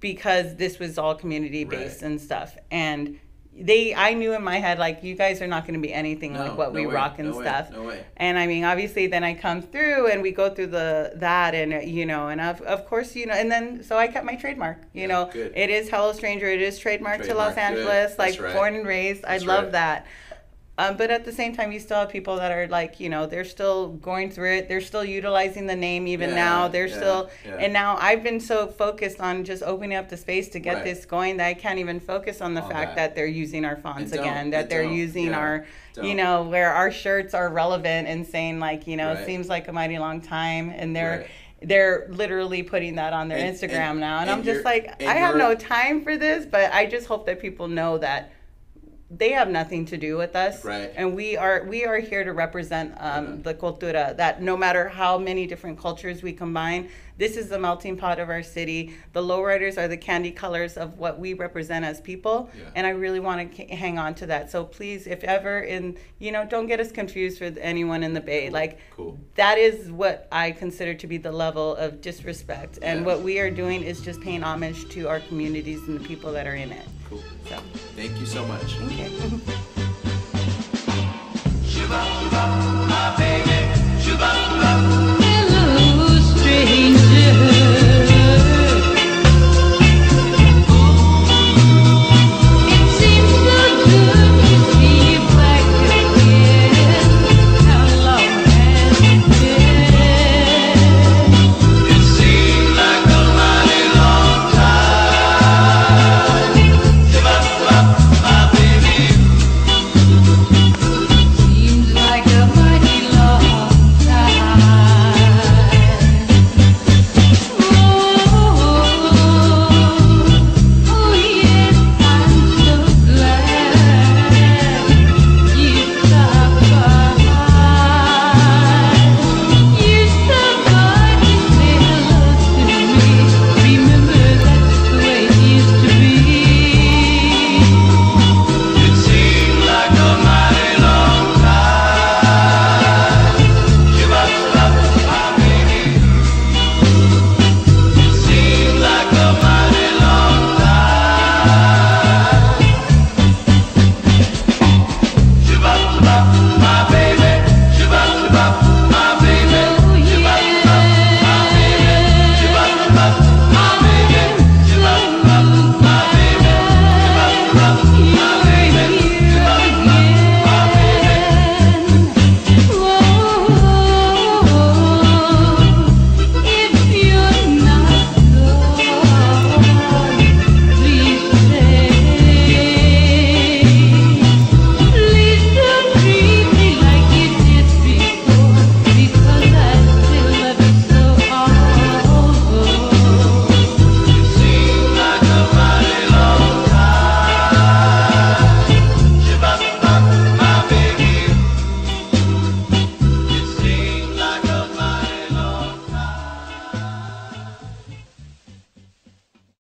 because 0.00 0.56
this 0.56 0.78
was 0.78 0.98
all 0.98 1.14
community 1.14 1.64
based 1.64 2.02
Right. 2.02 2.10
and 2.10 2.20
stuff 2.20 2.56
and 2.70 3.18
they 3.58 3.94
i 3.94 4.12
knew 4.12 4.34
in 4.34 4.42
my 4.44 4.58
head 4.58 4.78
like 4.78 5.02
you 5.02 5.14
guys 5.14 5.40
are 5.40 5.46
not 5.46 5.62
going 5.66 5.72
to 5.72 5.80
be 5.80 5.90
anything 5.90 6.34
No, 6.34 6.40
like 6.44 6.58
what 6.58 6.74
no 6.74 6.80
we 6.80 6.86
way, 6.86 6.92
rock 6.92 7.18
and 7.18 7.30
no 7.30 7.38
way, 7.38 7.44
stuff 7.44 7.70
no 7.72 7.84
way. 7.84 8.04
and 8.18 8.38
I 8.38 8.46
mean, 8.46 8.64
obviously, 8.64 9.06
then 9.06 9.24
I 9.24 9.32
come 9.32 9.62
through 9.62 10.08
and 10.10 10.20
we 10.20 10.30
go 10.30 10.50
through 10.50 10.66
the 10.66 11.12
that 11.14 11.54
and 11.54 11.72
uh, 11.72 11.78
you 11.78 12.04
know, 12.04 12.28
and 12.28 12.38
of, 12.38 12.60
of 12.60 12.84
course, 12.84 13.16
you 13.16 13.24
know, 13.24 13.32
and 13.32 13.50
then 13.50 13.82
so 13.82 13.96
I 13.96 14.08
kept 14.08 14.26
my 14.26 14.36
trademark. 14.36 14.82
You 14.92 15.02
Yeah, 15.02 15.06
know, 15.06 15.30
good. 15.32 15.52
it 15.56 15.70
is 15.70 15.88
Hello 15.88 16.12
Stranger. 16.12 16.46
It 16.48 16.60
is 16.60 16.78
trademarked 16.78 17.24
to 17.28 17.34
Los 17.34 17.54
Trademark. 17.54 17.78
Angeles, 17.78 18.18
like 18.18 18.38
right. 18.38 18.52
born 18.54 18.74
and 18.74 18.86
raised. 18.86 19.22
That's 19.22 19.42
I 19.42 19.46
love 19.46 19.64
right. 19.64 19.72
that. 19.72 20.06
Um, 20.78 20.98
but 20.98 21.10
at 21.10 21.24
the 21.24 21.32
same 21.32 21.56
time, 21.56 21.72
you 21.72 21.80
still 21.80 21.96
have 22.00 22.10
people 22.10 22.36
that 22.36 22.52
are 22.52 22.66
like, 22.68 23.00
you 23.00 23.08
know, 23.08 23.24
they're 23.24 23.46
still 23.46 23.88
going 23.88 24.30
through 24.30 24.52
it. 24.56 24.68
They're 24.68 24.82
still 24.82 25.04
utilizing 25.04 25.66
the 25.66 25.74
name 25.74 26.06
even 26.06 26.28
Yeah, 26.30 26.34
now. 26.36 26.68
They're 26.68 26.86
yeah, 26.86 26.96
still, 26.96 27.30
yeah. 27.46 27.56
and 27.56 27.72
now 27.72 27.96
I've 27.98 28.22
been 28.22 28.40
so 28.40 28.66
focused 28.66 29.18
on 29.18 29.44
just 29.44 29.62
opening 29.62 29.96
up 29.96 30.10
the 30.10 30.18
space 30.18 30.48
to 30.50 30.58
get 30.60 30.74
Right. 30.74 30.84
this 30.84 31.06
going 31.06 31.38
that 31.38 31.46
I 31.46 31.54
can't 31.54 31.78
even 31.78 31.98
focus 31.98 32.42
on 32.42 32.52
the 32.52 32.60
fact 32.60 32.94
that. 32.96 32.96
that. 32.96 33.14
they're 33.14 33.26
using 33.26 33.64
our 33.64 33.76
fonts 33.76 34.12
again, 34.12 34.50
that 34.50 34.68
they're 34.68 34.82
using 34.82 35.32
our, 35.32 35.64
you 35.96 36.02
don't. 36.02 36.16
know, 36.18 36.42
where 36.42 36.72
our 36.74 36.90
shirts 36.90 37.32
are 37.32 37.48
relevant 37.48 38.06
and 38.06 38.26
saying 38.26 38.58
like, 38.60 38.86
you 38.86 38.98
know, 38.98 39.08
Right. 39.14 39.18
it 39.20 39.26
seems 39.26 39.48
like 39.48 39.68
a 39.68 39.72
mighty 39.72 39.98
long 39.98 40.20
time, 40.20 40.70
and 40.76 40.94
they're. 40.94 41.18
Right. 41.20 41.30
They're 41.62 42.06
literally 42.10 42.62
putting 42.62 42.96
that 42.96 43.14
on 43.14 43.28
their 43.28 43.38
And- 43.38 43.56
Instagram 43.56 43.92
and- 43.92 44.00
now, 44.00 44.18
and, 44.18 44.28
and 44.28 44.40
I'm 44.40 44.44
just 44.44 44.62
like, 44.62 45.02
I 45.02 45.14
have 45.14 45.36
no 45.36 45.54
time 45.54 46.02
for 46.04 46.18
this, 46.18 46.44
but 46.44 46.70
I 46.70 46.84
just 46.84 47.06
hope 47.06 47.24
that 47.26 47.40
people 47.40 47.66
know 47.66 47.96
that 47.96 48.30
they 49.10 49.30
have 49.30 49.48
nothing 49.48 49.84
to 49.86 49.96
do 49.96 50.16
with 50.16 50.34
us 50.34 50.64
Right. 50.64 50.92
and 50.96 51.14
we 51.14 51.36
are 51.36 51.64
we 51.64 51.84
are 51.84 51.98
here 51.98 52.24
to 52.24 52.32
represent 52.32 52.92
um, 52.98 53.24
Yeah. 53.26 53.36
the 53.42 53.54
cultura 53.54 54.16
that 54.16 54.42
no 54.42 54.56
matter 54.56 54.88
how 54.88 55.16
many 55.16 55.46
different 55.46 55.78
cultures 55.78 56.22
we 56.22 56.32
combine 56.32 56.88
this 57.18 57.36
is 57.36 57.48
the 57.48 57.58
melting 57.58 57.96
pot 57.96 58.18
of 58.18 58.28
our 58.28 58.42
city 58.42 58.94
the 59.12 59.22
lowriders 59.22 59.78
are 59.78 59.88
the 59.88 59.96
candy 59.96 60.30
colors 60.30 60.76
of 60.76 60.98
what 60.98 61.18
we 61.18 61.34
represent 61.34 61.84
as 61.84 62.00
people 62.00 62.50
Yeah. 62.56 62.64
and 62.74 62.86
i 62.86 62.90
really 62.90 63.20
want 63.20 63.54
to 63.56 63.64
hang 63.66 63.98
on 63.98 64.14
to 64.16 64.26
that 64.26 64.50
so 64.50 64.64
please 64.64 65.06
if 65.06 65.24
ever 65.24 65.60
in 65.60 65.96
you 66.18 66.32
know 66.32 66.44
don't 66.44 66.66
get 66.66 66.80
us 66.80 66.92
confused 66.92 67.40
with 67.40 67.58
anyone 67.60 68.02
in 68.02 68.12
the 68.14 68.20
bay 68.20 68.50
like 68.50 68.78
Cool. 68.94 69.18
that 69.34 69.58
is 69.58 69.90
what 69.90 70.28
i 70.30 70.50
consider 70.50 70.94
to 70.94 71.06
be 71.06 71.16
the 71.18 71.32
level 71.32 71.76
of 71.76 72.00
disrespect 72.00 72.78
and 72.82 73.00
Yeah. 73.00 73.06
what 73.06 73.22
we 73.22 73.38
are 73.38 73.50
doing 73.50 73.82
is 73.82 74.00
just 74.00 74.20
paying 74.20 74.42
homage 74.42 74.88
to 74.90 75.08
our 75.08 75.20
communities 75.20 75.80
and 75.88 75.98
the 75.98 76.04
people 76.06 76.32
that 76.32 76.46
are 76.46 76.54
in 76.56 76.70
it 76.72 76.86
Cool. 77.08 77.22
so 77.48 77.56
Thank 77.94 78.18
you 78.20 78.26
so 78.26 78.44
much. 78.46 78.76
okay. 78.82 79.08
Shuba, 81.66 82.02
my 82.88 83.14
baby, 83.16 83.58
shuba, 84.02 84.30